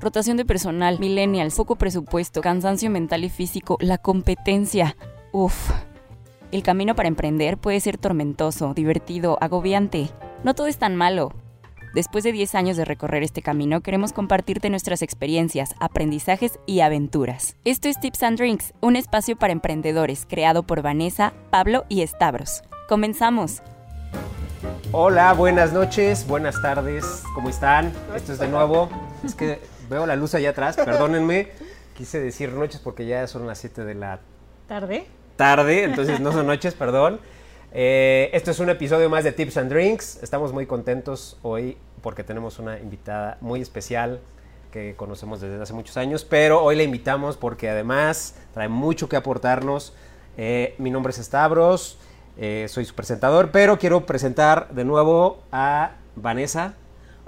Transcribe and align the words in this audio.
rotación 0.00 0.36
de 0.36 0.44
personal, 0.44 0.98
millennials, 0.98 1.56
poco 1.56 1.76
presupuesto, 1.76 2.40
cansancio 2.40 2.90
mental 2.90 3.24
y 3.24 3.30
físico, 3.30 3.78
la 3.80 3.98
competencia. 3.98 4.96
Uf. 5.32 5.70
El 6.50 6.62
camino 6.62 6.94
para 6.94 7.08
emprender 7.08 7.58
puede 7.58 7.80
ser 7.80 7.98
tormentoso, 7.98 8.72
divertido, 8.74 9.36
agobiante. 9.40 10.10
No 10.44 10.54
todo 10.54 10.66
es 10.66 10.78
tan 10.78 10.96
malo. 10.96 11.32
Después 11.94 12.22
de 12.22 12.32
10 12.32 12.54
años 12.54 12.76
de 12.76 12.84
recorrer 12.84 13.22
este 13.22 13.42
camino, 13.42 13.80
queremos 13.80 14.12
compartirte 14.12 14.70
nuestras 14.70 15.02
experiencias, 15.02 15.74
aprendizajes 15.80 16.58
y 16.66 16.80
aventuras. 16.80 17.56
Esto 17.64 17.88
es 17.88 17.98
Tips 17.98 18.22
and 18.22 18.38
Drinks, 18.38 18.74
un 18.80 18.96
espacio 18.96 19.36
para 19.36 19.52
emprendedores 19.52 20.26
creado 20.28 20.62
por 20.62 20.82
Vanessa, 20.82 21.32
Pablo 21.50 21.84
y 21.88 22.06
Stavros. 22.06 22.62
Comenzamos. 22.88 23.62
Hola, 24.92 25.32
buenas 25.34 25.72
noches, 25.72 26.26
buenas 26.26 26.60
tardes, 26.62 27.22
¿cómo 27.34 27.50
están? 27.50 27.92
Esto 28.14 28.32
es 28.32 28.38
de 28.38 28.48
nuevo. 28.48 28.88
Es 29.24 29.34
que 29.34 29.60
veo 29.88 30.06
la 30.06 30.16
luz 30.16 30.34
allá 30.34 30.50
atrás, 30.50 30.76
perdónenme. 30.76 31.48
Quise 31.96 32.20
decir 32.20 32.52
noches 32.52 32.80
porque 32.80 33.06
ya 33.06 33.26
son 33.26 33.46
las 33.46 33.58
7 33.58 33.84
de 33.84 33.94
la 33.94 34.20
tarde. 34.68 35.06
Tarde, 35.36 35.84
entonces 35.84 36.20
no 36.20 36.32
son 36.32 36.46
noches, 36.46 36.74
perdón. 36.74 37.20
Eh, 37.72 38.30
esto 38.32 38.50
es 38.50 38.60
un 38.60 38.70
episodio 38.70 39.10
más 39.10 39.24
de 39.24 39.32
Tips 39.32 39.56
and 39.56 39.70
Drinks. 39.70 40.22
Estamos 40.22 40.52
muy 40.52 40.66
contentos 40.66 41.38
hoy 41.42 41.76
porque 42.02 42.24
tenemos 42.24 42.58
una 42.58 42.78
invitada 42.78 43.36
muy 43.40 43.60
especial 43.60 44.20
que 44.70 44.94
conocemos 44.96 45.40
desde 45.40 45.60
hace 45.60 45.72
muchos 45.72 45.96
años, 45.96 46.24
pero 46.24 46.62
hoy 46.62 46.76
la 46.76 46.82
invitamos 46.82 47.36
porque 47.36 47.68
además 47.68 48.36
trae 48.52 48.68
mucho 48.68 49.08
que 49.08 49.16
aportarnos. 49.16 49.94
Eh, 50.36 50.74
mi 50.78 50.90
nombre 50.90 51.10
es 51.10 51.16
Stavros, 51.16 51.98
eh, 52.36 52.66
soy 52.68 52.84
su 52.84 52.94
presentador, 52.94 53.50
pero 53.50 53.78
quiero 53.78 54.06
presentar 54.06 54.68
de 54.70 54.84
nuevo 54.84 55.42
a 55.50 55.92
Vanessa. 56.14 56.74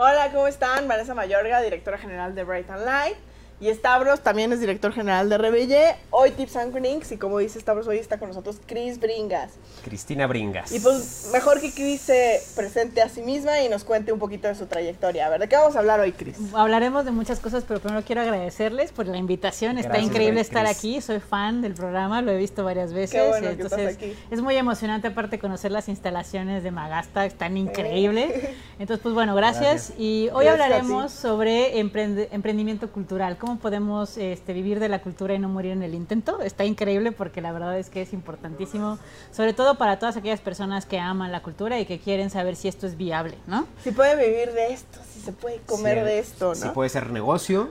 Hola, 0.03 0.31
¿cómo 0.33 0.47
están? 0.47 0.89
Vanessa 0.89 1.13
Mayorga, 1.13 1.61
directora 1.61 1.99
general 1.99 2.35
de 2.35 2.43
Bright 2.43 2.71
and 2.71 2.87
Light. 2.87 3.19
Y 3.61 3.69
Stavros 3.75 4.21
también 4.21 4.51
es 4.55 4.61
director 4.61 4.91
general 4.91 5.29
de 5.29 5.37
Rebelle. 5.37 5.95
Hoy 6.09 6.31
Tips 6.31 6.57
and 6.57 6.73
Drinks 6.73 7.13
y 7.13 7.19
como 7.19 7.39
dice 7.39 7.61
Stavros, 7.61 7.87
hoy 7.87 7.99
está 7.99 8.19
con 8.19 8.29
nosotros 8.29 8.57
Cris 8.65 8.99
Bringas. 8.99 9.53
Cristina 9.85 10.27
Bringas. 10.27 10.73
Y 10.73 10.81
pues 10.81 11.29
mejor 11.31 11.61
que 11.61 11.71
Cris 11.71 12.01
se 12.01 12.41
presente 12.57 13.03
a 13.03 13.11
sí 13.11 13.21
misma 13.21 13.61
y 13.61 13.69
nos 13.69 13.85
cuente 13.85 14.13
un 14.13 14.19
poquito 14.19 14.49
de 14.49 14.55
su 14.55 14.65
trayectoria. 14.65 15.27
A 15.27 15.29
ver, 15.29 15.41
¿de 15.41 15.49
qué 15.51 15.57
vamos 15.57 15.77
a 15.77 15.81
hablar 15.81 16.01
hoy, 16.01 16.13
Cris? 16.13 16.39
Hablaremos 16.55 17.05
de 17.05 17.11
muchas 17.11 17.39
cosas, 17.39 17.65
pero 17.69 17.81
primero 17.81 18.03
quiero 18.03 18.23
agradecerles 18.23 18.93
por 18.93 19.07
la 19.07 19.19
invitación. 19.19 19.77
Está 19.77 19.99
increíble 19.99 20.41
estar 20.41 20.65
aquí. 20.65 21.03
Soy 21.03 21.21
fan 21.21 21.61
del 21.61 21.75
programa, 21.75 22.23
lo 22.23 22.33
he 22.33 22.39
visto 22.39 22.65
varias 22.65 22.95
veces. 22.95 23.21
Qué 23.21 23.29
bueno 23.29 23.47
entonces, 23.47 23.77
que 23.79 23.85
estás 23.85 23.95
aquí. 23.95 24.25
es 24.31 24.41
muy 24.41 24.57
emocionante 24.57 25.09
aparte 25.09 25.39
conocer 25.39 25.71
las 25.71 25.91
instalaciones 25.91 26.63
de 26.63 26.71
Magasta, 26.71 27.27
están 27.27 27.59
increíbles. 27.59 28.33
Entonces, 28.79 29.03
pues 29.03 29.15
bueno, 29.15 29.35
gracias. 29.35 29.93
Y 29.99 30.31
hoy 30.33 30.47
hablaremos 30.47 31.13
sobre 31.13 31.79
emprendimiento 31.79 32.91
cultural 32.91 33.37
podemos 33.59 34.17
este, 34.17 34.53
vivir 34.53 34.81
de 34.81 34.89
la 34.89 35.01
cultura 35.01 35.35
y 35.35 35.39
no 35.39 35.49
morir 35.49 35.73
en 35.73 35.83
el 35.83 35.95
intento. 35.95 36.41
Está 36.41 36.65
increíble 36.65 37.13
porque 37.13 37.41
la 37.41 37.53
verdad 37.53 37.79
es 37.79 37.91
que 37.91 38.03
es 38.03 38.13
importantísimo, 38.13 38.99
sobre 39.33 39.53
todo 39.53 39.77
para 39.77 39.99
todas 39.99 40.17
aquellas 40.17 40.41
personas 40.41 40.87
que 40.87 40.99
aman 40.99 41.33
la 41.33 41.43
cultura 41.43 41.79
y 41.81 41.87
que 41.87 41.99
quieren 41.99 42.31
saber 42.31 42.57
si 42.57 42.69
esto 42.69 42.87
es 42.87 42.97
viable, 42.97 43.37
¿no? 43.47 43.67
Si 43.83 43.91
puede 43.91 44.17
vivir 44.17 44.53
de 44.53 44.73
esto, 44.73 44.99
si 45.09 45.21
se 45.21 45.33
puede 45.33 45.59
comer 45.67 46.05
de 46.05 46.19
esto, 46.19 46.49
¿no? 46.49 46.55
Si 46.55 46.69
puede 46.69 46.91
ser 46.91 47.11
negocio 47.11 47.71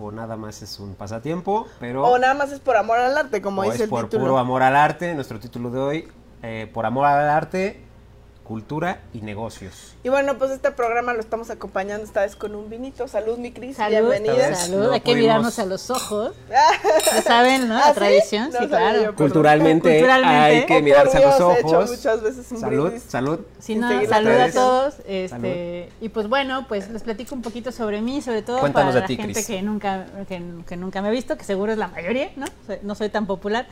o 0.00 0.10
nada 0.10 0.36
más 0.36 0.62
es 0.62 0.80
un 0.80 0.94
pasatiempo, 0.94 1.66
pero... 1.78 2.04
O 2.04 2.18
nada 2.18 2.34
más 2.34 2.52
es 2.52 2.60
por 2.60 2.76
amor 2.76 2.98
al 2.98 3.16
arte, 3.16 3.40
como 3.40 3.62
dice 3.62 3.84
es 3.84 3.90
por 3.90 4.08
puro 4.08 4.38
amor 4.38 4.62
al 4.62 4.76
arte, 4.76 5.14
nuestro 5.14 5.38
título 5.38 5.70
de 5.70 5.78
hoy, 5.78 6.08
eh, 6.42 6.70
por 6.72 6.86
amor 6.86 7.06
al 7.06 7.28
arte, 7.28 7.83
cultura 8.44 9.00
y 9.14 9.22
negocios. 9.22 9.96
Y 10.04 10.10
bueno, 10.10 10.38
pues 10.38 10.50
este 10.50 10.70
programa 10.70 11.14
lo 11.14 11.20
estamos 11.20 11.48
acompañando 11.48 12.04
esta 12.04 12.20
vez 12.20 12.36
con 12.36 12.54
un 12.54 12.68
vinito. 12.68 13.08
Salud, 13.08 13.38
mi 13.38 13.52
Cris. 13.52 13.78
Salud, 13.78 14.10
bienvenida. 14.10 14.54
Salud, 14.54 14.92
hay 14.92 15.00
que 15.00 15.14
mirarnos 15.14 15.58
a 15.58 15.66
los 15.66 15.90
ojos. 15.90 16.32
Ya 17.14 17.22
saben, 17.22 17.68
¿no? 17.68 17.74
La 17.74 17.88
¿Ah, 17.88 17.94
tradición, 17.94 18.50
sí, 18.52 18.66
claro. 18.68 19.14
Culturalmente, 19.14 20.08
hay 20.10 20.66
que 20.66 20.82
mirarse 20.82 21.18
a 21.18 21.30
los 21.30 21.40
ojos. 21.40 21.90
muchas 21.90 22.22
veces 22.22 22.52
un 22.52 22.60
salud, 22.60 22.92
salud. 23.08 23.40
Sí, 23.58 23.74
no, 23.74 23.88
salud 24.06 24.30
a 24.30 24.50
todos. 24.50 24.94
Este, 25.06 25.88
y 26.00 26.08
pues 26.10 26.28
bueno, 26.28 26.66
pues 26.68 26.90
les 26.90 27.02
platico 27.02 27.34
un 27.34 27.42
poquito 27.42 27.72
sobre 27.72 28.02
mí, 28.02 28.20
sobre 28.20 28.42
todo 28.42 28.60
para 28.72 28.92
la 28.92 29.06
gente 29.06 29.44
que 29.44 29.62
nunca, 29.62 30.06
que, 30.28 30.76
nunca 30.76 31.00
me 31.00 31.08
ha 31.08 31.10
visto, 31.10 31.36
que 31.38 31.44
seguro 31.44 31.72
es 31.72 31.78
la 31.78 31.88
mayoría, 31.88 32.30
¿no? 32.36 32.46
No 32.82 32.94
soy 32.94 33.08
tan 33.08 33.26
popular. 33.26 33.66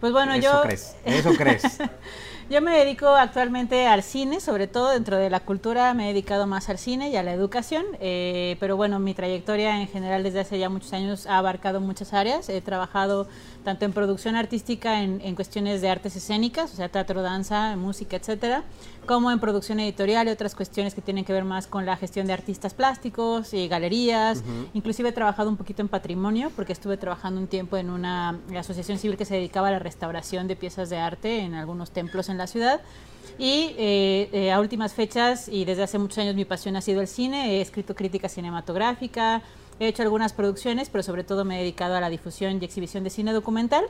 Pues 0.00 0.12
bueno, 0.12 0.34
eso 0.34 0.42
yo... 0.42 0.62
Crees, 0.62 0.96
eso 1.04 1.32
crees. 1.34 1.62
Yo 2.50 2.60
me 2.60 2.76
dedico 2.76 3.08
actualmente 3.08 3.86
al 3.86 4.02
cine, 4.02 4.38
sobre 4.38 4.66
todo 4.66 4.90
dentro 4.90 5.16
de 5.16 5.30
la 5.30 5.40
cultura 5.40 5.94
me 5.94 6.04
he 6.04 6.08
dedicado 6.08 6.46
más 6.46 6.68
al 6.68 6.76
cine 6.76 7.08
y 7.08 7.16
a 7.16 7.22
la 7.22 7.32
educación, 7.32 7.84
eh, 8.00 8.58
pero 8.60 8.76
bueno, 8.76 8.98
mi 8.98 9.14
trayectoria 9.14 9.80
en 9.80 9.88
general 9.88 10.22
desde 10.22 10.40
hace 10.40 10.58
ya 10.58 10.68
muchos 10.68 10.92
años 10.92 11.26
ha 11.26 11.38
abarcado 11.38 11.80
muchas 11.80 12.12
áreas. 12.12 12.50
He 12.50 12.60
trabajado 12.60 13.28
tanto 13.64 13.86
en 13.86 13.94
producción 13.94 14.36
artística, 14.36 15.00
en, 15.02 15.34
cuestiones 15.34 15.80
de 15.80 15.88
artes 15.88 16.16
escénicas, 16.16 16.70
o 16.74 16.76
sea, 16.76 16.90
teatro, 16.90 17.22
danza, 17.22 17.76
música, 17.76 18.16
etcétera, 18.16 18.62
como 19.06 19.30
en 19.30 19.40
producción 19.40 19.80
editorial 19.80 20.28
y 20.28 20.30
otras 20.30 20.54
cuestiones 20.54 20.94
que 20.94 21.00
tienen 21.00 21.24
que 21.24 21.32
ver 21.32 21.44
más 21.44 21.66
con 21.66 21.86
la 21.86 21.96
gestión 21.96 22.26
de 22.26 22.34
artistas 22.34 22.74
plásticos 22.74 23.54
y 23.54 23.66
galerías. 23.66 24.44
Inclusive 24.74 25.08
he 25.08 25.12
trabajado 25.12 25.48
un 25.48 25.56
poquito 25.56 25.80
en 25.80 25.88
patrimonio, 25.88 26.52
porque 26.54 26.74
estuve 26.74 26.98
trabajando 26.98 27.40
un 27.40 27.46
tiempo 27.46 27.78
en 27.78 27.88
una 27.88 28.38
asociación 28.56 28.98
civil 28.98 29.16
que 29.16 29.24
se 29.24 29.34
dedicaba 29.34 29.68
a 29.68 29.70
la 29.70 29.78
restauración 29.78 30.46
de 30.46 30.56
piezas 30.56 30.90
de 30.90 30.98
arte 30.98 31.40
en 31.40 31.54
algunos 31.54 31.90
templos 31.90 32.28
en 32.28 32.33
la 32.38 32.46
ciudad. 32.46 32.80
Y 33.38 33.74
eh, 33.78 34.28
eh, 34.32 34.52
a 34.52 34.60
últimas 34.60 34.94
fechas, 34.94 35.48
y 35.48 35.64
desde 35.64 35.82
hace 35.82 35.98
muchos 35.98 36.18
años 36.18 36.34
mi 36.34 36.44
pasión 36.44 36.76
ha 36.76 36.80
sido 36.80 37.00
el 37.00 37.08
cine, 37.08 37.56
he 37.56 37.60
escrito 37.60 37.94
crítica 37.94 38.28
cinematográfica, 38.28 39.42
He 39.80 39.88
hecho 39.88 40.02
algunas 40.02 40.32
producciones, 40.32 40.88
pero 40.88 41.02
sobre 41.02 41.24
todo 41.24 41.44
me 41.44 41.56
he 41.56 41.60
dedicado 41.60 41.96
a 41.96 42.00
la 42.00 42.08
difusión 42.08 42.58
y 42.60 42.64
exhibición 42.64 43.02
de 43.02 43.10
cine 43.10 43.32
documental. 43.32 43.84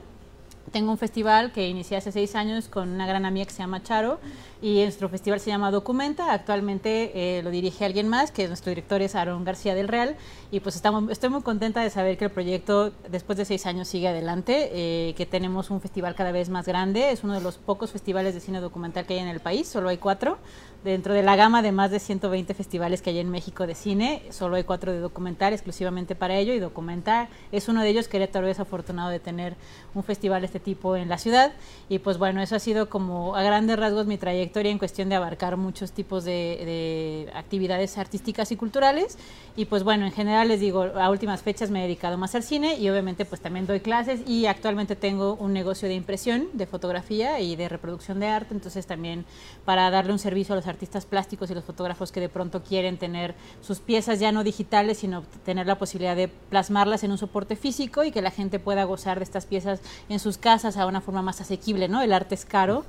Tengo 0.73 0.91
un 0.91 0.97
festival 0.97 1.53
que 1.53 1.69
inicié 1.69 1.99
hace 1.99 2.11
seis 2.11 2.35
años 2.35 2.69
con 2.69 2.89
una 2.89 3.07
gran 3.07 3.27
amiga 3.27 3.45
que 3.45 3.53
se 3.53 3.59
llama 3.59 3.83
Charo 3.83 4.19
y 4.65 4.83
nuestro 4.83 5.11
festival 5.11 5.41
se 5.41 5.51
llama 5.51 5.71
Documenta. 5.71 6.33
Actualmente 6.33 7.11
eh, 7.15 7.43
lo 7.43 7.51
dirige 7.51 7.85
alguien 7.85 8.09
más, 8.09 8.31
que 8.31 8.49
nuestro 8.49 8.71
director 8.71 9.03
es 9.03 9.15
Aaron 9.15 9.45
García 9.45 9.75
del 9.75 9.89
Real. 9.89 10.17
Y 10.51 10.61
pues 10.61 10.75
estamos, 10.75 11.11
estoy 11.11 11.29
muy 11.29 11.43
contenta 11.43 11.83
de 11.83 11.91
saber 11.91 12.17
que 12.17 12.25
el 12.25 12.31
proyecto 12.31 12.91
después 13.11 13.37
de 13.37 13.45
seis 13.45 13.67
años 13.67 13.89
sigue 13.89 14.09
adelante, 14.09 14.71
eh, 14.73 15.13
que 15.19 15.27
tenemos 15.27 15.69
un 15.69 15.83
festival 15.83 16.15
cada 16.15 16.33
vez 16.33 16.49
más 16.49 16.67
grande. 16.67 17.11
Es 17.11 17.25
uno 17.25 17.35
de 17.35 17.43
los 17.43 17.59
pocos 17.59 17.93
festivales 17.93 18.33
de 18.33 18.41
cine 18.41 18.61
documental 18.61 19.05
que 19.05 19.13
hay 19.13 19.21
en 19.21 19.29
el 19.29 19.41
país, 19.41 19.69
solo 19.69 19.91
hay 19.91 19.99
cuatro. 19.99 20.39
Dentro 20.83 21.15
de 21.15 21.23
la 21.23 21.35
gama 21.35 21.63
de 21.63 21.73
más 21.73 21.91
de 21.91 21.99
120 21.99 22.53
festivales 22.53 23.01
que 23.01 23.09
hay 23.09 23.19
en 23.19 23.31
México 23.31 23.67
de 23.67 23.75
cine, 23.75 24.23
solo 24.29 24.57
hay 24.57 24.65
cuatro 24.65 24.93
de 24.93 24.99
documental 24.99 25.55
exclusivamente 25.55 26.15
para 26.15 26.37
ello 26.37 26.53
y 26.53 26.59
documental 26.59 27.29
es 27.53 27.69
uno 27.69 27.83
de 27.83 27.89
ellos. 27.89 28.09
Querétaro 28.09 28.47
es 28.49 28.61
afortunado 28.61 29.09
de 29.09 29.19
tener 29.19 29.57
un 29.95 30.05
festival 30.05 30.43
de 30.43 30.47
este 30.47 30.61
tipo 30.61 30.97
en 30.97 31.09
la 31.09 31.17
ciudad 31.17 31.53
y 31.89 32.01
pues 32.01 32.19
bueno, 32.19 32.43
eso 32.43 32.57
ha 32.57 32.59
sido 32.59 32.91
como 32.91 33.35
a 33.35 33.43
grandes 33.43 33.79
rasgos 33.79 34.07
mi 34.07 34.19
trayectoria 34.55 34.71
en 34.71 34.79
cuestión 34.79 35.09
de 35.09 35.17
abarcar 35.17 35.57
muchos 35.57 35.91
tipos 35.91 36.25
de, 36.25 37.29
actividades 37.35 37.99
artísticas 37.99 38.53
y 38.53 38.57
culturales. 38.57 39.19
Y 39.57 39.67
pues 39.67 39.83
bueno, 39.85 40.07
en 40.07 40.13
general 40.13 40.49
les 40.49 40.61
digo, 40.61 40.83
a 40.83 41.11
últimas 41.11 41.43
fechas 41.43 41.71
me 41.71 41.81
he 41.81 41.83
dedicado 41.83 42.19
más 42.19 42.35
al 42.35 42.43
cine 42.43 42.77
y 42.77 42.89
obviamente 42.89 43.25
pues 43.25 43.41
también 43.41 43.67
doy 43.67 43.81
clases 43.81 44.21
y 44.27 44.47
actualmente 44.47 44.97
tengo 44.97 45.35
un 45.35 45.53
negocio 45.53 45.89
de 45.89 45.95
impresión, 45.95 46.49
de 46.55 46.67
fotografía 46.67 47.41
y 47.41 47.57
de 47.57 47.69
reproducción 47.69 48.19
de 48.21 48.27
arte, 48.27 48.55
entonces 48.55 48.87
también 48.87 49.25
para 49.65 49.91
darle 49.91 50.13
un 50.13 50.19
servicio 50.19 50.55
a 50.55 50.57
los 50.57 50.67
artistas 50.67 51.07
plásticos 51.07 51.51
y 51.51 51.55
los 51.55 51.65
fotógrafos 51.65 52.11
que 52.11 52.21
de 52.21 52.29
pronto 52.29 52.63
quieren 52.63 52.97
tener 52.99 53.35
sus 53.61 53.79
piezas 53.79 54.19
ya 54.19 54.33
no 54.33 54.43
digitales, 54.43 54.99
sino 54.99 55.23
tener 55.45 55.67
la 55.67 55.79
posibilidad 55.79 56.17
de 56.17 56.29
plasmarlas 56.29 57.05
en 57.05 57.13
un 57.13 57.19
soporte 57.19 57.55
físico 57.57 58.03
y 58.03 58.11
que 58.11 58.23
la 58.23 58.31
gente 58.31 58.59
pueda 58.59 58.85
gozar 58.85 59.19
de 59.19 59.25
estas 59.25 59.47
piezas 59.47 59.81
en 60.09 60.19
sus 60.19 60.37
casas 60.37 60.77
a 60.77 60.87
una 60.87 61.01
forma 61.01 61.23
más 61.23 61.41
asequible, 61.41 61.89
¿no? 61.89 62.03
El 62.03 62.13
arte 62.13 62.35
es 62.35 62.45
caro 62.45 62.85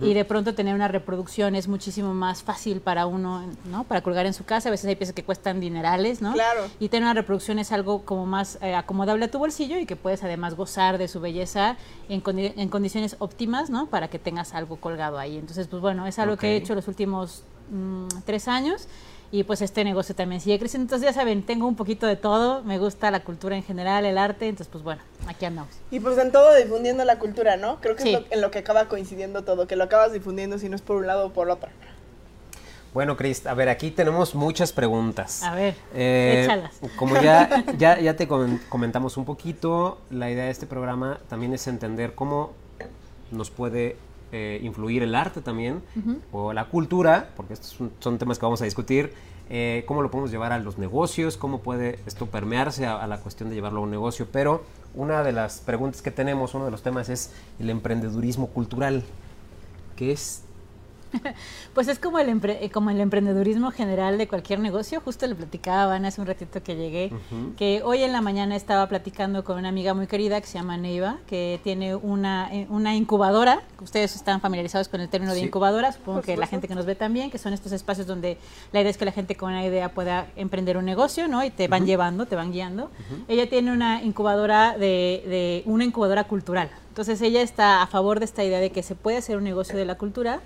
y 0.00 0.14
de 0.14 0.24
pronto 0.24 0.54
tener 0.54 0.74
una 0.74 0.88
reproducción 0.88 1.05
es 1.54 1.68
muchísimo 1.68 2.14
más 2.14 2.42
fácil 2.42 2.80
para 2.80 3.06
uno, 3.06 3.44
¿no? 3.70 3.84
Para 3.84 4.00
colgar 4.02 4.26
en 4.26 4.34
su 4.34 4.44
casa, 4.44 4.68
a 4.68 4.72
veces 4.72 4.86
hay 4.86 4.96
piezas 4.96 5.14
que 5.14 5.24
cuestan 5.24 5.60
dinerales, 5.60 6.20
¿no? 6.20 6.32
Claro. 6.32 6.62
Y 6.80 6.88
tener 6.88 7.04
una 7.04 7.14
reproducción 7.14 7.58
es 7.58 7.72
algo 7.72 8.02
como 8.04 8.26
más 8.26 8.58
eh, 8.60 8.74
acomodable 8.74 9.24
a 9.24 9.30
tu 9.30 9.38
bolsillo 9.38 9.78
y 9.78 9.86
que 9.86 9.96
puedes 9.96 10.22
además 10.24 10.54
gozar 10.54 10.98
de 10.98 11.08
su 11.08 11.20
belleza 11.20 11.76
en, 12.08 12.22
en, 12.26 12.68
condiciones 12.68 13.16
óptimas, 13.18 13.70
¿no? 13.70 13.86
Para 13.86 14.08
que 14.08 14.18
tengas 14.18 14.54
algo 14.54 14.76
colgado 14.76 15.18
ahí. 15.18 15.36
Entonces, 15.36 15.68
pues 15.68 15.80
bueno, 15.80 16.06
es 16.06 16.18
algo 16.18 16.36
que 16.36 16.52
he 16.52 16.56
hecho 16.56 16.74
los 16.74 16.88
últimos 16.88 17.44
Mm, 17.70 18.06
tres 18.24 18.46
años 18.46 18.86
y 19.30 19.44
pues 19.44 19.62
este 19.62 19.84
negocio 19.84 20.14
también 20.14 20.40
sigue 20.40 20.58
creciendo. 20.58 20.84
Entonces 20.84 21.08
ya 21.08 21.12
saben, 21.12 21.42
tengo 21.42 21.66
un 21.66 21.76
poquito 21.76 22.06
de 22.06 22.16
todo, 22.16 22.62
me 22.62 22.78
gusta 22.78 23.10
la 23.10 23.20
cultura 23.20 23.56
en 23.56 23.62
general, 23.62 24.04
el 24.04 24.18
arte, 24.18 24.48
entonces 24.48 24.68
pues 24.70 24.84
bueno, 24.84 25.02
aquí 25.26 25.44
andamos. 25.44 25.72
Y 25.90 26.00
pues 26.00 26.18
en 26.18 26.32
todo 26.32 26.54
difundiendo 26.54 27.04
la 27.04 27.18
cultura, 27.18 27.56
¿no? 27.56 27.80
Creo 27.80 27.96
que 27.96 28.12
es 28.12 28.20
en 28.30 28.40
lo 28.40 28.50
que 28.50 28.58
acaba 28.58 28.86
coincidiendo 28.86 29.42
todo, 29.42 29.66
que 29.66 29.76
lo 29.76 29.84
acabas 29.84 30.12
difundiendo 30.12 30.58
si 30.58 30.68
no 30.68 30.76
es 30.76 30.82
por 30.82 30.96
un 30.96 31.06
lado 31.06 31.26
o 31.26 31.30
por 31.32 31.50
otro. 31.50 31.70
Bueno, 32.94 33.16
Cris, 33.16 33.46
a 33.46 33.52
ver, 33.52 33.68
aquí 33.68 33.90
tenemos 33.90 34.34
muchas 34.34 34.72
preguntas. 34.72 35.42
A 35.42 35.54
ver, 35.54 35.74
eh, 35.94 36.44
échalas. 36.44 36.80
Como 36.96 37.20
ya, 37.20 37.62
ya, 37.76 38.00
ya 38.00 38.16
te 38.16 38.26
comentamos 38.26 39.18
un 39.18 39.26
poquito, 39.26 39.98
la 40.08 40.30
idea 40.30 40.44
de 40.44 40.50
este 40.50 40.66
programa 40.66 41.20
también 41.28 41.52
es 41.52 41.66
entender 41.66 42.14
cómo 42.14 42.54
nos 43.30 43.50
puede 43.50 43.96
eh, 44.32 44.60
influir 44.62 45.02
el 45.02 45.14
arte 45.14 45.40
también, 45.40 45.82
o 46.32 46.52
la 46.52 46.66
cultura, 46.66 47.30
porque 47.36 47.54
estos 47.54 47.76
son, 47.98 48.18
temas 48.18 48.38
que 48.38 48.46
vamos 48.46 48.62
a 48.62 48.64
discutir, 48.64 49.12
eh, 49.48 49.84
cómo 49.86 50.02
lo 50.02 50.10
podemos 50.10 50.30
llevar 50.30 50.52
a 50.52 50.58
los 50.58 50.78
negocios, 50.78 51.36
cómo 51.36 51.60
puede 51.60 52.00
esto 52.06 52.26
permearse 52.26 52.86
a, 52.86 52.96
a 52.96 53.06
la 53.06 53.20
cuestión 53.20 53.48
de 53.48 53.54
llevarlo 53.54 53.80
a 53.80 53.82
un 53.82 53.90
negocio, 53.90 54.26
pero 54.32 54.64
una 54.94 55.22
de 55.22 55.32
las 55.32 55.60
preguntas 55.60 56.02
que 56.02 56.10
tenemos, 56.10 56.54
uno 56.54 56.64
de 56.64 56.70
los 56.70 56.82
temas 56.82 57.08
es 57.08 57.32
el 57.60 57.70
emprendedurismo 57.70 58.48
cultural, 58.48 59.04
que 59.94 60.10
es 60.10 60.45
Pues 61.74 61.88
es 61.88 61.98
como 61.98 62.18
el, 62.18 62.28
empre- 62.28 62.56
eh, 62.60 62.70
como 62.70 62.88
el 62.90 63.00
emprendedurismo 63.00 63.70
general 63.70 64.16
de 64.16 64.26
cualquier 64.28 64.60
negocio. 64.60 65.00
Justo 65.00 65.26
le 65.26 65.34
platicaban 65.34 66.04
hace 66.06 66.20
un 66.20 66.26
ratito 66.26 66.62
que 66.62 66.74
llegué, 66.74 67.12
que 67.56 67.82
hoy 67.84 68.02
en 68.02 68.12
la 68.12 68.22
mañana 68.22 68.56
estaba 68.56 68.86
platicando 68.88 69.44
con 69.44 69.58
una 69.58 69.68
amiga 69.68 69.92
muy 69.92 70.06
querida 70.06 70.40
que 70.40 70.46
se 70.46 70.54
llama 70.58 70.76
Neiva, 70.78 71.18
que 71.26 71.60
tiene 71.62 71.94
una, 71.94 72.48
eh, 72.52 72.66
una 72.70 72.94
incubadora. 72.96 73.62
Ustedes 73.82 74.16
están 74.16 74.40
familiarizados 74.40 74.88
con 74.88 75.00
el 75.02 75.08
término 75.08 75.32
de 75.34 75.40
incubadora, 75.40 75.92
supongo 75.92 76.18
Por 76.18 76.24
que 76.26 76.36
la 76.36 76.46
gente 76.46 76.66
que 76.68 76.74
nos 76.74 76.86
ve 76.86 76.94
también, 76.94 77.30
que 77.30 77.38
son 77.38 77.52
estos 77.52 77.72
espacios 77.72 78.06
donde 78.06 78.38
la 78.72 78.80
idea 78.80 78.90
es 78.90 78.96
que 78.96 79.04
la 79.04 79.12
gente 79.12 79.34
con 79.36 79.50
una 79.50 79.64
idea 79.66 79.90
pueda 79.90 80.28
emprender 80.36 80.76
un 80.78 80.84
negocio, 80.86 81.28
¿no? 81.28 81.44
Y 81.44 81.50
te 81.50 81.68
van 81.68 81.84
llevando, 81.86 82.26
te 82.26 82.36
van 82.36 82.52
guiando. 82.52 82.90
Ella 83.28 83.48
tiene 83.48 83.70
una 83.72 84.02
incubadora 84.02 84.72
de, 84.78 85.22
de 85.26 85.62
una 85.66 85.84
incubadora 85.84 86.24
cultural. 86.24 86.70
Entonces 86.88 87.20
ella 87.20 87.42
está 87.42 87.82
a 87.82 87.86
favor 87.86 88.18
de 88.20 88.24
esta 88.24 88.42
idea 88.42 88.58
de 88.60 88.70
que 88.70 88.82
se 88.82 88.94
puede 88.94 89.18
hacer 89.18 89.36
un 89.36 89.44
negocio 89.44 89.76
de 89.76 89.84
la 89.84 89.96
cultura. 89.96 90.40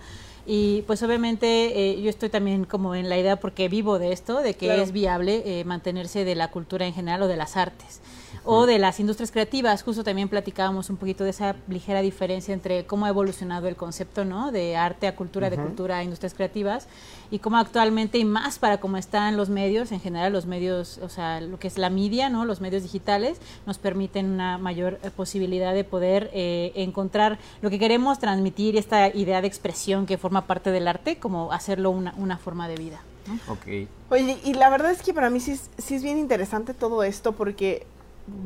Y 0.52 0.82
pues 0.82 1.00
obviamente 1.04 1.46
eh, 1.92 2.02
yo 2.02 2.10
estoy 2.10 2.28
también 2.28 2.64
como 2.64 2.96
en 2.96 3.08
la 3.08 3.16
idea 3.16 3.36
porque 3.38 3.68
vivo 3.68 4.00
de 4.00 4.10
esto, 4.12 4.40
de 4.42 4.54
que 4.54 4.66
Claro. 4.66 4.82
es 4.82 4.90
viable 4.90 5.42
eh, 5.44 5.64
mantenerse 5.64 6.24
de 6.24 6.34
la 6.34 6.50
cultura 6.50 6.84
en 6.86 6.92
general 6.92 7.22
o 7.22 7.28
de 7.28 7.36
las 7.36 7.56
artes 7.56 8.00
o 8.44 8.66
de 8.66 8.78
las 8.78 9.00
industrias 9.00 9.30
creativas. 9.30 9.82
Justo 9.82 10.02
también 10.04 10.28
platicábamos 10.28 10.90
un 10.90 10.96
poquito 10.96 11.24
de 11.24 11.30
esa 11.30 11.56
ligera 11.68 12.00
diferencia 12.00 12.54
entre 12.54 12.86
cómo 12.86 13.06
ha 13.06 13.10
evolucionado 13.10 13.68
el 13.68 13.76
concepto, 13.76 14.24
¿no? 14.24 14.50
De 14.52 14.76
arte 14.76 15.06
a 15.06 15.14
cultura, 15.16 15.50
de 15.50 15.56
cultura 15.66 15.98
a 15.98 16.02
industrias 16.04 16.34
creativas 16.34 16.88
y 17.30 17.38
cómo 17.38 17.58
actualmente 17.58 18.18
y 18.18 18.24
más 18.24 18.58
para 18.58 18.78
cómo 18.80 18.96
están 18.96 19.36
los 19.36 19.48
medios, 19.50 19.92
en 19.92 20.00
general 20.00 20.32
los 20.32 20.46
medios, 20.46 20.98
o 20.98 21.08
sea, 21.08 21.40
lo 21.40 21.58
que 21.58 21.68
es 21.68 21.78
la 21.78 21.90
media, 21.90 22.28
¿no? 22.28 22.44
Los 22.44 22.60
medios 22.60 22.82
digitales 22.82 23.38
nos 23.66 23.78
permiten 23.78 24.26
una 24.30 24.58
mayor 24.58 24.98
eh, 25.02 25.10
posibilidad 25.10 25.74
de 25.74 25.84
poder 25.84 26.30
eh, 26.32 26.72
encontrar 26.76 27.38
lo 27.62 27.70
que 27.70 27.78
queremos 27.78 28.18
transmitir, 28.18 28.76
esta 28.76 29.08
idea 29.08 29.40
de 29.40 29.48
expresión 29.48 30.06
que 30.06 30.18
forma 30.18 30.46
parte 30.46 30.70
del 30.70 30.88
arte, 30.88 31.18
como 31.18 31.52
hacerlo 31.52 31.90
una, 31.90 32.14
una 32.16 32.38
forma 32.38 32.68
de 32.68 32.76
vida. 32.76 33.00
¿no? 33.26 33.52
Ok. 33.52 33.66
Oye, 34.10 34.38
y 34.44 34.54
la 34.54 34.70
verdad 34.70 34.90
es 34.90 35.02
que 35.02 35.12
para 35.14 35.30
mí 35.30 35.40
sí, 35.40 35.52
es- 35.52 35.70
sí 35.78 35.94
es 35.94 36.02
bien 36.02 36.18
interesante 36.18 36.74
todo 36.74 37.02
esto 37.04 37.32
porque 37.32 37.86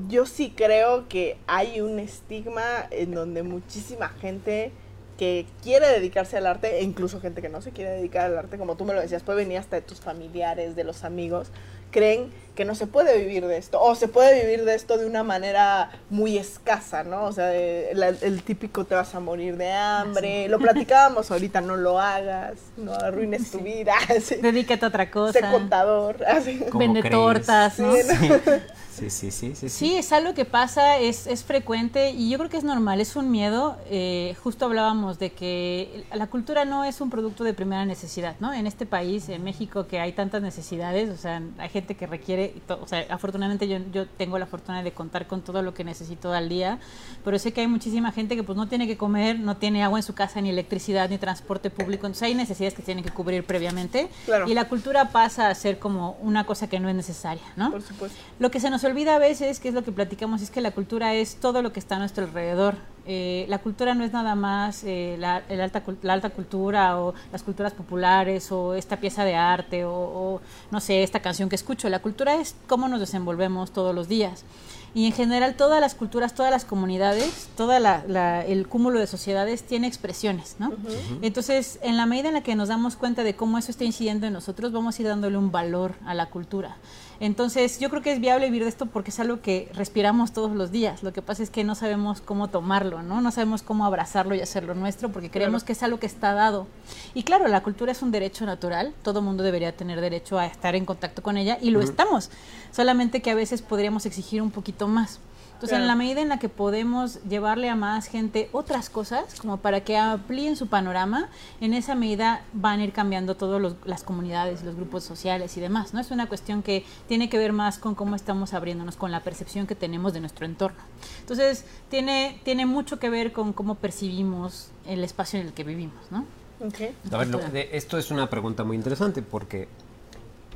yo 0.09 0.27
sí 0.27 0.53
creo 0.57 1.09
que 1.09 1.37
hay 1.47 1.81
un 1.81 1.99
estigma 1.99 2.63
en 2.91 3.13
donde 3.15 3.43
muchísima 3.43 4.09
gente 4.09 4.73
que 5.19 5.47
quiere 5.63 5.87
dedicarse 5.89 6.37
al 6.37 6.47
arte, 6.47 6.79
e 6.79 6.83
incluso 6.83 7.21
gente 7.21 7.41
que 7.41 7.49
no 7.49 7.63
se 7.63 7.71
quiere 7.71 7.91
dedicar 7.93 8.27
al 8.27 8.37
arte, 8.39 8.59
como 8.59 8.77
tú 8.77 8.85
me 8.85 8.95
lo 8.95 9.01
decías, 9.01 9.23
puede 9.23 9.39
venir 9.39 9.59
hasta 9.59 9.77
de 9.77 9.83
tus 9.83 10.01
familiares, 10.01 10.75
de 10.75 10.83
los 10.83 11.05
amigos, 11.05 11.49
creen 11.93 12.33
que 12.57 12.65
no 12.65 12.75
se 12.75 12.89
puede 12.89 13.17
vivir 13.19 13.47
de 13.47 13.57
esto, 13.57 13.81
o 13.81 13.95
se 13.95 14.09
puede 14.09 14.41
vivir 14.45 14.65
de 14.65 14.75
esto 14.75 14.99
de 14.99 15.07
una 15.07 15.23
manera 15.23 15.91
muy 16.11 16.37
escasa, 16.37 17.05
¿no? 17.05 17.25
O 17.27 17.33
sea, 17.33 17.47
de- 17.47 17.91
la- 17.95 18.09
el 18.09 18.43
típico 18.43 18.85
te 18.85 18.97
vas 18.97 19.15
a 19.15 19.21
morir 19.21 19.57
de 19.57 19.71
hambre, 19.71 20.49
lo 20.49 20.59
platicábamos 20.59 21.31
ahorita, 21.31 21.61
no 21.61 21.77
lo 21.77 22.01
hagas, 22.01 22.55
no 22.77 22.93
arruines 22.95 23.53
tu 23.53 23.61
vida. 23.61 23.95
Dedícate 24.43 24.85
a 24.85 24.89
otra 24.89 25.09
cosa. 25.13 25.33
sé 25.39 25.41
contador, 25.49 26.25
así. 26.27 26.59
¿Cómo 26.71 26.81
Vende 26.81 27.01
crees? 27.03 27.15
tortas, 27.15 27.79
¿no? 27.79 27.95
Sí, 27.95 28.01
sí, 28.95 29.11
sí, 29.11 29.31
sí, 29.31 29.55
sí. 29.55 29.69
Sí, 29.69 29.97
es 29.97 30.13
algo 30.13 30.35
que 30.35 30.45
pasa, 30.45 30.99
es, 30.99 31.27
es 31.27 31.45
frecuente 31.45 32.11
y 32.11 32.31
yo 32.31 32.39
creo 32.39 32.51
que 32.51 32.57
es 32.57 32.65
normal, 32.65 33.01
es 33.01 33.17
un 33.17 33.31
miedo. 33.31 33.77
eh, 33.91 34.35
justo 34.43 34.65
hablábamos 34.67 35.19
de 35.19 35.31
que 35.33 36.05
la 36.15 36.27
cultura 36.27 36.65
no 36.65 36.85
es 36.85 37.01
un 37.01 37.11
producto 37.11 37.45
de 37.45 37.55
primera 37.55 37.85
necesidad, 37.85 38.37
¿no? 38.41 38.53
En 38.53 38.67
este 38.67 38.87
país, 38.87 39.29
en 39.29 39.43
México, 39.45 39.87
que 39.87 40.01
hay 40.01 40.13
tantas 40.13 40.43
necesidades, 40.43 41.11
o 41.11 41.17
sea, 41.17 41.43
hay 41.59 41.69
gente 41.69 41.95
que 41.97 42.07
requiere, 42.07 42.55
o 42.69 42.87
sea, 42.87 43.05
afortunadamente 43.11 43.67
yo, 43.69 43.79
yo 43.93 44.07
tengo 44.07 44.39
la 44.39 44.47
fortuna 44.47 44.83
de 44.83 44.93
contar 44.93 45.27
con 45.27 45.43
todo 45.43 45.63
lo 45.63 45.75
que 45.75 45.85
necesito 45.85 46.33
al 46.33 46.49
día, 46.49 46.79
pero 47.25 47.39
sé 47.39 47.53
que 47.53 47.61
hay 47.63 47.67
muchísima 47.67 48.13
gente 48.13 48.37
que 48.37 48.43
pues 48.43 48.57
no 48.57 48.69
tiene 48.69 48.87
que 48.87 48.97
comer, 48.97 49.39
no 49.39 49.57
tiene 49.57 49.83
agua 49.83 49.99
en 49.99 50.03
su 50.03 50.15
casa, 50.15 50.41
ni 50.41 50.51
electricidad, 50.51 51.09
ni 51.11 51.19
transporte 51.19 51.71
público, 51.71 52.07
entonces 52.07 52.23
hay 52.25 52.35
necesidades 52.35 52.75
que 52.75 52.83
tienen 52.83 53.03
que 53.05 53.11
cubrir 53.11 53.45
previamente 53.45 54.09
Claro. 54.27 54.49
y 54.49 54.55
la 54.55 54.69
cultura 54.69 55.11
pasa 55.11 55.49
a 55.49 55.55
ser 55.55 55.79
como 55.79 56.17
una 56.21 56.45
cosa 56.47 56.69
que 56.69 56.79
no 56.81 56.89
es 56.89 56.95
necesaria, 56.95 57.43
¿no? 57.57 57.71
Por 57.71 57.83
supuesto. 57.83 58.19
Lo 58.39 58.51
que 58.51 58.61
se 58.61 58.71
nos 58.71 58.84
olvida 58.85 59.17
a 59.17 59.19
veces, 59.19 59.61
que 59.61 59.69
es 59.69 59.75
lo 59.75 59.85
que 59.85 59.93
platicamos, 59.93 60.43
es 60.43 60.51
que 60.51 60.61
la 60.61 60.71
cultura 60.71 61.15
es 61.15 61.37
todo 61.37 61.63
lo 61.63 61.73
que 61.73 61.81
está 61.81 61.97
a 61.97 61.99
nuestro 61.99 62.25
alrededor. 62.25 62.77
Eh, 63.07 63.45
la 63.49 63.59
cultura 63.59 63.95
no 63.95 64.03
es 64.05 64.13
nada 64.13 64.35
más 64.35 64.83
eh, 64.85 65.17
la, 65.19 65.43
el 65.49 65.61
alta, 65.61 65.83
la 66.03 66.15
alta 66.15 66.31
cultura 66.31 66.99
o 66.99 67.15
las 67.33 67.43
culturas 67.43 67.73
populares 67.75 68.51
o 68.51 68.75
esta 68.75 68.99
pieza 68.99 69.25
de 69.25 69.35
arte 69.35 69.85
o, 69.85 69.93
o, 69.93 70.41
no 70.71 70.81
sé, 70.81 71.03
esta 71.03 71.21
canción 71.21 71.49
que 71.49 71.57
escucho. 71.57 71.89
La 71.89 72.01
cultura 72.01 72.35
es 72.37 72.57
cómo 72.67 72.89
nos 72.89 73.01
desenvolvemos 73.01 73.73
todos 73.73 73.95
los 73.95 74.09
días. 74.09 74.45
Y 74.95 75.07
en 75.07 75.13
general 75.13 75.57
todas 75.57 75.81
las 75.81 75.95
culturas, 75.95 76.35
todas 76.35 76.53
las 76.53 76.65
comunidades, 76.65 77.49
todo 77.57 77.73
el 77.75 78.69
cúmulo 78.69 79.01
de 79.01 79.07
sociedades 79.09 79.65
tiene 79.65 79.89
expresiones, 79.89 80.57
¿no? 80.61 80.73
Entonces, 81.21 81.79
en 81.83 81.97
la 81.97 82.07
medida 82.07 82.29
en 82.29 82.35
la 82.35 82.43
que 82.43 82.55
nos 82.55 82.69
damos 82.69 82.95
cuenta 82.95 83.25
de 83.25 83.35
cómo 83.35 83.59
eso 83.59 83.71
está 83.73 83.85
incidiendo 83.85 84.27
en 84.27 84.33
nosotros, 84.33 84.71
vamos 84.73 84.97
a 84.99 85.03
ir 85.03 85.09
dándole 85.09 85.37
un 85.37 85.51
valor 85.51 85.95
a 86.07 86.15
la 86.15 86.27
cultura. 86.27 86.77
Entonces, 87.21 87.79
yo 87.79 87.91
creo 87.91 88.03
que 88.03 88.13
es 88.13 88.21
viable 88.21 88.47
vivir 88.47 88.65
de 88.65 88.69
esto 88.69 88.87
porque 88.87 89.11
es 89.11 89.21
algo 89.21 89.41
que 89.41 89.71
respiramos 89.75 90.33
todos 90.33 90.53
los 90.57 90.73
días. 90.73 91.03
Lo 91.05 91.13
que 91.13 91.23
pasa 91.23 91.43
es 91.45 91.51
que 91.51 91.63
no 91.63 91.75
sabemos 91.77 92.21
cómo 92.21 92.49
tomarlo, 92.49 93.03
¿no? 93.03 93.21
No 93.21 93.31
sabemos 93.31 93.63
cómo 93.63 93.85
abrazarlo 93.87 94.35
y 94.35 94.41
hacerlo 94.41 94.75
nuestro 94.75 95.11
porque 95.11 95.31
creemos 95.31 95.63
Claro. 95.63 95.67
que 95.67 95.73
es 95.73 95.83
algo 95.85 95.99
que 96.01 96.07
está 96.07 96.35
dado. 96.35 96.67
Y 97.15 97.23
claro, 97.23 97.47
la 97.47 97.63
cultura 97.63 97.93
es 97.93 98.03
un 98.03 98.11
derecho 98.11 98.45
natural. 98.47 98.93
Todo 99.03 99.23
mundo 99.23 99.43
debería 99.45 99.77
tener 99.77 100.01
derecho 100.01 100.39
a 100.39 100.47
estar 100.47 100.75
en 100.75 100.85
contacto 100.85 101.23
con 101.23 101.37
ella 101.37 101.57
y 101.63 101.71
lo 101.71 101.81
estamos. 101.81 102.31
Solamente 102.73 103.23
que 103.23 103.31
a 103.31 103.35
veces 103.37 103.63
podríamos 103.63 104.07
exigir 104.07 104.43
un 104.43 104.51
poquito 104.51 104.84
más. 104.89 105.21
Entonces, 105.55 105.79
en 105.79 105.87
la 105.87 105.95
medida 105.95 106.21
en 106.21 106.29
la 106.29 106.39
que 106.39 106.51
podemos 106.51 107.23
llevarle 107.23 107.71
a 107.71 107.77
más 107.77 108.07
gente 108.07 108.51
otras 108.53 108.91
cosas, 108.91 109.37
como 109.41 109.59
para 109.59 109.83
que 109.83 109.97
amplíen 109.97 110.57
su 110.57 110.67
panorama, 110.67 111.29
en 111.61 111.73
esa 111.73 111.95
medida 111.95 112.43
van 112.53 112.81
a 112.81 112.85
ir 112.85 112.93
cambiando 112.93 113.37
todas 113.37 113.75
las 113.87 114.03
comunidades, 114.03 114.63
los 114.63 114.75
grupos 114.75 115.05
sociales 115.05 115.57
y 115.57 115.61
demás. 115.61 115.95
¿no? 115.95 116.01
Es 116.01 116.11
una 116.11 116.27
cuestión 116.29 116.63
que 116.63 116.85
tiene 117.09 117.31
que 117.31 117.39
ver 117.39 117.53
más 117.55 117.79
con 117.79 117.95
cómo 117.95 118.15
estamos 118.15 118.53
abriéndonos, 118.53 118.97
con 118.97 119.11
la 119.11 119.21
percepción 119.21 119.67
que 119.67 119.75
tenemos 119.77 120.13
de 120.13 120.21
nuestro 120.21 120.45
entorno. 120.45 120.81
Entonces, 121.21 121.65
tiene, 121.89 122.41
tiene 122.45 122.67
mucho 122.67 122.99
que 122.99 123.09
ver 123.09 123.33
con 123.33 123.55
cómo 123.55 123.77
percibimos 123.77 124.69
el 124.87 125.03
espacio 125.03 125.41
en 125.41 125.47
el 125.47 125.53
que 125.55 125.65
vivimos. 125.65 125.95
¿no? 126.11 126.27
Ok. 126.67 126.81
A 127.11 127.17
ver, 127.17 127.29
lo- 127.29 127.39
de- 127.39 127.71
esto 127.73 127.97
es 127.97 128.11
una 128.11 128.29
pregunta 128.29 128.65
muy 128.65 128.77
interesante 128.77 129.23
porque 129.23 129.69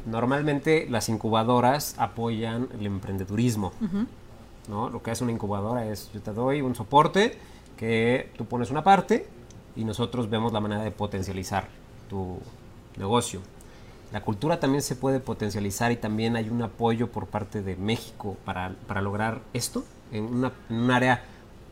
normalmente 0.07 0.87
las 0.91 1.09
incubadoras 1.09 1.95
apoyan 1.99 2.69
el 2.79 2.85
emprendedurismo. 2.87 3.73
¿No? 4.69 4.91
Lo 4.91 5.03
que 5.03 5.11
hace 5.11 5.25
una 5.25 5.33
incubadora 5.33 5.87
es, 5.87 6.11
yo 6.13 6.21
te 6.21 6.33
doy 6.33 6.61
un 6.61 6.75
soporte 6.75 7.39
que 7.77 8.31
tú 8.37 8.45
pones 8.45 8.71
una 8.71 8.85
parte 8.85 9.27
y 9.77 9.85
nosotros 9.85 10.29
vemos 10.29 10.53
la 10.53 10.61
manera 10.61 10.83
de 10.83 10.91
potencializar 10.91 11.69
tu 12.09 12.39
negocio. 12.97 13.41
La 14.13 14.23
cultura 14.23 14.59
también 14.59 14.83
se 14.83 14.97
puede 14.97 15.21
potencializar 15.21 15.93
y 15.93 15.97
también 15.97 16.35
hay 16.37 16.49
un 16.49 16.63
apoyo 16.63 17.13
por 17.13 17.27
parte 17.27 17.63
de 17.63 17.77
México 17.77 18.37
para, 18.45 18.75
para 18.87 19.03
lograr 19.03 19.41
esto 19.53 19.85
en, 20.13 20.25
una, 20.25 20.53
en 20.71 20.77
un 20.77 20.91
área 20.91 21.23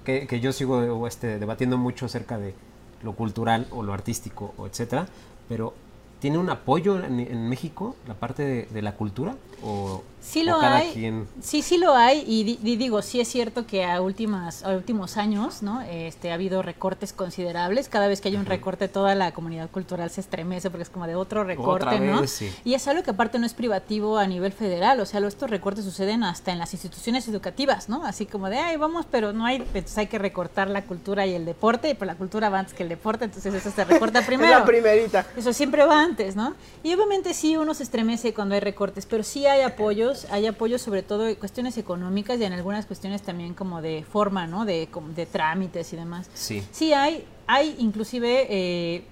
que, 0.05 0.27
que 0.27 0.41
yo 0.41 0.53
sigo 0.53 1.07
este, 1.07 1.39
debatiendo 1.39 1.79
mucho 1.79 2.07
acerca 2.07 2.39
de 2.39 2.55
lo 3.03 3.15
cultural 3.15 3.67
o 3.71 3.83
lo 3.83 3.93
artístico 3.93 4.55
o 4.59 4.67
etcétera, 4.67 5.07
pero 5.49 5.75
¿tiene 6.21 6.39
un 6.39 6.51
apoyo 6.51 7.03
en, 7.03 7.21
en 7.21 7.49
México 7.49 7.97
la 8.07 8.15
parte 8.15 8.45
de, 8.45 8.67
de 8.67 8.83
la 8.83 8.93
cultura? 8.97 9.35
¿O, 9.63 10.03
Sí 10.21 10.41
o 10.43 10.47
lo 10.47 10.61
cada 10.61 10.79
hay. 10.79 10.93
quien- 10.93 11.29
Sí, 11.41 11.63
sí 11.63 11.79
lo 11.79 11.95
hay. 11.95 12.25
Y, 12.27 12.43
di- 12.43 12.59
di- 12.61 12.75
digo, 12.77 13.01
sí 13.01 13.21
es 13.21 13.29
cierto 13.29 13.65
que 13.65 13.85
a, 13.85 14.01
últimas, 14.03 14.65
a 14.65 14.71
últimos 14.71 15.17
años 15.19 15.63
¿no? 15.63 15.83
este, 15.83 16.33
ha 16.33 16.35
habido 16.35 16.63
recortes 16.63 17.13
considerables. 17.13 17.89
Cada 17.89 18.09
vez 18.09 18.21
que 18.21 18.29
hay 18.31 18.37
un 18.37 18.45
recorte, 18.45 18.89
toda 18.89 19.15
la 19.15 19.31
comunidad 19.33 19.71
cultural 19.71 20.11
se 20.11 20.21
estremece 20.21 20.69
porque 20.69 20.83
es 20.83 20.91
como 20.91 21.07
de 21.07 21.15
otro 21.15 21.45
recorte, 21.45 21.87
Otra 21.87 22.01
¿no? 22.01 22.23
vez, 22.23 22.33
sí. 22.33 22.53
Y 22.65 22.75
es 22.75 22.89
algo 22.89 23.05
que 23.05 23.11
aparte 23.13 23.39
no 23.39 23.47
es 23.47 23.55
privativo 23.55 24.19
a 24.19 24.27
nivel 24.27 24.51
federal. 24.53 24.99
O 24.99 25.07
sea, 25.07 25.21
lo- 25.21 25.29
estos 25.29 25.49
recortes 25.49 25.85
suceden 25.85 26.25
hasta 26.25 26.51
en 26.51 26.59
las 26.59 26.73
instituciones 26.73 27.29
educativas, 27.29 27.89
¿no? 27.89 28.05
Así 28.05 28.27
como 28.27 28.49
de, 28.51 28.59
ay, 28.59 28.77
vamos, 28.79 29.07
pero 29.09 29.33
no 29.33 29.47
hay, 29.47 29.57
entonces 29.59 29.97
hay 29.97 30.09
que 30.09 30.19
recortar 30.19 30.69
la 30.69 30.83
cultura 30.87 31.25
y 31.27 31.35
el 31.37 31.45
deporte, 31.45 31.95
pero 31.95 32.07
la 32.11 32.17
cultura 32.19 32.49
va 32.49 32.59
antes 32.59 32.75
que 32.75 32.83
el 32.83 32.89
deporte, 32.89 33.27
entonces 33.27 33.55
eso 33.55 33.71
se 33.71 33.85
recorta 33.85 34.23
primero. 34.27 34.59
la 34.59 34.65
primerita. 34.65 35.25
Eso 35.37 35.53
siempre 35.53 35.85
va 35.85 36.03
antes, 36.03 36.35
¿no? 36.35 36.55
Y 36.83 36.93
obviamente 36.95 37.33
sí 37.33 37.57
uno 37.57 37.75
se 37.75 37.85
estremece 37.85 38.35
cuando 38.35 38.57
hay 38.57 38.61
recortes, 38.61 39.07
pero 39.07 39.23
sí 39.23 39.46
hay 39.47 39.63
apoyos, 39.63 40.27
hay 40.31 40.47
apoyos 40.47 40.83
sobre 40.83 41.03
todo 41.03 41.27
en 41.29 41.35
cuestiones 41.37 41.79
económicas 41.79 42.39
y 42.41 42.45
en 42.45 42.53
algunas 42.53 42.87
cuestiones 42.87 43.23
también 43.23 43.55
como 43.55 43.83
de 43.83 44.05
forma, 44.05 44.47
¿no? 44.47 44.65
De, 44.65 44.89
de 45.15 45.27
trámites 45.27 45.93
y 45.93 45.97
demás. 45.97 46.29
Sí. 46.35 46.63
Sí 46.73 46.93
hay, 46.93 47.25
hay 47.47 47.77
inclusive 47.79 48.47
eh, 48.49 49.05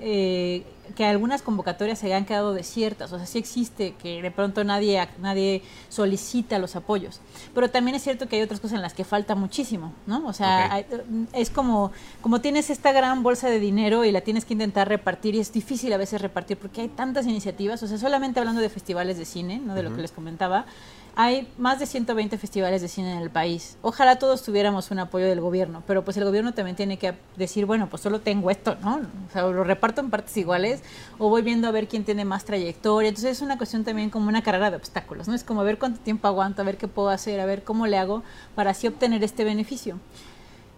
eh, 0.00 0.64
que 0.94 1.04
algunas 1.04 1.42
convocatorias 1.42 1.98
se 1.98 2.06
hayan 2.06 2.24
quedado 2.24 2.52
desiertas, 2.54 3.12
o 3.12 3.18
sea, 3.18 3.26
sí 3.26 3.38
existe 3.38 3.94
que 4.00 4.22
de 4.22 4.30
pronto 4.30 4.64
nadie, 4.64 5.06
nadie 5.20 5.62
solicita 5.88 6.58
los 6.58 6.76
apoyos, 6.76 7.20
pero 7.54 7.70
también 7.70 7.94
es 7.94 8.02
cierto 8.02 8.28
que 8.28 8.36
hay 8.36 8.42
otras 8.42 8.60
cosas 8.60 8.76
en 8.76 8.82
las 8.82 8.94
que 8.94 9.04
falta 9.04 9.34
muchísimo, 9.34 9.92
¿no? 10.06 10.26
O 10.26 10.32
sea, 10.32 10.84
es 11.32 11.50
como, 11.50 11.92
como 12.20 12.40
tienes 12.40 12.70
esta 12.70 12.92
gran 12.92 13.22
bolsa 13.22 13.48
de 13.48 13.60
dinero 13.60 14.04
y 14.04 14.12
la 14.12 14.20
tienes 14.20 14.44
que 14.44 14.54
intentar 14.54 14.88
repartir 14.88 15.34
y 15.34 15.40
es 15.40 15.52
difícil 15.52 15.92
a 15.92 15.96
veces 15.96 16.20
repartir 16.20 16.56
porque 16.56 16.82
hay 16.82 16.88
tantas 16.88 17.26
iniciativas, 17.26 17.82
o 17.82 17.86
sea, 17.86 17.98
solamente 17.98 18.40
hablando 18.40 18.60
de 18.60 18.68
festivales 18.68 19.18
de 19.18 19.24
cine, 19.24 19.60
¿no? 19.64 19.74
De 19.74 19.82
lo 19.82 19.94
que 19.94 20.02
les 20.02 20.12
comentaba, 20.12 20.66
hay 21.16 21.48
más 21.58 21.78
de 21.78 21.86
120 21.86 22.38
festivales 22.38 22.82
de 22.82 22.88
cine 22.88 23.12
en 23.12 23.18
el 23.18 23.30
país. 23.30 23.76
Ojalá 23.82 24.18
todos 24.18 24.42
tuviéramos 24.42 24.90
un 24.90 25.00
apoyo 25.00 25.26
del 25.26 25.40
gobierno, 25.40 25.82
pero 25.86 26.04
pues 26.04 26.16
el 26.16 26.24
gobierno 26.24 26.54
también 26.54 26.76
tiene 26.76 26.98
que 26.98 27.14
decir, 27.36 27.66
bueno, 27.66 27.88
pues 27.88 28.02
solo 28.02 28.20
tengo 28.20 28.50
esto, 28.50 28.76
¿no? 28.82 28.96
O 28.96 29.32
sea, 29.32 29.42
lo 29.42 29.64
reparto 29.64 30.00
en 30.00 30.10
partes 30.10 30.36
iguales 30.36 30.79
o 31.18 31.28
voy 31.28 31.42
viendo 31.42 31.68
a 31.68 31.70
ver 31.70 31.88
quién 31.88 32.04
tiene 32.04 32.24
más 32.24 32.44
trayectoria. 32.44 33.08
Entonces 33.08 33.38
es 33.38 33.42
una 33.42 33.58
cuestión 33.58 33.84
también 33.84 34.10
como 34.10 34.28
una 34.28 34.42
carrera 34.42 34.70
de 34.70 34.76
obstáculos, 34.76 35.28
¿no? 35.28 35.34
Es 35.34 35.44
como 35.44 35.60
a 35.60 35.64
ver 35.64 35.78
cuánto 35.78 36.00
tiempo 36.00 36.28
aguanto, 36.28 36.62
a 36.62 36.64
ver 36.64 36.76
qué 36.76 36.88
puedo 36.88 37.10
hacer, 37.10 37.40
a 37.40 37.46
ver 37.46 37.64
cómo 37.64 37.86
le 37.86 37.98
hago 37.98 38.22
para 38.54 38.70
así 38.70 38.86
obtener 38.86 39.22
este 39.24 39.44
beneficio. 39.44 39.98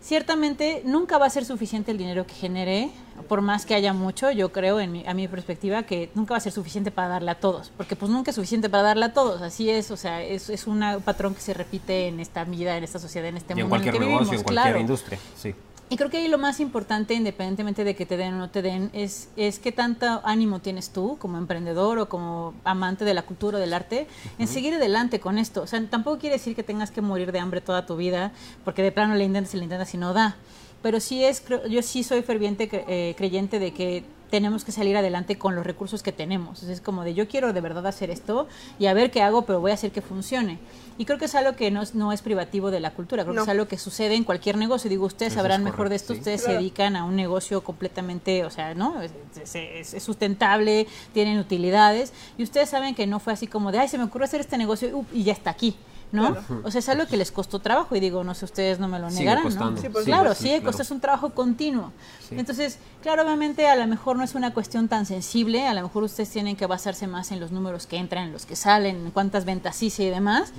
Ciertamente 0.02 0.82
nunca 0.84 1.16
va 1.16 1.26
a 1.26 1.30
ser 1.30 1.44
suficiente 1.44 1.92
el 1.92 1.98
dinero 1.98 2.26
que 2.26 2.34
genere, 2.34 2.90
por 3.28 3.40
más 3.40 3.64
que 3.64 3.76
haya 3.76 3.92
mucho, 3.92 4.32
yo 4.32 4.50
creo, 4.50 4.80
en 4.80 5.08
a 5.08 5.14
mi 5.14 5.28
perspectiva, 5.28 5.84
que 5.84 6.10
nunca 6.16 6.34
va 6.34 6.38
a 6.38 6.40
ser 6.40 6.50
suficiente 6.50 6.90
para 6.90 7.06
darle 7.06 7.30
a 7.30 7.36
todos, 7.36 7.70
porque 7.76 7.94
pues 7.94 8.10
nunca 8.10 8.32
es 8.32 8.34
suficiente 8.34 8.68
para 8.68 8.82
darle 8.82 9.04
a 9.04 9.12
todos, 9.12 9.42
así 9.42 9.70
es, 9.70 9.92
o 9.92 9.96
sea, 9.96 10.20
es, 10.20 10.50
es 10.50 10.66
un 10.66 10.82
patrón 11.04 11.36
que 11.36 11.40
se 11.40 11.54
repite 11.54 12.08
en 12.08 12.18
esta 12.18 12.42
vida, 12.42 12.76
en 12.76 12.82
esta 12.82 12.98
sociedad, 12.98 13.28
en 13.28 13.36
este 13.36 13.54
mundo. 13.54 13.62
En 13.62 13.68
cualquier 13.68 13.94
en 13.94 14.02
el 14.02 14.08
que 14.08 14.12
negocio, 14.14 14.38
en 14.38 14.42
cualquier 14.42 14.76
industria, 14.78 15.18
sí. 15.36 15.54
Y 15.92 15.96
creo 15.98 16.08
que 16.08 16.16
ahí 16.16 16.28
lo 16.28 16.38
más 16.38 16.58
importante, 16.58 17.12
independientemente 17.12 17.84
de 17.84 17.94
que 17.94 18.06
te 18.06 18.16
den 18.16 18.32
o 18.32 18.38
no 18.38 18.48
te 18.48 18.62
den, 18.62 18.88
es, 18.94 19.28
es 19.36 19.58
qué 19.58 19.72
tanto 19.72 20.22
ánimo 20.24 20.60
tienes 20.60 20.88
tú 20.88 21.18
como 21.18 21.36
emprendedor 21.36 21.98
o 21.98 22.08
como 22.08 22.54
amante 22.64 23.04
de 23.04 23.12
la 23.12 23.24
cultura 23.24 23.58
o 23.58 23.60
del 23.60 23.74
arte 23.74 24.06
en 24.38 24.48
seguir 24.48 24.72
adelante 24.72 25.20
con 25.20 25.36
esto. 25.36 25.60
O 25.60 25.66
sea, 25.66 25.86
tampoco 25.90 26.18
quiere 26.18 26.36
decir 26.36 26.56
que 26.56 26.62
tengas 26.62 26.90
que 26.90 27.02
morir 27.02 27.30
de 27.30 27.40
hambre 27.40 27.60
toda 27.60 27.84
tu 27.84 27.96
vida, 27.96 28.32
porque 28.64 28.82
de 28.82 28.90
plano 28.90 29.16
le 29.16 29.24
intentas 29.24 29.52
y 29.52 29.58
le 29.58 29.64
intentas 29.64 29.92
y 29.92 29.98
no 29.98 30.14
da. 30.14 30.36
Pero 30.80 30.98
sí 30.98 31.26
es, 31.26 31.44
yo 31.68 31.82
sí 31.82 32.04
soy 32.04 32.22
ferviente 32.22 32.70
eh, 32.72 33.14
creyente 33.14 33.58
de 33.58 33.74
que 33.74 34.02
tenemos 34.32 34.64
que 34.64 34.72
salir 34.72 34.96
adelante 34.96 35.36
con 35.36 35.54
los 35.54 35.66
recursos 35.66 36.02
que 36.02 36.10
tenemos. 36.10 36.62
Es 36.62 36.80
como 36.80 37.04
de 37.04 37.12
yo 37.12 37.28
quiero 37.28 37.52
de 37.52 37.60
verdad 37.60 37.86
hacer 37.86 38.08
esto 38.08 38.48
y 38.78 38.86
a 38.86 38.94
ver 38.94 39.10
qué 39.10 39.20
hago, 39.20 39.42
pero 39.42 39.60
voy 39.60 39.72
a 39.72 39.74
hacer 39.74 39.92
que 39.92 40.00
funcione. 40.00 40.58
Y 40.96 41.04
creo 41.04 41.18
que 41.18 41.26
es 41.26 41.34
algo 41.34 41.54
que 41.54 41.70
no, 41.70 41.82
no 41.92 42.14
es 42.14 42.22
privativo 42.22 42.70
de 42.70 42.80
la 42.80 42.92
cultura, 42.92 43.24
creo 43.24 43.34
que 43.34 43.42
es 43.42 43.48
algo 43.48 43.68
que 43.68 43.76
sucede 43.76 44.14
en 44.14 44.24
cualquier 44.24 44.56
negocio. 44.56 44.88
Digo, 44.88 45.04
ustedes 45.04 45.34
sabrán 45.34 45.62
mejor 45.62 45.90
de 45.90 45.96
esto, 45.96 46.14
ustedes 46.14 46.40
se 46.40 46.52
dedican 46.52 46.96
a 46.96 47.04
un 47.04 47.14
negocio 47.14 47.62
completamente, 47.62 48.46
o 48.46 48.50
sea, 48.50 48.72
¿no? 48.72 49.02
Es, 49.02 50.02
sustentable, 50.02 50.86
tienen 51.12 51.38
utilidades, 51.38 52.14
y 52.38 52.42
ustedes 52.42 52.70
saben 52.70 52.94
que 52.94 53.06
no 53.06 53.20
fue 53.20 53.34
así 53.34 53.46
como 53.46 53.70
de, 53.70 53.80
ay, 53.80 53.88
se 53.88 53.98
me 53.98 54.04
ocurrió 54.04 54.24
hacer 54.24 54.40
este 54.40 54.56
negocio 54.56 55.04
y 55.12 55.24
ya 55.24 55.34
está 55.34 55.50
aquí. 55.50 55.76
¿No? 56.12 56.36
O 56.62 56.70
sea, 56.70 56.78
es 56.78 56.88
algo 56.88 57.06
que 57.06 57.16
les 57.16 57.32
costó 57.32 57.58
trabajo 57.58 57.96
y 57.96 58.00
digo, 58.00 58.22
no 58.22 58.34
sé, 58.34 58.44
ustedes 58.44 58.78
no 58.78 58.86
me 58.86 58.98
lo 58.98 59.10
negarán, 59.10 59.44
¿no? 59.54 59.76
Sí, 59.76 59.88
claro, 60.04 60.34
sí, 60.34 60.50
es 60.50 60.90
un 60.90 61.00
trabajo 61.00 61.30
continuo. 61.30 61.92
Entonces, 62.30 62.78
claro, 63.02 63.22
obviamente 63.22 63.66
a 63.68 63.76
lo 63.76 63.86
mejor 63.86 64.16
no 64.16 64.24
es 64.24 64.34
una 64.34 64.54
cuestión 64.54 64.88
tan 64.88 65.06
sensible, 65.06 65.66
a 65.66 65.74
lo 65.74 65.82
mejor 65.82 66.04
ustedes 66.04 66.30
tienen 66.30 66.56
que 66.56 66.66
basarse 66.66 67.06
más 67.06 67.32
en 67.32 67.40
los 67.40 67.50
números 67.50 67.86
que 67.86 67.96
entran, 67.96 68.26
en 68.26 68.32
los 68.32 68.46
que 68.46 68.56
salen, 68.56 68.96
en 69.06 69.10
cuántas 69.10 69.44
ventas 69.44 69.82
hice 69.82 70.04
y 70.04 70.10
demás. 70.10 70.52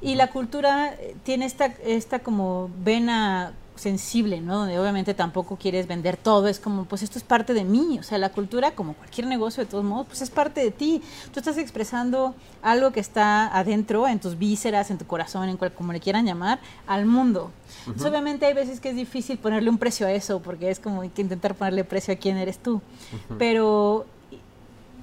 Y 0.00 0.14
la 0.14 0.28
cultura 0.28 0.94
eh, 0.94 1.16
tiene 1.24 1.44
esta, 1.44 1.66
esta 1.84 2.20
como 2.20 2.70
vena 2.84 3.52
sensible, 3.78 4.40
¿no? 4.40 4.58
Donde 4.58 4.78
obviamente 4.78 5.14
tampoco 5.14 5.56
quieres 5.56 5.86
vender 5.86 6.16
todo, 6.16 6.48
es 6.48 6.60
como, 6.60 6.84
pues 6.84 7.02
esto 7.02 7.18
es 7.18 7.24
parte 7.24 7.54
de 7.54 7.64
mí, 7.64 7.98
o 7.98 8.02
sea, 8.02 8.18
la 8.18 8.30
cultura, 8.30 8.72
como 8.72 8.94
cualquier 8.94 9.26
negocio 9.26 9.64
de 9.64 9.70
todos 9.70 9.84
modos, 9.84 10.06
pues 10.08 10.22
es 10.22 10.30
parte 10.30 10.60
de 10.60 10.70
ti. 10.70 11.02
Tú 11.32 11.40
estás 11.40 11.56
expresando 11.58 12.34
algo 12.62 12.92
que 12.92 13.00
está 13.00 13.46
adentro, 13.56 14.06
en 14.08 14.20
tus 14.20 14.38
vísceras, 14.38 14.90
en 14.90 14.98
tu 14.98 15.06
corazón, 15.06 15.48
en 15.48 15.56
cual, 15.56 15.72
como 15.72 15.92
le 15.92 16.00
quieran 16.00 16.26
llamar, 16.26 16.60
al 16.86 17.06
mundo. 17.06 17.50
obviamente 18.04 18.46
hay 18.46 18.54
veces 18.54 18.80
que 18.80 18.90
es 18.90 18.96
difícil 18.96 19.38
ponerle 19.38 19.70
un 19.70 19.78
precio 19.78 20.06
a 20.06 20.12
eso, 20.12 20.40
porque 20.40 20.70
es 20.70 20.80
como 20.80 21.00
que 21.12 21.22
intentar 21.22 21.54
ponerle 21.54 21.84
precio 21.84 22.14
a 22.14 22.16
quién 22.16 22.36
eres 22.36 22.58
tú. 22.58 22.82
Pero 23.38 24.06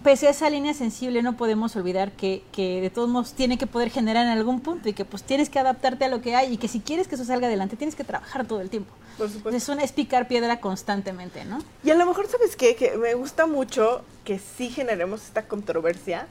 pese 0.05 0.27
a 0.27 0.29
esa 0.29 0.51
línea 0.51 0.75
sensible, 0.75 1.23
no 1.23 1.35
podemos 1.35 1.75
olvidar 1.75 2.11
que, 2.11 2.43
que, 2.51 2.79
de 2.79 2.91
todos 2.91 3.09
modos 3.09 3.33
tiene 3.33 3.57
que 3.57 3.65
poder 3.65 3.89
generar 3.89 4.23
en 4.27 4.31
algún 4.31 4.61
punto 4.61 4.87
y 4.87 4.93
que 4.93 5.03
pues 5.03 5.23
tienes 5.23 5.49
que 5.49 5.57
adaptarte 5.57 6.05
a 6.05 6.09
lo 6.09 6.21
que 6.21 6.35
hay 6.35 6.53
y 6.53 6.57
que 6.57 6.67
si 6.67 6.79
quieres 6.79 7.07
que 7.07 7.15
eso 7.15 7.25
salga 7.25 7.47
adelante 7.47 7.75
tienes 7.75 7.95
que 7.95 8.03
trabajar 8.03 8.45
todo 8.45 8.61
el 8.61 8.69
tiempo. 8.69 8.93
Por 9.17 9.31
supuesto. 9.31 9.57
Es, 9.57 9.67
una, 9.67 9.83
es 9.83 9.91
picar 9.93 10.27
piedra 10.27 10.59
constantemente, 10.59 11.43
¿no? 11.43 11.57
Y 11.83 11.89
a 11.89 11.95
lo 11.95 12.05
mejor, 12.05 12.27
¿sabes 12.27 12.55
qué? 12.55 12.75
Que 12.75 12.95
me 12.97 13.15
gusta 13.15 13.47
mucho 13.47 14.03
que 14.23 14.37
sí 14.37 14.69
generemos 14.69 15.23
esta 15.23 15.47
controversia 15.47 16.27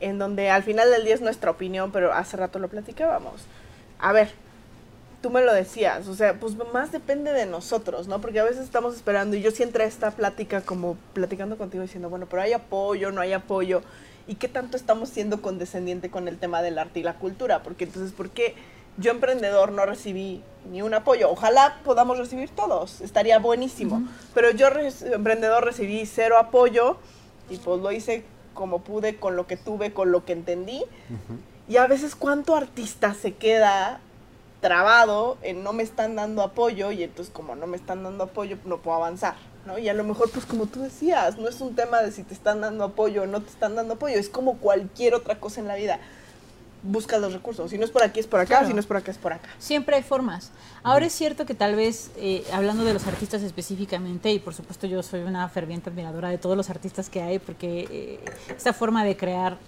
en 0.00 0.18
donde 0.18 0.48
al 0.48 0.62
final 0.62 0.90
del 0.90 1.04
día 1.04 1.14
es 1.14 1.20
nuestra 1.20 1.50
opinión, 1.50 1.92
pero 1.92 2.14
hace 2.14 2.38
rato 2.38 2.58
lo 2.58 2.68
platicábamos. 2.68 3.42
A 3.98 4.12
ver, 4.12 4.32
tú 5.20 5.30
me 5.30 5.42
lo 5.42 5.52
decías, 5.52 6.08
o 6.08 6.14
sea, 6.14 6.40
pues 6.40 6.56
más 6.72 6.92
depende 6.92 7.32
de 7.32 7.46
nosotros, 7.46 8.08
¿no? 8.08 8.20
Porque 8.20 8.40
a 8.40 8.44
veces 8.44 8.64
estamos 8.64 8.94
esperando 8.94 9.36
y 9.36 9.42
yo 9.42 9.50
a 9.50 9.84
esta 9.84 10.10
plática 10.12 10.62
como 10.62 10.96
platicando 11.12 11.58
contigo 11.58 11.82
diciendo, 11.82 12.08
bueno, 12.08 12.26
pero 12.28 12.42
hay 12.42 12.52
apoyo, 12.52 13.12
no 13.12 13.20
hay 13.20 13.32
apoyo, 13.32 13.82
y 14.26 14.36
qué 14.36 14.48
tanto 14.48 14.76
estamos 14.76 15.08
siendo 15.08 15.42
condescendiente 15.42 16.10
con 16.10 16.28
el 16.28 16.38
tema 16.38 16.62
del 16.62 16.78
arte 16.78 17.00
y 17.00 17.02
la 17.02 17.14
cultura, 17.14 17.62
porque 17.62 17.84
entonces, 17.84 18.12
¿por 18.12 18.30
qué 18.30 18.54
yo 18.96 19.10
emprendedor 19.10 19.72
no 19.72 19.84
recibí 19.84 20.42
ni 20.70 20.82
un 20.82 20.94
apoyo? 20.94 21.30
Ojalá 21.30 21.80
podamos 21.84 22.16
recibir 22.16 22.48
todos, 22.50 23.00
estaría 23.00 23.38
buenísimo, 23.38 24.02
pero 24.34 24.50
yo 24.50 24.68
emprendedor 25.12 25.64
recibí 25.64 26.06
cero 26.06 26.38
apoyo 26.38 26.96
y 27.50 27.56
pues 27.56 27.80
lo 27.80 27.92
hice 27.92 28.24
como 28.54 28.80
pude, 28.80 29.16
con 29.16 29.36
lo 29.36 29.46
que 29.46 29.56
tuve, 29.56 29.92
con 29.92 30.12
lo 30.12 30.24
que 30.24 30.32
entendí. 30.32 30.82
Y 31.68 31.76
a 31.76 31.86
veces 31.86 32.16
cuánto 32.16 32.56
artista 32.56 33.14
se 33.14 33.34
queda 33.34 34.00
trabado 34.60 35.38
en 35.42 35.62
no 35.62 35.72
me 35.72 35.82
están 35.82 36.16
dando 36.16 36.42
apoyo 36.42 36.92
y 36.92 37.02
entonces 37.02 37.32
como 37.32 37.54
no 37.56 37.66
me 37.66 37.76
están 37.76 38.02
dando 38.02 38.24
apoyo 38.24 38.58
no 38.64 38.78
puedo 38.78 38.96
avanzar, 38.96 39.34
¿no? 39.66 39.78
Y 39.78 39.88
a 39.88 39.94
lo 39.94 40.04
mejor 40.04 40.30
pues 40.30 40.46
como 40.46 40.66
tú 40.66 40.80
decías, 40.80 41.38
no 41.38 41.48
es 41.48 41.60
un 41.60 41.74
tema 41.74 42.02
de 42.02 42.12
si 42.12 42.22
te 42.22 42.34
están 42.34 42.60
dando 42.60 42.84
apoyo 42.84 43.22
o 43.22 43.26
no 43.26 43.40
te 43.40 43.48
están 43.48 43.74
dando 43.74 43.94
apoyo, 43.94 44.16
es 44.16 44.28
como 44.28 44.58
cualquier 44.58 45.14
otra 45.14 45.40
cosa 45.40 45.60
en 45.60 45.68
la 45.68 45.76
vida. 45.76 45.98
Busca 46.82 47.18
los 47.18 47.34
recursos, 47.34 47.70
si 47.70 47.76
no 47.76 47.84
es 47.84 47.90
por 47.90 48.02
aquí 48.02 48.20
es 48.20 48.26
por 48.26 48.40
acá, 48.40 48.64
si 48.64 48.72
no 48.72 48.80
es 48.80 48.86
por 48.86 48.96
acá 48.96 49.10
es 49.10 49.18
por 49.18 49.34
acá. 49.34 49.50
Siempre 49.58 49.96
hay 49.96 50.02
formas. 50.02 50.50
Ahora 50.82 51.04
es 51.04 51.12
cierto 51.12 51.44
que 51.44 51.54
tal 51.54 51.76
vez, 51.76 52.10
eh, 52.16 52.42
hablando 52.54 52.84
de 52.84 52.94
los 52.94 53.06
artistas 53.06 53.42
específicamente, 53.42 54.32
y 54.32 54.38
por 54.38 54.54
supuesto 54.54 54.86
yo 54.86 55.02
soy 55.02 55.20
una 55.20 55.46
ferviente 55.50 55.90
admiradora 55.90 56.30
de 56.30 56.38
todos 56.38 56.56
los 56.56 56.70
artistas 56.70 57.10
que 57.10 57.20
hay, 57.20 57.38
porque 57.38 57.86
eh, 57.90 58.20
esta 58.56 58.72
forma 58.72 59.04
de 59.04 59.14
crear 59.14 59.58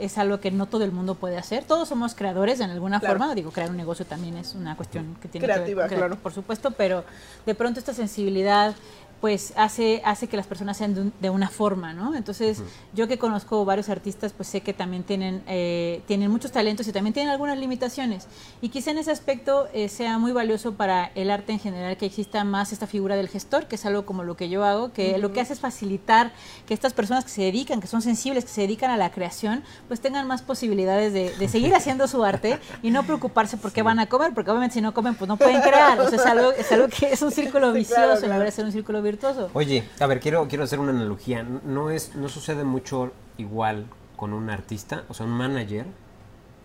es 0.00 0.18
algo 0.18 0.40
que 0.40 0.50
no 0.50 0.66
todo 0.66 0.84
el 0.84 0.92
mundo 0.92 1.14
puede 1.14 1.36
hacer. 1.36 1.64
Todos 1.64 1.88
somos 1.88 2.14
creadores 2.14 2.60
en 2.60 2.70
alguna 2.70 3.00
forma. 3.00 3.34
Digo, 3.34 3.50
crear 3.50 3.70
un 3.70 3.76
negocio 3.76 4.06
también 4.06 4.36
es 4.36 4.54
una 4.54 4.76
cuestión 4.76 5.16
que 5.20 5.28
tiene 5.28 5.46
que 5.46 5.74
ver, 5.74 5.88
claro. 5.88 6.16
por 6.16 6.32
supuesto, 6.32 6.70
pero 6.70 7.04
de 7.46 7.54
pronto 7.54 7.78
esta 7.78 7.94
sensibilidad 7.94 8.74
pues 9.20 9.52
hace, 9.56 10.00
hace 10.04 10.28
que 10.28 10.36
las 10.36 10.46
personas 10.46 10.78
sean 10.78 11.12
de, 11.20 11.30
una 11.30 11.48
forma, 11.48 11.92
¿no? 11.92 12.14
Entonces, 12.14 12.62
yo 12.94 13.06
que 13.06 13.18
conozco 13.18 13.64
varios 13.66 13.90
artistas, 13.90 14.32
pues 14.32 14.48
sé 14.48 14.62
que 14.62 14.72
también 14.72 15.02
tienen, 15.02 15.42
eh, 15.46 16.00
tienen 16.06 16.30
muchos 16.30 16.52
talentos 16.52 16.88
y 16.88 16.92
también 16.92 17.12
tienen 17.12 17.30
algunas 17.30 17.58
limitaciones. 17.58 18.28
Y 18.62 18.70
quizá 18.70 18.92
en 18.92 18.98
ese 18.98 19.10
aspecto 19.10 19.68
eh, 19.74 19.90
sea 19.90 20.16
muy 20.18 20.32
valioso 20.32 20.72
para 20.72 21.12
el 21.14 21.30
arte 21.30 21.52
en 21.52 21.58
general 21.58 21.98
que 21.98 22.06
exista 22.06 22.44
más 22.44 22.72
esta 22.72 22.86
figura 22.86 23.14
del 23.14 23.28
gestor, 23.28 23.66
que 23.66 23.74
es 23.74 23.84
algo 23.84 24.06
como 24.06 24.24
lo 24.24 24.36
que 24.36 24.48
yo 24.48 24.64
hago, 24.64 24.92
que 24.92 25.18
lo 25.18 25.32
que 25.32 25.42
hace 25.42 25.52
es 25.52 25.60
facilitar 25.60 26.32
que 26.66 26.72
estas 26.72 26.94
personas 26.94 27.24
que 27.24 27.30
se 27.30 27.42
dedican, 27.42 27.80
que 27.80 27.88
son 27.88 28.00
sensibles, 28.00 28.44
que 28.44 28.50
se 28.50 28.62
dedican 28.62 28.90
a 28.90 28.96
la 28.96 29.10
creación, 29.10 29.62
pues 29.86 30.00
tengan 30.00 30.26
más 30.26 30.40
posibilidades 30.40 31.12
de, 31.12 31.48
seguir 31.50 31.74
haciendo 31.74 32.06
su 32.06 32.22
arte 32.24 32.58
y 32.80 32.90
no 32.90 33.02
preocuparse 33.02 33.56
por 33.56 33.72
qué 33.72 33.82
van 33.82 33.98
a 33.98 34.06
comer, 34.06 34.32
porque 34.32 34.50
obviamente 34.50 34.74
si 34.74 34.80
no 34.80 34.94
comen, 34.94 35.14
pues 35.14 35.28
no 35.28 35.36
pueden 35.36 35.60
crear. 35.60 36.00
O 36.00 36.08
sea, 36.08 36.18
es 36.18 36.26
algo, 36.26 36.52
es 36.52 36.72
algo 36.72 36.88
que 36.88 37.12
es 37.12 37.20
un 37.22 37.32
círculo 37.32 37.72
vicioso, 37.72 38.26
la 38.26 38.38
verdad 38.38 38.48
es 38.48 38.58
un 38.58 38.72
círculo 38.72 39.02
vicioso 39.02 39.09
Oye, 39.54 39.84
a 39.98 40.06
ver, 40.06 40.20
quiero, 40.20 40.46
quiero 40.48 40.64
hacer 40.64 40.78
una 40.78 40.90
analogía. 40.90 41.42
No, 41.42 41.90
es, 41.90 42.14
no 42.14 42.28
sucede 42.28 42.64
mucho 42.64 43.12
igual 43.38 43.86
con 44.16 44.32
un 44.32 44.50
artista, 44.50 45.04
o 45.08 45.14
sea, 45.14 45.26
un 45.26 45.32
manager. 45.32 45.86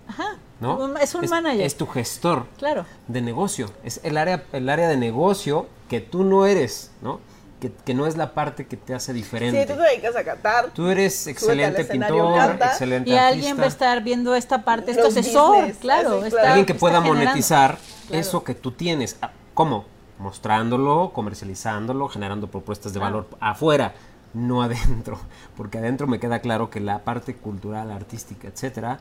Ajá. 0.08 0.38
¿no? 0.60 0.98
Es 0.98 1.16
un 1.16 1.28
manager. 1.30 1.62
Es 1.62 1.76
tu 1.76 1.88
gestor 1.88 2.48
claro. 2.58 2.86
de 3.08 3.22
negocio. 3.22 3.72
Es 3.84 4.00
el 4.04 4.18
área, 4.18 4.44
el 4.52 4.70
área 4.70 4.88
de 4.88 4.98
negocio 4.98 5.68
que 5.90 6.02
tú 6.02 6.24
no 6.24 6.46
eres, 6.46 6.92
¿no? 7.02 7.20
Que, 7.86 7.96
no 7.96 8.06
es 8.06 8.16
la 8.16 8.36
parte 8.36 8.68
que 8.68 8.78
te 8.78 8.94
hace 8.94 9.12
diferente. 9.12 9.64
Sí, 9.64 9.68
tú 9.68 9.76
te 9.76 9.90
dedicas 9.90 10.16
a 10.16 10.24
cantar. 10.24 10.70
Tú 10.72 10.88
eres 10.90 11.26
excelente 11.26 11.84
pintor, 11.84 12.60
excelente 12.62 13.10
Y 13.10 13.16
alguien 13.16 13.60
va 13.60 13.64
a 13.64 13.68
estar 13.68 14.04
viendo 14.04 14.36
esta 14.36 14.64
parte, 14.64 14.92
este 14.92 15.08
asesor, 15.08 15.72
claro. 15.82 16.22
alguien 16.46 16.66
que 16.68 16.76
pueda 16.76 17.02
monetizar 17.02 17.80
eso 18.12 18.44
que 18.44 18.54
tú 18.54 18.72
tienes. 18.72 19.18
Ah, 19.20 19.32
¿Cómo? 19.56 19.86
Mostrándolo, 20.20 21.12
comercializándolo, 21.14 22.08
generando 22.08 22.48
propuestas 22.48 22.94
de 22.94 23.00
valor 23.00 23.28
afuera, 23.40 23.94
no 24.34 24.62
adentro, 24.62 25.20
porque 25.58 25.78
adentro 25.78 26.08
me 26.08 26.20
queda 26.20 26.40
claro 26.40 26.70
que 26.70 26.80
la 26.80 27.04
parte 27.04 27.36
cultural, 27.36 27.92
artística, 27.92 28.48
etcétera, 28.48 29.00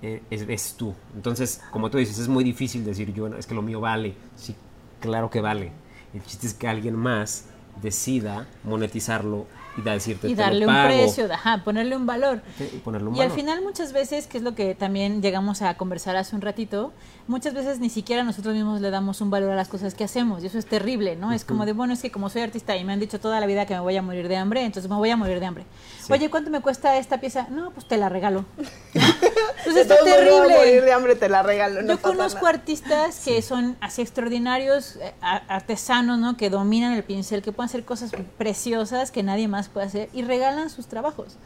eh, 0.00 0.22
es, 0.30 0.74
tú. 0.74 0.94
Entonces, 1.14 1.60
como 1.70 1.90
tú 1.90 1.98
dices, 1.98 2.18
es 2.18 2.28
muy 2.28 2.44
difícil 2.44 2.84
decir 2.84 3.12
yo, 3.12 3.26
es 3.26 3.46
que 3.46 3.54
lo 3.54 3.62
mío 3.62 3.80
vale. 3.80 4.14
Sí, 4.36 4.54
claro 5.00 5.30
que 5.30 5.40
vale. 5.40 5.72
El 6.14 6.22
chiste 6.22 6.46
es 6.46 6.54
que 6.54 6.68
alguien 6.68 6.94
más 6.94 7.46
decida 7.82 8.46
monetizarlo 8.64 9.46
Y 9.78 9.82
da- 9.82 9.92
decirte, 9.92 10.28
y 10.28 10.34
te 10.34 10.36
lo 10.36 10.42
darle 10.42 10.66
un 10.66 10.84
precio, 10.84 11.32
ajá, 11.32 11.62
ponerle 11.64 11.96
un 11.96 12.04
valor. 12.06 12.42
Sí, 12.58 12.68
y 12.74 12.76
ponerle 12.78 13.08
un 13.08 13.16
Y 13.16 13.20
al 13.20 13.30
final 13.30 13.62
muchas 13.62 13.92
veces, 13.92 14.26
que 14.26 14.38
es 14.38 14.44
lo 14.44 14.54
que 14.54 14.74
también 14.74 15.22
llegamos 15.22 15.62
a 15.62 15.74
conversar 15.76 16.16
hace 16.16 16.34
un 16.34 16.42
ratito, 16.42 16.92
muchas 17.28 17.54
veces 17.54 17.78
ni 17.80 17.88
siquiera 17.88 18.24
nosotros 18.24 18.54
mismos 18.54 18.80
le 18.80 18.90
damos 18.90 19.20
un 19.20 19.30
valor 19.30 19.50
a 19.50 19.54
las 19.56 19.68
cosas 19.68 19.94
que 19.94 20.04
hacemos 20.04 20.42
y 20.42 20.46
eso 20.48 20.58
es 20.58 20.66
terrible, 20.66 21.16
¿no? 21.16 21.32
Es 21.32 21.44
como 21.44 21.64
de, 21.64 21.72
bueno, 21.72 21.92
es 21.92 22.02
que 22.02 22.10
como 22.10 22.28
soy 22.28 22.42
artista 22.42 22.76
y 22.76 22.84
me 22.84 22.92
han 22.92 23.00
dicho 23.00 23.20
toda 23.20 23.38
la 23.40 23.46
vida 23.46 23.66
que 23.66 23.74
me 23.74 23.80
voy 23.80 23.96
a 23.96 24.02
morir 24.02 24.28
de 24.28 24.36
hambre, 24.36 24.64
entonces 24.64 24.90
me 24.90 24.96
voy 24.96 25.10
a 25.10 25.16
morir 25.16 25.38
de 25.40 25.46
hambre. 25.46 25.64
Sí. 26.04 26.12
Oye, 26.12 26.28
¿cuánto 26.30 26.50
me 26.50 26.60
cuesta 26.60 26.96
esta 26.98 27.20
pieza? 27.20 27.46
No, 27.50 27.70
pues 27.70 27.86
te 27.86 27.96
la 27.98 28.08
regalo. 28.08 28.44
Entonces 29.58 29.82
está 29.82 29.96
todos 29.98 30.08
modos, 30.08 30.24
voy 30.24 30.36
a 30.36 30.40
morir 30.40 30.58
terrible. 30.58 30.80
de 30.86 30.92
hambre, 30.92 31.14
te 31.16 31.28
la 31.28 31.42
regalo. 31.42 31.82
no 31.82 31.88
Yo 31.94 32.00
conozco 32.00 32.40
nada. 32.42 32.50
artistas 32.50 33.22
que 33.24 33.42
son 33.42 33.76
así 33.80 34.00
extraordinarios, 34.02 34.96
eh, 34.96 35.12
artesanos, 35.20 36.18
¿no? 36.18 36.36
Que 36.36 36.48
dominan 36.50 36.92
el 36.94 37.02
pincel, 37.04 37.42
que 37.42 37.52
pueden 37.52 37.68
hacer 37.68 37.84
cosas 37.84 38.12
preciosas 38.38 39.10
que 39.10 39.22
nadie 39.22 39.48
más 39.48 39.67
puede 39.68 39.86
hacer 39.86 40.08
y 40.12 40.22
regalan 40.22 40.70
sus 40.70 40.86
trabajos. 40.86 41.36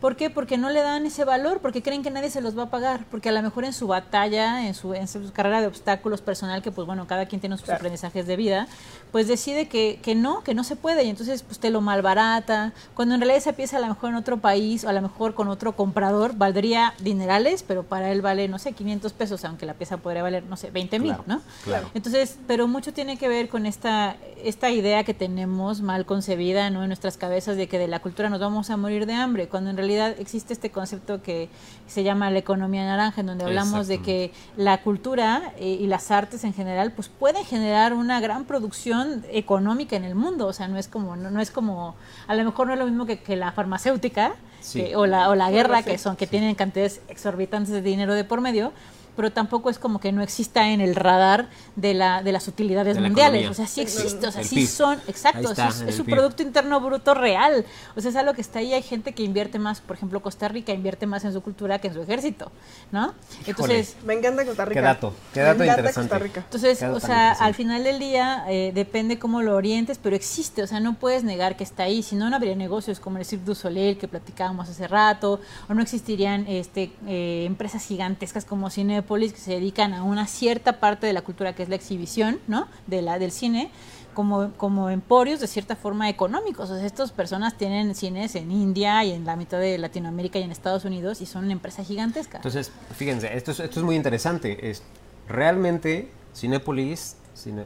¿Por 0.00 0.16
qué? 0.16 0.28
Porque 0.28 0.58
no 0.58 0.68
le 0.68 0.82
dan 0.82 1.06
ese 1.06 1.24
valor, 1.24 1.60
porque 1.60 1.82
creen 1.82 2.02
que 2.02 2.10
nadie 2.10 2.28
se 2.28 2.42
los 2.42 2.58
va 2.58 2.64
a 2.64 2.70
pagar, 2.70 3.06
porque 3.10 3.30
a 3.30 3.32
lo 3.32 3.40
mejor 3.40 3.64
en 3.64 3.72
su 3.72 3.86
batalla, 3.86 4.66
en 4.66 4.74
su, 4.74 4.92
en 4.92 5.08
su 5.08 5.32
carrera 5.32 5.62
de 5.62 5.66
obstáculos 5.66 6.20
personal, 6.20 6.60
que 6.60 6.70
pues 6.70 6.86
bueno, 6.86 7.06
cada 7.06 7.24
quien 7.26 7.40
tiene 7.40 7.56
sus 7.56 7.64
Claro. 7.64 7.78
aprendizajes 7.78 8.26
de 8.26 8.36
vida, 8.36 8.66
pues 9.14 9.28
decide 9.28 9.68
que, 9.68 10.00
que 10.02 10.16
no, 10.16 10.42
que 10.42 10.54
no 10.54 10.64
se 10.64 10.74
puede 10.74 11.04
y 11.04 11.08
entonces 11.08 11.44
pues 11.44 11.60
te 11.60 11.70
lo 11.70 11.80
malbarata, 11.80 12.72
cuando 12.94 13.14
en 13.14 13.20
realidad 13.20 13.38
esa 13.38 13.52
pieza 13.52 13.76
a 13.76 13.80
lo 13.80 13.86
mejor 13.86 14.10
en 14.10 14.16
otro 14.16 14.38
país 14.38 14.82
o 14.82 14.88
a 14.88 14.92
lo 14.92 15.00
mejor 15.00 15.34
con 15.34 15.46
otro 15.46 15.76
comprador 15.76 16.34
valdría 16.36 16.94
dinerales, 16.98 17.62
pero 17.62 17.84
para 17.84 18.10
él 18.10 18.22
vale, 18.22 18.48
no 18.48 18.58
sé, 18.58 18.72
500 18.72 19.12
pesos, 19.12 19.44
aunque 19.44 19.66
la 19.66 19.74
pieza 19.74 19.98
podría 19.98 20.24
valer, 20.24 20.42
no 20.42 20.56
sé, 20.56 20.72
20 20.72 20.98
mil, 20.98 21.10
Claro, 21.10 21.24
¿no? 21.28 21.42
claro. 21.62 21.90
Entonces, 21.94 22.38
pero 22.48 22.66
mucho 22.66 22.92
tiene 22.92 23.16
que 23.16 23.28
ver 23.28 23.48
con 23.48 23.66
esta, 23.66 24.16
esta 24.42 24.72
idea 24.72 25.04
que 25.04 25.14
tenemos 25.14 25.80
mal 25.80 26.06
concebida 26.06 26.68
¿no? 26.70 26.82
en 26.82 26.88
nuestras 26.88 27.16
cabezas 27.16 27.56
de 27.56 27.68
que 27.68 27.78
de 27.78 27.86
la 27.86 28.00
cultura 28.00 28.30
nos 28.30 28.40
vamos 28.40 28.70
a 28.70 28.76
morir 28.76 29.06
de 29.06 29.12
hambre, 29.12 29.46
cuando 29.46 29.70
en 29.70 29.76
realidad 29.76 30.16
existe 30.18 30.52
este 30.52 30.70
concepto 30.70 31.22
que 31.22 31.50
se 31.86 32.02
llama 32.02 32.32
la 32.32 32.40
economía 32.40 32.84
naranja, 32.84 33.20
en 33.20 33.28
donde 33.28 33.44
hablamos 33.44 33.86
de 33.86 34.02
que 34.02 34.32
la 34.56 34.82
cultura 34.82 35.52
eh, 35.58 35.78
y 35.80 35.86
las 35.86 36.10
artes 36.10 36.42
en 36.42 36.52
general 36.52 36.90
pues 36.90 37.08
pueden 37.08 37.44
generar 37.44 37.92
una 37.92 38.18
gran 38.18 38.44
producción 38.44 39.03
económica 39.30 39.96
en 39.96 40.04
el 40.04 40.14
mundo, 40.14 40.46
o 40.46 40.52
sea, 40.52 40.68
no 40.68 40.78
es 40.78 40.88
como, 40.88 41.16
no, 41.16 41.30
no 41.30 41.40
es 41.40 41.50
como, 41.50 41.94
a 42.26 42.34
lo 42.34 42.44
mejor 42.44 42.66
no 42.66 42.72
es 42.74 42.78
lo 42.78 42.86
mismo 42.86 43.06
que, 43.06 43.18
que 43.20 43.36
la 43.36 43.52
farmacéutica 43.52 44.34
Sí. 44.60 44.82
que- 44.82 44.96
o 44.96 45.04
la, 45.06 45.28
o 45.28 45.34
la 45.34 45.50
guerra, 45.50 45.82
que 45.82 45.98
son, 45.98 46.16
que 46.16 46.26
tienen 46.26 46.54
cantidades 46.54 47.02
exorbitantes 47.08 47.70
de 47.72 47.82
dinero 47.82 48.14
de 48.14 48.24
por 48.24 48.40
medio, 48.40 48.72
pero 49.16 49.32
tampoco 49.32 49.70
es 49.70 49.78
como 49.78 50.00
que 50.00 50.12
no 50.12 50.22
exista 50.22 50.70
en 50.70 50.80
el 50.80 50.94
radar 50.94 51.48
de, 51.76 51.94
la, 51.94 52.22
de 52.22 52.32
las 52.32 52.48
utilidades 52.48 52.94
De 52.96 53.00
la 53.00 53.08
mundiales. 53.08 53.42
economía. 53.42 53.50
O 53.50 53.54
sea, 53.54 53.66
sí 53.66 53.80
existe, 53.80 54.26
o 54.26 54.30
sea, 54.32 54.42
El 54.42 54.48
sí 54.48 54.56
PIB. 54.56 54.68
son, 54.68 55.00
exacto, 55.08 55.50
está, 55.50 55.68
es, 55.68 55.94
su 55.94 56.04
PIB. 56.04 56.14
Producto 56.14 56.42
Interno 56.42 56.80
Bruto 56.80 57.14
real. 57.14 57.64
O 57.96 58.00
sea, 58.00 58.10
es 58.10 58.16
algo 58.16 58.34
que 58.34 58.40
está 58.40 58.58
ahí. 58.60 58.72
Hay 58.72 58.82
gente 58.82 59.12
que 59.12 59.22
invierte 59.22 59.58
más, 59.58 59.80
por 59.80 59.96
ejemplo, 59.96 60.20
Costa 60.22 60.48
Rica 60.48 60.72
invierte 60.72 61.06
más 61.06 61.24
en 61.24 61.32
su 61.32 61.40
cultura 61.42 61.78
que 61.78 61.88
en 61.88 61.94
su 61.94 62.02
ejército, 62.02 62.50
¿no? 62.92 63.14
Entonces, 63.46 63.96
Me 64.04 64.14
encanta 64.14 64.44
Costa 64.44 64.64
Rica. 64.64 64.80
Qué 64.80 64.84
dato, 64.84 65.14
qué 65.32 65.40
dato 65.40 65.58
Me 65.58 65.64
encanta 65.64 65.80
interesante. 65.82 66.08
Costa 66.10 66.24
Rica. 66.24 66.40
entonces, 66.40 66.82
o 66.82 67.00
sea, 67.00 67.32
al 67.32 67.54
final 67.54 67.84
del 67.84 67.98
día 67.98 68.44
eh, 68.48 68.72
depende 68.74 69.18
cómo 69.18 69.42
lo 69.42 69.54
orientes, 69.56 69.98
pero 70.02 70.16
existe, 70.16 70.62
o 70.62 70.66
sea, 70.66 70.80
no 70.80 70.94
puedes 70.94 71.24
negar 71.24 71.56
que 71.56 71.64
está 71.64 71.84
ahí, 71.84 72.02
si 72.02 72.16
no, 72.16 72.30
no 72.30 72.36
habría 72.36 72.54
negocios 72.56 73.00
como 73.00 73.18
el 73.18 73.24
Cirque 73.24 73.44
du 73.44 73.54
Soleil 73.54 73.98
que 73.98 74.08
platicábamos 74.08 74.68
hace 74.68 74.86
rato, 74.88 75.40
o 75.68 75.74
no 75.74 75.82
existirían 75.82 76.46
este, 76.48 76.92
eh, 77.06 77.44
empresas 77.46 77.84
gigantescas 77.86 78.44
como 78.44 78.70
Cinepolis 79.04 79.32
que 79.32 79.38
se 79.38 79.52
dedican 79.52 79.92
a 79.92 80.02
una 80.02 80.26
cierta 80.26 80.80
parte 80.80 81.06
de 81.06 81.12
la 81.12 81.22
cultura 81.22 81.54
que 81.54 81.62
es 81.62 81.68
la 81.68 81.74
exhibición, 81.74 82.40
¿no? 82.46 82.68
De 82.86 83.02
la, 83.02 83.18
del 83.18 83.30
cine. 83.30 83.70
Como, 84.14 84.52
como 84.52 84.90
emporios 84.90 85.40
de 85.40 85.48
cierta 85.48 85.74
forma 85.74 86.08
económicos. 86.08 86.70
Estas 86.70 87.10
personas 87.10 87.58
tienen 87.58 87.96
cines 87.96 88.36
en 88.36 88.52
India 88.52 89.02
y 89.02 89.10
en 89.10 89.26
la 89.26 89.34
mitad 89.34 89.58
de 89.58 89.76
Latinoamérica 89.76 90.38
y 90.38 90.42
en 90.42 90.52
Estados 90.52 90.84
Unidos 90.84 91.20
y 91.20 91.26
son 91.26 91.44
una 91.44 91.52
empresa 91.52 91.82
gigantesca. 91.82 92.36
Entonces, 92.36 92.70
fíjense, 92.96 93.36
esto 93.36 93.50
es, 93.50 93.58
esto 93.58 93.80
es 93.80 93.84
muy 93.84 93.96
interesante. 93.96 94.70
Es, 94.70 94.84
realmente, 95.28 96.12
Cinépolis, 96.32 97.16
cine, 97.34 97.64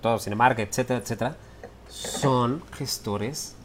todo, 0.00 0.20
Cinemark, 0.20 0.60
etcétera, 0.60 1.00
etcétera, 1.00 1.36
son 1.88 2.62
gestores 2.70 3.56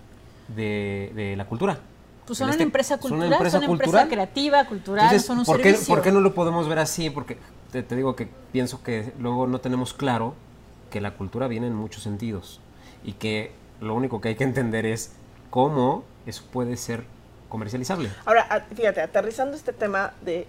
de 0.47 1.35
la 1.37 1.45
cultura. 1.45 1.79
Pues 2.27 2.37
son 2.39 2.49
este- 2.49 2.57
una 2.57 2.63
empresa 2.67 2.89
son 2.95 2.99
cultural, 3.01 3.27
una 3.27 3.35
empresa 3.37 3.57
son 3.57 3.63
una 3.63 3.71
empresa 3.73 3.91
cultural. 3.91 4.07
creativa, 4.09 4.65
cultural, 4.65 5.05
Entonces, 5.05 5.25
son 5.25 5.39
un 5.39 5.45
¿por 5.45 5.57
qué, 5.57 5.63
servicio. 5.71 5.95
por 5.95 6.03
qué 6.03 6.11
no 6.11 6.19
lo 6.19 6.33
podemos 6.33 6.67
ver 6.67 6.79
así? 6.79 7.09
Porque 7.09 7.37
te, 7.71 7.83
te 7.83 7.95
digo 7.95 8.15
que 8.15 8.27
pienso 8.51 8.83
que 8.83 9.13
luego 9.19 9.47
no 9.47 9.59
tenemos 9.59 9.93
claro 9.93 10.35
que 10.91 11.01
la 11.01 11.11
cultura 11.15 11.47
viene 11.47 11.67
en 11.67 11.75
muchos 11.75 12.03
sentidos 12.03 12.59
y 13.03 13.13
que 13.13 13.51
lo 13.81 13.93
único 13.95 14.19
que 14.21 14.29
hay 14.29 14.35
que 14.35 14.43
entender 14.43 14.85
es 14.85 15.13
cómo 15.49 16.03
eso 16.25 16.43
puede 16.51 16.75
ser 16.77 17.05
comercializable. 17.49 18.09
Ahora, 18.25 18.67
fíjate, 18.75 19.01
aterrizando 19.01 19.55
este 19.55 19.71
tema 19.71 20.13
de 20.21 20.47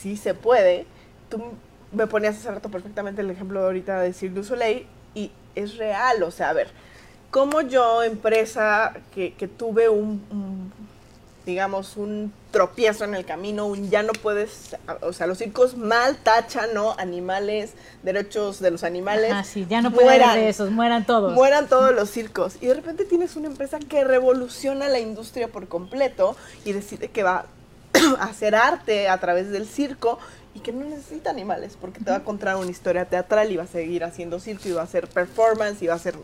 si 0.00 0.16
se 0.16 0.34
puede, 0.34 0.86
tú 1.28 1.42
me 1.92 2.06
ponías 2.06 2.36
hace 2.36 2.50
rato 2.50 2.68
perfectamente 2.70 3.20
el 3.22 3.30
ejemplo 3.30 3.60
de 3.60 3.66
ahorita 3.66 4.00
de 4.00 4.12
Cirque 4.12 4.36
du 4.36 4.44
Soleil 4.44 4.86
y 5.14 5.30
es 5.54 5.76
real, 5.76 6.22
o 6.22 6.30
sea, 6.30 6.50
a 6.50 6.52
ver, 6.52 6.68
como 7.32 7.62
yo, 7.62 8.02
empresa, 8.02 8.92
que, 9.14 9.32
que 9.32 9.48
tuve 9.48 9.88
un, 9.88 10.22
un, 10.30 10.70
digamos, 11.46 11.96
un 11.96 12.30
tropiezo 12.50 13.04
en 13.04 13.14
el 13.14 13.24
camino, 13.24 13.64
un 13.64 13.88
ya 13.88 14.02
no 14.02 14.12
puedes, 14.12 14.76
o 15.00 15.14
sea, 15.14 15.26
los 15.26 15.38
circos 15.38 15.74
mal 15.74 16.18
tachan, 16.18 16.74
¿no? 16.74 16.94
Animales, 16.98 17.72
derechos 18.02 18.60
de 18.60 18.70
los 18.70 18.84
animales. 18.84 19.32
Ah, 19.32 19.44
sí, 19.44 19.66
ya 19.66 19.80
no 19.80 19.90
puede 19.90 20.08
haber 20.08 20.20
mueran. 20.20 20.36
de 20.36 20.48
esos, 20.50 20.70
mueran 20.70 21.06
todos. 21.06 21.32
Mueran 21.32 21.68
todos 21.68 21.94
los 21.94 22.10
circos. 22.10 22.56
Y 22.60 22.66
de 22.66 22.74
repente 22.74 23.06
tienes 23.06 23.34
una 23.34 23.48
empresa 23.48 23.78
que 23.78 24.04
revoluciona 24.04 24.90
la 24.90 25.00
industria 25.00 25.48
por 25.48 25.68
completo 25.68 26.36
y 26.66 26.72
decide 26.72 27.08
que 27.08 27.22
va 27.22 27.46
a 28.18 28.24
hacer 28.24 28.54
arte 28.54 29.08
a 29.08 29.18
través 29.18 29.50
del 29.50 29.66
circo 29.66 30.18
y 30.54 30.60
que 30.60 30.70
no 30.70 30.84
necesita 30.84 31.30
animales 31.30 31.78
porque 31.80 32.00
te 32.00 32.10
va 32.10 32.18
a 32.18 32.24
contar 32.24 32.56
una 32.56 32.70
historia 32.70 33.06
teatral 33.06 33.50
y 33.50 33.56
va 33.56 33.62
a 33.62 33.66
seguir 33.66 34.04
haciendo 34.04 34.38
circo 34.38 34.68
y 34.68 34.72
va 34.72 34.82
a 34.82 34.84
hacer 34.84 35.08
performance 35.08 35.80
y 35.80 35.86
va 35.86 35.94
a 35.94 35.96
hacer 35.96 36.14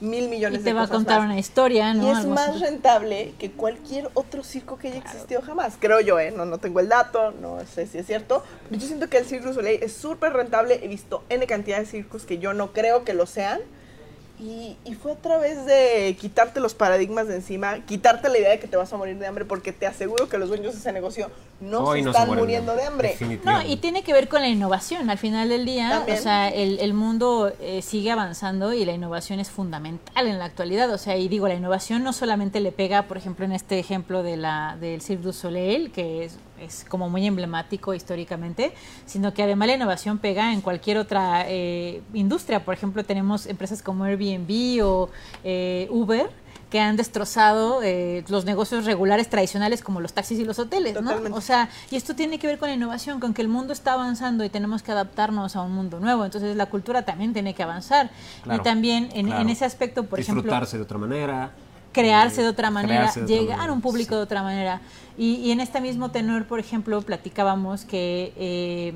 mil 0.00 0.24
y 0.24 0.28
millones 0.28 0.58
te 0.60 0.70
de 0.70 0.72
va 0.72 0.82
a 0.82 0.88
contar 0.88 1.20
más. 1.20 1.30
una 1.30 1.38
historia, 1.38 1.94
¿no? 1.94 2.06
Y 2.06 2.10
es 2.10 2.16
Algo 2.18 2.34
más 2.34 2.48
así. 2.50 2.58
rentable 2.60 3.34
que 3.38 3.50
cualquier 3.52 4.10
otro 4.14 4.42
circo 4.44 4.76
que 4.78 4.88
haya 4.88 4.98
existido 4.98 5.40
jamás. 5.42 5.74
Creo 5.78 6.00
yo, 6.00 6.18
¿eh? 6.20 6.30
No, 6.30 6.44
no 6.44 6.58
tengo 6.58 6.80
el 6.80 6.88
dato, 6.88 7.32
no 7.40 7.58
sé 7.66 7.86
si 7.86 7.98
es 7.98 8.06
cierto. 8.06 8.42
Pero 8.68 8.80
yo 8.80 8.86
siento 8.86 9.08
que 9.08 9.18
el 9.18 9.24
Cirque 9.24 9.46
du 9.46 9.54
Soleil 9.54 9.82
es 9.82 9.92
súper 9.94 10.32
rentable. 10.32 10.80
He 10.82 10.88
visto 10.88 11.22
N 11.28 11.46
cantidad 11.46 11.78
de 11.78 11.86
circos 11.86 12.24
que 12.26 12.38
yo 12.38 12.52
no 12.54 12.72
creo 12.72 13.04
que 13.04 13.14
lo 13.14 13.26
sean. 13.26 13.60
Y, 14.38 14.76
y 14.84 14.94
fue 14.94 15.12
a 15.12 15.16
través 15.16 15.64
de 15.64 16.16
quitarte 16.20 16.58
los 16.58 16.74
paradigmas 16.74 17.28
de 17.28 17.36
encima, 17.36 17.84
quitarte 17.86 18.28
la 18.28 18.38
idea 18.38 18.50
de 18.50 18.58
que 18.58 18.66
te 18.66 18.76
vas 18.76 18.92
a 18.92 18.96
morir 18.96 19.16
de 19.16 19.26
hambre, 19.26 19.44
porque 19.44 19.72
te 19.72 19.86
aseguro 19.86 20.28
que 20.28 20.38
los 20.38 20.48
dueños 20.48 20.72
de 20.72 20.80
ese 20.80 20.92
negocio 20.92 21.30
no 21.60 21.84
Hoy 21.84 22.00
se 22.00 22.06
no 22.06 22.12
se 22.12 22.18
están 22.18 22.36
muriendo 22.36 22.74
de 22.74 22.82
hambre. 22.82 23.16
No, 23.44 23.62
y 23.62 23.76
tiene 23.76 24.02
que 24.02 24.12
ver 24.12 24.28
con 24.28 24.40
la 24.40 24.48
innovación. 24.48 25.08
Al 25.08 25.18
final 25.18 25.48
del 25.48 25.64
día, 25.64 25.90
También. 25.90 26.18
o 26.18 26.20
sea, 26.20 26.48
el, 26.48 26.80
el 26.80 26.94
mundo 26.94 27.52
eh, 27.60 27.80
sigue 27.80 28.10
avanzando 28.10 28.72
y 28.72 28.84
la 28.84 28.92
innovación 28.92 29.38
es 29.38 29.50
fundamental 29.50 30.26
en 30.26 30.38
la 30.38 30.46
actualidad. 30.46 30.90
O 30.90 30.98
sea, 30.98 31.16
y 31.16 31.28
digo, 31.28 31.46
la 31.46 31.54
innovación 31.54 32.02
no 32.02 32.12
solamente 32.12 32.58
le 32.60 32.72
pega, 32.72 33.02
por 33.02 33.16
ejemplo, 33.16 33.44
en 33.44 33.52
este 33.52 33.78
ejemplo 33.78 34.22
de 34.22 34.36
la 34.36 34.76
del 34.80 35.00
Cirque 35.00 35.22
du 35.22 35.32
Soleil, 35.32 35.92
que 35.92 36.24
es, 36.24 36.38
es 36.60 36.84
como 36.88 37.08
muy 37.10 37.26
emblemático 37.26 37.94
históricamente, 37.94 38.72
sino 39.06 39.34
que 39.34 39.42
además 39.42 39.68
la 39.68 39.74
innovación 39.74 40.18
pega 40.18 40.52
en 40.52 40.60
cualquier 40.60 40.98
otra 40.98 41.44
eh, 41.48 42.02
industria. 42.12 42.64
Por 42.64 42.74
ejemplo, 42.74 43.04
tenemos 43.04 43.46
empresas 43.46 43.82
como 43.82 44.04
Airbnb 44.04 44.84
o 44.84 45.10
eh, 45.42 45.88
Uber 45.90 46.30
que 46.74 46.80
han 46.80 46.96
destrozado 46.96 47.84
eh, 47.84 48.24
los 48.26 48.44
negocios 48.44 48.84
regulares 48.84 49.30
tradicionales 49.30 49.80
como 49.80 50.00
los 50.00 50.12
taxis 50.12 50.40
y 50.40 50.44
los 50.44 50.58
hoteles, 50.58 51.00
¿no? 51.00 51.12
O 51.32 51.40
sea, 51.40 51.68
y 51.88 51.94
esto 51.94 52.16
tiene 52.16 52.40
que 52.40 52.48
ver 52.48 52.58
con 52.58 52.68
la 52.68 52.74
innovación, 52.74 53.20
con 53.20 53.32
que 53.32 53.42
el 53.42 53.48
mundo 53.48 53.72
está 53.72 53.92
avanzando 53.92 54.44
y 54.44 54.48
tenemos 54.48 54.82
que 54.82 54.90
adaptarnos 54.90 55.54
a 55.54 55.62
un 55.62 55.72
mundo 55.72 56.00
nuevo. 56.00 56.24
Entonces 56.24 56.56
la 56.56 56.66
cultura 56.66 57.02
también 57.02 57.32
tiene 57.32 57.54
que 57.54 57.62
avanzar. 57.62 58.10
Claro, 58.42 58.60
y 58.60 58.64
también 58.64 59.08
en, 59.14 59.26
claro. 59.26 59.42
en 59.42 59.50
ese 59.50 59.64
aspecto, 59.64 60.02
por 60.02 60.18
ejemplo, 60.18 60.42
Disfrutarse 60.42 60.76
de 60.76 60.82
otra 60.82 60.98
manera. 60.98 61.52
Crearse 61.94 62.42
de 62.42 62.48
otra 62.48 62.70
manera, 62.70 63.10
de 63.14 63.26
llegar 63.26 63.70
a 63.70 63.72
un 63.72 63.80
público 63.80 64.10
sí. 64.10 64.16
de 64.16 64.22
otra 64.22 64.42
manera. 64.42 64.82
Y, 65.16 65.36
y 65.36 65.52
en 65.52 65.60
este 65.60 65.80
mismo 65.80 66.10
tenor, 66.10 66.46
por 66.46 66.60
ejemplo, 66.60 67.00
platicábamos 67.00 67.86
que 67.86 68.34
eh, 68.36 68.94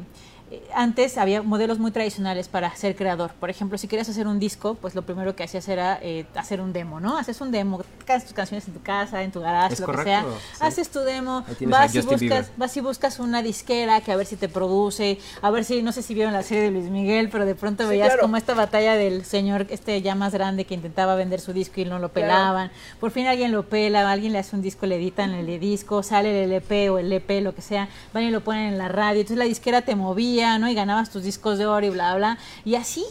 antes 0.75 1.19
había 1.19 1.43
modelos 1.43 1.79
muy 1.79 1.91
tradicionales 1.91 2.49
para 2.49 2.75
ser 2.75 2.97
creador. 2.97 3.33
Por 3.39 3.51
ejemplo, 3.51 3.77
si 3.79 3.87
querías 3.89 4.09
hacer 4.09 4.27
un 4.27 4.39
disco, 4.39 4.75
pues 4.75 4.95
lo 4.95 5.03
primero 5.03 5.37
que 5.37 5.43
hacías 5.45 5.69
era 5.69 5.99
eh, 6.03 6.25
hacer 6.35 6.61
un 6.61 6.73
demo, 6.73 7.01
¿no? 7.01 7.19
Haces 7.19 7.41
un 7.41 7.51
demo, 7.51 7.83
tocas 7.99 8.25
tus 8.25 8.33
canciones 8.33 8.67
en 8.69 8.75
tu 8.75 8.81
casa, 8.83 9.23
en 9.23 9.31
tu 9.31 9.41
garage, 9.41 9.75
Es 9.75 9.81
lo 9.81 9.87
correcto, 9.87 10.05
que 10.05 10.11
sea. 10.11 10.25
sí. 10.55 10.59
Haces 10.61 10.89
tu 10.91 11.01
demo, 11.01 11.45
vas 11.67 11.95
y, 11.95 11.99
buscas, 12.01 12.21
Bieber. 12.21 12.45
vas 12.57 12.77
y 12.77 12.81
buscas 12.81 13.19
una 13.19 13.43
disquera 13.43 14.01
que 14.01 14.13
a 14.13 14.17
ver 14.17 14.27
si 14.27 14.37
te 14.37 14.49
produce, 14.49 15.19
a 15.43 15.51
ver 15.51 15.65
si, 15.65 15.83
no 15.83 15.93
sé 15.93 16.03
si 16.03 16.15
vieron 16.15 16.33
la 16.33 16.43
serie 16.43 16.65
de 16.65 16.71
Luis 16.71 16.87
Miguel, 16.91 17.29
pero 17.31 17.45
de 17.45 17.55
pronto 17.55 17.83
Sí, 17.85 17.91
veías 17.91 18.09
claro. 18.09 18.23
como 18.23 18.37
esta 18.37 18.55
batalla 18.55 18.95
del 18.95 19.25
señor 19.25 19.67
este 19.71 20.01
ya 20.03 20.15
más 20.15 20.33
grande 20.33 20.65
que 20.65 20.75
intentaba 20.75 21.15
vender 21.15 21.41
su 21.41 21.53
disco 21.53 21.81
y 21.81 21.85
no 21.85 21.99
lo 21.99 22.09
Claro. 22.11 22.29
pelaban. 22.29 22.71
Por 23.01 23.11
fin 23.11 23.27
alguien 23.27 23.53
lo 23.53 23.65
pela, 23.69 24.11
alguien 24.11 24.33
le 24.33 24.39
hace 24.39 24.57
un 24.57 24.63
disco, 24.63 24.87
le 24.87 24.97
editan 24.97 25.33
el 25.35 25.59
disco, 25.61 26.03
sale 26.03 26.45
el 26.45 26.51
LP 26.53 26.91
o 26.91 26.99
el 26.99 27.13
EP, 27.13 27.41
lo 27.43 27.55
que 27.55 27.63
sea, 27.63 27.89
van 28.15 28.23
y 28.25 28.31
lo 28.31 28.43
ponen 28.43 28.69
en 28.73 28.79
la 28.79 28.89
radio. 28.89 29.21
Entonces 29.21 29.37
la 29.39 29.45
disquera 29.45 29.83
te 29.83 29.95
movía, 29.95 30.38
Y 30.68 30.74
ganabas 30.74 31.11
tus 31.11 31.22
discos 31.22 31.59
de 31.59 31.66
oro 31.66 31.87
y 31.87 31.90
bla, 31.90 32.14
bla. 32.16 32.38
Y 32.64 32.74
así 32.77 33.05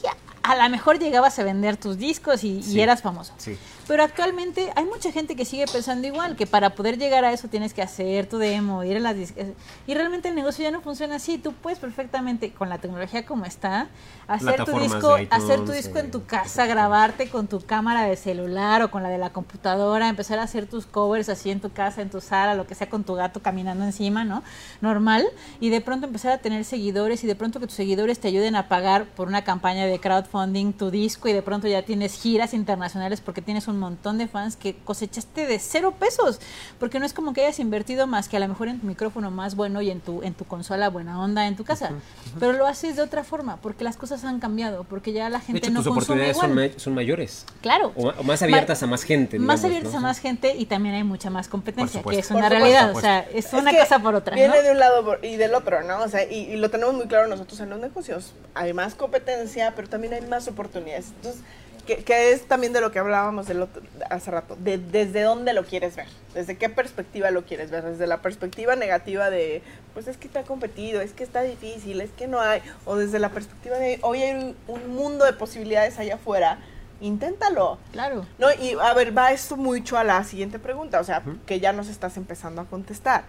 a 0.47 0.55
lo 0.55 0.69
mejor 0.69 0.97
llegabas 0.97 1.38
a 1.39 1.43
vender 1.43 1.75
tus 1.75 1.97
discos 1.97 2.43
y, 2.43 2.79
eras 2.79 3.01
famoso. 3.01 3.33
Sí. 3.38 3.57
Pero 3.88 4.03
actualmente 4.03 4.71
hay 4.75 4.86
mucha 4.86 5.12
gente 5.12 5.36
que 5.36 5.45
sigue 5.45 5.65
pensando 5.65 6.07
igual, 6.07 6.36
que 6.36 6.45
para 6.45 6.71
poder 6.71 6.97
llegar 6.97 7.23
a 7.23 7.31
eso 7.31 7.47
tienes 7.47 7.73
que 7.73 7.81
hacer 7.81 8.27
tu 8.27 8.38
demo, 8.38 8.83
ir 8.83 8.97
a 8.97 8.99
las 8.99 9.15
disqueras. 9.15 9.53
Y 9.86 9.93
realmente 9.93 10.29
el 10.29 10.36
negocio 10.36 10.63
ya 10.63 10.71
no 10.71 10.81
funciona 10.81 11.15
así. 11.15 11.38
Tú 11.38 11.53
puedes 11.53 11.79
perfectamente, 11.79 12.51
con 12.51 12.69
la 12.69 12.79
tecnología 12.79 13.25
como 13.25 13.45
está, 13.45 13.88
hacer 14.27 14.65
tu 14.65 14.77
disco, 14.77 15.17
iTunes, 15.17 15.27
hacer 15.31 15.63
tu 15.63 15.71
disco 15.71 15.99
en 15.99 16.12
tu 16.12 16.19
eh, 16.19 16.23
casa, 16.27 16.65
grabarte 16.65 17.29
con 17.29 17.47
tu 17.47 17.62
cámara 17.62 18.03
de 18.03 18.17
celular 18.17 18.81
o 18.83 18.91
con 18.91 19.03
la 19.03 19.10
de 19.10 19.17
la 19.17 19.31
computadora, 19.31 20.10
empezar 20.10 20.39
a 20.39 20.43
hacer 20.43 20.65
tus 20.65 20.86
covers 20.86 21.29
así 21.29 21.49
en 21.49 21.62
tu 21.62 21.71
casa, 21.71 22.01
en 22.01 22.10
tu 22.10 22.19
sala, 22.19 22.55
lo 22.55 22.67
que 22.67 22.75
sea, 22.75 22.89
con 22.89 23.05
tu 23.05 23.15
gato 23.15 23.41
caminando 23.41 23.86
encima, 23.86 24.25
¿no? 24.25 24.43
Normal. 24.81 25.25
Y 25.62 25.69
de 25.69 25.79
pronto 25.79 26.07
empezar 26.07 26.33
a 26.33 26.38
tener 26.39 26.65
seguidores 26.65 27.23
y 27.23 27.27
de 27.27 27.36
pronto 27.36 27.62
que 27.62 27.67
tus 27.67 27.75
seguidores 27.75 28.19
te 28.19 28.27
ayuden 28.27 28.57
a 28.57 28.67
pagar 28.67 29.05
por 29.05 29.29
una 29.29 29.43
campaña 29.43 29.86
de 29.86 29.99
crowdfunding 29.99 30.37
tu 30.78 30.91
disco 30.91 31.28
y 31.28 31.34
de 31.34 31.41
pronto 31.41 31.67
ya 31.67 31.82
tienes 31.84 32.13
giras 32.21 32.54
internacionales 32.54 33.21
porque 33.21 33.41
tienes 33.41 33.67
un 33.67 33.80
montón 33.80 34.17
de 34.17 34.28
fans 34.28 34.56
que 34.56 34.76
cosechaste 34.76 35.45
de 35.47 35.60
cero 35.60 35.93
pesos. 35.97 36.39
Porque 36.80 37.00
no 37.00 37.06
es 37.06 37.13
como 37.13 37.34
que 37.34 37.41
hayas 37.45 37.60
invertido 37.60 38.06
más 38.08 38.30
que 38.30 38.38
a 38.38 38.39
lo 38.39 38.47
mejor 38.47 38.67
en 38.67 38.80
tu 38.80 38.86
micrófono 38.88 39.32
más 39.32 39.56
bueno 39.56 39.82
y 39.82 39.89
en 39.89 40.00
tu, 40.00 40.21
en 40.23 40.34
tu 40.34 40.45
consola 40.45 40.89
buena 40.89 41.19
onda 41.21 41.47
en 41.47 41.56
tu 41.56 41.63
casa. 41.63 41.91
Pero 42.39 42.54
lo 42.54 42.67
haces 42.67 42.95
de 42.95 43.02
otra 43.02 43.23
forma 43.23 43.58
porque 43.58 43.84
las 43.84 43.97
cosas 43.97 44.23
han 44.23 44.39
cambiado, 44.39 44.84
porque 44.84 45.12
ya 45.13 45.30
la 45.30 45.39
De 45.39 45.45
gente 45.45 45.60
hecho, 45.60 45.71
no 45.71 45.84
tus 45.84 45.93
consume 45.93 46.04
oportunidades 46.32 46.38
son, 46.38 46.52
igual. 46.52 46.69
ma- 46.73 46.80
son 46.80 46.93
mayores. 46.93 47.45
Claro. 47.62 47.91
O, 47.95 48.06
ma- 48.06 48.15
o 48.19 48.23
más 48.23 48.41
abiertas 48.43 48.84
a 48.84 48.88
más 48.88 49.04
gente. 49.04 49.39
Más 49.39 49.62
digamos, 49.62 49.63
abiertas 49.65 49.93
¿no? 49.93 49.97
a 50.00 50.02
más 50.10 50.19
gente 50.19 50.56
y 50.56 50.65
también 50.65 50.95
hay 50.95 51.04
mucha 51.04 51.30
más 51.30 51.47
competencia, 51.47 52.04
que 52.04 52.19
es 52.19 52.30
una 52.32 52.41
Por 52.41 52.52
realidad. 52.52 52.88
supuesto. 52.89 52.97
O 53.00 53.02
sea, 53.02 53.19
es 53.34 53.45
Es 53.47 53.54
una 53.54 53.71
que 53.71 53.80
cosa 53.80 54.00
por 54.00 54.15
otra. 54.15 54.36
¿no? 54.36 54.41
Viene 54.41 54.62
de 54.62 54.71
un 54.71 54.80
lado 54.80 55.17
y 55.23 55.36
del 55.38 55.54
otro, 55.56 55.84
¿no? 55.84 56.02
O 56.04 56.08
sea, 56.10 56.23
y, 56.30 56.36
y 56.52 56.58
lo 56.58 56.69
tenemos 56.69 56.93
muy 56.93 57.08
claro 57.08 57.28
nosotros 57.28 57.60
en 57.60 57.69
los 57.69 57.80
negocios. 57.80 58.34
Hay 58.54 58.73
más 58.73 58.95
competencia, 58.95 59.73
pero 59.76 59.88
también 59.89 60.13
hay 60.13 60.21
más 60.27 60.47
oportunidades. 60.47 61.07
Entonces, 61.15 61.41
que, 61.85 62.03
que 62.03 62.33
es 62.33 62.45
también 62.47 62.73
de 62.73 62.81
lo 62.81 62.91
que 62.91 62.99
hablábamos 62.99 63.47
del 63.47 63.61
otro- 63.61 63.81
hace 64.09 64.29
rato, 64.29 64.57
de 64.59 64.77
desde 64.77 65.21
dónde 65.21 65.53
lo 65.53 65.63
quieres 65.63 65.95
ver, 65.95 66.07
desde 66.33 66.57
qué 66.57 66.67
perspectiva 66.69 67.31
lo 67.31 67.45
quieres 67.45 67.71
ver, 67.71 67.83
desde 67.85 68.07
la 68.07 68.21
perspectiva 68.21 68.75
negativa 68.75 69.29
de, 69.29 69.61
pues 69.93 70.07
es 70.09 70.17
que 70.17 70.27
está 70.27 70.43
competido, 70.43 70.99
es 70.99 71.13
que 71.13 71.23
está 71.23 71.41
difícil, 71.43 72.01
es 72.01 72.11
que 72.11 72.27
no 72.27 72.41
hay, 72.41 72.61
o 72.85 72.97
desde 72.97 73.19
la 73.19 73.29
perspectiva 73.29 73.77
de, 73.77 73.99
hoy 74.01 74.21
hay 74.21 74.35
un, 74.35 74.55
un 74.67 74.95
mundo 74.95 75.23
de 75.23 75.31
posibilidades 75.31 75.97
allá 75.97 76.15
afuera, 76.15 76.59
inténtalo. 76.99 77.77
Claro. 77.93 78.25
No, 78.37 78.47
y 78.51 78.75
a 78.81 78.93
ver, 78.93 79.17
va 79.17 79.31
esto 79.31 79.55
mucho 79.55 79.97
a 79.97 80.03
la 80.03 80.23
siguiente 80.25 80.59
pregunta, 80.59 80.99
o 80.99 81.03
sea, 81.05 81.23
que 81.45 81.61
ya 81.61 81.71
nos 81.71 81.87
estás 81.87 82.17
empezando 82.17 82.59
a 82.61 82.65
contestar. 82.65 83.23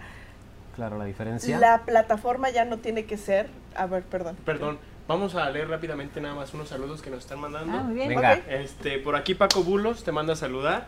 Claro, 0.75 0.97
la 0.97 1.05
diferencia. 1.05 1.57
La 1.59 1.83
plataforma 1.85 2.49
ya 2.49 2.65
no 2.65 2.77
tiene 2.77 3.05
que 3.05 3.17
ser, 3.17 3.47
a 3.75 3.85
ver, 3.85 4.03
perdón. 4.03 4.37
Perdón, 4.45 4.79
vamos 5.09 5.33
a 5.33 5.49
leer 5.49 5.67
rápidamente 5.67 6.21
nada 6.21 6.35
más 6.35 6.53
unos 6.53 6.69
saludos 6.69 7.01
que 7.01 7.09
nos 7.09 7.19
están 7.21 7.39
mandando. 7.39 7.75
Ah, 7.75 7.81
muy 7.81 7.95
bien. 7.95 8.09
Venga. 8.09 8.33
Este, 8.47 8.99
por 8.99 9.15
aquí 9.15 9.33
Paco 9.33 9.63
Bulos 9.63 10.03
te 10.03 10.11
manda 10.11 10.33
a 10.33 10.35
saludar. 10.35 10.85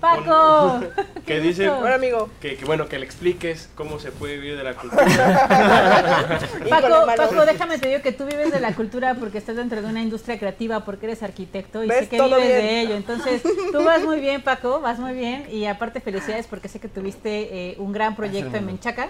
Paco. 0.00 0.80
Que 1.26 1.40
dice. 1.40 1.68
Bueno, 1.68 1.94
amigo. 1.94 2.30
que, 2.40 2.56
que 2.56 2.64
bueno, 2.64 2.88
que 2.88 2.98
le 2.98 3.04
expliques 3.04 3.68
cómo 3.74 3.98
se 3.98 4.12
puede 4.12 4.36
vivir 4.36 4.56
de 4.56 4.64
la 4.64 4.74
cultura. 4.74 5.04
Paco. 6.70 7.06
Paco, 7.16 7.44
déjame 7.44 7.78
te 7.78 7.88
digo 7.88 8.02
que 8.02 8.12
tú 8.12 8.24
vives 8.24 8.52
de 8.52 8.60
la 8.60 8.74
cultura 8.74 9.14
porque 9.14 9.38
estás 9.38 9.56
dentro 9.56 9.82
de 9.82 9.88
una 9.88 10.00
industria 10.00 10.38
creativa, 10.38 10.84
porque 10.84 11.06
eres 11.06 11.22
arquitecto 11.22 11.82
y 11.84 11.88
sé 11.88 12.08
que 12.08 12.22
vives 12.22 12.38
bien. 12.38 12.60
de 12.60 12.80
ello. 12.80 12.96
Entonces, 12.96 13.42
tú 13.42 13.82
vas 13.82 14.02
muy 14.04 14.20
bien, 14.20 14.42
Paco, 14.42 14.80
vas 14.80 14.98
muy 14.98 15.14
bien. 15.14 15.46
Y 15.50 15.66
aparte, 15.66 16.00
felicidades 16.00 16.46
porque 16.46 16.68
sé 16.68 16.80
que 16.80 16.88
tuviste 16.88 17.72
eh, 17.72 17.76
un 17.78 17.92
gran 17.92 18.14
proyecto 18.14 18.56
en 18.56 18.66
Menchaca. 18.66 19.08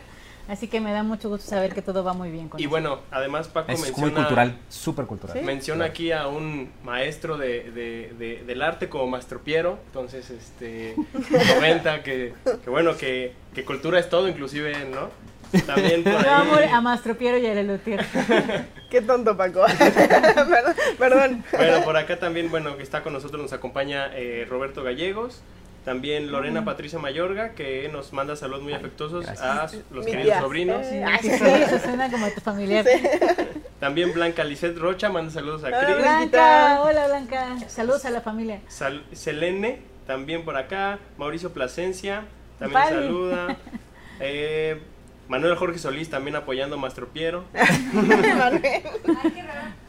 Así 0.48 0.66
que 0.66 0.80
me 0.80 0.92
da 0.92 1.02
mucho 1.02 1.28
gusto 1.28 1.46
saber 1.48 1.74
que 1.74 1.82
todo 1.82 2.02
va 2.02 2.14
muy 2.14 2.30
bien 2.30 2.48
con 2.48 2.58
y 2.58 2.62
eso. 2.64 2.70
bueno, 2.70 3.00
además 3.10 3.48
Paco 3.48 3.70
Es 3.70 3.78
muy 3.80 3.88
menciona, 3.90 4.14
cultural, 4.14 4.58
súper 4.70 5.04
cultural. 5.06 5.42
menciona 5.44 5.84
aquí 5.84 6.10
a 6.10 6.26
un 6.26 6.70
maestro 6.84 7.36
de, 7.36 7.70
de- 7.70 8.14
de- 8.18 8.42
del 8.46 8.62
arte 8.62 8.88
como 8.88 9.06
Mastro 9.06 9.40
Piero. 9.42 9.78
Entonces, 9.88 10.30
este, 10.30 10.96
comenta 11.54 12.02
que, 12.02 12.32
que 12.64 12.70
bueno, 12.70 12.96
que, 12.96 13.34
que 13.54 13.64
cultura 13.64 13.98
es 13.98 14.08
todo, 14.08 14.26
inclusive, 14.26 14.72
¿no? 14.86 15.10
También 15.66 16.02
por 16.04 16.22
Yo 16.22 16.30
amo 16.30 16.54
ahí. 16.56 16.68
a 16.70 16.80
Mastro 16.82 17.16
Piero 17.16 17.38
y 17.38 17.46
a 17.46 17.54
Lelutier. 17.54 18.04
Qué 18.90 19.00
tonto, 19.02 19.36
Paco. 19.36 19.64
perdón, 19.78 20.74
perdón. 20.98 21.44
Bueno, 21.52 21.82
por 21.84 21.96
acá 21.96 22.18
también, 22.18 22.50
bueno, 22.50 22.76
que 22.76 22.82
está 22.82 23.02
con 23.02 23.12
nosotros, 23.12 23.40
nos 23.40 23.52
acompaña 23.52 24.10
eh, 24.14 24.46
Roberto 24.48 24.82
Gallegos, 24.82 25.40
también 25.88 26.30
Lorena 26.30 26.66
Patricia 26.66 26.98
Mayorga, 26.98 27.54
que 27.54 27.88
nos 27.90 28.12
manda 28.12 28.36
saludos 28.36 28.62
muy 28.62 28.74
afectuosos 28.74 29.26
a 29.26 29.70
los 29.90 30.04
Mi 30.04 30.10
queridos 30.10 30.24
tía. 30.34 30.40
sobrinos. 30.42 30.82
Eh, 30.84 31.02
Sí, 31.22 31.30
sí, 31.30 31.44
eso 31.46 31.78
suena 31.78 32.10
como 32.10 32.28
tu 32.28 32.42
familiar. 32.42 32.84
También 33.80 34.12
Blanca 34.12 34.44
Lisette 34.44 34.76
Rocha 34.76 35.08
manda 35.08 35.30
saludos 35.32 35.64
a 35.64 35.68
Hola, 35.68 35.80
Cris. 35.86 35.96
Blanca, 35.96 36.82
hola 36.82 37.06
Blanca. 37.06 37.56
Saludos 37.68 38.04
a 38.04 38.10
la 38.10 38.20
familia. 38.20 38.60
Sal- 38.68 39.02
Selene, 39.12 39.78
también 40.06 40.44
por 40.44 40.58
acá. 40.58 40.98
Mauricio 41.16 41.54
Plasencia, 41.54 42.24
también 42.58 42.82
saluda. 42.86 43.56
Eh, 44.20 44.82
Manuel 45.28 45.54
Jorge 45.54 45.78
Solís 45.78 46.10
también 46.10 46.34
apoyando 46.36 46.74
a 46.74 46.78
Mastro 46.78 47.08
Piero. 47.08 47.44
Manuel. 47.92 48.82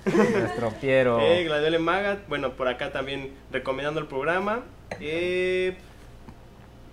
Nuestro 0.05 0.69
Piero. 0.79 1.19
Eh, 1.19 1.43
Gladiole 1.45 1.79
Magat, 1.79 2.19
bueno, 2.29 2.51
por 2.53 2.67
acá 2.67 2.91
también 2.91 3.33
recomendando 3.51 3.99
el 3.99 4.05
programa. 4.05 4.61
Eh, 4.99 5.75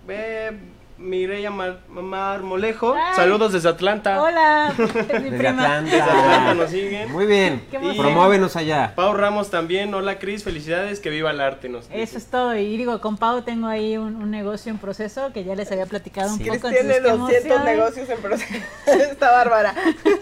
eh, 0.09 0.51
Mireya 0.97 1.51
Mar- 1.51 1.79
Marmolejo, 1.89 2.93
Ay. 2.95 3.15
saludos 3.15 3.53
desde 3.53 3.69
Atlanta. 3.69 4.21
Hola, 4.21 4.73
mi 4.77 4.85
Desde 4.85 5.37
prima. 5.37 5.79
Desde 5.81 6.01
Atlanta 6.01 6.03
Atlanta. 6.11 6.53
nos 6.55 6.71
siguen. 6.71 7.11
Muy 7.11 7.25
bien. 7.25 7.63
Promuévenos 7.97 8.55
allá. 8.55 8.93
Pau 8.95 9.13
Ramos 9.13 9.49
también, 9.49 9.93
hola 9.93 10.17
Cris, 10.19 10.43
felicidades, 10.43 10.99
que 10.99 11.09
viva 11.09 11.31
el 11.31 11.39
arte. 11.39 11.69
Nos 11.69 11.87
dice. 11.87 12.01
Eso 12.01 12.17
es 12.17 12.25
todo. 12.27 12.55
Y 12.55 12.77
digo, 12.77 12.99
con 13.01 13.17
Pau 13.17 13.43
tengo 13.43 13.67
ahí 13.67 13.95
un, 13.97 14.15
un 14.15 14.31
negocio 14.31 14.71
en 14.71 14.79
proceso 14.79 15.31
que 15.33 15.43
ya 15.43 15.55
les 15.55 15.71
había 15.71 15.85
platicado 15.85 16.31
un 16.31 16.37
Sí. 16.39 16.43
Cris 16.45 16.61
poco. 16.61 16.69
tiene 16.73 16.95
entonces, 16.97 17.43
qué 17.43 17.49
200 17.49 17.51
emoción. 17.57 17.65
negocios 17.65 18.09
en 18.09 18.17
proceso. 18.19 18.53
Está 19.11 19.31
bárbara. 19.31 19.73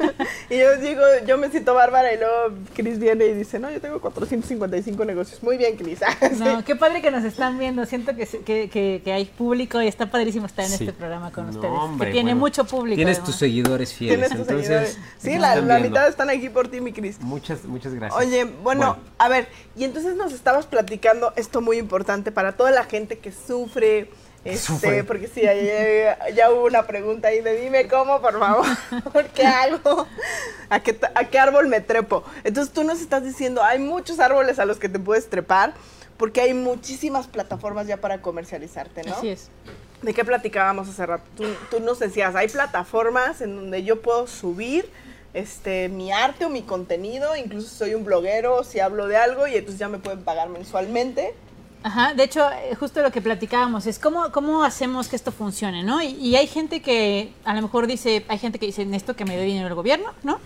y 0.49 0.57
yo 0.57 0.75
digo, 0.77 1.01
yo 1.25 1.37
me 1.37 1.49
siento 1.49 1.73
bárbara 1.73 2.13
y 2.13 2.17
luego 2.17 2.55
Cris 2.73 2.99
viene 2.99 3.25
y 3.27 3.33
dice, 3.33 3.59
no, 3.59 3.71
yo 3.71 3.79
tengo 3.79 3.99
455 4.01 5.05
negocios. 5.05 5.41
Muy 5.41 5.57
bien, 5.57 5.77
Cris. 5.77 5.99
No, 6.39 6.63
qué 6.65 6.75
padre 6.75 7.01
que 7.01 7.11
nos 7.11 7.23
están 7.23 7.57
viendo. 7.57 7.85
Siento 7.85 8.15
que, 8.15 8.25
que, 8.27 8.69
que, 8.69 9.01
que 9.03 9.13
hay 9.13 9.25
público 9.25 9.81
y 9.81 9.87
está 9.87 10.07
padrísimo 10.07 10.45
estar 10.45 10.64
en 10.65 10.77
Sí. 10.77 10.83
este 10.85 10.93
programa 10.93 11.31
con 11.31 11.45
No, 11.45 11.51
ustedes. 11.51 11.73
hombre, 11.73 12.07
que 12.07 12.13
tiene 12.13 12.31
bueno, 12.31 12.39
mucho 12.41 12.65
público. 12.65 12.95
Tienes 12.95 13.17
además. 13.17 13.29
tus 13.31 13.35
seguidores 13.39 13.93
fieles. 13.93 14.17
Tienes 14.17 14.29
tus 14.31 14.39
entonces, 14.41 14.67
seguidores. 14.67 14.97
Sí, 15.17 15.37
la, 15.67 15.79
mitad 15.79 16.07
están 16.07 16.29
aquí 16.29 16.49
por 16.49 16.67
ti, 16.67 16.81
mi 16.81 16.91
Cris. 16.93 17.19
Muchas, 17.21 17.63
muchas 17.65 17.93
gracias. 17.93 18.19
Oye, 18.21 18.45
bueno, 18.63 18.97
a 19.17 19.29
ver, 19.29 19.47
y 19.75 19.83
entonces 19.83 20.15
nos 20.15 20.33
estabas 20.33 20.65
platicando 20.65 21.33
esto 21.35 21.61
muy 21.61 21.77
importante 21.77 22.31
para 22.31 22.53
toda 22.57 22.71
la 22.71 22.83
gente 22.83 23.17
que 23.19 23.31
sufre, 23.31 24.09
este, 24.43 25.03
porque 25.03 25.27
sí, 25.27 25.41
ya, 25.41 25.53
ya- 25.55 26.29
ya 26.29 26.51
hubo 26.51 26.65
una 26.65 26.85
pregunta 26.85 27.29
ahí 27.29 27.41
de 27.41 27.59
dime 27.59 27.87
cómo, 27.87 28.21
por 28.21 28.37
favor, 28.39 28.65
¿qué 29.33 29.45
hago? 29.45 30.05
¿A 30.69 30.79
qué, 30.81 30.99
¿A 31.15 31.23
qué 31.25 31.39
árbol 31.39 31.67
me 31.67 31.81
trepo? 31.81 32.23
Entonces 32.43 32.71
tú 32.73 32.83
nos 32.83 33.01
estás 33.01 33.23
diciendo, 33.23 33.63
hay 33.63 33.79
muchos 33.79 34.19
árboles 34.19 34.59
a 34.59 34.65
los 34.65 34.77
que 34.77 34.87
te 34.89 34.99
puedes 34.99 35.29
trepar, 35.29 35.73
porque 36.17 36.41
hay 36.41 36.53
muchísimas 36.53 37.27
plataformas 37.27 37.87
ya 37.87 37.97
para 37.97 38.21
comercializarte, 38.21 39.03
¿no? 39.03 39.15
Así 39.15 39.29
es. 39.29 39.49
¿De 40.05 40.13
qué 40.13 40.23
platicábamos 40.23 40.87
hace 40.87 41.03
rato? 41.03 41.23
Tú, 41.35 41.45
tú 41.71 41.79
nos 41.79 41.97
decías, 41.97 42.35
hay 42.35 42.47
plataformas 42.47 43.41
en 43.41 43.55
donde 43.55 43.83
yo 43.83 44.03
puedo 44.03 44.27
subir 44.27 44.87
este 45.33 45.89
mi 45.89 46.11
arte 46.11 46.45
o 46.45 46.49
mi 46.49 46.61
contenido, 46.61 47.35
incluso 47.35 47.69
soy 47.69 47.95
un 47.95 48.05
bloguero, 48.05 48.63
si 48.63 48.79
hablo 48.79 49.07
de 49.07 49.17
algo 49.17 49.47
y 49.47 49.55
entonces 49.55 49.79
ya 49.79 49.89
me 49.89 49.97
pueden 49.97 50.23
pagar 50.23 50.49
mensualmente. 50.49 51.33
Ajá, 51.85 52.15
de 52.15 52.23
hecho, 52.23 52.49
eh, 52.49 52.73
justo 52.73 53.03
lo 53.03 53.11
que 53.11 53.21
platicábamos 53.21 53.85
es 53.85 53.99
cómo, 53.99 54.31
cómo 54.31 54.63
hacemos 54.63 55.07
que 55.07 55.15
esto 55.15 55.31
funcione, 55.31 55.83
¿no? 55.83 56.01
Y, 56.01 56.15
y 56.15 56.35
hay 56.35 56.47
gente 56.47 56.81
que 56.81 57.31
a 57.43 57.53
lo 57.53 57.61
mejor 57.61 57.85
dice, 57.85 58.25
hay 58.27 58.39
gente 58.39 58.57
que 58.57 58.65
dice, 58.65 58.83
necesito 58.85 59.15
que 59.15 59.23
me 59.23 59.37
dé 59.37 59.43
dinero 59.43 59.67
el 59.67 59.75
gobierno, 59.75 60.11
¿no? 60.23 60.39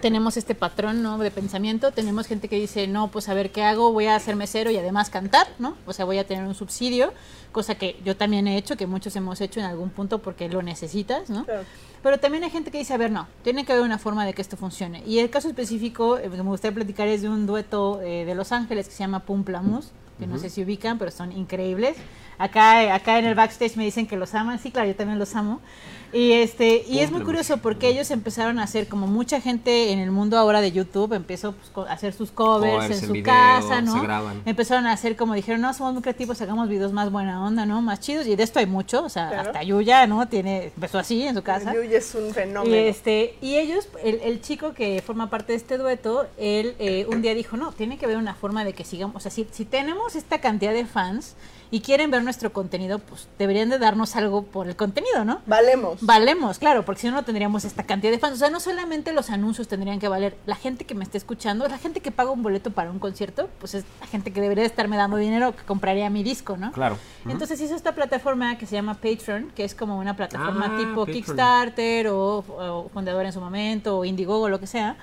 Tenemos 0.00 0.36
este 0.36 0.54
patrón, 0.54 1.02
¿no? 1.02 1.18
De 1.18 1.32
pensamiento. 1.32 1.90
Tenemos 1.90 2.28
gente 2.28 2.48
que 2.48 2.54
dice, 2.54 2.86
no, 2.86 3.08
pues 3.08 3.28
a 3.28 3.34
ver 3.34 3.50
qué 3.50 3.64
hago, 3.64 3.92
voy 3.92 4.06
a 4.06 4.16
ser 4.20 4.36
mesero 4.36 4.70
y 4.70 4.76
además 4.76 5.10
cantar, 5.10 5.48
¿no? 5.58 5.76
O 5.86 5.92
sea, 5.92 6.04
voy 6.04 6.18
a 6.18 6.24
tener 6.24 6.44
un 6.44 6.54
subsidio, 6.54 7.12
cosa 7.50 7.74
que 7.74 8.00
yo 8.04 8.16
también 8.16 8.46
he 8.46 8.56
hecho, 8.56 8.76
que 8.76 8.86
muchos 8.86 9.16
hemos 9.16 9.40
hecho 9.40 9.58
en 9.58 9.66
algún 9.66 9.90
punto 9.90 10.20
porque 10.20 10.48
lo 10.48 10.62
necesitas, 10.62 11.30
¿no? 11.30 11.46
Claro. 11.46 11.64
Pero 12.00 12.20
también 12.20 12.44
hay 12.44 12.50
gente 12.50 12.70
que 12.70 12.78
dice, 12.78 12.94
a 12.94 12.96
ver, 12.96 13.10
no, 13.10 13.26
tiene 13.42 13.64
que 13.64 13.72
haber 13.72 13.84
una 13.84 13.98
forma 13.98 14.24
de 14.24 14.34
que 14.34 14.42
esto 14.42 14.56
funcione. 14.56 15.02
Y 15.04 15.18
el 15.18 15.30
caso 15.30 15.48
específico 15.48 16.16
eh, 16.18 16.30
que 16.30 16.36
me 16.36 16.42
gustaría 16.42 16.76
platicar 16.76 17.08
es 17.08 17.22
de 17.22 17.28
un 17.28 17.44
dueto 17.44 18.00
eh, 18.02 18.24
de 18.24 18.34
Los 18.36 18.52
Ángeles 18.52 18.86
que 18.86 18.92
se 18.92 18.98
llama 19.00 19.20
Pum 19.20 19.42
Plamus, 19.42 19.90
que 20.18 20.26
no 20.26 20.38
sé 20.38 20.50
si 20.50 20.62
ubican, 20.62 20.98
pero 20.98 21.10
son 21.10 21.32
increíbles. 21.32 21.96
Acá, 22.38 22.94
acá 22.94 23.18
en 23.18 23.26
el 23.26 23.34
backstage 23.34 23.76
me 23.76 23.84
dicen 23.84 24.06
que 24.06 24.16
los 24.16 24.34
aman. 24.34 24.58
Sí, 24.58 24.70
claro, 24.70 24.88
yo 24.88 24.96
también 24.96 25.18
los 25.18 25.34
amo. 25.34 25.60
Y 26.12 26.30
este 26.30 26.84
y 26.88 27.00
es 27.00 27.10
muy 27.10 27.22
curioso 27.22 27.56
porque 27.56 27.88
ellos 27.88 28.08
empezaron 28.12 28.60
a 28.60 28.62
hacer 28.62 28.86
como 28.86 29.08
mucha 29.08 29.40
gente 29.40 29.90
en 29.90 29.98
el 29.98 30.12
mundo 30.12 30.38
ahora 30.38 30.60
de 30.60 30.70
YouTube 30.70 31.12
empezó 31.12 31.54
pues, 31.74 31.88
a 31.88 31.92
hacer 31.92 32.12
sus 32.12 32.30
covers 32.30 32.72
Covers 32.72 33.02
en 33.02 33.06
su 33.08 33.12
video, 33.14 33.24
casa, 33.34 33.80
¿no? 33.80 33.94
se 33.94 34.00
graban. 34.00 34.40
Empezaron 34.46 34.86
a 34.86 34.92
hacer 34.92 35.16
como 35.16 35.34
dijeron, 35.34 35.60
"No, 35.60 35.74
somos 35.74 35.92
muy 35.92 36.02
creativos, 36.02 36.40
hagamos 36.40 36.68
videos 36.68 36.92
más 36.92 37.10
buena 37.10 37.44
onda, 37.44 37.66
¿no? 37.66 37.82
Más 37.82 37.98
chidos." 37.98 38.28
Y 38.28 38.36
de 38.36 38.44
esto 38.44 38.60
hay 38.60 38.66
mucho, 38.66 39.02
o 39.02 39.08
sea, 39.08 39.28
Claro. 39.28 39.48
hasta 39.50 39.64
Yuya, 39.64 40.06
¿no? 40.06 40.28
Tiene 40.28 40.66
empezó 40.66 41.00
así 41.00 41.20
en 41.26 41.34
su 41.34 41.42
casa. 41.42 41.74
Yuya 41.74 41.98
es 41.98 42.14
un 42.14 42.28
Y, 42.28 42.32
fenómeno. 42.32 42.72
este, 42.76 43.34
y 43.42 43.56
ellos, 43.56 43.88
el, 44.04 44.20
el 44.22 44.40
chico 44.40 44.72
que 44.72 45.02
forma 45.04 45.30
parte 45.30 45.50
de 45.50 45.56
este 45.58 45.78
dueto, 45.78 46.28
él 46.38 46.76
eh, 46.78 47.06
un 47.10 47.22
día 47.22 47.34
dijo, 47.34 47.56
no, 47.56 47.72
tiene 47.72 47.98
que 47.98 48.04
haber 48.04 48.18
una 48.18 48.36
forma 48.36 48.64
de 48.64 48.72
que 48.72 48.84
sigamos, 48.84 49.16
o 49.16 49.20
sea, 49.20 49.32
si, 49.32 49.48
si 49.50 49.64
tenemos 49.64 50.14
esta 50.14 50.40
cantidad 50.40 50.72
de 50.72 50.86
fans 50.86 51.34
y 51.74 51.80
quieren 51.80 52.08
ver 52.08 52.22
nuestro 52.22 52.52
contenido, 52.52 53.00
pues 53.00 53.26
deberían 53.36 53.68
de 53.68 53.80
darnos 53.80 54.14
algo 54.14 54.44
por 54.44 54.68
el 54.68 54.76
contenido, 54.76 55.24
¿no? 55.24 55.40
Valemos. 55.44 55.98
Valemos, 56.02 56.60
claro, 56.60 56.84
porque 56.84 57.00
si 57.00 57.08
no, 57.08 57.14
no 57.14 57.24
tendríamos 57.24 57.64
esta 57.64 57.82
cantidad 57.82 58.12
de 58.12 58.20
fans. 58.20 58.34
O 58.34 58.36
sea, 58.36 58.48
no 58.48 58.60
solamente 58.60 59.12
los 59.12 59.28
anuncios 59.28 59.66
tendrían 59.66 59.98
que 59.98 60.06
valer, 60.06 60.36
la 60.46 60.54
gente 60.54 60.84
que 60.84 60.94
me 60.94 61.02
está 61.02 61.18
escuchando, 61.18 61.66
la 61.66 61.78
gente 61.78 61.98
que 61.98 62.12
paga 62.12 62.30
un 62.30 62.44
boleto 62.44 62.70
para 62.70 62.92
un 62.92 63.00
concierto, 63.00 63.48
pues 63.58 63.74
es 63.74 63.84
la 64.00 64.06
gente 64.06 64.32
que 64.32 64.40
debería 64.40 64.62
de 64.62 64.68
estarme 64.68 64.96
dando 64.96 65.16
dinero 65.16 65.56
que 65.56 65.64
compraría 65.64 66.08
mi 66.10 66.22
disco, 66.22 66.56
¿no? 66.56 66.70
Claro. 66.70 66.96
Entonces 67.28 67.60
hizo 67.60 67.74
esta 67.74 67.92
plataforma 67.92 68.56
que 68.56 68.66
se 68.66 68.76
llama 68.76 68.94
Patreon, 68.94 69.50
que 69.56 69.64
es 69.64 69.74
como 69.74 69.98
una 69.98 70.14
plataforma 70.14 70.66
Ah, 70.66 70.76
tipo 70.78 71.00
Patreon. 71.00 71.06
Kickstarter 71.24 72.06
o, 72.06 72.44
o 72.46 72.88
Fundador 72.94 73.26
en 73.26 73.32
su 73.32 73.40
momento 73.40 73.98
o 73.98 74.04
Indiegogo 74.04 74.44
o 74.44 74.48
lo 74.48 74.60
que 74.60 74.68
sea. 74.68 74.96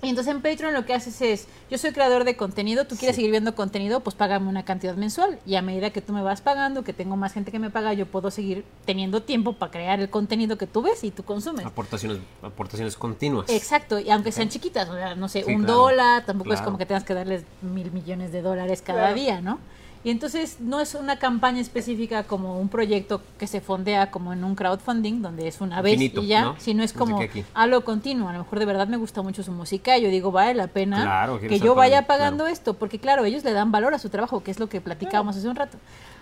Y 0.00 0.10
entonces 0.10 0.32
en 0.32 0.40
Patreon 0.42 0.74
lo 0.74 0.86
que 0.86 0.94
haces 0.94 1.20
es, 1.22 1.48
yo 1.70 1.76
soy 1.76 1.90
creador 1.92 2.22
de 2.22 2.36
contenido, 2.36 2.86
tú 2.86 2.94
quieres 2.96 3.16
seguir 3.16 3.32
viendo 3.32 3.56
contenido, 3.56 3.98
pues 3.98 4.14
págame 4.14 4.48
una 4.48 4.64
cantidad 4.64 4.94
mensual. 4.94 5.40
Y 5.44 5.56
a 5.56 5.62
medida 5.62 5.90
que 5.90 6.00
tú 6.00 6.12
me 6.12 6.22
vas 6.22 6.40
pagando, 6.40 6.84
que 6.84 6.92
tengo 6.92 7.16
más 7.16 7.32
gente 7.32 7.50
que 7.50 7.58
me 7.58 7.68
paga, 7.70 7.92
yo 7.94 8.06
puedo 8.06 8.30
seguir 8.30 8.64
teniendo 8.84 9.22
tiempo 9.22 9.54
para 9.54 9.72
crear 9.72 9.98
el 9.98 10.08
contenido 10.08 10.56
que 10.56 10.68
tú 10.68 10.82
ves 10.82 11.02
y 11.02 11.10
tú 11.10 11.24
consumes. 11.24 11.66
Aportaciones, 11.66 12.18
aportaciones 12.42 12.96
continuas. 12.96 13.50
Exacto, 13.50 13.98
y 13.98 14.08
aunque 14.10 14.30
sean 14.30 14.48
chiquitas, 14.48 14.88
o 14.88 14.94
sea, 14.94 15.16
no 15.16 15.28
sé, 15.28 15.42
Sí, 15.42 15.52
un 15.52 15.64
claro, 15.64 15.78
dólar, 15.80 16.24
tampoco 16.24 16.52
es 16.52 16.60
como 16.62 16.78
que 16.78 16.86
tengas 16.86 17.02
que 17.04 17.14
darles 17.14 17.42
mil 17.62 17.90
millones 17.90 18.30
de 18.30 18.40
dólares 18.42 18.82
cada 18.82 18.98
Claro. 19.00 19.14
día, 19.16 19.40
¿no? 19.40 19.58
Y 20.04 20.10
entonces 20.10 20.58
no 20.60 20.80
es 20.80 20.94
una 20.94 21.18
campaña 21.18 21.60
específica 21.60 22.22
como 22.22 22.58
un 22.58 22.68
proyecto 22.68 23.20
que 23.38 23.46
se 23.46 23.60
fondea 23.60 24.10
como 24.10 24.32
en 24.32 24.44
un 24.44 24.54
crowdfunding, 24.54 25.22
donde 25.22 25.48
es 25.48 25.60
una 25.60 25.82
vez 25.82 25.94
Infinito, 25.94 26.22
y 26.22 26.28
ya, 26.28 26.44
¿no? 26.44 26.54
sino 26.58 26.82
es 26.82 26.92
como 26.92 27.20
algo 27.54 27.82
continuo. 27.82 28.28
A 28.28 28.32
lo 28.32 28.38
mejor 28.40 28.58
de 28.58 28.64
verdad 28.64 28.88
me 28.88 28.96
gusta 28.96 29.22
mucho 29.22 29.42
su 29.42 29.52
música 29.52 29.98
y 29.98 30.02
yo 30.02 30.08
digo, 30.08 30.30
vale 30.30 30.54
la 30.54 30.68
pena 30.68 31.02
Claro, 31.02 31.40
que 31.40 31.58
yo 31.58 31.74
vaya 31.74 32.06
pagando, 32.06 32.44
claro. 32.44 32.52
esto, 32.52 32.74
porque 32.74 32.98
claro, 32.98 33.24
ellos 33.24 33.44
le 33.44 33.52
dan 33.52 33.72
valor 33.72 33.94
a 33.94 33.98
su 33.98 34.08
trabajo, 34.08 34.42
que 34.42 34.50
es 34.50 34.60
lo 34.60 34.68
que 34.68 34.80
platicábamos 34.80 35.36
hace 35.36 35.48
un 35.48 35.56
rato. 35.56 35.78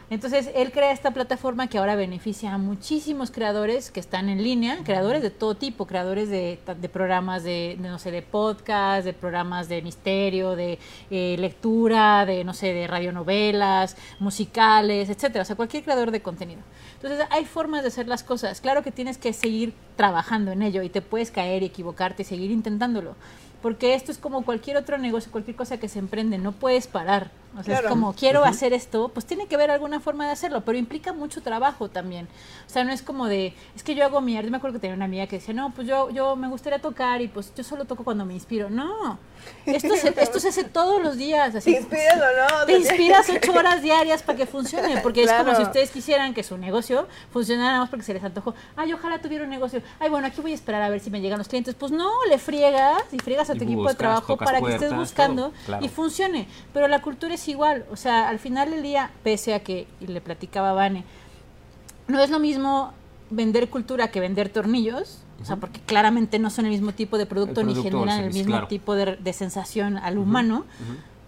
Entonces, 0.08 0.50
él 0.54 0.70
crea 0.70 0.92
esta 0.92 1.10
plataforma 1.10 1.66
que 1.66 1.78
ahora 1.78 1.96
beneficia 1.96 2.54
a 2.54 2.58
muchísimos 2.58 3.32
creadores 3.32 3.90
que 3.90 3.98
están 3.98 4.28
en 4.28 4.40
línea, 4.40 4.78
creadores 4.84 5.20
de 5.20 5.30
todo 5.30 5.56
tipo, 5.56 5.86
creadores 5.88 6.28
de, 6.30 6.60
programas 6.92 7.42
de, 7.42 7.76
de, 7.76 7.88
no 7.88 7.98
sé, 7.98 8.12
de 8.12 8.22
podcast, 8.22 9.04
de 9.04 9.12
programas 9.12 9.68
de 9.68 9.82
misterio, 9.82 10.54
de 10.54 10.78
eh, 11.10 11.34
lectura, 11.40 12.24
de, 12.24 12.44
no 12.44 12.54
sé, 12.54 12.72
de 12.72 12.86
radionovelas, 12.86 13.96
musicales, 14.20 15.08
etcétera. 15.10 15.42
O 15.42 15.44
sea, 15.44 15.56
cualquier 15.56 15.82
creador 15.82 16.12
de 16.12 16.22
contenido. 16.22 16.60
Entonces, 16.94 17.26
hay 17.30 17.44
formas 17.44 17.82
de 17.82 17.88
hacer 17.88 18.06
las 18.06 18.22
cosas. 18.22 18.60
Claro 18.60 18.84
que 18.84 18.92
tienes 18.92 19.18
que 19.18 19.32
seguir 19.32 19.74
trabajando 19.96 20.52
en 20.52 20.62
ello 20.62 20.82
y 20.82 20.88
te 20.88 21.02
puedes 21.02 21.32
caer 21.32 21.64
y 21.64 21.66
equivocarte 21.66 22.22
y 22.22 22.26
seguir 22.26 22.52
intentándolo. 22.52 23.16
Porque 23.60 23.94
esto 23.94 24.12
es 24.12 24.18
como 24.18 24.44
cualquier 24.44 24.76
otro 24.76 24.98
negocio, 24.98 25.32
cualquier 25.32 25.56
cosa 25.56 25.80
que 25.80 25.88
se 25.88 25.98
emprende, 25.98 26.38
no 26.38 26.52
puedes 26.52 26.86
parar. 26.86 27.32
O 27.58 27.62
sea, 27.62 27.74
Claro. 27.74 27.86
es 27.88 27.90
como 27.90 28.12
quiero 28.14 28.44
hacer 28.44 28.72
esto, 28.72 29.08
pues 29.08 29.24
tiene 29.26 29.46
que 29.46 29.54
haber 29.54 29.70
alguna 29.70 29.98
forma 30.00 30.26
de 30.26 30.32
hacerlo, 30.32 30.62
pero 30.64 30.76
implica 30.78 31.12
mucho 31.12 31.42
trabajo 31.42 31.88
también. 31.88 32.28
O 32.66 32.70
sea, 32.70 32.84
no 32.84 32.92
es 32.92 33.02
como 33.02 33.26
de, 33.26 33.54
es 33.74 33.82
que 33.82 33.94
yo 33.94 34.04
hago 34.04 34.20
mi 34.20 34.36
arte. 34.36 34.50
Me 34.50 34.58
acuerdo 34.58 34.74
que 34.74 34.80
tenía 34.80 34.94
una 34.96 35.06
amiga 35.06 35.26
que 35.26 35.36
decía, 35.36 35.54
no, 35.54 35.70
pues 35.74 35.88
yo, 35.88 36.10
yo 36.10 36.36
me 36.36 36.48
gustaría 36.48 36.78
tocar 36.80 37.20
y 37.22 37.28
pues 37.28 37.52
yo 37.56 37.64
solo 37.64 37.84
toco 37.86 38.04
cuando 38.04 38.24
me 38.26 38.34
inspiro. 38.34 38.68
No, 38.70 39.18
esto 39.64 39.96
se, 39.96 40.08
esto 40.22 40.38
se 40.40 40.48
hace 40.48 40.64
todos 40.64 41.02
los 41.02 41.16
días. 41.16 41.54
Así, 41.54 41.72
Te 41.72 41.78
inspiras 41.80 42.16
o 42.16 42.58
no. 42.58 42.66
te 42.66 42.72
inspiras 42.78 43.26
ocho 43.30 43.52
horas 43.56 43.82
diarias 43.82 44.22
para 44.22 44.36
que 44.36 44.46
funcione, 44.46 44.98
porque 45.00 45.22
es 45.24 45.32
como 45.32 45.54
si 45.54 45.62
ustedes 45.62 45.90
quisieran 45.90 46.34
que 46.34 46.42
su 46.42 46.58
negocio 46.58 47.06
funcionara 47.32 47.68
nada 47.68 47.80
más 47.80 47.88
porque 47.90 48.04
se 48.04 48.12
les 48.14 48.22
antojó. 48.22 48.54
Ay, 48.76 48.92
ojalá 48.92 49.18
tuviera 49.20 49.44
un 49.44 49.50
negocio. 49.50 49.80
Ay, 49.98 50.10
bueno, 50.10 50.26
aquí 50.26 50.40
voy 50.40 50.52
a 50.52 50.54
esperar 50.54 50.82
a 50.82 50.88
ver 50.90 51.00
si 51.00 51.10
me 51.10 51.20
llegan 51.20 51.38
los 51.38 51.48
clientes. 51.48 51.74
Pues 51.74 51.90
no, 51.92 52.10
le 52.28 52.38
friegas 52.38 53.02
y 53.12 53.18
friegas 53.18 53.48
a 53.50 53.54
Y 53.54 53.58
tu 53.58 53.64
equipo 53.64 53.88
de 53.88 53.94
trabajo 53.94 54.36
para 54.36 54.60
que 54.60 54.74
estés 54.74 54.94
buscando 54.94 55.50
todo, 55.50 55.52
claro. 55.64 55.84
y 55.84 55.88
funcione. 55.88 56.48
Pero 56.74 56.88
la 56.88 57.00
cultura 57.00 57.34
es 57.34 57.45
igual. 57.48 57.84
O 57.90 57.96
sea, 57.96 58.28
al 58.28 58.38
final 58.38 58.70
del 58.70 58.82
día, 58.82 59.10
pese 59.22 59.54
a 59.54 59.60
que, 59.60 59.86
y 60.00 60.06
le 60.06 60.20
platicaba 60.20 60.70
a 60.70 60.74
Vane, 60.74 61.04
no 62.08 62.20
es 62.20 62.30
lo 62.30 62.38
mismo 62.38 62.92
vender 63.30 63.68
cultura 63.68 64.10
que 64.10 64.20
vender 64.20 64.48
tornillos. 64.48 65.22
O 65.42 65.44
sea, 65.44 65.56
porque 65.56 65.80
claramente 65.80 66.38
no 66.38 66.48
son 66.48 66.64
el 66.64 66.70
mismo 66.70 66.92
tipo 66.92 67.18
de 67.18 67.26
producto, 67.26 67.62
ni 67.62 67.74
generan 67.74 68.24
el 68.24 68.32
mismo 68.32 68.52
claro. 68.52 68.68
tipo 68.68 68.94
de, 68.94 69.16
de 69.16 69.32
sensación 69.32 69.98
al 69.98 70.16
humano. 70.18 70.64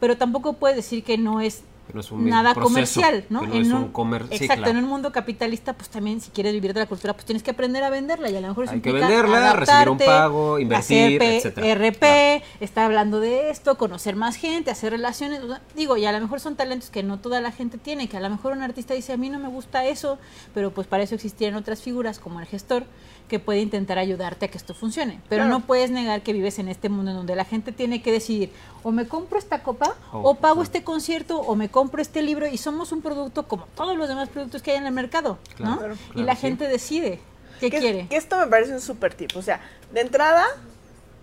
Pero 0.01 0.17
tampoco 0.17 0.55
puedes 0.55 0.77
decir 0.77 1.05
que 1.05 1.19
no 1.19 1.41
es 1.41 1.63
no 1.93 2.01
es 2.01 2.11
un 2.13 2.29
nada 2.29 2.55
proceso, 2.55 2.69
comercial, 3.01 3.25
¿no? 3.31 3.45
es 3.45 3.69
un 3.69 3.89
comer- 3.89 4.27
sí, 4.29 4.35
exacto, 4.45 4.65
claro. 4.65 4.79
en 4.79 4.85
un 4.85 4.91
mundo 4.91 5.13
capitalista, 5.13 5.73
pues 5.73 5.89
también 5.89 6.21
si 6.21 6.31
quieres 6.31 6.53
vivir 6.53 6.75
de 6.75 6.81
la 6.81 6.87
cultura, 6.87 7.13
pues 7.15 7.25
tienes 7.25 7.43
que 7.43 7.51
aprender 7.51 7.83
a 7.85 7.91
venderla 7.91 8.31
y 8.31 8.37
a 8.37 8.41
lo 8.41 8.49
mejor 8.49 8.69
Hay 8.69 8.81
que 8.81 8.93
venderla, 8.93 9.53
recibir 9.55 9.89
un 9.91 9.99
pago, 9.99 10.59
invertir, 10.59 11.23
hacer. 11.23 11.79
RP, 11.79 12.43
estar 12.61 12.85
hablando 12.85 13.21
de 13.21 13.51
esto, 13.51 13.77
conocer 13.79 14.17
más 14.17 14.37
gente, 14.37 14.71
hacer 14.71 14.93
relaciones, 14.93 15.41
digo, 15.77 15.97
y 15.97 16.05
a 16.07 16.13
lo 16.13 16.21
mejor 16.21 16.41
son 16.41 16.57
talentos 16.57 16.91
que 16.91 17.03
no 17.03 17.19
toda 17.19 17.41
la 17.41 17.53
gente 17.53 17.79
tiene, 17.79 18.09
que 18.09 18.17
a 18.17 18.21
lo 18.21 18.31
mejor 18.31 18.53
un 18.53 18.63
artista 18.63 18.95
dice, 18.95 19.13
a 19.13 19.17
mí 19.17 19.31
no 19.31 19.39
me 19.39 19.49
gusta 19.49 19.85
eso, 19.87 20.19
pero 20.55 20.71
pues 20.73 20.87
para 20.87 21.03
eso 21.03 21.15
existirían 21.15 21.55
otras 21.57 21.81
figuras 21.83 22.19
como 22.19 22.41
el 22.41 22.47
gestor 22.47 22.85
que 23.29 23.39
puede 23.39 23.61
intentar 23.61 23.99
ayudarte 23.99 24.47
a 24.47 24.49
que 24.49 24.57
esto 24.57 24.73
funcione. 24.73 25.21
Pero 25.29 25.43
Claro. 25.45 25.59
no 25.59 25.67
puedes 25.67 25.91
negar 25.91 26.23
que 26.23 26.33
vives 26.33 26.59
en 26.59 26.69
este 26.69 26.89
mundo 26.89 27.11
en 27.11 27.17
donde 27.19 27.37
la 27.37 27.45
gente 27.45 27.73
tiene 27.73 28.01
que 28.01 28.11
decidir 28.11 28.51
o 28.83 28.91
me 28.91 29.07
compro 29.07 29.39
esta 29.39 29.63
copa 29.63 29.95
Oh, 30.13 30.31
o 30.31 30.35
pago 30.37 30.55
claro. 30.55 30.63
este 30.63 30.83
concierto 30.83 31.39
o 31.39 31.55
me 31.55 31.69
compro 31.69 31.78
este 31.99 32.23
libro 32.23 32.47
y 32.47 32.59
somos 32.59 32.93
un 32.93 33.03
producto 33.03 33.47
como 33.47 33.67
todos 33.75 33.97
los 33.97 34.09
demás 34.09 34.29
productos 34.29 34.63
que 34.63 34.73
hay 34.73 34.77
en 34.79 34.87
el 34.87 34.93
mercado, 34.93 35.39
¿no? 35.59 35.79
Claro, 35.79 35.95
y 36.15 36.23
la 36.23 36.35
sí. 36.35 36.43
gente 36.43 36.69
decide 36.69 37.21
qué 37.61 37.71
que, 37.71 37.79
quiere. 37.79 38.07
que 38.09 38.17
esto 38.17 38.39
me 38.39 38.47
parece 38.47 38.73
un 38.73 38.81
súper 38.81 39.15
tip. 39.15 39.37
O 39.37 39.43
sea, 39.43 39.61
de 39.93 40.01
entrada, 40.01 40.45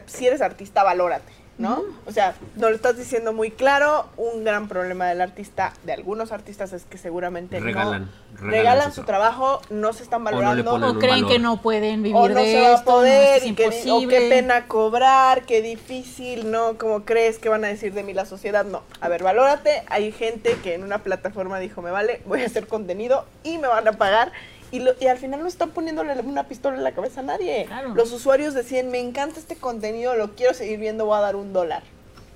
si 0.05 0.27
eres 0.27 0.41
artista, 0.41 0.83
valórate, 0.83 1.31
¿no? 1.57 1.81
O 2.05 2.11
sea, 2.11 2.35
nos 2.55 2.69
lo 2.69 2.75
estás 2.75 2.97
diciendo 2.97 3.31
muy 3.33 3.49
claro. 3.51 4.07
Un 4.17 4.43
gran 4.43 4.67
problema 4.67 5.07
del 5.07 5.21
artista, 5.21 5.73
de 5.83 5.93
algunos 5.93 6.31
artistas, 6.31 6.73
es 6.73 6.83
que 6.83 6.97
seguramente 6.97 7.59
Regalan, 7.59 8.03
no 8.03 8.09
regalan 8.41 8.51
regalan 8.51 8.93
su 8.93 9.03
trabajo, 9.03 9.61
no 9.69 9.93
se 9.93 10.03
están 10.03 10.23
no 10.23 10.31
le 10.31 10.35
valorando. 10.37 10.71
ponen 10.71 10.89
o 10.89 10.91
un 10.91 10.99
creen 10.99 11.15
valor. 11.15 11.29
que 11.31 11.39
no 11.39 11.61
pueden 11.61 12.03
vivir 12.03 12.15
o 12.17 12.27
no 12.27 12.35
de 12.35 12.51
se 12.51 12.61
va 12.61 12.67
a 12.67 12.73
esto, 12.73 12.85
poder, 12.85 13.41
no, 13.41 13.47
y 13.47 13.49
es 13.51 13.55
que, 13.55 13.63
di- 13.69 13.75
o 13.89 14.01
imposible. 14.01 14.17
qué 14.19 14.29
pena 14.29 14.67
cobrar, 14.67 15.43
qué 15.45 15.61
difícil, 15.61 16.51
¿no? 16.51 16.77
Como 16.77 17.05
crees 17.05 17.39
que 17.39 17.47
van 17.49 17.63
a 17.63 17.67
decir 17.67 17.93
de 17.93 18.03
mí 18.03 18.13
la 18.13 18.25
sociedad? 18.25 18.65
No. 18.65 18.83
A 18.99 19.07
ver, 19.07 19.23
valórate. 19.23 19.83
Hay 19.87 20.11
gente 20.11 20.57
que 20.61 20.73
en 20.73 20.83
una 20.83 20.99
plataforma 21.03 21.59
dijo, 21.59 21.81
me 21.81 21.91
vale, 21.91 22.21
voy 22.25 22.41
a 22.41 22.45
hacer 22.47 22.67
contenido 22.67 23.25
y 23.43 23.57
me 23.59 23.67
van 23.67 23.87
a 23.87 23.93
pagar. 23.93 24.31
Y, 24.75 24.79
lo- 24.79 24.93
y 24.99 25.07
al 25.07 25.17
final 25.17 25.39
no 25.41 25.47
están 25.47 25.71
poniéndole 25.71 26.13
una 26.21 26.47
pistola 26.47 26.75
en 26.77 26.83
la 26.83 26.91
cabeza 26.93 27.21
a 27.21 27.23
nadie. 27.23 27.65
Claro. 27.65 27.95
Los 27.95 28.11
usuarios 28.11 28.53
decían, 28.53 28.89
me 28.89 28.99
encanta 28.99 29.39
este 29.39 29.55
contenido, 29.55 30.15
lo 30.15 30.35
quiero 30.35 30.53
seguir 30.53 30.79
viendo, 30.79 31.05
voy 31.05 31.17
a 31.17 31.21
dar 31.21 31.35
un 31.35 31.53
dólar. 31.53 31.83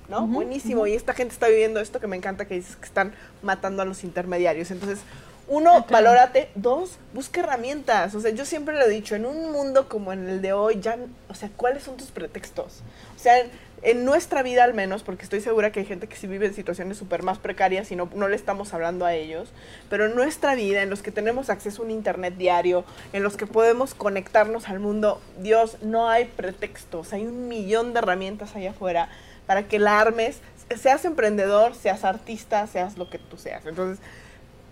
¿No? 0.08 0.26
Buenísimo. 0.26 0.86
Y 0.88 0.94
esta 0.94 1.12
gente 1.14 1.32
está 1.34 1.46
viviendo 1.48 1.78
esto 1.80 2.00
que 2.00 2.06
me 2.08 2.16
encanta 2.16 2.44
que 2.46 2.54
dices 2.54 2.74
que 2.76 2.84
están 2.86 3.12
matando 3.42 3.82
a 3.82 3.84
los 3.84 4.02
intermediarios. 4.02 4.70
Entonces, 4.72 4.98
uno, 5.46 5.84
valórate. 5.88 6.48
Dos, 6.56 6.96
busca 7.14 7.40
herramientas. 7.40 8.14
O 8.16 8.20
sea, 8.20 8.30
yo 8.32 8.44
siempre 8.44 8.74
lo 8.76 8.84
he 8.86 8.88
dicho, 8.88 9.14
en 9.14 9.24
un 9.26 9.52
mundo 9.52 9.88
como 9.88 10.12
en 10.12 10.28
el 10.28 10.42
de 10.42 10.52
hoy, 10.52 10.80
ya, 10.80 10.96
o 11.28 11.34
sea, 11.34 11.50
¿cuáles 11.56 11.84
son 11.84 11.96
tus 11.96 12.10
pretextos? 12.10 12.80
O 13.16 13.18
sea, 13.20 13.34
en, 13.82 14.04
nuestra 14.04 14.42
vida 14.42 14.64
al 14.64 14.74
menos, 14.74 15.02
porque 15.02 15.22
estoy 15.22 15.40
segura 15.40 15.72
que 15.72 15.80
hay 15.80 15.86
gente 15.86 16.06
que 16.06 16.16
sí 16.16 16.26
vive 16.26 16.46
en 16.46 16.54
situaciones 16.54 16.96
súper 16.96 17.22
más 17.22 17.38
precarias 17.38 17.90
y 17.92 17.96
no, 17.96 18.08
no 18.14 18.28
le 18.28 18.36
estamos 18.36 18.74
hablando 18.74 19.04
a 19.04 19.14
ellos, 19.14 19.52
pero 19.88 20.06
en 20.06 20.14
nuestra 20.14 20.54
vida, 20.54 20.82
en 20.82 20.90
los 20.90 21.02
que 21.02 21.10
tenemos 21.10 21.50
acceso 21.50 21.82
a 21.82 21.84
un 21.84 21.90
internet 21.90 22.34
diario, 22.36 22.84
en 23.12 23.22
los 23.22 23.36
que 23.36 23.46
podemos 23.46 23.94
conectarnos 23.94 24.68
al 24.68 24.80
mundo, 24.80 25.20
Dios, 25.38 25.78
no 25.82 26.08
hay 26.08 26.26
pretextos, 26.26 27.12
hay 27.12 27.26
un 27.26 27.48
millón 27.48 27.92
de 27.92 28.00
herramientas 28.00 28.56
allá 28.56 28.70
afuera 28.70 29.08
para 29.46 29.64
que 29.64 29.78
la 29.78 29.98
armes, 29.98 30.40
seas 30.76 31.04
emprendedor, 31.04 31.74
seas 31.74 32.04
artista, 32.04 32.66
seas 32.66 32.96
lo 32.96 33.10
que 33.10 33.18
tú 33.18 33.36
seas. 33.36 33.66
Entonces, 33.66 34.04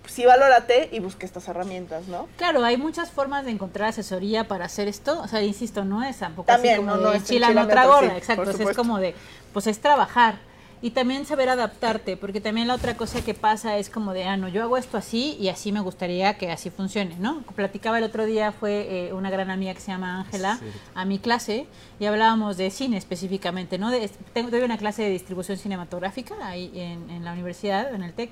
sí 0.09 0.25
valórate 0.25 0.89
y 0.91 0.99
busca 1.01 1.27
estas 1.27 1.47
herramientas, 1.49 2.09
¿no? 2.09 2.29
Claro, 2.37 2.65
hay 2.65 2.77
muchas 2.77 3.11
formas 3.11 3.45
de 3.45 3.53
encontrar 3.53 3.91
asesoría 3.91 4.49
para 4.49 4.65
hacer 4.65 4.89
esto. 4.89 5.21
O 5.21 5.29
sea, 5.29 5.43
insisto, 5.43 5.85
no 5.85 6.03
es 6.03 6.19
tampoco 6.19 6.47
También, 6.47 6.75
así 6.75 6.83
como 6.83 6.97
no, 6.97 7.03
no, 7.03 7.11
de 7.11 7.19
es 7.19 7.25
chila 7.25 7.49
no 7.49 7.61
enchilame 7.61 7.73
otra 7.73 7.87
gorda, 7.87 8.11
sí, 8.11 8.17
exacto. 8.17 8.45
por 8.45 8.55
o 8.55 8.57
sea, 8.57 8.71
es 8.71 8.77
como 8.77 8.99
de, 8.99 9.15
pues 9.53 9.67
es 9.67 9.79
trabajar. 9.81 10.49
Y 10.81 10.91
también 10.91 11.27
saber 11.27 11.49
adaptarte, 11.49 12.17
porque 12.17 12.41
también 12.41 12.69
la 12.69 12.75
otra 12.75 12.97
cosa 12.97 13.21
que 13.21 13.35
pasa 13.35 13.79
es 13.79 13.91
como 13.91 14.13
de, 14.13 14.25
ah, 14.25 14.37
no, 14.37 14.49
yo 14.49 14.63
hago 14.63 14.77
esto 14.77 14.97
así 14.97 15.37
y 15.41 15.49
así 15.49 15.73
me 15.73 15.81
gustaría 15.81 16.39
que 16.39 16.53
así 16.53 16.71
funcione, 16.71 17.17
¿no? 17.19 17.43
Platicaba 17.57 17.99
el 17.99 18.05
otro 18.05 18.27
día, 18.27 18.53
fue 18.53 19.09
eh, 19.09 19.13
una 19.13 19.29
gran 19.29 19.51
amiga 19.51 19.75
que 19.75 19.81
se 19.81 19.91
llama 19.91 20.21
Ángela, 20.21 20.61
a 20.95 21.05
mi 21.05 21.19
clase, 21.19 21.67
y 22.01 22.07
hablábamos 22.07 22.57
de 22.57 22.71
cine 22.71 22.97
específicamente, 22.97 23.79
¿no? 23.79 23.91
De, 23.91 24.09
tengo, 24.33 24.51
doy 24.51 24.63
una 24.63 24.79
clase 24.79 25.03
de 25.03 25.11
distribución 25.11 25.59
cinematográfica 25.59 26.35
ahí 26.43 26.71
en, 26.75 27.11
en 27.11 27.25
la 27.25 27.33
universidad, 27.33 27.95
en 27.95 28.03
el 28.03 28.13
TEC, 28.13 28.31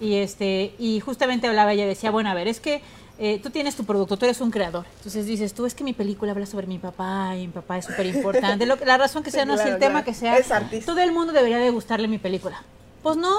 Y, 0.00 0.14
este, 0.14 0.74
y 0.78 1.00
justamente 1.00 1.48
hablaba 1.48 1.72
ella, 1.72 1.86
decía, 1.86 2.10
bueno, 2.10 2.30
a 2.30 2.34
ver, 2.34 2.46
es 2.46 2.60
que 2.60 2.82
eh, 3.20 3.40
tú 3.42 3.50
tienes 3.50 3.74
tu 3.74 3.84
producto, 3.84 4.16
tú 4.16 4.26
eres 4.26 4.40
un 4.40 4.52
creador. 4.52 4.86
Entonces 4.98 5.26
dices, 5.26 5.52
tú 5.52 5.66
es 5.66 5.74
que 5.74 5.82
mi 5.82 5.92
película 5.92 6.30
habla 6.30 6.46
sobre 6.46 6.68
mi 6.68 6.78
papá 6.78 7.34
y 7.36 7.48
mi 7.48 7.52
papá 7.52 7.78
es 7.78 7.86
súper 7.86 8.06
importante. 8.06 8.64
la 8.64 8.96
razón 8.96 9.24
que 9.24 9.32
sea, 9.32 9.44
no 9.44 9.54
es 9.54 9.66
el 9.66 9.78
tema 9.78 10.04
que 10.04 10.14
sea. 10.14 10.36
Todo 10.86 11.00
el 11.00 11.10
mundo 11.10 11.32
debería 11.32 11.58
de 11.58 11.70
gustarle 11.70 12.06
mi 12.06 12.18
película. 12.18 12.62
Pues 13.02 13.16
no, 13.16 13.34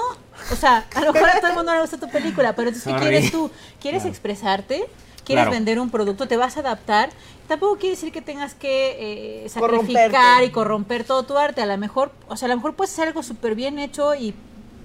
o 0.52 0.56
sea, 0.56 0.86
a 0.94 1.00
lo 1.02 1.12
mejor 1.12 1.28
a 1.30 1.40
todo 1.40 1.48
el 1.48 1.56
mundo 1.56 1.72
le 1.72 1.80
gusta 1.80 1.98
tu 1.98 2.08
película, 2.08 2.54
pero 2.54 2.68
entonces, 2.68 2.92
¿qué 2.92 3.00
quieres 3.00 3.30
tú? 3.30 3.50
¿Quieres 3.80 4.04
expresarte? 4.04 4.86
¿Quieres 5.24 5.50
vender 5.50 5.78
un 5.78 5.90
producto? 5.90 6.26
¿Te 6.26 6.36
vas 6.36 6.56
a 6.56 6.60
adaptar? 6.60 7.10
Tampoco 7.48 7.76
quiere 7.76 7.96
decir 7.96 8.12
que 8.12 8.22
tengas 8.22 8.54
que 8.54 9.44
eh, 9.44 9.48
sacrificar 9.48 10.44
y 10.44 10.50
corromper 10.50 11.04
todo 11.04 11.24
tu 11.24 11.36
arte. 11.36 11.62
A 11.62 11.66
lo 11.66 11.76
mejor, 11.78 12.12
o 12.28 12.36
sea, 12.36 12.46
a 12.46 12.48
lo 12.50 12.56
mejor 12.56 12.74
puedes 12.74 12.92
hacer 12.92 13.08
algo 13.08 13.22
súper 13.22 13.54
bien 13.54 13.78
hecho 13.78 14.14
y 14.14 14.34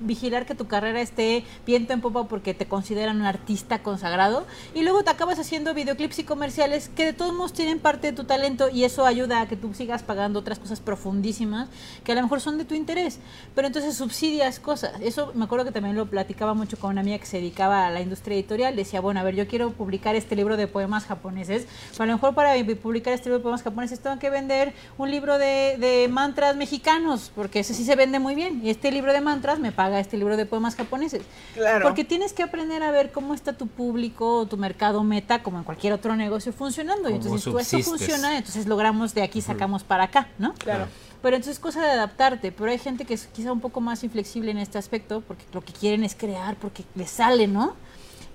vigilar 0.01 0.45
que 0.45 0.55
tu 0.55 0.67
carrera 0.67 1.01
esté 1.01 1.43
viento 1.65 1.93
en 1.93 2.01
popa 2.01 2.27
porque 2.27 2.53
te 2.53 2.65
consideran 2.65 3.19
un 3.19 3.25
artista 3.25 3.83
consagrado. 3.83 4.45
Y 4.73 4.83
luego 4.83 5.03
te 5.03 5.09
acabas 5.09 5.39
haciendo 5.39 5.73
videoclips 5.73 6.19
y 6.19 6.23
comerciales 6.23 6.89
que 6.89 7.05
de 7.05 7.13
todos 7.13 7.33
modos 7.33 7.53
tienen 7.53 7.79
parte 7.79 8.07
de 8.07 8.13
tu 8.13 8.23
talento 8.23 8.69
y 8.69 8.83
eso 8.83 9.05
ayuda 9.05 9.41
a 9.41 9.47
que 9.47 9.55
tú 9.55 9.73
sigas 9.73 10.03
pagando 10.03 10.39
otras 10.39 10.59
cosas 10.59 10.79
profundísimas 10.79 11.69
que 12.03 12.11
a 12.11 12.15
lo 12.15 12.21
mejor 12.21 12.41
son 12.41 12.57
de 12.57 12.65
tu 12.65 12.75
interés, 12.75 13.19
pero 13.53 13.67
entonces 13.67 13.95
subsidias 13.95 14.59
cosas. 14.59 14.93
Eso 15.01 15.31
me 15.35 15.45
acuerdo 15.45 15.65
que 15.65 15.71
también 15.71 15.95
lo 15.95 16.05
platicaba 16.05 16.53
mucho 16.53 16.77
con 16.77 16.91
una 16.91 17.01
amiga 17.01 17.17
que 17.19 17.25
se 17.25 17.37
dedicaba 17.37 17.87
a 17.87 17.91
la 17.91 18.01
industria 18.01 18.35
editorial, 18.35 18.75
decía, 18.75 19.01
bueno, 19.01 19.19
a 19.19 19.23
ver, 19.23 19.35
yo 19.35 19.47
quiero 19.47 19.71
publicar 19.71 20.15
este 20.15 20.35
libro 20.35 20.57
de 20.57 20.67
poemas 20.67 21.05
japoneses, 21.05 21.67
pero 21.91 22.03
a 22.03 22.07
lo 22.07 22.13
mejor 22.13 22.35
para 22.35 22.53
publicar 22.81 23.13
este 23.13 23.29
libro 23.29 23.39
de 23.39 23.43
poemas 23.43 23.63
japoneses 23.63 23.99
tengo 23.99 24.19
que 24.19 24.29
vender 24.29 24.73
un 24.97 25.11
libro 25.11 25.37
de, 25.37 25.77
de 25.79 26.07
mantras 26.09 26.55
mexicanos, 26.55 27.31
porque 27.35 27.59
ese 27.59 27.73
sí 27.73 27.85
se 27.85 27.95
vende 27.95 28.19
muy 28.19 28.35
bien. 28.35 28.61
Y 28.63 28.69
este 28.69 28.91
libro 28.91 29.13
de 29.13 29.21
mantras 29.21 29.59
me 29.59 29.71
paga 29.71 29.84
este 29.93 30.17
libro 30.17 30.37
de 30.37 30.45
poemas 30.45 30.75
japoneses. 30.75 31.23
Claro. 31.53 31.83
Porque 31.83 32.03
tienes 32.03 32.33
que 32.33 32.43
aprender 32.43 32.83
a 32.83 32.91
ver 32.91 33.11
cómo 33.11 33.33
está 33.33 33.53
tu 33.53 33.67
público, 33.67 34.45
tu 34.47 34.57
mercado 34.57 35.03
meta, 35.03 35.43
como 35.43 35.57
en 35.57 35.63
cualquier 35.63 35.93
otro 35.93 36.15
negocio 36.15 36.53
funcionando. 36.53 37.09
Y 37.09 37.13
entonces, 37.13 37.43
tú 37.43 37.57
eso 37.59 37.79
funciona, 37.79 38.37
entonces 38.37 38.67
logramos 38.67 39.13
de 39.13 39.23
aquí, 39.23 39.41
sacamos 39.41 39.83
para 39.83 40.05
acá, 40.05 40.27
¿no? 40.37 40.53
Claro. 40.55 40.87
Pero 41.21 41.37
entonces 41.37 41.55
es 41.55 41.59
cosa 41.59 41.81
de 41.81 41.89
adaptarte, 41.89 42.51
pero 42.51 42.69
hay 42.69 42.77
gente 42.77 43.05
que 43.05 43.15
es 43.15 43.25
quizá 43.27 43.51
un 43.51 43.59
poco 43.59 43.81
más 43.81 44.03
inflexible 44.03 44.51
en 44.51 44.59
este 44.59 44.77
aspecto, 44.77 45.21
porque 45.21 45.43
lo 45.53 45.61
que 45.61 45.73
quieren 45.73 46.03
es 46.03 46.13
crear, 46.15 46.55
porque 46.55 46.83
les 46.93 47.09
sale, 47.09 47.47
¿no? 47.47 47.75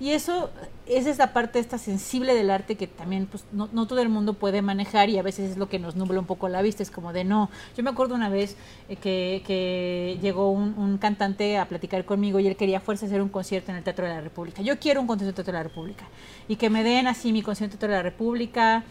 Y 0.01 0.13
eso, 0.13 0.49
esa 0.87 1.11
es 1.11 1.19
la 1.19 1.35
parte 1.35 1.59
esta 1.59 1.77
sensible 1.77 2.35
del 2.35 2.49
arte 2.49 2.75
que 2.75 2.87
también 2.87 3.27
pues, 3.27 3.45
no, 3.53 3.69
no, 3.71 3.87
todo 3.87 4.01
el 4.01 4.09
mundo 4.09 4.33
puede 4.33 4.63
manejar 4.63 5.11
y 5.11 5.19
a 5.19 5.23
veces 5.23 5.51
es 5.51 5.57
lo 5.59 5.69
que 5.69 5.79
nos 5.79 5.95
nubla 5.95 6.19
un 6.19 6.25
poco 6.25 6.49
la 6.49 6.63
vista, 6.63 6.83
es 6.83 6.91
como 6.91 7.13
de 7.13 7.23
no. 7.25 7.51
Yo 7.77 7.85
me 7.85 7.91
acuerdo 7.91 8.15
una 8.15 8.31
vez 8.31 8.57
eh, 8.89 8.97
que, 8.97 9.43
que, 9.47 10.19
llegó 10.23 10.51
un, 10.51 10.75
un, 10.79 10.97
cantante 10.97 11.59
a 11.59 11.69
platicar 11.69 12.07
conmigo 12.07 12.41
y 12.41 12.47
él 12.47 12.57
quería 12.57 12.81
fuerza 12.81 13.05
hacer 13.05 13.21
un 13.21 13.29
concierto 13.29 13.73
en 13.73 13.77
el 13.77 13.85
Teatro 13.85 14.07
de 14.07 14.15
la 14.15 14.23
República. 14.23 14.63
Yo 14.63 14.79
quiero 14.79 15.03
un 15.03 15.07
concierto 15.07 15.29
en 15.29 15.33
el 15.33 15.35
Teatro 15.35 15.53
de 15.53 15.59
la 15.59 15.69
República 15.69 16.07
y 16.49 16.57
que 16.57 16.71
me 16.71 16.83
den 16.83 17.07
así 17.07 17.31
mi 17.31 17.43
concierto 17.43 17.75
en 17.75 17.77
el 17.77 17.79
Teatro 17.81 17.97
de 17.97 17.97
la 17.99 18.03
República 18.03 18.85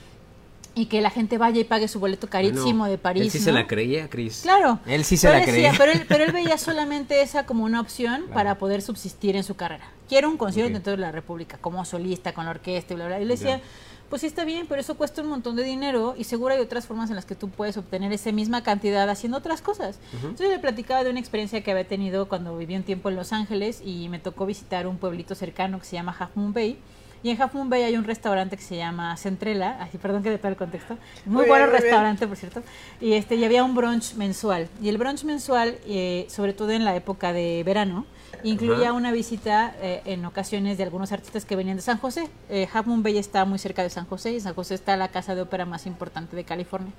y 0.76 0.86
que 0.86 1.02
la 1.02 1.10
gente 1.10 1.40
vaya 1.40 1.60
y 1.60 1.64
pague 1.64 1.88
su 1.88 2.00
boleto 2.00 2.30
carísimo 2.30 2.86
de 2.86 3.00
París. 3.00 3.24
Él 3.24 3.32
sí 3.32 3.40
se 3.40 3.52
la 3.52 3.66
creía, 3.66 4.08
Cris. 4.10 4.42
Claro. 4.44 4.80
Él 4.86 5.04
sí 5.04 5.18
se 5.18 5.28
la 5.28 5.42
creía. 5.42 5.74
pero, 5.76 5.92
él, 5.92 6.06
pero 6.08 6.24
él 6.24 6.32
veía 6.34 6.58
solamente 6.60 7.22
esa 7.22 7.48
como 7.48 7.66
una 7.66 7.82
opción 7.82 8.26
para 8.32 8.60
poder 8.60 8.84
subsistir 8.84 9.36
en 9.36 9.44
su 9.44 9.56
carrera. 9.56 9.90
Quiero 10.10 10.28
un 10.28 10.38
concierto 10.38 10.74
dentro 10.74 10.92
de 10.92 10.98
la 10.98 11.12
República, 11.12 11.58
como 11.62 11.86
solista, 11.86 12.34
con 12.34 12.44
la 12.46 12.52
orquesta 12.52 12.94
y 12.94 12.96
bla, 12.98 13.06
bla. 13.06 13.22
Y 13.22 13.26
le 13.26 13.36
decía, 13.36 13.62
pues 14.10 14.22
sí 14.22 14.28
está 14.28 14.44
bien, 14.44 14.66
pero 14.68 14.82
eso 14.82 14.96
cuesta 14.98 15.22
un 15.22 15.30
montón 15.30 15.56
de 15.56 15.64
dinero 15.64 16.16
y 16.18 16.24
seguro 16.24 16.56
hay 16.56 16.60
otras 16.60 16.88
formas 16.88 17.10
en 17.10 17.16
las 17.16 17.26
que 17.26 17.36
tú 17.36 17.50
puedes 17.50 17.78
obtener 17.78 18.12
esa 18.12 18.32
misma 18.32 18.64
cantidad 18.64 19.08
haciendo 19.08 19.38
otras 19.38 19.62
cosas. 19.62 20.00
Entonces 20.14 20.50
le 20.50 20.60
platicaba 20.60 21.04
de 21.04 21.12
una 21.12 21.20
experiencia 21.20 21.62
que 21.62 21.72
había 21.72 21.88
tenido 21.88 22.28
cuando 22.28 22.58
viví 22.58 22.76
un 22.76 22.84
tiempo 22.84 23.10
en 23.10 23.16
Los 23.16 23.32
Ángeles 23.32 23.82
y 23.86 24.10
me 24.10 24.18
tocó 24.18 24.48
visitar 24.48 24.88
un 24.88 24.98
pueblito 24.98 25.36
cercano 25.36 25.80
que 25.80 25.86
se 25.86 25.96
llama 25.96 26.16
Half 26.18 26.36
Moon 26.36 26.54
Bay. 26.54 26.80
Y 27.22 27.30
en 27.30 27.42
Half 27.42 27.54
Moon 27.54 27.70
Bay 27.70 27.84
hay 27.84 27.98
un 27.98 28.06
restaurante 28.06 28.56
que 28.56 28.64
se 28.64 28.78
llama 28.78 29.16
Centrela, 29.18 29.78
así 29.82 29.98
perdón 29.98 30.24
que 30.24 30.30
de 30.30 30.38
todo 30.38 30.48
el 30.48 30.56
contexto, 30.56 30.98
muy, 31.26 31.46
bueno 31.48 31.68
restaurante 31.68 32.26
por 32.26 32.38
cierto, 32.38 32.64
y 33.02 33.14
este 33.14 33.36
y 33.36 33.44
había 33.44 33.64
un 33.64 33.76
brunch 33.76 34.16
mensual. 34.16 34.70
Y 34.82 34.88
el 34.88 34.98
brunch 34.98 35.24
mensual, 35.26 35.78
eh, 35.86 36.26
sobre 36.30 36.54
todo 36.54 36.72
en 36.72 36.86
la 36.86 36.96
época 36.96 37.34
de 37.34 37.62
verano, 37.66 38.06
incluía 38.44 38.94
una 38.94 39.12
visita 39.12 39.74
eh, 39.82 40.02
en 40.06 40.26
ocasiones 40.26 40.78
de 40.78 40.84
algunos 40.84 41.12
artistas 41.12 41.46
que 41.46 41.56
venían 41.56 41.78
de 41.78 41.84
San 41.84 41.98
José. 41.98 42.30
Eh, 42.50 42.68
Half 42.72 42.88
Moon 42.88 43.04
Bay 43.04 43.18
está 43.18 43.46
muy 43.46 43.60
cerca 43.60 43.84
de 43.84 43.90
San 43.90 44.06
José 44.06 44.34
y 44.34 44.40
San 44.40 44.54
José 44.54 44.76
está 44.76 44.98
la 44.98 45.10
casa 45.10 45.36
de 45.36 45.42
ópera 45.42 45.66
más 45.66 45.86
importante 45.86 46.36
de 46.36 46.44
California. 46.44 46.94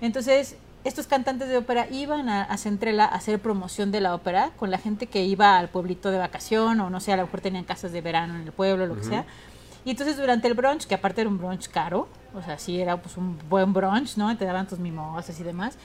Entonces, 0.00 0.56
estos 0.84 1.06
cantantes 1.06 1.48
de 1.48 1.58
ópera 1.58 1.86
iban 1.90 2.28
a, 2.28 2.56
Centrela 2.56 3.04
a 3.04 3.14
hacer 3.14 3.38
promoción 3.38 3.92
de 3.92 4.00
la 4.00 4.14
ópera 4.14 4.52
con 4.56 4.70
la 4.70 4.78
gente 4.78 5.06
que 5.06 5.24
iba 5.24 5.58
al 5.58 5.68
pueblito 5.68 6.10
de 6.10 6.18
vacación 6.18 6.80
o 6.80 6.90
no 6.90 7.00
sé, 7.00 7.12
a 7.12 7.16
lo 7.16 7.24
mejor 7.24 7.40
tenían 7.40 7.64
casas 7.64 7.92
de 7.92 8.00
verano 8.00 8.34
en 8.34 8.42
el 8.42 8.52
pueblo, 8.52 8.86
lo 8.86 8.96
que 8.96 9.04
sea 9.04 9.26
y 9.84 9.90
entonces 9.90 10.16
durante 10.16 10.46
el 10.46 10.54
brunch, 10.54 10.86
que 10.86 10.94
aparte 10.94 11.22
era 11.22 11.30
un 11.30 11.38
brunch 11.38 11.68
caro, 11.68 12.08
o 12.34 12.42
sea, 12.42 12.58
sí 12.58 12.80
era 12.80 13.00
pues 13.00 13.16
un 13.16 13.38
buen 13.48 13.72
brunch, 13.72 14.16
¿no? 14.16 14.36
Te 14.36 14.44
daban 14.44 14.66
tus 14.68 14.78
mimosas 14.78 15.38
y 15.40 15.42
demás. 15.42 15.78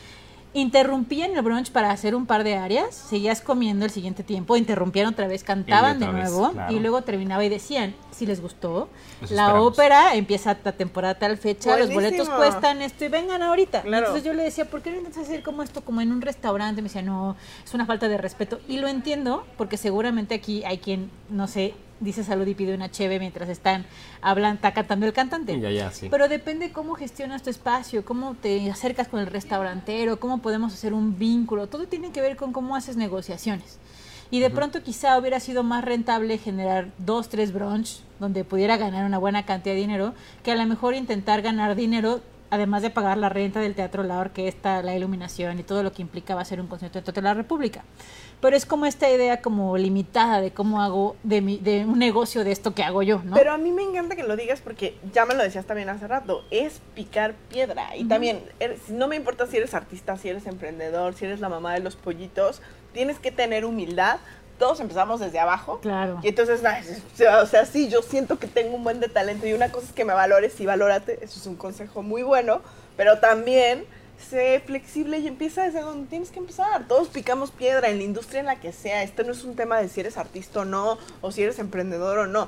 Interrumpían 0.56 1.36
el 1.36 1.42
brunch 1.42 1.70
para 1.70 1.92
hacer 1.92 2.16
un 2.16 2.26
par 2.26 2.46
de 2.46 2.56
áreas, 2.56 2.96
seguías 2.96 3.42
comiendo 3.42 3.84
el 3.84 3.92
siguiente 3.92 4.24
tiempo, 4.24 4.56
interrumpían 4.56 5.08
otra 5.08 5.28
vez, 5.28 5.44
cantaban 5.44 6.00
de 6.00 6.08
nuevo 6.08 6.54
y 6.70 6.80
luego 6.80 7.02
terminaba 7.02 7.44
y 7.44 7.50
decían, 7.50 7.94
si 8.16 8.26
les 8.26 8.42
gustó, 8.42 8.90
la 9.30 9.62
ópera 9.62 10.16
empieza 10.16 10.52
a 10.52 10.56
temporada 10.56 11.16
tal 11.16 11.38
fecha, 11.38 11.78
los 11.78 11.94
boletos 11.94 12.30
cuestan 12.30 12.82
esto 12.82 13.06
y 13.06 13.10
vengan 13.10 13.42
ahorita. 13.42 13.84
entonces 13.86 14.24
yo 14.24 14.34
le 14.34 14.44
decía, 14.44 14.66
¿por 14.66 14.82
qué 14.82 14.92
no 14.92 14.98
intentas 14.98 15.24
hacer 15.24 15.44
como 15.44 15.64
esto, 15.64 15.82
como 15.82 16.02
en 16.02 16.12
un 16.12 16.22
restaurante? 16.22 16.82
Me 16.82 16.88
decía, 16.88 17.02
no, 17.02 17.36
es 17.64 17.74
una 17.74 17.86
falta 17.86 18.08
de 18.08 18.18
respeto. 18.18 18.60
Y 18.68 18.78
lo 18.78 18.88
entiendo, 18.88 19.46
porque 19.58 19.78
seguramente 19.78 20.36
aquí 20.36 20.64
hay 20.64 20.78
quien, 20.78 21.12
no 21.30 21.48
sé, 21.48 21.74
dice 22.00 22.24
salud 22.24 22.48
y 22.48 22.56
pide 22.56 22.74
una 22.74 22.90
cheve 22.90 23.20
mientras 23.20 23.50
están 23.50 23.86
hablando, 24.22 24.56
está 24.56 24.74
cantando 24.74 25.06
el 25.06 25.14
cantante. 25.14 25.54
Pero 26.10 26.28
depende 26.28 26.72
cómo 26.72 26.96
gestionas 26.96 27.44
tu 27.44 27.50
espacio, 27.50 28.06
cómo 28.06 28.36
te 28.36 28.70
acercas 28.72 29.08
con 29.08 29.20
el 29.20 29.28
restaurantero, 29.28 30.20
cómo 30.20 30.40
podemos 30.40 30.74
hacer 30.74 30.94
un 30.94 31.18
vínculo. 31.18 31.68
Todo 31.68 31.88
tiene 31.88 32.12
que 32.12 32.22
ver 32.22 32.36
con 32.38 32.54
cómo 32.54 32.76
haces 32.76 32.96
negociaciones. 32.96 33.80
Y 34.32 34.40
de 34.40 34.50
pronto 34.50 34.82
quizá 34.82 35.18
hubiera 35.18 35.40
sido 35.40 35.64
más 35.64 35.86
rentable 35.86 36.38
generar 36.38 36.88
dos, 36.98 37.30
tres 37.30 37.54
brunch 37.54 38.02
donde 38.20 38.44
pudiera 38.44 38.78
ganar 38.78 39.06
una 39.06 39.18
buena 39.18 39.46
cantidad 39.46 39.76
de 39.76 39.82
dinero 39.82 40.14
que 40.44 40.52
a 40.52 40.56
lo 40.56 40.66
mejor 40.66 40.96
intentar 40.96 41.42
ganar 41.42 41.76
dinero 41.76 42.22
además 42.50 42.82
de 42.84 42.90
pagar 42.90 43.18
la 43.18 43.28
renta 43.28 43.60
del 43.60 43.76
teatro, 43.76 44.04
la 44.04 44.20
orquesta, 44.20 44.82
la 44.82 44.96
iluminación 44.96 45.60
y 45.60 45.64
todo 45.64 45.84
lo 45.84 45.92
que 45.92 46.02
implicaba 46.02 46.42
hacer 46.42 46.62
un 46.62 46.68
concierto 46.68 47.12
de 47.12 47.22
la 47.22 47.34
República 47.34 47.84
pero 48.42 48.56
es 48.56 48.66
como 48.66 48.86
esta 48.86 49.10
idea 49.10 49.42
como 49.42 49.78
limitada 49.78 50.42
de 50.42 50.52
cómo 50.52 50.82
hago 50.82 51.16
de, 51.24 51.42
mi, 51.42 51.58
de 51.58 51.86
un 51.86 52.00
negocio 52.00 52.44
de 52.44 52.52
esto 52.52 52.74
que 52.74 52.84
hago 52.84 53.02
yo, 53.02 53.22
¿no? 53.24 53.36
Pero 53.36 53.52
a 53.52 53.58
mí 53.58 53.72
me 53.72 53.84
encanta 53.84 54.16
que 54.16 54.24
lo 54.24 54.36
digas 54.36 54.62
porque 54.62 54.98
ya 55.14 55.26
me 55.26 55.34
lo 55.34 55.44
decías 55.44 55.66
también 55.66 55.90
hace 55.90 56.08
rato, 56.08 56.44
es 56.52 56.82
picar 56.94 57.34
piedra. 57.50 57.96
Y 57.96 58.06
también, 58.06 58.42
no 58.90 59.08
me 59.08 59.16
importa 59.16 59.48
si 59.48 59.58
eres 59.58 59.74
artista, 59.74 60.18
si 60.18 60.30
eres 60.30 60.46
emprendedor, 60.46 61.16
si 61.16 61.26
eres 61.26 61.40
la 61.40 61.50
mamá 61.50 61.74
de 61.74 61.80
los 61.80 61.96
pollitos, 61.96 62.62
tienes 62.96 63.20
que 63.20 63.30
tener 63.30 63.66
humildad. 63.66 64.18
Todos 64.58 64.80
empezamos 64.80 65.20
desde 65.20 65.38
abajo. 65.38 65.80
Claro. 65.82 66.20
Y 66.24 66.30
entonces, 66.30 66.62
o 66.62 67.46
sea, 67.46 67.66
sí, 67.66 67.90
yo 67.90 68.02
siento 68.02 68.40
que 68.40 68.48
tengo 68.48 68.76
un 68.76 68.86
buen 68.86 69.02
de 69.02 69.10
talento 69.10 69.46
y 69.46 69.54
una 69.54 69.70
cosa 69.70 69.88
es 69.88 69.92
que 69.92 70.06
me 70.06 70.14
valores 70.14 70.58
y 70.62 70.66
valórate, 70.66 71.20
eso 71.22 71.40
es 71.40 71.46
un 71.46 71.58
consejo 71.58 72.02
muy 72.02 72.24
bueno, 72.24 72.62
pero 72.96 73.20
también 73.20 73.84
sé 74.30 74.64
flexible 74.66 75.20
y 75.20 75.28
empieza 75.28 75.64
desde 75.64 75.82
donde 75.82 76.08
tienes 76.08 76.32
que 76.32 76.40
empezar. 76.40 76.88
Todos 76.88 77.10
picamos 77.10 77.52
piedra 77.52 77.90
en 77.90 77.98
la 77.98 78.04
industria 78.06 78.40
en 78.40 78.46
la 78.46 78.56
que 78.56 78.72
sea. 78.72 79.04
Esto 79.04 79.24
no 79.24 79.34
es 79.34 79.44
un 79.44 79.58
tema 79.58 79.82
de 79.82 79.90
si 79.90 80.00
eres 80.00 80.18
artista 80.18 80.62
o 80.62 80.66
no, 80.66 80.98
o 81.20 81.32
si 81.34 81.44
eres 81.44 81.60
emprendedor 81.60 82.20
o 82.20 82.28
no. 82.28 82.48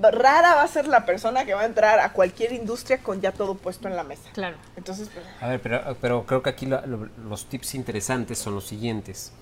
Rara 0.00 0.54
va 0.54 0.62
a 0.62 0.68
ser 0.68 0.88
la 0.88 1.04
persona 1.04 1.44
que 1.44 1.52
va 1.52 1.60
a 1.60 1.66
entrar 1.66 2.00
a 2.00 2.14
cualquier 2.14 2.52
industria 2.52 2.98
con 2.98 3.20
ya 3.20 3.32
todo 3.32 3.54
puesto 3.54 3.86
en 3.86 3.96
la 3.96 4.02
mesa. 4.02 4.30
Claro. 4.32 4.56
Entonces, 4.76 5.10
pues, 5.12 5.26
A 5.42 5.48
ver, 5.48 5.60
pero, 5.60 5.96
pero 6.00 6.24
creo 6.24 6.42
que 6.42 6.48
aquí 6.48 6.66
los 6.66 7.46
tips 7.50 7.74
interesantes 7.74 8.38
son 8.38 8.54
los 8.54 8.66
siguientes. 8.66 9.32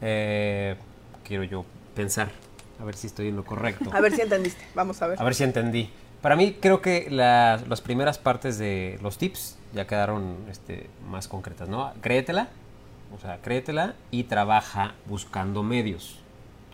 Eh, 0.00 0.76
quiero 1.24 1.44
yo 1.44 1.64
pensar, 1.94 2.30
a 2.80 2.84
ver 2.84 2.96
si 2.96 3.06
estoy 3.06 3.28
en 3.28 3.36
lo 3.36 3.44
correcto. 3.44 3.90
A 3.92 4.00
ver 4.00 4.12
si 4.12 4.20
entendiste, 4.20 4.64
vamos 4.74 5.00
a 5.02 5.06
ver. 5.08 5.20
A 5.20 5.24
ver 5.24 5.34
si 5.34 5.44
entendí. 5.44 5.90
Para 6.22 6.36
mí 6.36 6.56
creo 6.60 6.80
que 6.80 7.08
las 7.10 7.80
primeras 7.80 8.18
partes 8.18 8.58
de 8.58 8.98
los 9.02 9.18
tips 9.18 9.58
ya 9.74 9.86
quedaron 9.86 10.36
este, 10.50 10.88
más 11.08 11.28
concretas, 11.28 11.68
¿no? 11.68 11.92
Créetela, 12.00 12.48
o 13.14 13.20
sea, 13.20 13.38
créetela 13.40 13.94
y 14.10 14.24
trabaja 14.24 14.94
buscando 15.06 15.62
medios, 15.62 16.18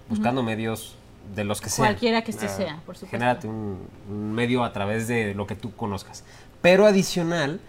buscando 0.09 0.43
medios 0.43 0.97
de 1.35 1.45
los 1.45 1.61
que 1.61 1.71
sean. 1.71 1.89
Cualquiera 1.89 2.23
que 2.23 2.31
este 2.31 2.49
sea, 2.49 2.81
por 2.87 2.97
supuesto. 2.97 3.09
Genérate 3.09 3.47
un, 3.47 3.87
medio 4.09 4.65
a 4.65 4.73
través 4.73 5.09
de 5.09 5.35
lo 5.35 5.47
que 5.47 5.55
tú 5.55 5.75
conozcas. 5.75 6.25
Pero 6.61 6.87
adicional, 6.87 7.61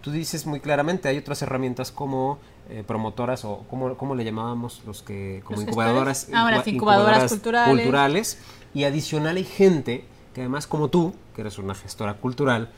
tú 0.00 0.10
dices 0.10 0.46
muy 0.46 0.60
claramente, 0.60 1.08
hay 1.08 1.18
otras 1.18 1.42
herramientas 1.42 1.92
como 1.92 2.38
eh, 2.68 2.84
promotoras 2.86 3.44
o 3.44 3.64
como, 3.68 4.14
le 4.14 4.24
llamábamos 4.24 4.82
los 4.86 5.02
que 5.02 5.42
como 5.44 5.62
incubadoras, 5.62 6.28
Ahora, 6.32 6.62
incubadoras, 6.66 7.30
culturales. 7.30 7.74
culturales 7.74 8.38
y 8.74 8.84
adicional 8.84 9.36
hay 9.36 9.44
gente 9.44 10.04
que 10.34 10.42
además 10.42 10.66
como 10.66 10.88
tú, 10.88 11.14
que 11.34 11.40
eres 11.40 11.58
una 11.58 11.74
gestora 11.74 12.14
cultural, 12.14 12.70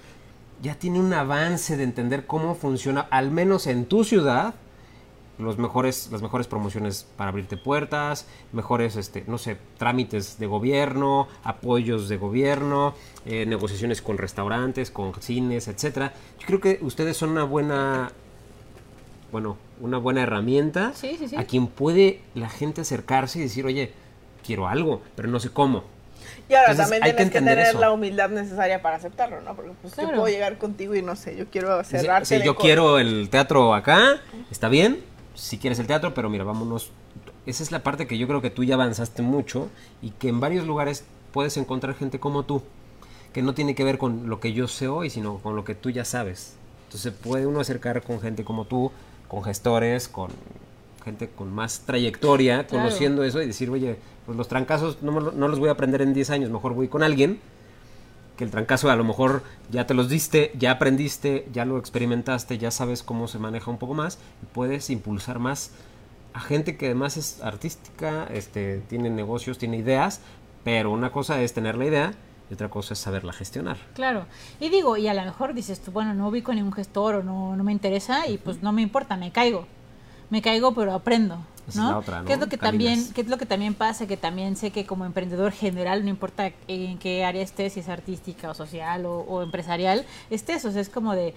ya 0.63 0.75
tiene 0.75 1.01
un 1.01 1.13
avance 1.13 1.77
de 1.77 1.85
entender 1.85 2.27
cómo 2.27 2.55
funciona, 2.55 3.01
al 3.11 3.31
menos 3.31 3.67
en 3.67 3.87
tu 3.87 4.05
ciudad, 4.05 4.55
los 5.39 5.59
mejores, 5.59 6.09
las 6.13 6.23
mejores 6.23 6.47
promociones 6.47 7.07
para 7.17 7.31
abrirte 7.31 7.57
puertas, 7.57 8.27
mejores, 8.53 8.97
este, 8.97 9.25
no 9.27 9.39
sé, 9.39 9.57
trámites 9.79 10.39
de 10.39 10.47
gobierno, 10.47 11.29
apoyos 11.45 12.09
de 12.09 12.17
gobierno, 12.19 12.95
eh, 13.25 13.47
negociaciones 13.47 14.03
con 14.03 14.19
restaurantes, 14.19 14.91
con 14.91 15.15
cines, 15.15 15.69
etcétera. 15.69 16.13
Yo 16.39 16.47
creo 16.47 16.61
que 16.61 16.79
ustedes 16.83 17.17
son 17.17 17.31
una 17.31 17.45
buena, 17.45 18.13
bueno, 19.33 19.57
una 19.81 19.99
buena 19.99 20.23
herramienta 20.23 20.93
Sí, 20.95 21.17
sí, 21.19 21.29
sí. 21.29 21.37
a 21.37 21.45
quien 21.45 21.67
puede 21.67 22.21
la 22.35 22.49
gente 22.49 22.81
acercarse 22.81 23.39
y 23.39 23.43
decir, 23.43 23.65
oye, 23.67 23.93
quiero 24.45 24.69
algo, 24.69 25.03
pero 25.17 25.29
no 25.29 25.41
sé 25.41 25.51
cómo. 25.51 25.85
Y 26.49 26.55
ahora 26.55 26.73
Entonces, 26.73 26.85
también 26.85 27.03
hay 27.05 27.11
que 27.11 27.17
tienes 27.17 27.33
que, 27.33 27.39
entender 27.39 27.57
tener 27.59 27.71
eso. 27.71 27.81
la 27.81 27.93
humildad 27.93 28.29
necesaria 28.31 28.83
para 28.83 28.97
aceptarlo, 28.97 29.41
¿no? 29.41 29.55
Porque 29.55 29.73
pues 29.81 29.97
yo 29.97 30.09
puedo 30.09 30.27
llegar 30.29 30.59
contigo 30.59 30.95
y 30.95 31.03
no 31.03 31.17
sé, 31.17 31.37
yo 31.37 31.47
quiero 31.47 31.79
Dice, 31.79 31.99
cerrarte. 32.01 32.39
Si 32.39 32.45
yo 32.45 32.57
quiero 32.57 32.99
el 32.99 33.29
teatro 33.31 33.75
acá, 33.75 34.21
está 34.51 34.69
bien, 34.69 35.01
si 35.35 35.59
quieres 35.59 35.79
el 35.79 35.87
teatro, 35.87 36.13
pero 36.13 36.29
mira, 36.29 36.45
vámonos. 36.45 36.91
Esa 37.47 37.63
es 37.63 37.73
la 37.73 37.83
parte 37.83 38.07
que 38.07 38.19
yo 38.19 38.27
creo 38.29 38.43
que 38.43 38.51
tú 38.51 38.65
ya 38.65 38.75
avanzaste 38.75 39.23
mucho 39.23 39.69
y 40.03 40.11
que 40.11 40.29
en 40.29 40.41
varios 40.41 40.67
lugares 40.67 41.05
puedes 41.33 41.57
encontrar 41.57 41.95
gente 41.95 42.21
como 42.21 42.43
tú, 42.45 42.63
que 43.33 43.43
no 43.43 43.55
tiene 43.55 43.75
que 43.75 43.85
ver 43.85 43.97
con 43.97 44.29
lo 44.29 44.41
que 44.41 44.53
yo 44.53 44.69
sé 44.69 44.89
hoy, 44.89 45.09
sino 45.09 45.39
con 45.39 45.57
lo 45.57 45.65
que 45.65 45.75
tú 45.75 45.89
ya 45.91 46.05
sabes. 46.05 46.57
Entonces 46.89 47.13
puede 47.15 47.47
uno 47.47 47.61
acercar 47.61 48.03
con 48.03 48.21
gente 48.21 48.45
como 48.45 48.67
tú, 48.67 48.93
con 49.31 49.45
gestores, 49.45 50.09
con 50.09 50.31
gente 51.05 51.29
con 51.31 51.55
más 51.55 51.81
trayectoria, 51.87 52.67
Claro. 52.67 52.85
conociendo 52.85 53.23
eso 53.25 53.41
y 53.41 53.47
decir, 53.47 53.71
oye, 53.71 53.97
pues 54.27 54.37
los 54.37 54.49
trancazos 54.49 55.03
no, 55.03 55.13
no 55.21 55.49
los 55.49 55.59
voy 55.59 55.69
a 55.69 55.73
aprender 55.73 56.03
en 56.03 56.13
10 56.13 56.31
años, 56.31 56.51
mejor 56.51 56.75
voy 56.75 56.89
con 56.89 57.03
alguien 57.03 57.39
que 58.37 58.45
el 58.45 58.51
trancazo 58.51 58.91
a 58.91 58.97
lo 58.97 59.05
mejor 59.05 59.43
ya 59.71 59.87
te 59.87 59.95
los 59.95 60.09
diste, 60.09 60.51
ya 60.59 60.73
aprendiste, 60.73 61.47
ya 61.53 61.65
lo 61.65 61.79
experimentaste, 61.79 62.59
ya 62.59 62.71
sabes 62.71 63.03
cómo 63.03 63.29
se 63.29 63.39
maneja 63.39 63.71
un 63.71 63.79
poco 63.79 63.95
más 63.95 64.19
y 64.43 64.47
puedes 64.47 64.91
impulsar 64.91 65.39
más 65.39 65.71
a 66.33 66.41
gente 66.41 66.77
que 66.77 66.87
además 66.87 67.17
es 67.17 67.41
artística, 67.43 68.27
este, 68.33 68.79
tiene 68.89 69.11
negocios, 69.11 69.59
tiene 69.59 69.77
ideas, 69.79 70.21
pero 70.65 70.91
una 70.91 71.13
cosa 71.13 71.41
es 71.43 71.53
tener 71.53 71.77
la 71.77 71.85
idea 71.87 72.15
y 72.51 72.55
otra 72.55 72.69
cosa 72.69 72.95
es 72.95 73.01
saberla 73.01 73.33
gestionar. 73.33 73.77
Claro. 73.95 74.27
Y 74.59 74.69
digo, 74.71 74.97
y 74.97 75.07
a 75.09 75.15
lo 75.15 75.23
mejor 75.25 75.55
dices 75.55 75.81
tú, 75.81 75.93
bueno, 75.93 76.15
no 76.15 76.29
ubico 76.29 76.53
ningún 76.53 76.73
gestor 76.73 77.15
o 77.17 77.23
no, 77.23 77.55
no 77.57 77.63
me 77.65 77.73
interesa 77.73 78.27
y 78.27 78.39
pues 78.39 78.63
no 78.63 78.73
me 78.73 78.83
importa, 78.83 79.17
me 79.17 79.31
caigo. 79.31 79.67
Me 80.31 80.43
caigo, 80.43 80.75
pero 80.75 80.93
aprendo. 80.93 81.39
¿no? 81.75 81.99
otra, 81.99 82.21
¿no? 82.21 82.27
¿Qué 82.27 82.33
es 82.33 82.41
lo 82.41 82.49
que 82.49 82.59
Caminas. 82.59 82.95
también, 82.97 83.15
qué 83.15 83.21
es 83.21 83.29
lo 83.29 83.39
que 83.39 83.47
también 83.47 83.75
pasa? 83.75 84.07
Que 84.09 84.17
también 84.17 84.57
sé 84.57 84.73
que 84.73 84.87
como 84.87 85.05
emprendedor 85.05 85.53
general, 85.53 86.03
no 86.03 86.11
importa 86.11 86.51
en 86.67 86.99
qué 86.99 87.25
área 87.25 87.43
estés, 87.43 87.75
si 87.75 87.81
es 87.81 87.89
artística 87.89 88.51
o 88.51 88.55
social 88.55 89.07
o, 89.07 89.21
o 89.21 89.43
empresarial, 89.43 90.05
estés, 90.31 90.65
o 90.65 90.73
sea, 90.73 90.81
es 90.81 90.89
como 90.89 91.15
de, 91.15 91.33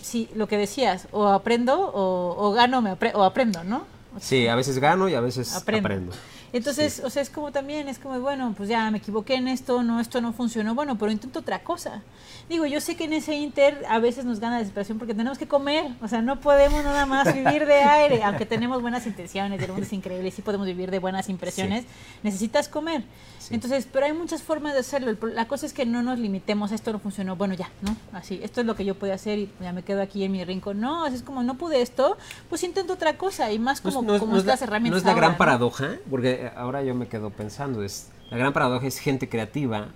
sí, 0.00 0.30
lo 0.34 0.48
que 0.48 0.56
decías, 0.56 1.08
o 1.12 1.26
aprendo 1.28 1.78
o, 1.78 2.36
o 2.48 2.52
gano 2.52 2.80
me 2.80 2.90
apre- 2.92 3.12
o 3.14 3.22
aprendo, 3.22 3.62
¿no? 3.64 3.78
O 4.16 4.20
Sí, 4.20 4.48
a 4.48 4.54
veces 4.54 4.78
gano 4.78 5.08
y 5.10 5.14
a 5.14 5.20
veces 5.20 5.54
aprendo. 5.54 5.86
aprendo. 5.88 6.12
Entonces, 6.52 7.00
o 7.04 7.10
sea, 7.10 7.22
es 7.22 7.30
como 7.30 7.52
también, 7.52 7.88
es 7.88 7.98
como, 7.98 8.18
bueno, 8.20 8.54
pues 8.56 8.68
ya 8.68 8.90
me 8.90 8.98
equivoqué 8.98 9.34
en 9.34 9.48
esto, 9.48 9.82
no, 9.82 10.00
esto 10.00 10.20
no 10.20 10.32
funcionó, 10.32 10.74
bueno, 10.74 10.98
pero 10.98 11.12
intento 11.12 11.40
otra 11.40 11.62
cosa. 11.62 12.02
Digo, 12.48 12.66
yo 12.66 12.80
sé 12.80 12.96
que 12.96 13.04
en 13.04 13.12
ese 13.12 13.36
inter 13.36 13.84
a 13.88 14.00
veces 14.00 14.24
nos 14.24 14.40
gana 14.40 14.54
la 14.54 14.58
desesperación 14.58 14.98
porque 14.98 15.14
tenemos 15.14 15.38
que 15.38 15.46
comer, 15.46 15.92
o 16.02 16.08
sea, 16.08 16.22
no 16.22 16.40
podemos 16.40 16.82
nada 16.82 17.06
más 17.06 17.32
vivir 17.34 17.66
de 17.66 17.82
aire, 17.82 18.24
aunque 18.24 18.46
tenemos 18.46 18.82
buenas 18.82 19.06
intenciones, 19.06 19.62
el 19.62 19.68
mundo 19.68 19.86
es 19.86 19.92
increíble, 19.92 20.30
sí 20.30 20.42
podemos 20.42 20.66
vivir 20.66 20.90
de 20.90 20.98
buenas 20.98 21.28
impresiones, 21.28 21.84
necesitas 22.22 22.68
comer. 22.68 23.04
Sí. 23.40 23.54
Entonces, 23.54 23.88
pero 23.90 24.04
hay 24.04 24.12
muchas 24.12 24.42
formas 24.42 24.74
de 24.74 24.80
hacerlo, 24.80 25.16
la 25.32 25.48
cosa 25.48 25.64
es 25.64 25.72
que 25.72 25.86
no 25.86 26.02
nos 26.02 26.18
limitemos, 26.18 26.72
esto 26.72 26.92
no 26.92 26.98
funcionó, 26.98 27.36
bueno, 27.36 27.54
ya, 27.54 27.70
¿no? 27.80 27.96
Así, 28.12 28.38
esto 28.42 28.60
es 28.60 28.66
lo 28.66 28.76
que 28.76 28.84
yo 28.84 28.94
puedo 28.96 29.14
hacer 29.14 29.38
y 29.38 29.50
ya 29.62 29.72
me 29.72 29.82
quedo 29.82 30.02
aquí 30.02 30.22
en 30.24 30.32
mi 30.32 30.44
rincón. 30.44 30.78
No, 30.78 31.04
así 31.06 31.16
es 31.16 31.22
como 31.22 31.42
no 31.42 31.54
pude 31.56 31.80
esto, 31.80 32.18
pues 32.50 32.62
intento 32.64 32.92
otra 32.92 33.16
cosa 33.16 33.50
y 33.50 33.58
más 33.58 33.82
No 33.82 33.90
como, 33.92 34.02
no 34.06 34.14
es- 34.14 34.20
como 34.20 34.32
no 34.32 34.38
es 34.38 34.44
la- 34.44 34.52
estas 34.54 34.68
herramientas 34.68 34.92
no 34.92 34.98
es 34.98 35.04
la 35.04 35.10
ahora, 35.12 35.20
gran 35.22 35.32
¿no? 35.32 35.38
paradoja, 35.38 35.88
porque 36.10 36.32
eh, 36.32 36.52
ahora 36.54 36.82
yo 36.82 36.94
me 36.94 37.08
quedo 37.08 37.30
pensando, 37.30 37.82
es 37.82 38.10
la 38.30 38.36
gran 38.36 38.52
paradoja 38.52 38.86
es 38.86 38.98
gente 38.98 39.28
creativa 39.28 39.88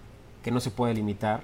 que 0.42 0.50
no 0.50 0.58
se 0.60 0.70
puede 0.70 0.94
limitar 0.94 1.42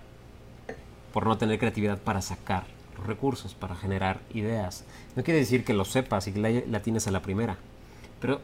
por 1.12 1.26
no 1.26 1.36
tener 1.38 1.58
creatividad 1.58 1.98
para 1.98 2.22
sacar 2.22 2.64
los 2.96 3.06
recursos, 3.06 3.54
para 3.54 3.74
generar 3.76 4.20
ideas. 4.34 4.84
No 5.16 5.22
quiere 5.24 5.40
decir 5.40 5.64
que 5.64 5.74
lo 5.74 5.84
sepas 5.84 6.26
y 6.28 6.32
que 6.32 6.40
la, 6.40 6.50
la 6.68 6.80
tienes 6.82 7.06
a 7.06 7.10
la 7.10 7.20
primera, 7.22 7.56
pero 8.20 8.40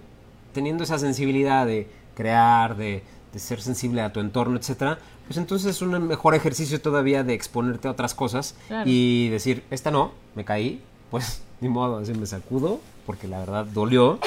teniendo 0.53 0.85
esa 0.85 0.99
sensibilidad 0.99 1.67
de 1.67 1.89
crear, 2.15 2.77
de, 2.77 3.03
de 3.37 3.41
ser 3.41 3.61
sensible 3.61 4.01
a 4.01 4.11
tu 4.15 4.21
entorno, 4.21 4.57
etcétera, 4.57 4.99
pues 5.27 5.37
entonces 5.37 5.77
es 5.77 5.83
un 5.83 5.91
mejor 6.09 6.35
ejercicio 6.35 6.81
todavía 6.81 7.23
de 7.23 7.35
exponerte 7.35 7.87
a 7.87 7.91
otras 7.91 8.15
cosas 8.15 8.55
Claro. 8.67 8.89
y 8.89 9.29
decir, 9.29 9.63
esta 9.71 9.91
no, 9.91 10.13
me 10.35 10.45
caí, 10.47 10.81
pues 11.11 11.43
ni 11.61 11.69
modo, 11.69 11.99
así 11.99 12.15
me 12.15 12.25
sacudo, 12.25 12.81
porque 13.05 13.29
la 13.29 13.41
verdad 13.41 13.67
dolió, 13.67 14.19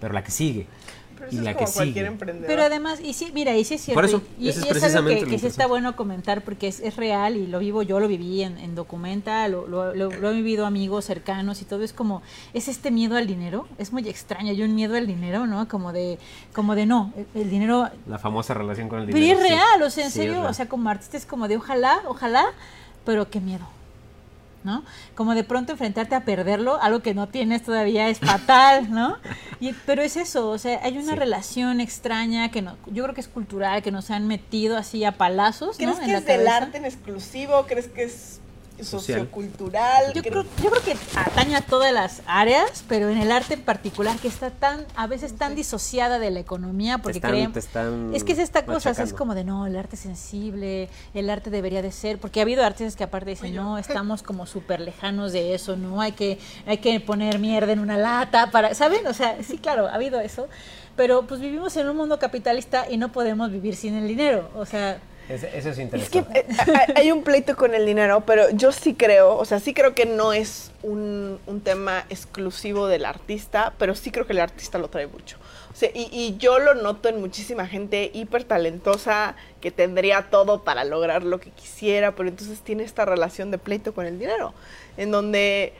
pero 0.00 0.14
la 0.14 0.22
que 0.22 0.30
sigue. 0.30 0.68
Pero 1.24 1.32
y 1.32 1.34
eso 1.36 1.44
la 1.44 1.50
es 1.50 1.56
que 1.56 1.64
como 1.64 1.74
cualquier 1.74 1.94
sigue. 2.04 2.06
emprendedor. 2.12 2.46
Pero 2.48 2.62
además, 2.62 3.00
y 3.02 3.12
sí, 3.12 3.30
mira, 3.34 3.56
y 3.56 3.64
sí 3.64 3.74
es 3.74 3.82
cierto. 3.82 3.96
Por 3.98 4.04
eso, 4.04 4.22
y, 4.38 4.48
ese 4.48 4.60
es 4.60 4.66
y 4.66 4.68
es 4.68 4.72
algo 4.74 4.80
precisamente 4.80 5.24
que, 5.24 5.30
que 5.30 5.38
sí 5.38 5.46
está 5.46 5.66
bueno 5.66 5.96
comentar 5.96 6.42
porque 6.42 6.68
es, 6.68 6.80
es 6.80 6.96
real 6.96 7.36
y 7.36 7.46
lo 7.46 7.58
vivo, 7.58 7.82
yo 7.82 8.00
lo 8.00 8.08
viví 8.08 8.42
en, 8.42 8.58
en 8.58 8.74
Documenta, 8.74 9.46
lo, 9.48 9.66
lo, 9.66 9.94
lo- 9.94 10.10
lo 10.10 10.30
he 10.30 10.34
vivido 10.34 10.66
amigos 10.66 11.04
cercanos 11.04 11.62
y 11.62 11.64
todo. 11.64 11.82
Es 11.82 11.92
como, 11.92 12.22
es 12.52 12.68
este 12.68 12.90
miedo 12.90 13.16
al 13.16 13.26
dinero. 13.26 13.66
Es 13.78 13.92
muy 13.92 14.08
extraño, 14.08 14.50
hay 14.50 14.62
un 14.62 14.74
miedo 14.74 14.96
al 14.96 15.06
dinero, 15.06 15.46
¿no? 15.46 15.68
Como 15.68 15.92
de, 15.92 16.18
como 16.54 16.74
de 16.74 16.86
no, 16.86 17.12
el, 17.16 17.42
el 17.42 17.50
dinero. 17.50 17.88
La 18.06 18.18
famosa 18.18 18.54
relación 18.54 18.88
con 18.88 19.00
el 19.00 19.06
Pero 19.06 19.18
dinero. 19.18 19.40
es 19.40 19.46
sí. 19.46 19.52
real, 19.52 19.82
o 19.82 19.90
sea, 19.90 20.04
en 20.04 20.10
Sí, 20.10 20.20
es 20.20 20.26
serio, 20.26 20.42
o 20.42 20.52
sea, 20.54 20.68
como 20.68 20.88
artista 20.90 21.16
es 21.16 21.26
como 21.26 21.48
de 21.48 21.56
ojalá, 21.56 22.02
ojalá, 22.06 22.44
pero 23.04 23.28
qué 23.30 23.40
miedo. 23.40 23.66
¿No? 24.64 24.82
Como 25.14 25.34
de 25.34 25.44
pronto 25.44 25.72
enfrentarte 25.72 26.14
a 26.14 26.24
perderlo, 26.24 26.80
algo 26.82 27.00
que 27.00 27.14
no 27.14 27.28
tienes 27.28 27.62
todavía 27.62 28.08
es 28.08 28.18
fatal, 28.18 28.90
¿no? 28.90 29.16
Y, 29.60 29.72
pero 29.86 30.02
es 30.02 30.16
eso, 30.16 30.50
o 30.50 30.58
sea, 30.58 30.80
hay 30.82 30.98
una 30.98 31.12
Sí. 31.12 31.18
relación 31.18 31.80
extraña 31.80 32.50
que 32.50 32.60
no, 32.60 32.76
yo 32.86 33.04
creo 33.04 33.14
que 33.14 33.20
es 33.20 33.28
cultural, 33.28 33.82
que 33.82 33.92
nos 33.92 34.10
han 34.10 34.26
metido 34.26 34.76
así 34.76 35.04
a 35.04 35.12
palazos, 35.12 35.78
¿no? 35.78 35.84
¿Crees 35.84 35.98
en 36.00 36.04
que 36.06 36.12
la 36.12 36.18
es 36.18 36.24
del 36.26 36.48
arte 36.48 36.78
en 36.78 36.84
exclusivo? 36.84 37.64
¿Crees 37.66 37.86
que 37.88 38.02
es 38.04 38.40
Social. 38.82 39.20
sociocultural? 39.20 40.12
Yo 40.14 40.22
¿Crees- 40.22 40.32
creo, 40.32 40.44
yo 40.62 40.70
creo 40.70 40.82
que 40.82 40.96
atañe 41.18 41.54
a 41.56 41.60
todas 41.60 41.92
las 41.92 42.22
áreas, 42.26 42.84
pero 42.88 43.08
en 43.08 43.18
el 43.18 43.30
arte 43.30 43.54
en 43.54 43.62
particular 43.62 44.16
que 44.18 44.28
está 44.28 44.50
tan, 44.50 44.84
a 44.96 45.06
veces 45.06 45.36
tan 45.36 45.54
disociada 45.54 46.18
de 46.18 46.30
la 46.30 46.40
economía, 46.40 46.98
porque 46.98 47.18
están- 47.18 47.30
creen- 47.30 47.52
te 47.52 47.60
están 47.60 48.14
es 48.14 48.24
que 48.24 48.32
es 48.32 48.38
esta 48.38 48.64
cosa, 48.64 48.90
es 48.90 49.12
como 49.12 49.34
de 49.34 49.44
no, 49.44 49.66
el 49.66 49.76
arte 49.76 49.96
es 49.96 50.02
sensible, 50.02 50.88
el 51.14 51.30
arte 51.30 51.50
debería 51.50 51.82
de 51.82 51.92
ser, 51.92 52.18
porque 52.18 52.40
ha 52.40 52.42
habido 52.42 52.64
artistas 52.64 52.96
que 52.96 53.04
aparte 53.04 53.30
dicen, 53.30 53.54
no, 53.54 53.78
estamos 53.78 54.22
como 54.22 54.46
súper 54.46 54.80
lejanos 54.80 55.32
de 55.32 55.54
eso, 55.54 55.76
no, 55.76 56.00
hay 56.00 56.12
que, 56.12 56.38
hay 56.66 56.78
que 56.78 56.98
poner 57.00 57.38
mierda 57.38 57.72
en 57.72 57.78
una 57.78 57.96
lata 57.96 58.50
para, 58.50 58.74
¿saben? 58.74 59.06
O 59.06 59.14
sea, 59.14 59.38
sí, 59.42 59.58
claro, 59.58 59.86
ha 59.86 59.94
habido 59.94 60.20
eso, 60.20 60.48
pero 60.96 61.26
pues 61.26 61.40
vivimos 61.40 61.76
en 61.76 61.88
un 61.88 61.96
mundo 61.96 62.18
capitalista 62.18 62.90
y 62.90 62.96
no 62.96 63.12
podemos 63.12 63.50
vivir 63.50 63.76
sin 63.76 63.94
el 63.94 64.08
dinero, 64.08 64.50
o 64.54 64.66
sea, 64.66 64.98
Eso 65.28 65.46
es 65.46 65.64
Es 65.66 65.76
que 65.76 65.82
interesante. 65.82 66.40
eh, 66.40 66.46
hay- 66.86 66.94
hay 66.96 67.12
un 67.12 67.22
pleito 67.22 67.56
con 67.56 67.74
el 67.74 67.86
dinero, 67.86 68.22
pero 68.26 68.50
yo 68.50 68.72
sí 68.72 68.94
creo, 68.94 69.36
o 69.36 69.44
sea, 69.44 69.58
sí 69.60 69.72
creo 69.72 69.94
que 69.94 70.04
no 70.06 70.32
es 70.32 70.70
un, 70.82 71.38
un 71.46 71.60
tema 71.62 72.04
exclusivo 72.10 72.86
del 72.88 73.04
artista, 73.06 73.72
pero 73.78 73.94
sí 73.94 74.10
creo 74.10 74.26
que 74.26 74.34
el 74.34 74.40
artista 74.40 74.78
lo 74.78 74.88
trae 74.88 75.06
mucho. 75.06 75.38
O 75.72 75.76
sea, 75.76 75.90
y, 75.92 76.08
y 76.12 76.36
yo 76.38 76.58
lo 76.60 76.74
noto 76.74 77.08
en 77.08 77.20
muchísima 77.20 77.66
gente 77.66 78.10
hiper 78.14 78.44
talentosa 78.44 79.34
que 79.60 79.70
tendría 79.70 80.22
todo 80.30 80.62
para 80.62 80.84
lograr 80.84 81.24
lo 81.24 81.40
que 81.40 81.50
quisiera, 81.50 82.12
pero 82.12 82.28
entonces 82.28 82.60
tiene 82.60 82.84
esta 82.84 83.04
relación 83.04 83.50
de 83.50 83.58
pleito 83.58 83.92
con 83.94 84.06
el 84.06 84.18
dinero, 84.18 84.52
en 84.96 85.10
donde 85.10 85.72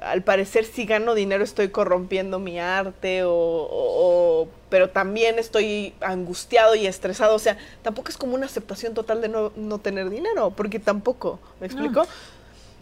al 0.00 0.22
parecer 0.22 0.64
si 0.64 0.86
gano 0.86 1.14
dinero 1.14 1.44
estoy 1.44 1.68
corrompiendo 1.68 2.38
mi 2.38 2.58
arte 2.58 3.24
o, 3.24 3.30
o- 3.32 4.42
o- 4.42 4.48
pero 4.70 4.90
también 4.90 5.38
estoy 5.38 5.94
angustiado 6.00 6.74
y 6.74 6.86
estresado, 6.86 7.34
o 7.34 7.38
sea, 7.38 7.58
tampoco 7.82 8.08
es 8.08 8.16
como 8.16 8.34
una 8.34 8.46
aceptación 8.46 8.94
total 8.94 9.20
de 9.20 9.28
no, 9.28 9.52
no 9.56 9.78
tener 9.78 10.08
dinero, 10.10 10.50
porque 10.56 10.78
tampoco, 10.78 11.38
¿me 11.60 11.66
explico? 11.66 12.06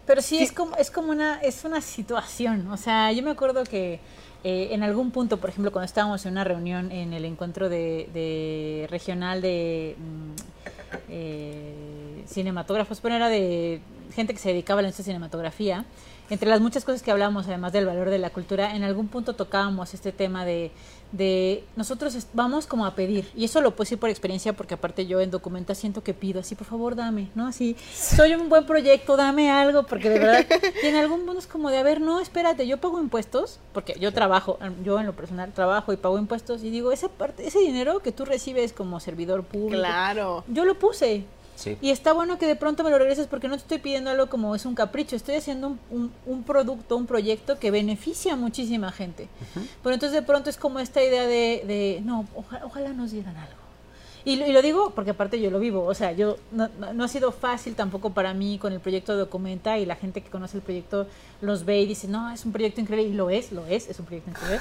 Pero 0.05 0.21
sí, 0.21 0.37
Sí. 0.37 0.43
es 0.43 0.51
como 0.51 0.75
es 0.77 0.89
como 0.91 1.11
una 1.11 1.39
es 1.41 1.65
una 1.65 1.81
situación. 1.81 2.67
O 2.71 2.77
sea, 2.77 3.11
yo 3.11 3.21
me 3.21 3.31
acuerdo 3.31 3.63
que 3.63 3.99
eh, 4.43 4.69
en 4.71 4.81
algún 4.83 5.11
punto, 5.11 5.37
por 5.37 5.49
ejemplo, 5.49 5.71
cuando 5.71 5.85
estábamos 5.85 6.25
en 6.25 6.31
una 6.31 6.43
reunión 6.45 6.91
en 6.91 7.13
el 7.13 7.25
encuentro 7.25 7.67
de, 7.69 8.09
de 8.13 8.87
regional 8.89 9.41
de 9.41 9.95
mm, 9.97 11.09
eh, 11.09 12.23
cinematógrafos, 12.27 12.99
pero 13.01 13.15
era 13.15 13.29
de 13.29 13.81
gente 14.15 14.33
que 14.33 14.39
se 14.39 14.49
dedicaba 14.49 14.79
a 14.79 14.81
la 14.83 14.87
industria 14.87 15.03
de 15.03 15.09
cinematografía. 15.17 15.85
Entre 16.29 16.47
las 16.47 16.61
muchas 16.61 16.85
cosas 16.85 17.01
que 17.01 17.11
hablábamos, 17.11 17.47
además 17.47 17.73
del 17.73 17.85
valor 17.85 18.09
de 18.09 18.19
la 18.19 18.29
cultura, 18.29 18.75
en 18.75 18.83
algún 18.83 19.07
punto 19.07 19.33
tocábamos 19.33 19.93
este 19.95 20.11
tema 20.11 20.45
de, 20.45 20.71
de 21.11 21.63
nosotros 21.75 22.15
vamos 22.33 22.67
como 22.67 22.85
a 22.85 22.93
pedir, 22.93 23.27
y 23.35 23.45
eso 23.45 23.61
lo 23.61 23.71
puedo 23.71 23.85
decir 23.85 23.97
por 23.99 24.09
experiencia, 24.09 24.53
porque 24.53 24.75
aparte 24.75 25.07
yo 25.07 25.21
en 25.21 25.31
Documenta 25.31 25.73
siento 25.73 26.03
que 26.03 26.13
pido, 26.13 26.39
así 26.41 26.53
por 26.53 26.67
favor 26.67 26.95
dame, 26.95 27.29
¿no? 27.33 27.47
Así, 27.47 27.75
soy 27.93 28.35
un 28.35 28.47
buen 28.47 28.65
proyecto, 28.67 29.17
dame 29.17 29.49
algo, 29.49 29.83
porque 29.83 30.09
de 30.09 30.19
verdad, 30.19 30.45
y 30.83 30.85
en 30.87 30.95
algún 30.97 31.25
punto 31.25 31.39
es 31.39 31.47
como 31.47 31.71
de, 31.71 31.79
a 31.79 31.83
ver, 31.83 31.99
no, 31.99 32.19
espérate, 32.19 32.67
yo 32.67 32.77
pago 32.77 32.99
impuestos, 32.99 33.59
porque 33.73 33.97
yo 33.99 34.13
trabajo, 34.13 34.59
yo 34.83 34.99
en 34.99 35.07
lo 35.07 35.13
personal 35.13 35.51
trabajo 35.51 35.93
y 35.93 35.97
pago 35.97 36.19
impuestos, 36.19 36.63
y 36.63 36.69
digo, 36.69 36.91
esa 36.91 37.09
parte, 37.09 37.47
ese 37.47 37.59
dinero 37.59 37.99
que 38.01 38.11
tú 38.11 38.25
recibes 38.25 38.71
como 38.71 38.99
servidor 38.99 39.43
público, 39.43 39.81
Claro. 39.81 40.43
yo 40.47 40.63
lo 40.65 40.77
puse. 40.77 41.25
Sí. 41.59 41.77
Y 41.81 41.89
está 41.89 42.13
bueno 42.13 42.37
que 42.39 42.47
de 42.47 42.55
pronto 42.55 42.85
me 42.85 42.89
lo 42.89 42.97
regreses 42.97 43.27
porque 43.27 43.49
no 43.49 43.55
te 43.57 43.63
estoy 43.63 43.79
pidiendo 43.79 44.09
algo 44.09 44.27
como 44.29 44.55
es 44.55 44.65
un 44.65 44.75
capricho, 44.75 45.17
estoy 45.17 45.35
haciendo 45.35 45.67
un, 45.67 45.79
un- 45.91 46.11
un 46.25 46.43
producto, 46.43 46.95
un 46.95 47.05
proyecto 47.05 47.59
que 47.59 47.69
beneficia 47.69 48.31
a 48.33 48.35
muchísima 48.37 48.93
gente. 48.93 49.27
Pero 49.83 49.93
entonces 49.93 50.13
de 50.13 50.21
pronto 50.25 50.49
es 50.49 50.55
como 50.55 50.79
esta 50.79 51.03
idea 51.03 51.27
de, 51.27 51.63
de 51.67 52.01
no, 52.05 52.25
oja- 52.33 52.61
ojalá 52.63 52.93
nos 52.93 53.11
dieran 53.11 53.35
algo. 53.35 53.59
Y, 54.25 54.35
lo- 54.35 54.45
y 54.47 54.51
lo 54.51 54.61
digo 54.61 54.91
porque 54.95 55.11
aparte 55.11 55.39
yo 55.41 55.49
lo 55.49 55.59
vivo, 55.59 55.83
o 55.85 55.93
sea, 55.93 56.11
yo 56.11 56.37
no, 56.51 56.69
no- 56.79 56.93
no 56.93 57.03
ha 57.05 57.07
sido 57.07 57.31
fácil 57.31 57.75
tampoco 57.75 58.09
para 58.11 58.33
mí 58.33 58.57
con 58.59 58.73
el 58.73 58.79
proyecto 58.81 59.13
de 59.13 59.19
Documenta 59.19 59.77
y 59.79 59.85
la 59.85 59.95
gente 59.95 60.21
que 60.21 60.29
conoce 60.29 60.57
el 60.57 60.63
proyecto 60.63 61.07
los 61.41 61.63
ve 61.65 61.81
y 61.81 61.85
dice, 61.87 62.07
no, 62.09 62.29
es 62.29 62.45
un 62.45 62.51
proyecto 62.51 62.81
increíble, 62.81 63.13
y 63.13 63.15
lo 63.15 63.29
es, 63.29 63.51
lo 63.53 63.65
es, 63.65 63.89
es 63.89 63.97
un 63.99 64.05
proyecto 64.05 64.29
increíble. 64.31 64.59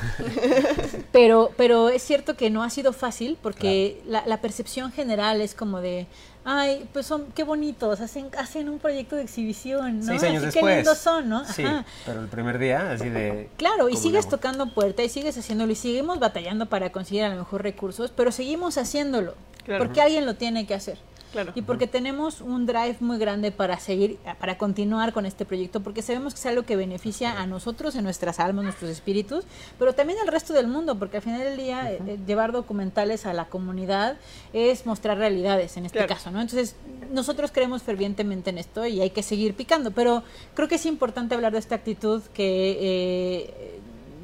pero, 1.13 1.51
pero 1.57 1.89
es 1.89 2.03
cierto 2.03 2.37
que 2.37 2.51
no 2.51 2.63
ha 2.63 2.71
sido 2.71 2.93
fácil 2.93 3.37
porque 3.43 4.01
la, 4.07 4.25
la 4.27 4.41
percepción 4.41 4.93
general 4.93 5.41
es 5.41 5.55
como 5.55 5.81
de, 5.81 6.07
ay, 6.45 6.89
pues 6.93 7.07
son, 7.07 7.27
qué 7.35 7.45
bonitos, 7.45 8.01
hacen, 8.01 8.29
hacen 8.39 8.69
un 8.69 8.79
proyecto 8.79 9.17
de 9.17 9.23
exhibición, 9.23 10.01
¿no? 10.01 10.07
Seis 10.07 10.23
años 10.23 10.43
Así, 10.45 10.47
después. 10.47 10.73
Qué 10.73 10.77
lindos 10.77 10.99
son, 10.99 11.29
¿no? 11.29 11.45
Sí, 11.45 11.65
pero 12.07 12.21
el 12.21 12.29
primer 12.29 12.59
día, 12.59 12.93
así 12.93 13.09
de... 13.09 13.49
Claro, 13.57 13.89
y 13.89 13.97
sigues 13.97 14.25
una- 14.27 14.31
tocando 14.31 14.67
puerta 14.73 15.03
y 15.03 15.09
sigues 15.09 15.37
haciéndolo 15.37 15.73
y 15.73 15.77
seguimos 15.77 16.19
batallando 16.19 16.67
para 16.67 16.91
conseguir 16.91 17.25
a 17.25 17.29
lo 17.31 17.37
mejor 17.37 17.63
recursos, 17.63 18.13
pero 18.15 18.33
seguimos 18.33 18.79
haciéndolo. 18.79 19.35
Claro. 19.65 19.85
Porque 19.85 20.01
alguien 20.01 20.25
lo 20.25 20.35
tiene 20.35 20.67
que 20.67 20.75
hacer. 20.75 20.99
Claro. 21.33 21.53
Y 21.55 21.63
porque 21.63 21.87
tenemos 21.87 22.41
un 22.41 22.65
drive 22.65 22.97
muy 23.01 23.19
grande 23.19 23.53
para 23.53 23.79
seguir, 23.79 24.19
para 24.41 24.57
continuar 24.57 25.13
con 25.13 25.27
este 25.27 25.45
proyecto, 25.45 25.81
porque 25.81 26.01
sabemos 26.03 26.33
que 26.35 26.41
es 26.41 26.47
algo 26.47 26.63
que 26.63 26.75
beneficia 26.77 27.41
a 27.41 27.47
nosotros, 27.47 27.95
en 27.97 28.05
nuestras 28.05 28.41
almas, 28.41 28.65
nuestros 28.65 28.91
espíritus, 28.91 29.45
pero 29.79 29.95
también 29.95 30.19
al 30.21 30.29
resto 30.29 30.53
del 30.55 30.69
mundo, 30.69 30.99
porque 30.99 31.19
al 31.19 31.23
final 31.23 31.41
del 31.41 31.57
día 31.57 31.93
eh, 31.93 32.01
eh, 32.07 32.19
llevar 32.27 32.53
documentales 32.53 33.27
a 33.27 33.35
la 33.35 33.47
comunidad 33.47 34.17
es 34.53 34.87
mostrar 34.87 35.19
realidades, 35.19 35.77
en 35.77 35.85
este 35.87 35.99
Claro. 35.99 36.15
caso, 36.15 36.31
¿no? 36.31 36.41
Entonces, 36.41 36.77
nosotros 37.13 37.51
creemos 37.53 37.83
fervientemente 37.83 38.51
en 38.51 38.59
esto 38.59 38.87
y 38.87 39.01
hay 39.01 39.11
que 39.11 39.23
seguir 39.23 39.55
picando, 39.55 39.91
pero 39.91 40.23
creo 40.55 40.69
que 40.69 40.77
es 40.77 40.87
importante 40.87 41.35
hablar 41.35 41.53
de 41.53 41.59
esta 41.59 41.75
actitud 41.75 42.23
que, 42.33 42.79
eh, 42.81 43.81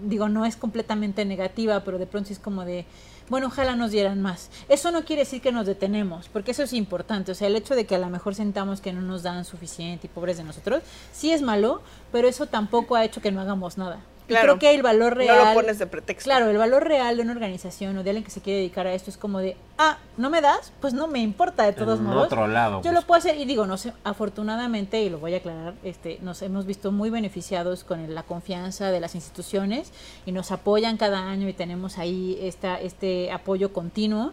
digo, 0.07 0.28
no 0.28 0.44
es 0.44 0.57
completamente 0.57 1.24
negativa, 1.24 1.80
pero 1.84 1.98
de 1.98 2.07
pronto 2.07 2.32
es 2.32 2.38
como 2.38 2.64
de, 2.64 2.84
bueno, 3.28 3.46
ojalá 3.46 3.74
nos 3.74 3.90
dieran 3.90 4.20
más. 4.20 4.50
Eso 4.68 4.90
no 4.90 5.04
quiere 5.04 5.22
decir 5.22 5.40
que 5.40 5.52
nos 5.52 5.66
detenemos, 5.66 6.28
porque 6.28 6.50
eso 6.50 6.62
es 6.62 6.72
importante. 6.72 7.32
O 7.32 7.34
sea, 7.34 7.48
el 7.48 7.56
hecho 7.56 7.74
de 7.74 7.86
que 7.86 7.94
a 7.94 7.98
lo 7.98 8.08
mejor 8.10 8.34
sentamos 8.34 8.80
que 8.80 8.92
no 8.92 9.00
nos 9.00 9.22
dan 9.22 9.44
suficiente 9.44 10.06
y 10.06 10.10
pobres 10.10 10.36
de 10.36 10.44
nosotros, 10.44 10.82
sí 11.12 11.32
es 11.32 11.42
malo, 11.42 11.82
pero 12.12 12.28
eso 12.28 12.46
tampoco 12.46 12.96
ha 12.96 13.04
hecho 13.04 13.20
que 13.20 13.32
no 13.32 13.40
hagamos 13.40 13.78
nada. 13.78 14.00
Y 14.24 14.28
Claro. 14.28 14.44
creo 14.44 14.58
que 14.58 14.74
el 14.74 14.82
valor 14.82 15.12
No 15.12 15.18
real... 15.18 15.48
lo 15.48 15.54
pones 15.54 15.78
de 15.78 15.86
pretexto. 15.86 16.24
Claro, 16.28 16.48
el 16.48 16.56
valor 16.56 16.82
real 16.88 17.16
de 17.16 17.22
una 17.22 17.32
organización 17.32 17.98
o 17.98 18.02
de 18.02 18.08
alguien 18.10 18.24
que 18.24 18.30
se 18.30 18.40
quiere 18.40 18.60
dedicar 18.60 18.86
a 18.86 18.94
esto 18.94 19.10
es 19.10 19.18
como 19.18 19.38
de, 19.40 19.54
ah, 19.76 19.98
¿no 20.16 20.30
me 20.30 20.40
das? 20.40 20.72
Pues 20.80 20.94
no 20.94 21.06
me 21.08 21.18
importa 21.20 21.64
de 21.64 21.74
todos 21.74 21.98
En 21.98 22.06
modos. 22.06 22.26
otro 22.26 22.46
lado, 22.46 22.78
Yo 22.78 22.82
pues. 22.84 22.94
lo 22.94 23.02
puedo 23.02 23.18
hacer 23.18 23.36
y 23.36 23.44
digo, 23.44 23.66
no 23.66 23.76
sé, 23.76 23.92
afortunadamente, 24.02 25.02
y 25.02 25.10
lo 25.10 25.18
voy 25.18 25.34
a 25.34 25.36
aclarar, 25.38 25.74
este, 25.84 26.18
nos 26.22 26.40
hemos 26.40 26.64
visto 26.64 26.90
muy 26.90 27.10
beneficiados 27.10 27.84
con 27.84 28.00
el- 28.00 28.14
la 28.14 28.22
confianza 28.22 28.90
de 28.90 29.00
las 29.00 29.14
instituciones 29.14 29.92
y 30.24 30.32
nos 30.32 30.50
apoyan 30.52 30.96
cada 30.96 31.28
año 31.28 31.46
y 31.48 31.52
tenemos 31.52 31.98
ahí 31.98 32.38
esta, 32.40 32.80
este 32.80 33.30
apoyo 33.30 33.72
continuo. 33.74 34.32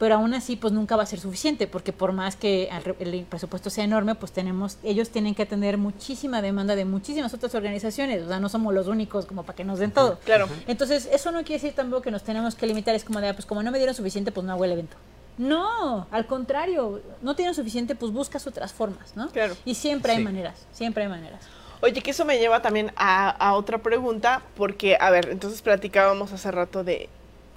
Pero 0.00 0.16
aún 0.16 0.34
así, 0.34 0.56
pues 0.56 0.72
nunca 0.72 0.96
va 0.96 1.04
a 1.04 1.06
ser 1.06 1.20
suficiente, 1.20 1.68
porque 1.68 1.92
por 1.92 2.12
más 2.12 2.34
que 2.34 2.68
al 2.72 2.82
re- 2.82 2.96
el 2.98 3.24
presupuesto 3.26 3.70
sea 3.70 3.84
enorme, 3.84 4.16
pues 4.16 4.32
tenemos, 4.32 4.78
ellos 4.82 5.10
tienen 5.10 5.34
que 5.36 5.42
atender 5.42 5.76
muchísima 5.78 6.42
demanda 6.42 6.74
de 6.74 6.84
muchísimas 6.86 7.32
otras 7.34 7.54
organizaciones, 7.54 8.22
o 8.24 8.28
sea, 8.28 8.40
no 8.40 8.48
somos 8.48 8.74
los 8.74 8.88
únicos 8.88 9.26
como 9.26 9.44
para 9.44 9.54
que 9.54 9.62
nos 9.64 9.78
den 9.78 9.92
todo. 9.92 10.18
Claro. 10.24 10.48
Entonces, 10.66 11.08
eso 11.12 11.30
no 11.30 11.40
quiere 11.44 11.62
decir 11.62 11.74
tampoco 11.76 12.02
que 12.02 12.10
nos 12.10 12.24
tenemos 12.24 12.54
que 12.56 12.66
limitar, 12.66 12.94
es 12.96 13.04
como 13.04 13.20
de, 13.20 13.28
ah, 13.28 13.34
pues 13.34 13.44
como 13.46 13.62
no 13.62 13.70
me 13.70 13.78
dieron 13.78 13.94
suficiente, 13.94 14.32
pues 14.32 14.44
no 14.46 14.52
hago 14.54 14.64
el 14.64 14.72
evento. 14.72 14.96
No, 15.38 16.06
al 16.10 16.26
contrario, 16.26 17.00
no 17.22 17.36
tienen 17.36 17.54
suficiente, 17.54 17.94
pues 17.94 18.10
buscas 18.12 18.46
otras 18.46 18.72
formas, 18.72 19.14
¿no? 19.16 19.28
Claro. 19.30 19.54
Y 19.64 19.74
siempre 19.74 20.12
hay 20.12 20.18
Sí. 20.18 20.24
maneras, 20.24 20.66
siempre 20.72 21.02
hay 21.04 21.08
maneras. 21.08 21.44
Oye, 21.82 22.02
que 22.02 22.10
eso 22.10 22.24
me 22.26 22.38
lleva 22.38 22.60
también 22.62 22.92
a, 22.96 23.30
a 23.30 23.54
otra 23.54 23.78
pregunta, 23.78 24.42
porque, 24.56 24.96
a 25.00 25.10
ver, 25.10 25.28
entonces 25.30 25.62
platicábamos 25.62 26.32
hace 26.32 26.50
rato 26.50 26.84
de 26.84 27.08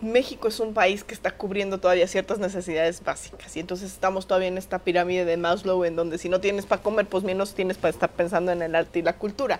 México 0.04 0.48
es 0.48 0.60
un 0.60 0.74
país 0.74 1.04
que 1.04 1.14
está 1.14 1.32
cubriendo 1.32 1.80
todavía 1.80 2.08
ciertas 2.08 2.40
necesidades 2.40 3.04
básicas 3.04 3.56
y 3.56 3.60
entonces 3.60 3.92
estamos 3.92 4.28
todavía 4.28 4.50
en 4.50 4.58
esta 4.58 4.80
pirámide 4.80 5.26
de 5.26 5.38
Maslow 5.38 5.84
en 5.86 5.96
donde 5.96 6.18
si 6.18 6.30
no 6.30 6.40
tienes 6.42 6.66
para 6.66 6.82
comer, 6.84 7.08
pues 7.08 7.24
menos 7.24 7.54
tienes 7.56 7.78
para 7.78 7.90
estar 7.92 8.12
pensando 8.12 8.52
en 8.52 8.62
el 8.62 8.76
arte 8.76 9.00
y 9.00 9.02
la 9.02 9.14
cultura. 9.18 9.60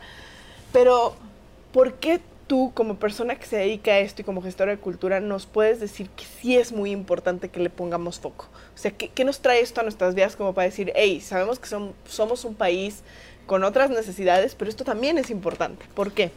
Pero, 0.72 1.16
¿por 1.72 1.94
qué 1.96 2.20
tú 2.48 2.72
como 2.74 2.96
persona 2.98 3.36
que 3.36 3.46
se 3.46 3.56
dedica 3.58 3.92
a 3.92 4.00
esto 4.00 4.22
y 4.22 4.26
como 4.26 4.42
gestora 4.42 4.72
de 4.72 4.78
cultura 4.78 5.20
nos 5.20 5.46
puedes 5.46 5.80
decir 5.80 6.10
que 6.10 6.26
sí 6.26 6.58
es 6.58 6.72
muy 6.72 6.92
importante 6.92 7.50
que 7.50 7.60
le 7.60 7.70
pongamos 7.70 8.20
foco? 8.20 8.48
O 8.76 8.78
sea, 8.78 8.92
¿qué, 8.92 9.10
qué 9.10 9.24
nos 9.24 9.40
trae 9.40 9.62
esto 9.62 9.80
a 9.80 9.84
nuestras 9.84 10.14
vidas 10.16 10.36
como 10.36 10.54
para 10.54 10.66
decir, 10.66 10.92
hey, 10.96 11.22
sabemos 11.22 11.60
que 11.60 11.68
son- 11.68 11.94
somos 12.08 12.44
un 12.44 12.56
país 12.56 13.02
con 13.46 13.64
otras 13.64 13.90
necesidades, 13.90 14.56
pero 14.56 14.70
esto 14.70 14.84
también 14.84 15.18
es 15.18 15.30
importante? 15.30 15.86
¿Por 15.94 16.12
qué? 16.12 16.32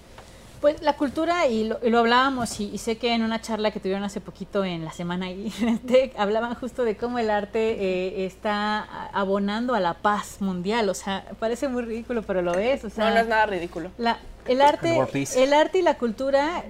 Pues 0.66 0.82
la 0.82 0.96
cultura, 0.96 1.46
y 1.46 1.62
lo, 1.62 1.78
y 1.80 1.90
lo 1.90 2.00
hablábamos, 2.00 2.58
y, 2.58 2.64
y 2.74 2.78
sé 2.78 2.98
que 2.98 3.14
en 3.14 3.22
una 3.22 3.40
charla 3.40 3.70
que 3.70 3.78
tuvieron 3.78 4.02
hace 4.02 4.20
poquito 4.20 4.64
en 4.64 4.84
la 4.84 4.90
semana 4.90 5.30
y 5.30 5.52
hablaban 6.18 6.56
justo 6.56 6.82
de 6.82 6.96
cómo 6.96 7.20
el 7.20 7.30
arte 7.30 7.76
eh, 7.78 8.26
está 8.26 8.82
abonando 9.12 9.76
a 9.76 9.80
la 9.80 9.94
paz 9.94 10.38
mundial. 10.40 10.88
O 10.88 10.94
sea, 10.94 11.24
parece 11.38 11.68
muy 11.68 11.82
ridículo, 11.84 12.22
pero 12.22 12.42
lo 12.42 12.58
es. 12.58 12.82
O 12.84 12.90
sea, 12.90 13.10
no, 13.10 13.14
no 13.14 13.20
es 13.20 13.28
nada 13.28 13.46
ridículo. 13.46 13.92
La- 13.96 14.18
el 14.48 14.60
arte, 14.60 14.98
el 15.36 15.52
arte 15.52 15.78
y 15.78 15.82
la 15.82 15.98
cultura, 15.98 16.64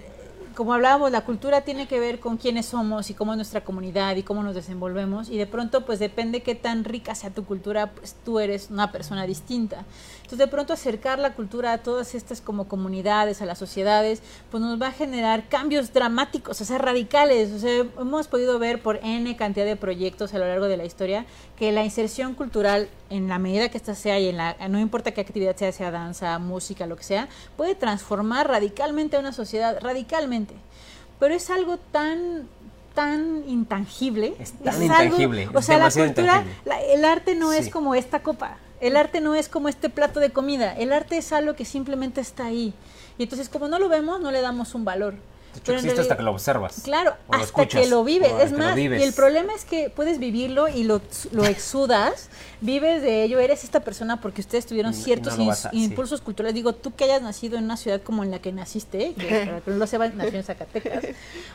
como 0.54 0.74
hablábamos, 0.74 1.10
la 1.10 1.22
cultura 1.22 1.62
tiene 1.62 1.88
que 1.88 1.98
ver 1.98 2.20
con 2.20 2.36
quiénes 2.36 2.66
somos 2.66 3.08
y 3.08 3.14
cómo 3.14 3.32
es 3.32 3.36
nuestra 3.36 3.62
comunidad 3.62 4.14
y 4.16 4.22
cómo 4.24 4.42
nos 4.42 4.54
desenvolvemos 4.54 5.30
y 5.30 5.38
de 5.38 5.46
pronto 5.46 5.86
pues 5.86 5.98
depende 5.98 6.42
qué 6.42 6.54
tan 6.54 6.84
rica 6.84 7.14
sea 7.14 7.30
tu 7.30 7.46
cultura, 7.46 7.92
pues 7.92 8.14
tú 8.26 8.40
eres 8.40 8.68
una 8.70 8.92
persona 8.92 9.26
distinta. 9.26 9.84
Entonces 10.26 10.38
de 10.40 10.48
pronto 10.48 10.72
acercar 10.72 11.20
la 11.20 11.34
cultura 11.34 11.72
a 11.72 11.78
todas 11.78 12.16
estas 12.16 12.40
como 12.40 12.66
comunidades, 12.66 13.42
a 13.42 13.46
las 13.46 13.58
sociedades, 13.58 14.22
pues 14.50 14.60
nos 14.60 14.82
va 14.82 14.88
a 14.88 14.90
generar 14.90 15.48
cambios 15.48 15.92
dramáticos, 15.92 16.60
o 16.60 16.64
sea, 16.64 16.78
radicales. 16.78 17.52
O 17.52 17.60
sea, 17.60 17.84
hemos 18.00 18.26
podido 18.26 18.58
ver 18.58 18.82
por 18.82 18.96
N 19.04 19.36
cantidad 19.36 19.64
de 19.64 19.76
proyectos 19.76 20.34
a 20.34 20.38
lo 20.38 20.48
largo 20.48 20.64
de 20.66 20.76
la 20.78 20.84
historia 20.84 21.26
que 21.56 21.70
la 21.70 21.84
inserción 21.84 22.34
cultural, 22.34 22.88
en 23.08 23.28
la 23.28 23.38
medida 23.38 23.68
que 23.68 23.76
esta 23.78 23.94
sea 23.94 24.18
y 24.18 24.28
en 24.28 24.36
la, 24.38 24.56
no 24.68 24.80
importa 24.80 25.12
qué 25.12 25.20
actividad 25.20 25.54
sea, 25.54 25.70
sea 25.70 25.92
danza, 25.92 26.36
música, 26.40 26.86
lo 26.88 26.96
que 26.96 27.04
sea, 27.04 27.28
puede 27.56 27.76
transformar 27.76 28.48
radicalmente 28.48 29.16
a 29.16 29.20
una 29.20 29.32
sociedad, 29.32 29.78
radicalmente. 29.80 30.54
Pero 31.20 31.34
es 31.34 31.50
algo 31.50 31.76
tan 31.78 32.48
tan 32.94 33.44
intangible. 33.46 34.34
Es 34.40 34.52
tan 34.54 34.68
algo- 34.74 34.84
intangible, 34.86 35.48
o 35.54 35.58
es 35.60 35.66
sea, 35.66 35.78
la 35.78 35.90
cultura, 35.90 36.44
la- 36.64 36.80
el 36.82 37.04
arte 37.04 37.34
no 37.36 37.52
es 37.52 37.68
como 37.68 37.94
esta 37.94 38.22
copa. 38.24 38.56
El 38.80 38.96
arte 38.96 39.20
no 39.20 39.34
es 39.34 39.48
como 39.48 39.68
este 39.68 39.88
plato 39.88 40.20
de 40.20 40.30
comida. 40.30 40.76
El 40.76 40.92
arte 40.92 41.16
es 41.16 41.32
algo 41.32 41.54
que 41.54 41.64
simplemente 41.64 42.20
está 42.20 42.46
ahí. 42.46 42.74
Y 43.18 43.22
entonces, 43.22 43.48
como 43.48 43.68
no 43.68 43.78
lo 43.78 43.88
vemos, 43.88 44.20
no 44.20 44.30
le 44.30 44.40
damos 44.40 44.74
un 44.74 44.84
valor. 44.84 45.14
De 45.56 45.72
hecho, 45.72 45.72
existe 45.74 46.00
hasta 46.00 46.16
que 46.16 46.22
lo 46.22 46.30
observas. 46.30 46.82
Claro, 46.84 47.12
o 47.28 47.32
lo 47.32 47.42
hasta 47.42 47.44
escuchas, 47.46 47.80
que 47.82 47.88
lo 47.88 48.04
vives. 48.04 48.32
Es 48.40 48.52
lo 48.52 48.58
más, 48.58 48.74
vives. 48.74 49.00
y 49.00 49.04
el 49.04 49.12
problema 49.12 49.52
es 49.54 49.64
que 49.64 49.90
puedes 49.90 50.18
vivirlo 50.18 50.68
y 50.68 50.84
lo, 50.84 51.00
lo 51.32 51.44
exudas, 51.46 52.28
vives 52.60 53.02
de 53.02 53.22
ello, 53.24 53.38
eres 53.40 53.64
esta 53.64 53.80
persona 53.80 54.20
porque 54.20 54.40
ustedes 54.40 54.66
tuvieron 54.66 54.94
ciertos 54.94 55.36
no 55.36 55.44
lo 55.44 55.48
vas 55.50 55.66
a- 55.66 55.70
ins- 55.70 55.78
sí. 55.78 55.84
impulsos 55.84 56.20
culturales. 56.20 56.54
Digo, 56.54 56.72
tú 56.74 56.94
que 56.94 57.04
hayas 57.04 57.22
nacido 57.22 57.58
en 57.58 57.64
una 57.64 57.76
ciudad 57.76 58.00
como 58.02 58.22
en 58.24 58.30
la 58.30 58.38
que 58.40 58.52
naciste, 58.52 59.14
que 59.14 59.60
no 59.66 59.74
lo 59.76 59.86
sepan, 59.86 60.12
nació 60.16 60.38
en 60.38 60.44
Zacatecas, 60.44 61.04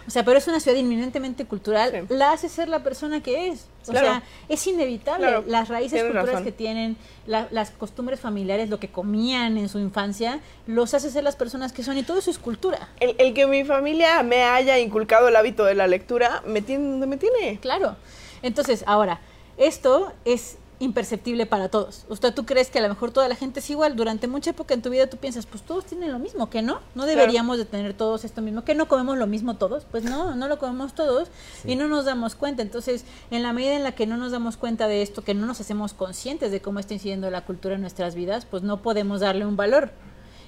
o 0.07 0.11
sea, 0.11 0.23
pero 0.25 0.37
es 0.37 0.47
una 0.47 0.59
ciudad 0.59 0.77
inminentemente 0.77 1.45
cultural, 1.45 1.91
Sí. 2.07 2.13
la 2.13 2.31
hace 2.33 2.49
ser 2.49 2.67
la 2.69 2.83
persona 2.83 3.21
que 3.21 3.47
es. 3.49 3.65
O 3.87 3.91
Claro. 3.91 4.05
sea, 4.07 4.23
es 4.47 4.67
inevitable. 4.67 5.25
Claro, 5.27 5.43
Las 5.47 5.67
raíces 5.67 5.93
tienes 5.93 6.11
culturales 6.11 6.31
razón. 6.33 6.43
que 6.45 6.51
tienen, 6.51 6.97
la- 7.25 7.47
las 7.49 7.71
costumbres 7.71 8.19
familiares, 8.19 8.69
lo 8.69 8.79
que 8.79 8.89
comían 8.89 9.57
en 9.57 9.69
su 9.69 9.79
infancia, 9.79 10.39
los 10.67 10.93
hace 10.93 11.09
ser 11.09 11.23
las 11.23 11.35
personas 11.35 11.73
que 11.73 11.81
son 11.83 11.97
y 11.97 12.03
todo 12.03 12.19
eso 12.19 12.29
es 12.29 12.37
cultura. 12.37 12.89
El, 12.99 13.15
el 13.17 13.33
que 13.33 13.47
mi 13.47 13.63
familia 13.63 13.90
me 14.23 14.43
haya 14.43 14.79
inculcado 14.79 15.27
el 15.27 15.35
hábito 15.35 15.65
de 15.65 15.75
la 15.75 15.87
lectura 15.87 16.41
me 16.45 16.61
tiene 16.61 16.89
donde 16.89 17.07
me 17.07 17.17
tiene. 17.17 17.59
Claro. 17.59 17.95
Entonces, 18.41 18.83
ahora, 18.87 19.21
esto 19.57 20.11
es 20.25 20.57
imperceptible 20.81 21.45
para 21.45 21.69
todos. 21.69 22.05
O 22.09 22.15
sea, 22.15 22.33
tú 22.33 22.45
crees 22.45 22.69
que 22.69 22.79
a 22.79 22.81
lo 22.81 22.89
mejor 22.89 23.11
toda 23.11 23.27
la 23.27 23.35
gente 23.35 23.59
es 23.59 23.69
igual. 23.69 23.95
Durante 23.95 24.27
mucha 24.27 24.49
época 24.49 24.73
en 24.73 24.81
tu 24.81 24.89
vida 24.89 25.07
tú 25.07 25.17
piensas, 25.17 25.45
pues 25.45 25.61
todos 25.63 25.85
tienen 25.85 26.11
lo 26.11 26.17
mismo, 26.17 26.49
que 26.49 26.63
no? 26.63 26.79
No 26.95 27.05
deberíamos 27.05 27.59
de 27.59 27.65
tener 27.65 27.93
todos 27.93 28.25
esto 28.25 28.41
mismo. 28.41 28.63
¿Que 28.63 28.73
no 28.73 28.87
comemos 28.87 29.17
lo 29.17 29.27
mismo 29.27 29.55
todos? 29.57 29.85
Pues 29.89 30.03
no, 30.03 30.35
no 30.35 30.47
lo 30.47 30.57
comemos 30.57 30.93
todos 30.95 31.29
y 31.65 31.75
no 31.75 31.87
nos 31.87 32.05
damos 32.05 32.35
cuenta. 32.35 32.63
Entonces, 32.63 33.05
en 33.29 33.43
la 33.43 33.53
medida 33.53 33.75
en 33.75 33.83
la 33.83 33.91
que 33.93 34.07
no 34.07 34.17
nos 34.17 34.31
damos 34.31 34.57
cuenta 34.57 34.87
de 34.87 35.03
esto, 35.03 35.23
que 35.23 35.35
no 35.35 35.45
nos 35.45 35.61
hacemos 35.61 35.93
conscientes 35.93 36.51
de 36.51 36.61
cómo 36.61 36.79
está 36.79 36.95
incidiendo 36.95 37.29
la 37.29 37.45
cultura 37.45 37.75
en 37.75 37.81
nuestras 37.81 38.15
vidas, 38.15 38.45
pues 38.45 38.63
no 38.63 38.81
podemos 38.81 39.19
darle 39.21 39.45
un 39.45 39.55
valor. 39.55 39.91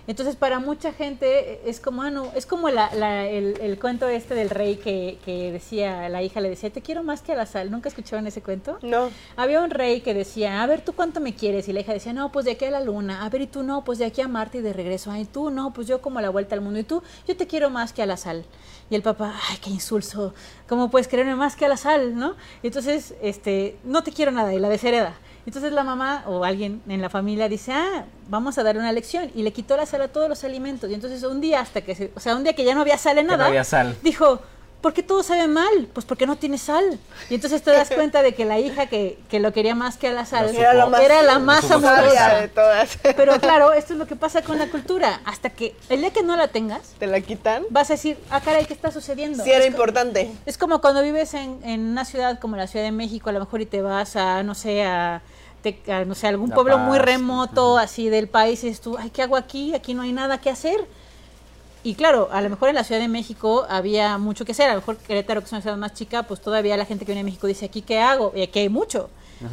Entonces, 0.06 0.36
para 0.36 0.60
mucha 0.60 0.91
gente 0.91 1.62
es 1.70 1.80
como, 1.80 2.01
ah, 2.01 2.12
no, 2.12 2.30
es 2.36 2.45
como 2.45 2.70
la, 2.70 2.93
la- 2.93 3.26
el, 3.28 3.58
el 3.62 3.80
cuento 3.80 4.08
este 4.10 4.36
del 4.36 4.49
rey 4.49 4.76
que, 4.76 5.18
que 5.24 5.51
decía, 5.51 6.10
la 6.10 6.22
hija 6.22 6.41
le 6.41 6.49
decía, 6.49 6.70
te 6.72 6.82
quiero 6.82 7.04
más 7.04 7.22
que 7.22 7.32
a 7.32 7.36
la 7.36 7.45
sal. 7.45 7.72
¿Nunca 7.72 7.88
escucharon 7.88 8.28
ese 8.28 8.41
cuento? 8.41 8.80
No. 8.82 9.10
Había 9.38 9.62
un 9.62 9.70
rey 9.70 10.01
que 10.01 10.14
decía, 10.14 10.62
a 10.62 10.68
ver, 10.68 10.82
¿tú 10.82 10.91
cuánto 10.93 11.22
me 11.22 11.34
quieres? 11.36 11.70
Y 11.70 11.74
la 11.74 11.80
hija 11.80 11.93
decía, 11.93 12.12
no, 12.12 12.34
pues 12.34 12.43
de 12.45 12.51
aquí 12.51 12.66
a 12.66 12.72
la 12.72 12.82
luna. 12.82 13.24
A 13.26 13.30
ver, 13.30 13.41
¿y 13.43 13.47
tú 13.47 13.64
no? 13.64 13.86
Pues 13.86 13.97
de 13.97 14.06
aquí 14.06 14.20
a 14.20 14.28
Marte 14.28 14.58
y 14.58 14.62
de 14.62 14.74
regreso. 14.74 15.10
Ay, 15.10 15.24
tú 15.24 15.49
no, 15.51 15.72
pues 15.74 15.88
yo 15.88 16.01
como 16.01 16.20
a 16.20 16.22
la 16.22 16.30
vuelta 16.30 16.54
al 16.56 16.60
mundo. 16.62 16.80
Y 16.80 16.84
tú, 16.84 17.01
yo 17.26 17.38
te 17.38 17.47
quiero 17.47 17.70
más 17.70 17.93
que 17.93 18.01
a 18.01 18.06
la 18.06 18.18
sal. 18.18 18.43
Y 18.89 18.95
el 18.95 19.01
papá, 19.04 19.34
ay, 19.49 19.58
qué 19.64 19.70
insulso. 19.70 20.34
¿Cómo 20.68 20.91
puedes 20.91 21.08
quererme 21.08 21.36
más 21.36 21.56
que 21.56 21.64
a 21.66 21.70
la 21.70 21.78
sal, 21.78 22.16
no? 22.18 22.36
Y 22.62 22.68
entonces, 22.68 23.14
este, 23.22 23.78
no 23.86 24.04
te 24.04 24.12
quiero 24.12 24.32
nada 24.32 24.54
y 24.54 24.60
la 24.60 24.68
deshereda. 24.68 25.14
Entonces 25.46 25.74
la 25.74 25.84
mamá 25.84 26.24
o 26.28 26.44
alguien 26.46 26.82
en 26.88 27.02
la 27.02 27.10
familia 27.10 27.50
dice, 27.50 27.74
ah, 27.74 28.06
vamos 28.30 28.58
a 28.58 28.64
darle 28.64 28.80
una 28.80 28.91
lección. 28.91 29.30
Y 29.36 29.44
le 29.44 29.52
quitó 29.52 29.76
la 29.76 29.86
sal 29.86 30.02
a 30.02 30.08
todos 30.08 30.30
los 30.30 30.44
alimentos. 30.44 30.89
Y 30.89 30.94
entonces 30.94 31.24
un 31.24 31.41
día 31.41 31.60
hasta 31.60 31.82
que, 31.82 31.96
se, 31.96 32.12
o 32.16 32.20
sea, 32.20 32.36
un 32.36 32.44
día 32.44 32.54
que 32.54 32.64
ya 32.64 32.74
no 32.76 32.82
había 32.82 32.98
sal 32.98 33.18
en 33.18 33.28
nada, 33.28 33.44
no 33.44 33.50
había 33.50 33.64
sal. 33.64 33.98
dijo, 34.04 34.39
¿por 34.84 34.94
qué 34.94 35.02
todo 35.02 35.24
sabe 35.24 35.48
mal? 35.48 35.88
Pues 35.94 36.06
porque 36.06 36.28
no 36.28 36.36
tiene 36.36 36.60
sal. 36.60 37.00
Y 37.30 37.36
entonces 37.36 37.64
te 37.64 37.72
das 37.72 37.90
cuenta 37.90 38.22
de 38.22 38.36
que 38.36 38.46
la 38.46 38.60
hija 38.60 38.86
que, 38.88 39.18
que 39.30 39.40
lo 39.40 39.52
quería 39.54 39.74
más 39.74 39.98
que 39.98 40.10
a 40.10 40.14
la 40.14 40.26
sal 40.28 40.54
Era 40.54 40.74
la 40.76 40.86
más, 40.86 41.02
era 41.02 41.24
la 41.24 41.40
más 41.40 41.62
supo 41.62 41.80
sabia 41.80 41.98
amorosa. 42.00 42.36
de 42.42 42.48
todas. 42.50 42.98
Pero 43.16 43.40
claro, 43.40 43.74
esto 43.74 43.94
es 43.94 44.00
lo 44.00 44.06
que 44.06 44.16
pasa 44.18 44.42
con 44.44 44.60
la 44.60 44.68
cultura. 44.70 45.22
Hasta 45.26 45.50
que 45.50 45.76
el 45.90 46.02
día 46.02 46.12
que 46.12 46.22
no 46.22 46.36
la 46.36 46.50
tengas, 46.50 46.82
Te 47.00 47.08
la 47.08 47.22
quitan. 47.22 47.64
vas 47.72 47.90
a 47.90 47.94
decir, 47.94 48.20
ah, 48.30 48.42
caray, 48.42 48.66
¿qué 48.66 48.74
está 48.74 48.92
sucediendo? 48.92 49.44
Sí, 49.44 49.50
era 49.50 49.64
Es 49.64 49.72
importante. 49.72 50.30
es 50.46 50.58
como 50.58 50.82
cuando 50.82 51.02
vives 51.02 51.34
en, 51.34 51.60
en 51.64 51.80
una 51.90 52.04
ciudad 52.06 52.38
como 52.40 52.58
la 52.58 52.68
Ciudad 52.68 52.86
de 52.86 52.92
México, 52.92 53.30
a 53.30 53.34
lo 53.34 53.40
mejor 53.40 53.62
y 53.62 53.66
te 53.66 53.82
vas 53.82 54.18
a, 54.18 54.44
no 54.44 54.54
sé, 54.54 54.84
a, 54.84 55.22
te- 55.62 55.80
no 56.06 56.14
sé, 56.14 56.28
algún 56.28 56.50
La 56.50 56.56
pueblo 56.56 56.78
muy 56.78 57.00
remoto, 57.00 57.78
así 57.78 58.10
del 58.10 58.28
país, 58.28 58.62
y 58.64 58.68
dices 58.68 58.82
tú, 58.82 58.98
ay, 59.00 59.10
¿qué 59.12 59.22
hago 59.22 59.38
aquí? 59.38 59.74
Aquí 59.74 59.94
no 59.94 60.02
hay 60.02 60.12
nada 60.12 60.40
que 60.42 60.50
hacer. 60.50 60.86
Y 61.84 61.96
claro, 61.96 62.30
a 62.32 62.42
lo 62.42 62.50
mejor 62.50 62.70
en 62.70 62.76
la 62.76 62.84
Ciudad 62.84 63.02
de 63.02 63.08
México 63.10 63.66
había 63.70 64.18
mucho 64.18 64.46
que 64.46 64.54
hacer, 64.54 64.70
a 64.70 64.74
lo 64.74 64.80
mejor 64.80 64.98
Querétaro, 64.98 65.42
que 65.42 65.48
es 65.48 65.52
una 65.52 65.62
ciudad 65.62 65.76
más 65.78 65.94
chica, 65.94 66.24
pues 66.24 66.40
todavía 66.42 66.78
la 66.78 66.86
gente 66.86 67.06
que 67.06 67.12
viene 67.12 67.22
a 67.22 67.26
México 67.26 67.46
dice, 67.48 67.66
¿aquí 67.66 67.82
qué 67.82 68.00
hago? 68.00 68.32
Y 68.36 68.42
aquí 68.42 68.60
hay 68.60 68.70
mucho, 68.70 69.10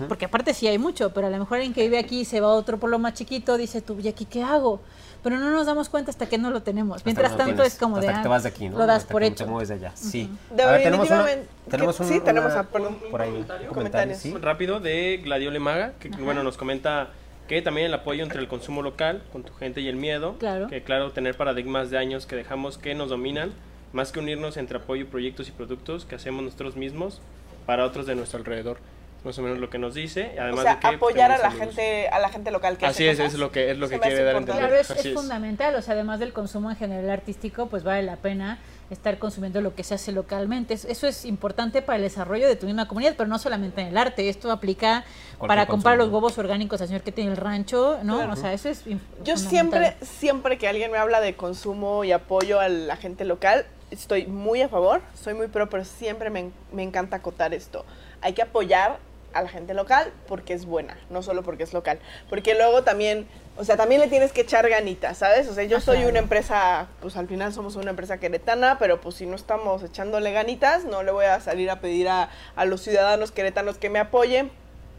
porque 0.08 0.26
aparte 0.26 0.54
sí 0.54 0.68
hay 0.68 0.78
mucho, 0.78 1.12
pero 1.12 1.26
a 1.26 1.30
lo 1.30 1.38
mejor 1.38 1.56
alguien 1.56 1.74
que 1.74 1.82
vive 1.82 1.98
aquí 1.98 2.24
se 2.24 2.40
va 2.40 2.48
a 2.48 2.52
otro 2.52 2.78
pueblo 2.78 3.00
más 3.00 3.14
chiquito, 3.14 3.56
dice 3.56 3.80
tú, 3.82 3.98
¿y 4.00 4.06
aquí 4.06 4.24
qué 4.26 4.42
hago? 4.44 4.80
Pero 5.24 5.38
no 5.38 5.50
nos 5.50 5.66
damos 5.66 5.88
cuenta 5.90 6.10
hasta 6.12 6.26
que 6.26 6.38
no 6.38 6.50
lo 6.50 6.62
tenemos. 6.62 6.96
Hasta 6.98 7.06
Mientras 7.08 7.32
no 7.32 7.36
tanto 7.36 7.54
tienes- 7.56 7.72
es 7.74 7.78
como 7.78 7.96
hasta 7.96 8.06
de... 8.06 8.12
que 8.14 8.18
ah, 8.20 8.22
te 8.22 8.28
vas 8.28 8.42
de 8.44 8.48
aquí, 8.48 8.68
¿no? 8.70 8.78
Lo 8.78 8.86
das 8.86 9.02
Hasta 9.02 9.12
por 9.12 9.20
que 9.20 9.26
hecho. 9.28 9.44
Te 9.44 9.50
mueves 9.50 9.68
de 9.68 9.74
allá. 9.74 9.92
Sí. 9.94 10.30
De- 10.50 10.62
A 10.62 10.70
ver, 10.70 10.82
tenemos 10.84 11.10
una, 11.10 11.18
definitivamente, 11.24 11.70
tenemos 11.70 12.00
un, 12.00 12.08
sí, 12.08 12.20
tenemos 12.20 12.52
una- 12.52 12.60
a- 12.60 12.64
perdón. 12.64 12.98
por 13.10 13.20
ahí 13.20 13.28
Un 13.30 13.36
un 13.36 13.42
comentario. 13.44 13.68
comentario, 13.74 14.16
sí. 14.16 14.34
rápido 14.40 14.80
de 14.80 15.20
Gladiole 15.22 15.58
Maga, 15.58 15.92
que 16.00 16.08
bueno, 16.08 16.42
nos 16.42 16.56
comenta 16.56 17.10
que 17.50 17.62
también 17.62 17.88
el 17.88 17.94
apoyo 17.94 18.22
entre 18.22 18.38
el 18.38 18.46
consumo 18.46 18.80
local, 18.80 19.24
con 19.32 19.42
tu 19.42 19.52
gente 19.54 19.80
y 19.80 19.88
el 19.88 19.96
miedo, 19.96 20.36
Claro. 20.38 20.68
que 20.68 20.84
claro, 20.84 21.10
tener 21.10 21.36
paradigmas 21.36 21.90
de 21.90 21.98
años 21.98 22.24
que 22.24 22.36
dejamos 22.36 22.78
que 22.78 22.94
nos 22.94 23.08
dominan, 23.10 23.50
más 23.92 24.12
que 24.12 24.20
unirnos 24.20 24.56
entre 24.56 24.78
apoyo, 24.78 25.08
proyectos 25.08 25.48
y 25.48 25.50
productos 25.50 26.04
que 26.04 26.14
hacemos 26.14 26.44
nosotros 26.44 26.76
mismos 26.76 27.20
para 27.66 27.84
otros 27.84 28.06
de 28.06 28.14
nuestro 28.14 28.38
alrededor. 28.38 28.78
Más 29.24 29.36
o 29.40 29.42
menos 29.42 29.58
lo 29.58 29.68
que 29.68 29.78
nos 29.78 29.94
dice, 29.94 30.36
además 30.38 30.60
o 30.60 30.62
sea, 30.62 30.74
de 30.74 30.78
que 30.78 30.86
pues, 30.86 30.94
apoyar 30.96 31.32
a 31.32 31.38
la 31.38 31.48
amigos. 31.48 31.66
gente, 31.74 32.08
a 32.08 32.20
la 32.20 32.28
gente 32.28 32.50
local 32.52 32.78
que 32.78 32.86
Así 32.86 33.02
hace 33.02 33.10
es, 33.10 33.18
cosas. 33.18 33.32
es 33.34 33.40
lo 33.40 33.50
que 33.50 33.70
es 33.72 33.78
lo 33.78 33.88
Se 33.88 33.94
que 33.96 34.00
quiere 34.00 34.22
dar 34.22 34.36
a 34.36 34.38
entender. 34.38 34.68
Claro, 34.68 34.80
es, 34.80 34.90
es 34.92 35.12
fundamental, 35.12 35.74
o 35.74 35.82
sea, 35.82 35.94
además 35.94 36.20
del 36.20 36.32
consumo 36.32 36.70
en 36.70 36.76
general 36.76 37.10
artístico, 37.10 37.66
pues 37.66 37.82
vale 37.82 38.04
la 38.04 38.14
pena 38.16 38.58
estar 38.90 39.18
consumiendo 39.18 39.60
lo 39.60 39.74
que 39.74 39.84
se 39.84 39.94
hace 39.94 40.12
localmente. 40.12 40.74
Es- 40.74 40.84
Eso 40.84 41.06
es 41.06 41.24
importante 41.24 41.82
para 41.82 41.96
el 41.96 42.02
desarrollo 42.02 42.46
de 42.48 42.56
tu 42.56 42.66
misma 42.66 42.88
comunidad, 42.88 43.14
pero 43.16 43.28
no 43.28 43.38
solamente 43.38 43.80
en 43.80 43.88
el 43.88 43.96
arte. 43.98 44.28
Esto 44.28 44.50
aplica 44.50 45.04
para 45.38 45.66
comprar 45.66 45.96
consumo. 45.96 46.04
los 46.06 46.14
huevos 46.14 46.38
orgánicos 46.38 46.80
al 46.80 46.88
señor 46.88 47.02
que 47.02 47.12
tiene 47.12 47.30
el 47.30 47.36
rancho, 47.36 47.98
¿no? 48.02 48.16
Claro. 48.16 48.32
O 48.32 48.36
sea, 48.36 48.52
eso 48.52 48.68
es 48.68 48.84
Yo 49.24 49.36
siempre, 49.36 49.96
siempre 50.02 50.58
que 50.58 50.68
alguien 50.68 50.90
me 50.90 50.98
habla 50.98 51.20
de 51.20 51.34
consumo 51.36 52.04
y 52.04 52.12
apoyo 52.12 52.60
a 52.60 52.68
la 52.68 52.96
gente 52.96 53.24
local, 53.24 53.64
estoy 53.90 54.26
muy 54.26 54.62
a 54.62 54.68
favor, 54.68 55.00
soy 55.14 55.34
muy 55.34 55.48
pro, 55.48 55.68
pero 55.70 55.84
siempre 55.84 56.30
me, 56.30 56.50
me 56.72 56.82
encanta 56.82 57.16
acotar 57.16 57.54
esto. 57.54 57.84
Hay 58.20 58.32
que 58.34 58.42
apoyar 58.42 58.98
a 59.32 59.42
la 59.42 59.48
gente 59.48 59.74
local 59.74 60.12
porque 60.26 60.52
es 60.54 60.64
buena, 60.66 60.96
no 61.08 61.22
solo 61.22 61.42
porque 61.44 61.62
es 61.62 61.72
local. 61.72 62.00
Porque 62.28 62.54
luego 62.54 62.82
también, 62.82 63.26
o 63.60 63.64
sea, 63.64 63.76
también 63.76 64.00
le 64.00 64.08
tienes 64.08 64.32
que 64.32 64.40
echar 64.40 64.66
ganitas, 64.70 65.18
¿sabes? 65.18 65.46
O 65.46 65.52
sea, 65.52 65.64
yo 65.64 65.76
Ah, 65.76 65.80
soy 65.80 66.06
una 66.06 66.18
empresa, 66.18 66.86
pues 67.02 67.14
al 67.18 67.28
final 67.28 67.52
somos 67.52 67.76
una 67.76 67.90
empresa 67.90 68.16
queretana, 68.18 68.78
pero 68.78 69.02
pues 69.02 69.16
si 69.16 69.26
no 69.26 69.36
estamos 69.36 69.82
echándole 69.82 70.32
ganitas, 70.32 70.86
no 70.86 71.02
le 71.02 71.12
voy 71.12 71.26
a 71.26 71.40
salir 71.40 71.70
a 71.70 71.78
pedir 71.80 72.08
a, 72.08 72.30
a 72.56 72.64
los 72.64 72.80
ciudadanos 72.80 73.32
queretanos 73.32 73.76
que 73.76 73.90
me 73.90 73.98
apoyen 73.98 74.50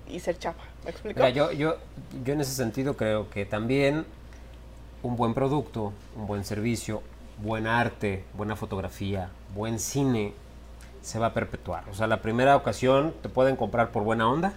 y 0.07 0.19
ser 0.19 0.37
chapa. 0.37 0.63
¿Me 0.83 0.91
explico? 0.91 1.19
Mira, 1.19 1.31
yo, 1.31 1.51
yo, 1.51 1.77
yo 2.23 2.33
en 2.33 2.41
ese 2.41 2.53
sentido 2.53 2.95
creo 2.95 3.31
que 3.31 3.45
también 3.47 4.05
un 5.01 5.15
buen 5.15 5.33
producto, 5.33 5.91
un 6.15 6.27
buen 6.27 6.45
servicio, 6.45 7.01
buen 7.39 7.65
arte, 7.65 8.23
buena 8.35 8.55
fotografía, 8.55 9.29
buen 9.55 9.79
cine, 9.79 10.35
se 11.01 11.17
va 11.17 11.27
a 11.27 11.33
perpetuar. 11.33 11.89
O 11.89 11.95
sea, 11.95 12.05
la 12.05 12.21
primera 12.21 12.55
ocasión 12.55 13.15
te 13.23 13.29
pueden 13.29 13.55
comprar 13.55 13.89
por 13.89 14.03
buena 14.03 14.29
onda, 14.29 14.53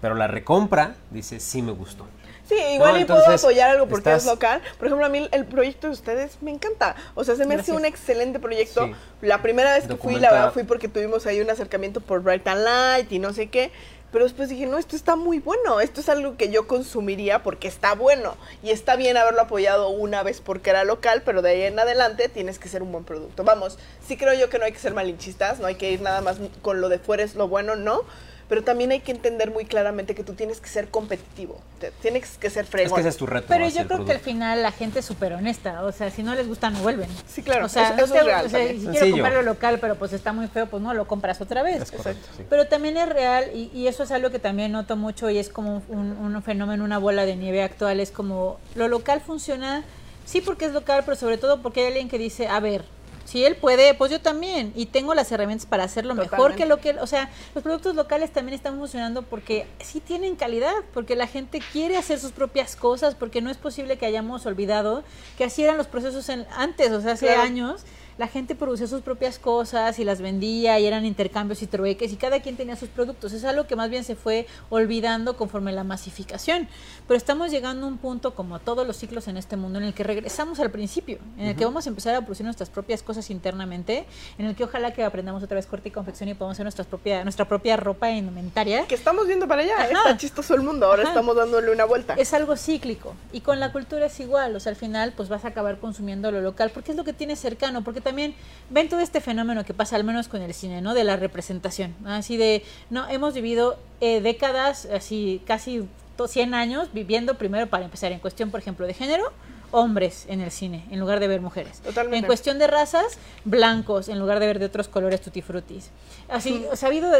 pero 0.00 0.14
la 0.14 0.28
recompra 0.28 0.94
dice, 1.10 1.40
sí 1.40 1.60
me 1.60 1.72
gustó. 1.72 2.06
Sí, 2.48 2.54
igual 2.74 2.94
No, 2.94 3.00
y 3.00 3.04
puedo 3.04 3.26
apoyar 3.28 3.70
algo 3.70 3.86
porque 3.88 4.10
estás- 4.10 4.22
es 4.24 4.30
local. 4.30 4.62
Por 4.78 4.86
ejemplo, 4.86 5.04
a 5.06 5.08
mí 5.08 5.28
el 5.32 5.44
proyecto 5.46 5.88
de 5.88 5.92
ustedes 5.94 6.40
me 6.42 6.52
encanta. 6.52 6.94
O 7.14 7.24
sea, 7.24 7.34
se 7.36 7.44
me 7.46 7.56
hace 7.56 7.72
un 7.72 7.84
excelente 7.84 8.38
proyecto. 8.38 8.86
Sí. 8.86 8.94
La 9.22 9.42
primera 9.42 9.72
vez 9.74 9.86
que 9.86 9.96
fui, 9.96 10.14
la 10.14 10.28
Documenta- 10.28 10.30
verdad, 10.32 10.52
fui 10.52 10.62
porque 10.62 10.88
tuvimos 10.88 11.26
ahí 11.26 11.40
un 11.40 11.50
acercamiento 11.50 12.00
por 12.00 12.20
Bright 12.22 12.46
and 12.46 12.62
Light 12.64 13.10
y 13.12 13.18
no 13.18 13.32
sé 13.32 13.48
qué. 13.48 13.72
Pero 14.12 14.24
después 14.24 14.48
dije, 14.48 14.66
no, 14.66 14.78
esto 14.78 14.94
está 14.94 15.16
muy 15.16 15.40
bueno. 15.40 15.80
Esto 15.80 16.00
es 16.00 16.08
algo 16.08 16.36
que 16.36 16.48
yo 16.48 16.68
consumiría 16.68 17.42
porque 17.42 17.66
está 17.66 17.94
bueno. 17.94 18.36
Y 18.62 18.70
está 18.70 18.94
bien 18.94 19.16
haberlo 19.16 19.42
apoyado 19.42 19.88
una 19.88 20.22
vez 20.22 20.40
porque 20.40 20.70
era 20.70 20.84
local, 20.84 21.22
pero 21.24 21.42
de 21.42 21.50
ahí 21.50 21.62
en 21.62 21.78
adelante 21.78 22.28
tienes 22.28 22.60
que 22.60 22.68
ser 22.68 22.82
un 22.82 22.92
buen 22.92 23.04
producto. 23.04 23.42
Vamos, 23.42 23.78
sí 24.06 24.16
creo 24.16 24.32
yo 24.34 24.48
que 24.48 24.58
no 24.60 24.64
hay 24.64 24.72
que 24.72 24.78
ser 24.78 24.94
malinchistas, 24.94 25.58
no 25.58 25.66
hay 25.66 25.74
que 25.74 25.90
ir 25.90 26.00
nada 26.00 26.20
más 26.20 26.36
con 26.62 26.80
lo 26.80 26.88
de 26.88 27.00
fuera 27.00 27.24
es 27.24 27.34
lo 27.34 27.48
bueno, 27.48 27.74
no. 27.74 28.02
Pero 28.48 28.62
también 28.62 28.92
hay 28.92 29.00
que 29.00 29.10
entender 29.10 29.50
muy 29.50 29.64
claramente 29.64 30.14
que 30.14 30.22
tú 30.22 30.34
tienes 30.34 30.60
que 30.60 30.68
ser 30.68 30.88
competitivo. 30.88 31.60
Te- 31.80 31.90
Tienes 32.00 32.38
que 32.38 32.48
ser 32.48 32.64
Es 32.64 32.70
fregón. 32.70 32.94
que 32.94 33.00
ese 33.00 33.08
es 33.08 33.16
tu 33.16 33.26
reto. 33.26 33.46
Pero 33.48 33.68
yo 33.68 33.86
creo 33.88 34.04
que 34.04 34.12
al 34.12 34.20
final 34.20 34.62
la 34.62 34.70
gente 34.70 35.00
es 35.00 35.04
súper 35.04 35.32
honesta. 35.32 35.82
O 35.82 35.90
sea, 35.90 36.10
si 36.12 36.22
no 36.22 36.32
les 36.36 36.46
gusta, 36.46 36.70
no 36.70 36.78
vuelven. 36.80 37.08
Sí, 37.26 37.42
claro, 37.42 37.66
O 37.66 37.68
sea, 37.68 37.88
eso- 37.88 37.96
no 37.96 38.04
eso 38.04 38.12
te- 38.14 38.18
es 38.20 38.24
real 38.26 38.46
o 38.46 38.48
sea, 38.48 38.60
si 38.68 38.74
quiero 38.76 38.92
Sencillo. 38.92 39.12
comprarlo 39.14 39.42
local, 39.42 39.78
pero 39.80 39.96
pues 39.96 40.12
está 40.12 40.32
muy 40.32 40.46
feo, 40.46 40.66
pues 40.66 40.80
no 40.80 40.94
lo 40.94 41.08
compras 41.08 41.40
otra 41.40 41.64
vez. 41.64 41.82
Es 41.82 41.90
correcto, 41.90 42.28
sí. 42.36 42.44
Pero 42.48 42.68
también 42.68 42.96
es 42.96 43.08
real, 43.08 43.50
y, 43.52 43.70
y 43.74 43.88
eso 43.88 44.04
es 44.04 44.12
algo 44.12 44.30
que 44.30 44.38
también 44.38 44.70
noto 44.70 44.96
mucho, 44.96 45.28
y 45.28 45.38
es 45.38 45.48
como 45.48 45.82
un, 45.88 46.12
un 46.12 46.42
fenómeno, 46.44 46.84
una 46.84 46.98
bola 46.98 47.24
de 47.26 47.34
nieve 47.34 47.62
actual, 47.64 47.98
es 47.98 48.12
como 48.12 48.58
lo 48.76 48.86
local 48.86 49.20
funciona, 49.20 49.82
sí 50.24 50.40
porque 50.40 50.66
es 50.66 50.72
local, 50.72 51.02
pero 51.04 51.16
sobre 51.16 51.36
todo 51.38 51.62
porque 51.62 51.80
hay 51.80 51.86
alguien 51.88 52.08
que 52.08 52.18
dice, 52.18 52.46
a 52.46 52.60
ver, 52.60 52.84
si 53.26 53.44
él 53.44 53.56
puede, 53.56 53.92
pues 53.92 54.10
yo 54.10 54.20
también, 54.22 54.72
y 54.74 54.86
tengo 54.86 55.12
las 55.12 55.30
herramientas 55.32 55.66
para 55.66 55.84
hacerlo 55.84 56.14
mejor 56.14 56.54
que 56.54 56.64
lo 56.64 56.78
que, 56.80 56.92
o 56.98 57.06
sea, 57.06 57.28
los 57.54 57.62
productos 57.62 57.94
locales 57.94 58.32
también 58.32 58.54
están 58.54 58.78
funcionando 58.78 59.20
porque 59.22 59.66
sí 59.80 60.00
tienen 60.00 60.36
calidad, 60.36 60.72
porque 60.94 61.16
la 61.16 61.26
gente 61.26 61.60
quiere 61.72 61.96
hacer 61.98 62.18
sus 62.18 62.32
propias 62.32 62.76
cosas, 62.76 63.14
porque 63.14 63.42
no 63.42 63.50
es 63.50 63.58
posible 63.58 63.98
que 63.98 64.06
hayamos 64.06 64.46
olvidado 64.46 65.02
que 65.36 65.44
así 65.44 65.62
eran 65.62 65.76
los 65.76 65.88
procesos 65.88 66.28
en- 66.30 66.46
antes, 66.56 66.90
o 66.92 67.00
sea, 67.02 67.12
hace 67.12 67.26
Claro. 67.26 67.42
años 67.42 67.82
la 68.18 68.28
gente 68.28 68.54
producía 68.54 68.86
sus 68.86 69.02
propias 69.02 69.38
cosas 69.38 69.98
y 69.98 70.04
las 70.04 70.20
vendía 70.20 70.78
y 70.78 70.86
eran 70.86 71.04
intercambios 71.04 71.62
y 71.62 71.66
trueques 71.66 72.12
y 72.12 72.16
cada 72.16 72.40
quien 72.40 72.56
tenía 72.56 72.76
sus 72.76 72.88
productos. 72.88 73.32
Es 73.32 73.44
algo 73.44 73.66
que 73.66 73.76
más 73.76 73.90
bien 73.90 74.04
se 74.04 74.16
fue 74.16 74.46
olvidando 74.70 75.36
conforme 75.36 75.72
la 75.72 75.84
masificación. 75.84 76.68
Pero 77.06 77.18
estamos 77.18 77.50
llegando 77.50 77.86
a 77.86 77.88
un 77.88 77.98
punto, 77.98 78.34
como 78.34 78.58
todos 78.58 78.86
los 78.86 78.96
ciclos 78.96 79.28
en 79.28 79.36
este 79.36 79.56
mundo, 79.56 79.78
en 79.78 79.84
el 79.84 79.94
que 79.94 80.02
regresamos 80.02 80.60
al 80.60 80.70
principio, 80.70 81.18
en 81.38 81.48
el 81.48 81.56
que 81.56 81.64
vamos 81.64 81.86
a 81.86 81.90
empezar 81.90 82.14
a 82.14 82.22
producir 82.22 82.44
nuestras 82.44 82.70
propias 82.70 83.02
cosas 83.02 83.30
internamente, 83.30 84.06
en 84.38 84.46
el 84.46 84.54
que 84.54 84.64
ojalá 84.64 84.92
que 84.92 85.04
aprendamos 85.04 85.42
otra 85.42 85.56
vez 85.56 85.66
corte 85.66 85.88
y 85.90 85.92
confección 85.92 86.28
y 86.28 86.34
podamos 86.34 86.56
hacer 86.56 86.64
nuestras 86.64 86.86
propia, 86.86 87.22
nuestra 87.22 87.46
propia 87.46 87.76
ropa 87.76 88.10
e 88.10 88.16
indumentaria. 88.16 88.86
Que 88.86 88.94
estamos 88.94 89.26
viendo 89.26 89.46
para 89.46 89.62
allá. 89.62 89.74
Ajá. 89.76 89.86
Está 89.86 90.16
chistoso 90.16 90.54
el 90.54 90.62
mundo. 90.62 90.86
Ahora 90.86 91.02
Ajá. 91.02 91.10
estamos 91.10 91.36
dándole 91.36 91.70
una 91.70 91.84
vuelta. 91.84 92.14
es 92.14 92.32
algo 92.32 92.56
cíclico 92.56 93.14
y 93.32 93.40
con 93.40 93.60
la 93.60 93.72
cultura 93.72 94.06
es 94.06 94.18
igual, 94.20 94.56
o 94.56 94.60
sea, 94.60 94.70
al 94.70 94.76
final 94.76 95.12
pues 95.16 95.28
vas 95.28 95.44
a 95.44 95.48
acabar 95.48 95.78
consumiendo 95.78 96.30
lo 96.30 96.40
local 96.40 96.70
porque 96.72 96.92
es 96.92 96.96
lo 96.96 97.04
que 97.04 97.12
tienes 97.12 97.38
cercano, 97.38 97.84
porque 97.84 98.00
también 98.06 98.34
ven 98.70 98.88
todo 98.88 99.00
este 99.00 99.20
fenómeno 99.20 99.64
que 99.64 99.74
pasa 99.74 99.96
al 99.96 100.04
menos 100.04 100.28
con 100.28 100.40
el 100.40 100.54
cine, 100.54 100.80
¿no? 100.80 100.94
De 100.94 101.04
la 101.04 101.16
representación, 101.16 101.94
así 102.06 102.36
de, 102.36 102.62
no, 102.90 103.08
hemos 103.08 103.34
vivido 103.34 103.78
eh, 104.00 104.20
décadas, 104.20 104.86
así 104.86 105.42
casi 105.46 105.86
to- 106.16 106.28
100 106.28 106.54
años 106.54 106.88
viviendo 106.92 107.34
primero 107.36 107.66
para 107.66 107.84
empezar 107.84 108.12
en 108.12 108.18
cuestión, 108.20 108.50
por 108.50 108.60
ejemplo, 108.60 108.86
de 108.86 108.94
género, 108.94 109.24
hombres 109.72 110.24
en 110.28 110.40
el 110.40 110.50
cine 110.52 110.84
en 110.90 111.00
lugar 111.00 111.18
de 111.20 111.26
ver 111.28 111.40
mujeres. 111.40 111.80
Totalmente. 111.80 112.18
En 112.18 112.24
cuestión 112.26 112.58
de 112.58 112.66
razas, 112.68 113.18
blancos 113.44 114.08
en 114.08 114.18
lugar 114.18 114.38
de 114.40 114.46
ver 114.46 114.58
de 114.58 114.66
otros 114.66 114.88
colores 114.88 115.20
tutti 115.20 115.42
frutis. 115.42 115.90
Así, 116.28 116.64
o 116.70 116.76
sea, 116.76 116.88
ha 116.88 116.90
habido, 116.90 117.10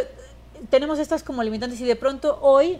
tenemos 0.71 0.99
estas 0.99 1.23
como 1.23 1.43
limitantes 1.43 1.81
y 1.81 1.85
de 1.85 1.97
pronto 1.97 2.39
hoy 2.41 2.79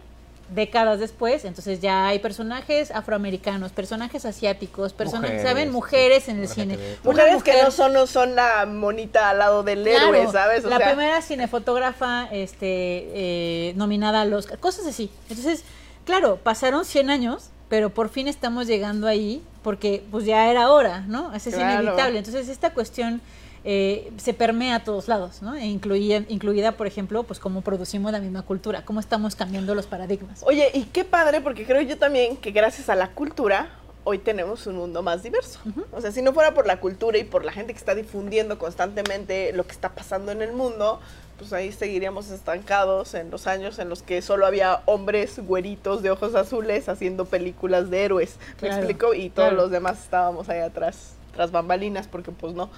décadas 0.55 1.01
después, 1.01 1.45
entonces 1.45 1.81
ya 1.81 2.07
hay 2.07 2.19
personajes 2.21 2.91
afroamericanos, 2.93 3.73
personajes 3.73 4.25
asiáticos, 4.25 4.93
personas, 4.93 5.23
Mujeres, 5.31 5.43
¿saben? 5.43 5.71
Mujeres 5.73 6.29
en 6.29 6.41
el 6.41 6.49
cine. 6.49 6.75
Una 7.03 7.13
Mujeres 7.13 7.43
que 7.43 7.51
mujer- 7.53 7.65
no 7.65 7.71
son, 7.73 7.93
no 7.93 8.07
son 8.07 8.35
la 8.37 8.65
monita 8.67 9.31
al 9.31 9.39
lado 9.39 9.63
del 9.65 9.83
Claro, 9.83 10.15
héroe, 10.15 10.31
¿sabes? 10.33 10.65
O 10.65 10.69
la 10.71 10.79
sea, 10.79 10.87
primera 10.89 11.21
cinefotógrafa 11.23 12.29
este, 12.31 12.67
eh, 12.69 13.73
nominada 13.77 14.21
al 14.23 14.33
Oscar, 14.35 14.59
cosas 14.59 14.87
así. 14.87 15.11
Entonces, 15.29 15.65
claro, 16.05 16.37
pasaron 16.43 16.85
100 16.85 17.11
años, 17.11 17.51
pero 17.69 17.91
por 17.91 18.09
fin 18.09 18.29
estamos 18.29 18.67
llegando 18.69 19.09
ahí 19.09 19.43
porque 19.63 20.05
pues 20.13 20.25
ya 20.25 20.49
era 20.49 20.71
hora, 20.71 21.01
¿no? 21.09 21.35
Eso 21.35 21.49
es 21.49 21.57
Claro. 21.57 21.83
inevitable. 21.83 22.19
Entonces, 22.19 22.49
esta 22.49 22.73
cuestión 22.73 23.21
eh, 23.69 24.13
se 24.17 24.33
permea 24.33 24.77
a 24.77 24.85
todos 24.85 25.09
lados, 25.09 25.43
¿no? 25.43 25.57
E 25.57 25.67
incluida, 25.67 26.23
incluida, 26.29 26.73
por 26.73 26.87
ejemplo, 26.87 27.25
pues 27.25 27.41
cómo 27.41 27.63
producimos 27.63 28.13
la 28.13 28.21
misma 28.21 28.43
cultura, 28.43 28.85
cómo 28.85 29.01
estamos 29.01 29.35
cambiando 29.35 29.75
los 29.75 29.87
paradigmas. 29.87 30.45
Oye, 30.45 30.71
y 30.73 30.85
qué 30.85 31.05
padre, 31.05 31.41
porque 31.41 31.67
creo 31.67 31.81
yo 31.83 31.99
también 31.99 32.37
que 32.37 32.53
gracias 32.53 32.89
a 32.89 32.95
la 32.95 33.09
cultura 33.11 33.71
hoy 34.05 34.19
tenemos 34.19 34.69
un 34.69 34.77
mundo 34.77 35.03
más 35.03 35.25
diverso. 35.25 35.59
O 35.91 36.01
sea, 36.01 36.13
si 36.13 36.23
no 36.23 36.33
fuera 36.33 36.55
por 36.55 36.65
la 36.69 36.79
cultura 36.79 37.19
y 37.19 37.25
por 37.25 37.45
la 37.45 37.51
gente 37.51 37.73
que 37.73 37.79
está 37.81 37.97
difundiendo 37.97 38.57
constantemente 38.57 39.53
lo 39.53 39.67
que 39.67 39.73
está 39.73 39.97
pasando 39.97 40.31
en 40.31 40.43
el 40.43 40.53
mundo, 40.53 41.01
pues 41.37 41.53
ahí 41.53 41.73
seguiríamos 41.73 42.31
estancados 42.31 43.15
en 43.15 43.33
los 43.33 43.49
años 43.49 43.81
en 43.81 43.89
los 43.89 44.05
que 44.05 44.23
solo 44.23 44.47
había 44.47 44.83
hombres 44.87 45.41
güeritos 45.41 46.03
de 46.05 46.13
ojos 46.13 46.37
azules 46.37 46.89
haciendo 46.89 47.25
películas 47.25 47.91
de 47.91 48.05
héroes. 48.05 48.37
¿Me 48.63 48.69
Claro, 48.69 48.77
explico? 48.77 49.13
Y 49.13 49.29
todos 49.29 49.49
claro. 49.49 49.63
los 49.63 49.73
demás 49.73 50.01
estábamos 50.01 50.49
ahí 50.49 50.61
atrás, 50.61 51.15
tras 51.35 51.51
bambalinas, 51.51 52.07
porque 52.07 52.31
pues 52.31 52.55
no, 52.55 52.71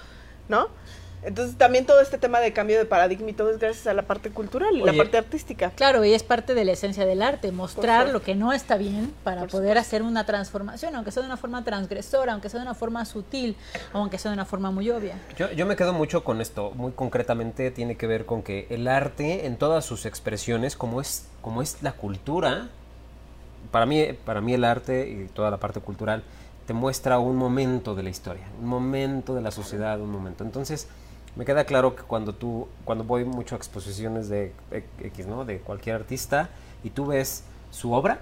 ¿no? 0.48 0.68
Entonces 1.22 1.56
también 1.56 1.84
todo 1.84 2.00
este 2.00 2.16
tema 2.16 2.38
de 2.38 2.52
cambio 2.52 2.78
de 2.78 2.84
paradigma 2.84 3.30
y 3.30 3.32
todo 3.32 3.50
es 3.50 3.58
gracias 3.58 3.86
a 3.88 3.94
la 3.94 4.02
parte 4.02 4.30
cultural 4.30 4.76
y 4.76 4.82
la 4.82 4.92
parte 4.92 5.18
artística. 5.18 5.70
Claro, 5.70 6.04
y 6.04 6.14
es 6.14 6.22
parte 6.22 6.54
de 6.54 6.64
la 6.64 6.72
esencia 6.72 7.04
del 7.06 7.22
arte, 7.22 7.50
mostrar 7.50 8.10
lo 8.10 8.22
que 8.22 8.34
no 8.34 8.52
está 8.52 8.76
bien 8.76 9.12
para 9.24 9.42
Por 9.42 9.50
poder 9.50 9.78
hacer 9.78 10.02
una 10.02 10.24
transformación, 10.24 10.94
aunque 10.94 11.10
sea 11.10 11.22
de 11.22 11.26
una 11.26 11.36
forma 11.36 11.64
transgresora, 11.64 12.32
aunque 12.32 12.48
sea 12.48 12.60
de 12.60 12.66
una 12.66 12.74
forma 12.74 13.04
sutil, 13.04 13.56
o 13.92 13.98
aunque 13.98 14.18
sea 14.18 14.30
de 14.30 14.34
una 14.34 14.44
forma 14.44 14.70
muy 14.70 14.90
obvia. 14.90 15.16
Yo, 15.36 15.50
yo 15.50 15.66
me 15.66 15.74
quedo 15.74 15.92
mucho 15.92 16.22
con 16.22 16.40
esto, 16.40 16.70
muy 16.76 16.92
concretamente 16.92 17.70
tiene 17.72 17.96
que 17.96 18.06
ver 18.06 18.24
con 18.24 18.42
que 18.42 18.66
el 18.70 18.86
arte 18.86 19.46
en 19.46 19.56
todas 19.56 19.84
sus 19.84 20.06
expresiones, 20.06 20.76
como 20.76 21.00
es, 21.00 21.26
como 21.42 21.62
es 21.62 21.82
la 21.82 21.92
cultura, 21.92 22.68
para 23.72 23.86
mí, 23.86 24.06
para 24.24 24.40
mí 24.40 24.54
el 24.54 24.64
arte 24.64 25.08
y 25.08 25.26
toda 25.26 25.50
la 25.50 25.56
parte 25.56 25.80
cultural 25.80 26.22
te 26.68 26.74
muestra 26.74 27.18
un 27.18 27.34
momento 27.36 27.94
de 27.94 28.02
la 28.02 28.10
historia, 28.10 28.44
un 28.60 28.68
momento 28.68 29.34
de 29.34 29.40
la 29.40 29.50
sociedad, 29.50 29.98
un 30.00 30.10
momento. 30.10 30.44
Entonces, 30.44 30.86
me 31.34 31.46
queda 31.46 31.64
claro 31.64 31.96
que 31.96 32.02
cuando 32.02 32.34
tú, 32.34 32.68
cuando 32.84 33.04
voy 33.04 33.24
mucho 33.24 33.54
a 33.54 33.58
exposiciones 33.58 34.28
de 34.28 34.52
X, 35.00 35.26
¿no? 35.26 35.46
De 35.46 35.60
cualquier 35.60 35.96
artista 35.96 36.50
y 36.84 36.90
tú 36.90 37.06
ves 37.06 37.42
su 37.70 37.94
obra, 37.94 38.20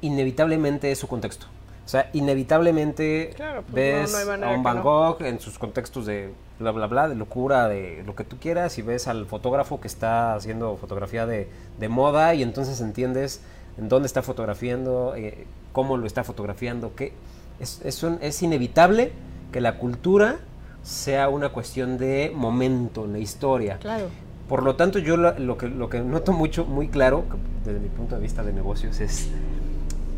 inevitablemente 0.00 0.90
es 0.90 0.98
su 0.98 1.06
contexto. 1.06 1.46
O 1.84 1.88
sea, 1.88 2.10
inevitablemente 2.12 3.30
Claro, 3.36 3.62
pues, 3.62 3.74
ves 4.12 4.26
no- 4.26 4.36
no 4.36 4.46
a 4.46 4.52
un 4.52 4.62
Van 4.62 4.78
no. 4.78 4.82
Gogh 4.82 5.22
en 5.22 5.40
sus 5.40 5.58
contextos 5.58 6.04
de 6.04 6.32
bla, 6.58 6.70
bla, 6.72 6.86
bla, 6.86 7.08
de 7.08 7.14
locura, 7.14 7.68
de 7.68 8.02
lo 8.04 8.14
que 8.14 8.24
tú 8.24 8.38
quieras, 8.38 8.76
y 8.78 8.82
ves 8.82 9.06
al 9.08 9.24
fotógrafo 9.26 9.80
que 9.80 9.86
está 9.88 10.34
haciendo 10.34 10.76
fotografía 10.76 11.24
de, 11.26 11.48
de 11.78 11.88
moda 11.88 12.34
y 12.34 12.42
entonces 12.42 12.80
entiendes 12.80 13.40
en 13.78 13.88
dónde 13.88 14.06
está 14.06 14.22
fotografiando, 14.22 15.14
eh, 15.16 15.46
cómo 15.72 15.96
lo 15.96 16.06
está 16.06 16.24
fotografiando, 16.24 16.94
que 16.94 17.12
es, 17.60 17.80
es, 17.84 18.02
un- 18.02 18.18
es 18.20 18.42
inevitable 18.42 19.12
que 19.52 19.60
la 19.60 19.78
cultura 19.78 20.38
sea 20.82 21.28
una 21.28 21.50
cuestión 21.50 21.98
de 21.98 22.32
momento 22.34 23.04
en 23.04 23.12
la 23.12 23.18
historia. 23.18 23.78
Claro. 23.78 24.06
Por 24.48 24.62
lo 24.62 24.76
tanto, 24.76 24.98
yo 24.98 25.16
lo, 25.16 25.38
lo 25.38 25.58
que, 25.58 25.68
lo 25.68 25.88
que 25.90 26.00
noto 26.00 26.32
mucho, 26.32 26.64
muy 26.64 26.88
claro, 26.88 27.24
desde 27.64 27.80
mi 27.80 27.88
punto 27.88 28.14
de 28.16 28.22
vista 28.22 28.42
de 28.42 28.52
negocios, 28.52 28.98
es 29.00 29.28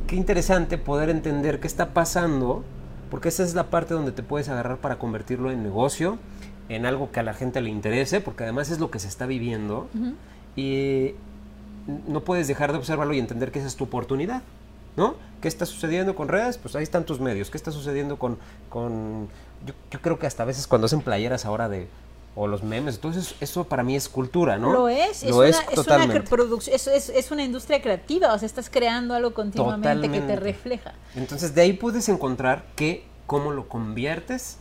qué 0.06 0.16
interesante 0.16 0.78
poder 0.78 1.10
entender 1.10 1.58
qué 1.60 1.66
está 1.66 1.88
pasando, 1.92 2.62
porque 3.10 3.28
esa 3.28 3.42
es 3.42 3.54
la 3.54 3.64
parte 3.70 3.94
donde 3.94 4.12
te 4.12 4.22
puedes 4.22 4.48
agarrar 4.48 4.76
para 4.78 4.98
convertirlo 4.98 5.50
en 5.50 5.62
negocio, 5.64 6.18
en 6.68 6.86
algo 6.86 7.10
que 7.10 7.18
a 7.18 7.22
la 7.24 7.34
gente 7.34 7.60
le 7.60 7.70
interese, 7.70 8.20
porque 8.20 8.44
además 8.44 8.70
es 8.70 8.78
lo 8.78 8.90
que 8.92 9.00
se 9.00 9.08
está 9.08 9.26
viviendo, 9.26 9.88
y 10.54 11.14
no 12.08 12.20
puedes 12.20 12.48
dejar 12.48 12.72
de 12.72 12.78
observarlo 12.78 13.14
y 13.14 13.18
entender 13.18 13.50
que 13.50 13.58
esa 13.58 13.68
es 13.68 13.76
tu 13.76 13.84
oportunidad, 13.84 14.42
¿no? 14.96 15.14
¿Qué 15.40 15.48
está 15.48 15.66
sucediendo 15.66 16.14
con 16.14 16.28
redes? 16.28 16.58
Pues 16.58 16.74
ahí 16.76 16.82
están 16.82 17.04
tus 17.04 17.20
medios. 17.20 17.50
¿Qué 17.50 17.56
está 17.56 17.72
sucediendo 17.72 18.18
con... 18.18 18.38
con 18.68 19.28
yo, 19.66 19.74
yo 19.90 20.00
creo 20.00 20.18
que 20.18 20.26
hasta 20.26 20.42
a 20.42 20.46
veces 20.46 20.66
cuando 20.66 20.86
hacen 20.86 21.00
playeras 21.02 21.44
ahora 21.44 21.68
de... 21.68 21.88
o 22.34 22.46
los 22.46 22.62
memes, 22.62 22.94
entonces 22.96 23.34
eso 23.40 23.64
para 23.64 23.82
mí 23.82 23.96
es 23.96 24.08
cultura, 24.08 24.56
¿no? 24.58 24.72
Lo 24.72 24.88
es, 24.88 25.22
es, 25.22 25.32
una, 25.32 25.48
es 25.48 25.58
producción, 26.28 26.74
es, 26.76 26.86
es, 26.86 27.08
es 27.08 27.30
una 27.30 27.42
industria 27.44 27.82
creativa, 27.82 28.32
o 28.32 28.38
sea, 28.38 28.46
estás 28.46 28.70
creando 28.70 29.14
algo 29.14 29.34
continuamente 29.34 30.10
que 30.10 30.20
te 30.20 30.36
refleja. 30.36 30.94
Entonces 31.14 31.54
de 31.54 31.62
ahí 31.62 31.72
puedes 31.72 32.08
encontrar 32.08 32.64
que 32.76 33.04
cómo 33.26 33.52
lo 33.52 33.68
conviertes 33.68 34.58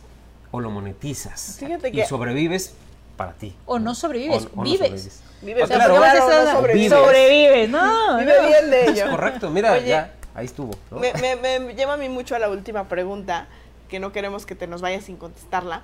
o 0.50 0.60
lo 0.60 0.70
monetizas. 0.70 1.56
Fíjate 1.60 1.88
y 1.88 1.92
que- 1.92 2.06
sobrevives 2.06 2.74
para 3.20 3.32
ti. 3.34 3.54
O 3.66 3.78
no 3.78 3.94
sobrevives, 3.94 4.46
O- 4.46 4.48
o 4.54 4.56
no 4.56 4.62
vives. 4.62 4.78
sobrevives. 4.88 5.22
Vives, 5.42 5.64
O 5.64 5.66
sea, 5.66 5.76
claro, 5.76 5.94
porque 5.94 6.08
a 6.08 6.12
veces 6.14 6.26
claro, 6.26 6.42
no 6.42 6.48
es- 6.48 6.56
sobrevives. 6.56 6.92
sobrevives, 6.92 7.68
no. 7.68 8.16
Vive 8.18 8.32
no. 8.40 8.46
bien 8.48 8.70
de 8.70 8.84
Es 8.86 8.90
ello. 8.98 9.10
correcto, 9.10 9.50
mira, 9.50 9.72
Oye, 9.74 9.86
ya, 9.88 10.14
ahí 10.34 10.46
estuvo. 10.46 10.70
¿no? 10.90 10.98
Me, 11.00 11.12
me- 11.14 11.36
me 11.60 11.74
lleva 11.74 11.92
a 11.92 11.96
mí 11.98 12.08
mucho 12.08 12.34
a 12.34 12.38
la 12.38 12.48
última 12.48 12.88
pregunta, 12.88 13.46
que 13.90 14.00
no 14.00 14.10
queremos 14.10 14.46
que 14.46 14.54
te 14.54 14.66
nos 14.66 14.80
vayas 14.80 15.04
sin 15.04 15.16
contestarla. 15.18 15.82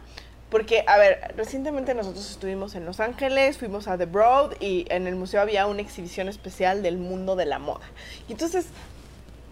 Porque, 0.49 0.83
a 0.87 0.97
ver, 0.97 1.35
recientemente 1.37 1.93
nosotros 1.93 2.31
estuvimos 2.31 2.75
en 2.77 2.87
Los 2.87 3.01
Ángeles, 3.01 3.59
fuimos 3.59 3.87
a 3.89 3.99
The 3.99 4.07
Broad 4.07 4.53
y 4.61 4.87
en 4.91 5.07
el 5.09 5.15
museo 5.17 5.43
había 5.43 5.67
una 5.67 5.83
exhibición 5.83 6.29
especial 6.31 6.83
del 6.83 6.97
mundo 6.97 7.37
de 7.37 7.45
la 7.45 7.59
moda. 7.59 7.85
Y 8.29 8.33
entonces, 8.33 8.67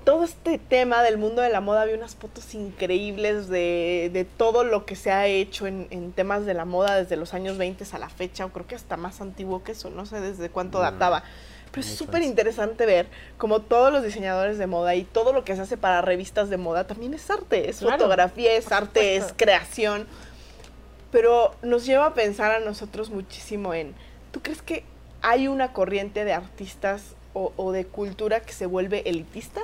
todo 0.04 0.24
este 0.24 0.58
tema 0.58 1.02
del 1.02 1.16
mundo 1.18 1.40
de 1.42 1.48
la 1.50 1.60
moda, 1.60 1.82
había 1.82 1.96
unas 1.96 2.14
fotos 2.14 2.54
increíbles 2.54 3.48
de, 3.48 4.10
de 4.12 4.24
todo 4.24 4.62
lo 4.64 4.84
que 4.84 4.96
se 4.96 5.10
ha 5.10 5.26
hecho 5.26 5.66
en, 5.66 5.86
en 5.90 6.12
temas 6.12 6.44
de 6.46 6.54
la 6.54 6.64
moda 6.64 6.96
desde 6.96 7.16
los 7.16 7.32
años 7.34 7.56
20 7.58 7.84
a 7.90 7.98
la 7.98 8.08
fecha, 8.10 8.44
o 8.44 8.50
creo 8.50 8.66
que 8.66 8.74
hasta 8.74 8.96
más 8.96 9.20
antiguo 9.20 9.62
que 9.64 9.72
eso, 9.72 9.90
no 9.90 10.04
sé 10.06 10.20
desde 10.20 10.50
cuánto 10.50 10.78
Mm. 10.78 10.82
databa. 10.82 11.22
Pero 11.70 11.86
es 11.86 11.96
súper 11.96 12.22
interesante 12.22 12.86
ver 12.86 13.08
como 13.36 13.60
todos 13.60 13.92
los 13.92 14.04
diseñadores 14.04 14.58
de 14.58 14.66
moda 14.68 14.94
y 14.94 15.02
todo 15.02 15.32
lo 15.32 15.44
que 15.44 15.56
se 15.56 15.62
hace 15.62 15.76
para 15.76 16.02
revistas 16.02 16.48
de 16.48 16.56
moda 16.56 16.86
también 16.86 17.14
es 17.14 17.28
arte, 17.30 17.68
es 17.68 17.78
Claro, 17.78 17.96
fotografía, 17.96 18.52
es 18.52 18.70
arte, 18.70 19.16
es 19.16 19.34
creación. 19.36 20.06
Pero 21.10 21.54
nos 21.62 21.84
lleva 21.86 22.06
a 22.06 22.14
pensar 22.14 22.50
a 22.52 22.60
nosotros 22.60 23.10
muchísimo 23.10 23.74
en, 23.74 23.94
¿tú 24.32 24.40
crees 24.40 24.62
que 24.62 24.84
hay 25.22 25.48
una 25.48 25.72
corriente 25.72 26.24
de 26.24 26.32
artistas 26.32 27.02
o, 27.32 27.52
o 27.56 27.72
de 27.72 27.86
cultura 27.86 28.40
que 28.40 28.52
se 28.52 28.66
vuelve 28.66 29.08
elitista? 29.08 29.62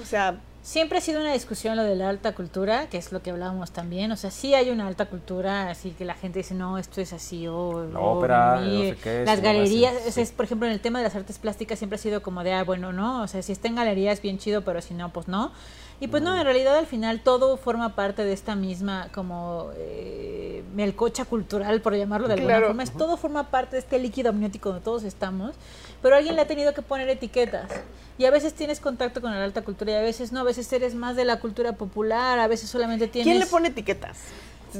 O 0.00 0.04
sea, 0.04 0.38
Siempre 0.64 0.96
ha 0.96 1.00
sido 1.02 1.20
una 1.20 1.34
discusión 1.34 1.76
lo 1.76 1.82
de 1.82 1.94
la 1.94 2.08
alta 2.08 2.34
cultura, 2.34 2.86
que 2.88 2.96
es 2.96 3.12
lo 3.12 3.20
que 3.20 3.30
hablábamos 3.30 3.70
también. 3.70 4.10
O 4.12 4.16
sea, 4.16 4.30
sí 4.30 4.54
hay 4.54 4.70
una 4.70 4.86
alta 4.86 5.04
cultura, 5.04 5.68
así 5.68 5.90
que 5.90 6.06
la 6.06 6.14
gente 6.14 6.38
dice, 6.38 6.54
no, 6.54 6.78
esto 6.78 7.02
es 7.02 7.12
así, 7.12 7.46
o 7.46 7.84
La 7.92 8.00
o 8.00 8.16
ópera, 8.16 8.56
mi- 8.62 8.88
no 8.88 8.94
sé 8.94 8.96
qué, 8.96 9.24
las 9.26 9.40
no 9.40 9.44
galerías, 9.44 9.92
sí. 10.08 10.22
es, 10.22 10.32
por 10.32 10.46
ejemplo, 10.46 10.66
en 10.66 10.72
el 10.72 10.80
tema 10.80 11.00
de 11.00 11.04
las 11.04 11.14
artes 11.14 11.38
plásticas 11.38 11.78
siempre 11.78 11.96
ha 11.96 11.98
sido 11.98 12.22
como 12.22 12.42
de, 12.42 12.54
ah, 12.54 12.64
bueno, 12.64 12.94
no, 12.94 13.22
o 13.24 13.28
sea, 13.28 13.42
si 13.42 13.52
está 13.52 13.68
en 13.68 13.74
galerías 13.74 14.22
bien 14.22 14.38
chido, 14.38 14.62
pero 14.62 14.80
si 14.80 14.94
no, 14.94 15.12
pues 15.12 15.28
no. 15.28 15.52
Y 16.00 16.08
pues 16.08 16.22
no, 16.22 16.36
en 16.36 16.44
realidad 16.44 16.76
al 16.76 16.86
final 16.86 17.20
todo 17.20 17.56
forma 17.56 17.94
parte 17.94 18.24
de 18.24 18.32
esta 18.32 18.54
misma 18.56 19.08
como 19.14 19.70
eh, 19.76 20.62
melcocha 20.74 21.24
cultural, 21.24 21.80
por 21.80 21.94
llamarlo 21.96 22.26
de 22.28 22.34
alguna 22.34 22.54
Claro. 22.54 22.66
forma. 22.68 22.82
Es, 22.82 22.92
todo 22.92 23.16
forma 23.16 23.50
parte 23.50 23.76
de 23.76 23.80
este 23.80 23.98
líquido 23.98 24.30
amniótico 24.30 24.70
donde 24.70 24.84
todos 24.84 25.04
estamos, 25.04 25.54
pero 26.02 26.16
alguien 26.16 26.34
le 26.36 26.42
ha 26.42 26.46
tenido 26.46 26.74
que 26.74 26.82
poner 26.82 27.08
etiquetas. 27.08 27.70
Y 28.18 28.26
a 28.26 28.30
veces 28.30 28.54
tienes 28.54 28.80
contacto 28.80 29.20
con 29.20 29.30
la 29.32 29.42
alta 29.42 29.62
cultura 29.62 29.92
y 29.92 29.94
a 29.94 30.00
veces 30.00 30.30
no, 30.32 30.40
a 30.40 30.44
veces 30.44 30.72
eres 30.72 30.94
más 30.94 31.16
de 31.16 31.24
la 31.24 31.40
cultura 31.40 31.72
popular, 31.72 32.38
a 32.38 32.46
veces 32.48 32.68
solamente 32.70 33.08
tienes... 33.08 33.26
¿quién 33.32 33.38
le 33.40 33.46
pone 33.46 33.68
etiquetas? 33.68 34.18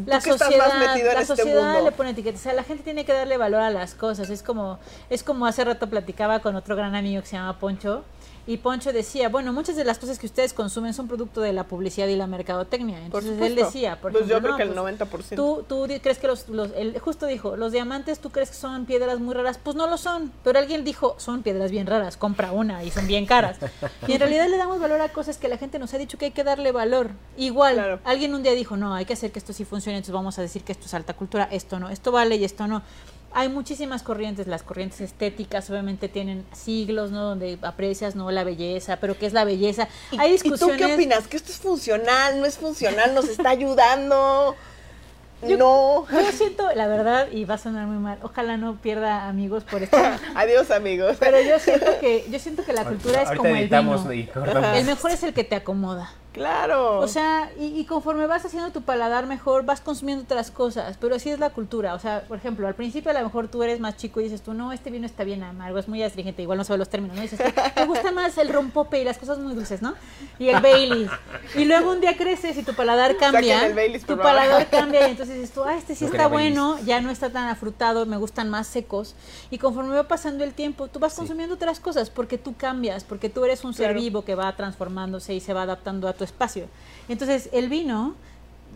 Tú 0.00 0.04
La 0.06 0.20
que 0.20 0.30
estás 0.30 0.48
sociedad, 0.48 0.68
más 0.68 0.88
metido 0.88 1.08
en 1.10 1.14
la 1.14 1.20
este 1.22 1.36
sociedad 1.36 1.72
mundo. 1.74 1.84
le 1.84 1.92
pone 1.92 2.10
etiquetas. 2.10 2.40
O 2.40 2.44
sea, 2.44 2.52
la 2.52 2.64
gente 2.64 2.82
tiene 2.84 3.04
que 3.04 3.12
darle 3.12 3.36
valor 3.36 3.60
a 3.60 3.70
las 3.70 3.94
cosas. 3.94 4.30
Es 4.30 4.42
como, 4.42 4.78
es 5.10 5.22
como 5.22 5.46
hace 5.46 5.64
rato 5.64 5.88
platicaba 5.88 6.40
con 6.40 6.56
otro 6.56 6.76
gran 6.76 6.94
amigo 6.94 7.22
que 7.22 7.28
se 7.28 7.36
llama 7.36 7.58
Poncho. 7.58 8.02
Y 8.46 8.58
Poncho 8.58 8.92
decía, 8.92 9.30
bueno, 9.30 9.54
muchas 9.54 9.74
de 9.74 9.84
las 9.86 9.98
cosas 9.98 10.18
que 10.18 10.26
ustedes 10.26 10.52
consumen 10.52 10.92
son 10.92 11.08
producto 11.08 11.40
de 11.40 11.54
la 11.54 11.64
publicidad 11.64 12.06
y 12.08 12.14
la 12.16 12.26
mercadotecnia. 12.26 12.96
Por 13.10 13.22
Entonces 13.22 13.30
él 13.30 13.36
supuesto. 13.52 13.64
decía, 13.64 13.98
por 14.02 14.12
Pues 14.12 14.26
yo 14.26 14.36
ejemplo, 14.36 14.56
creo 14.56 14.66
no, 14.68 14.84
que 14.84 14.92
el 14.92 15.08
pues, 15.08 15.30
90%. 15.32 15.34
Tú, 15.36 15.64
tú 15.66 15.86
di- 15.86 15.98
crees 16.00 16.18
que 16.18 16.26
los, 16.26 16.46
los 16.50 16.68
él 16.76 16.98
justo 16.98 17.24
dijo, 17.24 17.56
los 17.56 17.72
diamantes, 17.72 18.18
tú 18.18 18.28
crees 18.28 18.50
que 18.50 18.56
son 18.56 18.84
piedras 18.84 19.18
muy 19.18 19.32
raras, 19.34 19.58
pues 19.64 19.76
no 19.76 19.86
lo 19.86 19.96
son. 19.96 20.30
Pero 20.42 20.58
alguien 20.58 20.84
dijo, 20.84 21.14
son 21.16 21.42
piedras 21.42 21.70
bien 21.70 21.86
raras, 21.86 22.18
compra 22.18 22.52
una 22.52 22.84
y 22.84 22.90
son 22.90 23.06
bien 23.06 23.24
caras. 23.24 23.56
y 24.06 24.12
en 24.12 24.20
realidad 24.20 24.46
le 24.48 24.58
damos 24.58 24.78
valor 24.78 25.00
a 25.00 25.08
cosas 25.08 25.38
que 25.38 25.48
la 25.48 25.56
gente 25.56 25.78
nos 25.78 25.94
ha 25.94 25.96
dicho 25.98 26.18
que 26.18 26.26
hay 26.26 26.30
que 26.32 26.44
darle 26.44 26.70
valor. 26.70 27.12
Igual, 27.38 27.76
Claro. 27.76 28.00
alguien 28.04 28.34
un 28.34 28.42
día 28.42 28.52
dijo, 28.52 28.76
no, 28.76 28.92
hay 28.94 29.06
que 29.06 29.14
hacer 29.14 29.32
que 29.32 29.38
esto 29.38 29.54
sí 29.54 29.64
funcione, 29.64 29.83
entonces 29.92 30.14
vamos 30.14 30.38
a 30.38 30.42
decir 30.42 30.62
que 30.64 30.72
esto 30.72 30.86
es 30.86 30.94
alta 30.94 31.14
cultura, 31.14 31.48
esto 31.50 31.78
no, 31.78 31.90
esto 31.90 32.10
vale 32.12 32.36
y 32.36 32.44
esto 32.44 32.66
no. 32.66 32.82
Hay 33.36 33.48
muchísimas 33.48 34.04
corrientes, 34.04 34.46
las 34.46 34.62
corrientes 34.62 35.00
estéticas 35.00 35.68
obviamente 35.68 36.08
tienen 36.08 36.44
siglos, 36.52 37.10
¿no? 37.10 37.22
Donde 37.24 37.58
aprecias, 37.62 38.14
¿no? 38.14 38.30
La 38.30 38.44
belleza, 38.44 38.98
pero 39.00 39.18
¿qué 39.18 39.26
es 39.26 39.32
la 39.32 39.44
belleza? 39.44 39.88
¿Y- 40.12 40.20
Hay 40.20 40.34
¿Y 40.34 40.38
tú 40.38 40.42
discusiones... 40.50 40.76
qué 40.86 40.94
opinas? 40.94 41.26
¿Que 41.26 41.36
esto 41.36 41.50
es 41.50 41.58
funcional? 41.58 42.38
¿No 42.38 42.46
es 42.46 42.56
funcional? 42.58 43.12
¿Nos 43.12 43.28
está 43.28 43.50
ayudando? 43.50 44.54
Yo- 45.48 45.58
no. 45.58 46.06
Yo 46.12 46.30
siento, 46.32 46.70
la 46.74 46.86
verdad, 46.86 47.26
y 47.32 47.44
va 47.44 47.54
a 47.54 47.58
sonar 47.58 47.86
muy 47.88 47.98
mal, 47.98 48.18
ojalá 48.22 48.56
no 48.56 48.76
pierda 48.76 49.26
amigos 49.28 49.64
por 49.64 49.82
esto, 49.82 49.96
Adiós, 50.36 50.70
amigos. 50.70 51.16
pero 51.18 51.38
yo 51.40 51.58
siento 51.58 51.98
que, 52.00 52.24
yo 52.30 52.38
siento 52.38 52.64
que 52.64 52.72
la 52.72 52.84
cultura 52.84 53.22
es 53.22 53.30
como 53.36 53.48
el 53.54 53.68
vino. 53.68 54.12
y. 54.14 54.30
El 54.76 54.84
mejor 54.86 55.10
es 55.10 55.22
el 55.24 55.34
que 55.34 55.42
te 55.44 55.56
acomoda. 55.56 56.12
Claro. 56.34 56.98
O 56.98 57.06
sea, 57.08 57.50
y, 57.58 57.66
y 57.78 57.84
conforme 57.84 58.26
vas 58.26 58.44
haciendo 58.44 58.70
tu 58.72 58.82
paladar 58.82 59.24
mejor, 59.26 59.64
vas 59.64 59.80
consumiendo 59.80 60.24
otras 60.24 60.50
cosas, 60.50 60.96
pero 61.00 61.14
así 61.14 61.30
es 61.30 61.38
la 61.38 61.50
cultura. 61.50 61.94
O 61.94 61.98
sea, 62.00 62.24
por 62.26 62.36
ejemplo, 62.36 62.66
al 62.66 62.74
principio 62.74 63.10
a 63.12 63.14
lo 63.14 63.22
mejor 63.22 63.46
tú 63.46 63.62
eres 63.62 63.78
más 63.78 63.96
chico 63.96 64.20
y 64.20 64.24
dices 64.24 64.42
tú, 64.42 64.52
no, 64.52 64.72
este 64.72 64.90
vino 64.90 65.06
está 65.06 65.22
bien 65.22 65.44
amargo, 65.44 65.78
es 65.78 65.86
muy 65.86 66.02
astringente, 66.02 66.42
igual 66.42 66.58
no 66.58 66.64
sabe 66.64 66.78
los 66.78 66.88
términos, 66.88 67.16
¿no? 67.16 67.22
Y 67.22 67.28
dices, 67.28 67.40
me 67.76 67.86
gusta 67.86 68.10
más 68.10 68.36
el 68.36 68.48
rompope 68.48 69.00
y 69.00 69.04
las 69.04 69.16
cosas 69.16 69.38
muy 69.38 69.54
dulces, 69.54 69.80
¿no? 69.80 69.94
Y 70.40 70.48
el 70.48 70.60
Bailey. 70.60 71.08
Y 71.54 71.66
luego 71.66 71.92
un 71.92 72.00
día 72.00 72.16
creces 72.16 72.58
y 72.58 72.64
tu 72.64 72.74
paladar 72.74 73.16
cambia. 73.16 73.66
El 73.66 73.74
Baileys, 73.74 74.04
tu 74.04 74.16
paladar 74.18 74.68
cambia 74.68 75.06
y 75.06 75.12
entonces 75.12 75.36
dices 75.36 75.52
tú, 75.52 75.62
ah, 75.62 75.76
este 75.76 75.94
sí 75.94 76.04
No 76.04 76.10
está 76.10 76.26
Baileys. 76.26 76.54
bueno, 76.58 76.78
ya 76.84 77.00
no 77.00 77.10
está 77.10 77.30
tan 77.30 77.46
afrutado, 77.48 78.06
me 78.06 78.16
gustan 78.16 78.50
más 78.50 78.66
secos. 78.66 79.14
Y 79.52 79.58
conforme 79.58 79.94
va 79.94 80.08
pasando 80.08 80.42
el 80.42 80.52
tiempo, 80.52 80.88
tú 80.88 80.98
vas 80.98 81.12
Sí. 81.12 81.18
consumiendo 81.20 81.54
otras 81.54 81.78
cosas 81.78 82.10
porque 82.10 82.38
tú 82.38 82.56
cambias, 82.56 83.04
porque 83.04 83.28
tú 83.30 83.44
eres 83.44 83.62
un 83.62 83.72
ser 83.72 83.94
vivo 83.94 84.24
que 84.24 84.34
va 84.34 84.54
transformándose 84.56 85.32
y 85.32 85.38
se 85.40 85.52
va 85.54 85.62
adaptando 85.62 86.08
a 86.08 86.12
tu 86.12 86.23
tu 86.24 86.32
espacio. 86.32 86.66
Entonces, 87.08 87.48
el 87.52 87.68
vino 87.68 88.14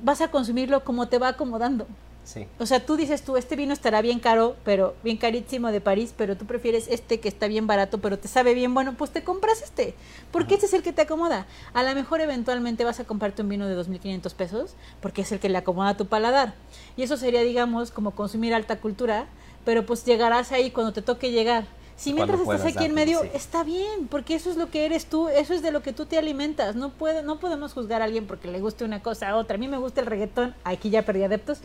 vas 0.02 0.20
a 0.20 0.30
consumirlo 0.30 0.84
como 0.84 1.08
te 1.08 1.18
va 1.18 1.28
acomodando. 1.28 1.86
Sí. 2.24 2.46
O 2.58 2.66
sea, 2.66 2.84
tú 2.84 2.96
dices 2.96 3.22
tú, 3.22 3.38
este 3.38 3.56
vino 3.56 3.72
estará 3.72 4.02
bien 4.02 4.20
caro, 4.20 4.54
pero 4.62 4.94
bien 5.02 5.16
carísimo 5.16 5.72
de 5.72 5.80
París, 5.80 6.12
pero 6.14 6.36
tú 6.36 6.44
prefieres 6.44 6.86
este 6.88 7.20
que 7.20 7.28
está 7.28 7.46
bien 7.46 7.66
barato, 7.66 8.02
pero 8.02 8.18
te 8.18 8.28
sabe 8.28 8.52
bien 8.52 8.74
bueno, 8.74 8.92
pues 8.98 9.12
te 9.12 9.24
compras 9.24 9.62
este, 9.62 9.94
porque 10.30 10.52
este 10.52 10.66
es 10.66 10.74
el 10.74 10.82
que 10.82 10.92
te 10.92 11.00
acomoda. 11.00 11.46
A 11.72 11.82
lo 11.82 11.94
mejor 11.94 12.20
eventualmente 12.20 12.84
vas 12.84 13.00
a 13.00 13.04
comprarte 13.04 13.40
un 13.40 13.48
vino 13.48 13.66
de 13.66 13.74
2.500 13.74 14.34
pesos, 14.34 14.74
porque 15.00 15.22
es 15.22 15.32
el 15.32 15.40
que 15.40 15.48
le 15.48 15.56
acomoda 15.56 15.88
a 15.88 15.96
tu 15.96 16.04
paladar. 16.04 16.52
Y 16.98 17.02
eso 17.02 17.16
sería, 17.16 17.40
digamos, 17.40 17.90
como 17.90 18.10
consumir 18.10 18.52
alta 18.52 18.78
cultura, 18.78 19.26
pero 19.64 19.86
pues 19.86 20.04
llegarás 20.04 20.52
ahí 20.52 20.70
cuando 20.70 20.92
te 20.92 21.00
toque 21.00 21.30
llegar. 21.30 21.64
Si 21.98 22.14
mientras 22.14 22.40
estás 22.40 22.64
aquí 22.64 22.84
en 22.84 22.94
medio, 22.94 23.20
sí. 23.22 23.30
está 23.34 23.64
bien, 23.64 24.06
porque 24.08 24.34
eso 24.36 24.50
es 24.50 24.56
lo 24.56 24.70
que 24.70 24.86
eres 24.86 25.06
tú, 25.06 25.28
eso 25.28 25.52
es 25.52 25.62
de 25.62 25.72
lo 25.72 25.82
que 25.82 25.92
tú 25.92 26.06
te 26.06 26.16
alimentas. 26.16 26.76
No 26.76 26.90
puede, 26.90 27.22
no 27.24 27.40
podemos 27.40 27.72
juzgar 27.72 28.02
a 28.02 28.04
alguien 28.04 28.26
porque 28.26 28.46
le 28.48 28.60
guste 28.60 28.84
una 28.84 29.02
cosa 29.02 29.28
a 29.30 29.36
otra. 29.36 29.56
A 29.56 29.58
mí 29.58 29.66
me 29.66 29.78
gusta 29.78 30.00
el 30.00 30.06
reggaetón, 30.06 30.54
aquí 30.62 30.90
ya 30.90 31.02
perdí 31.02 31.24
adeptos. 31.24 31.58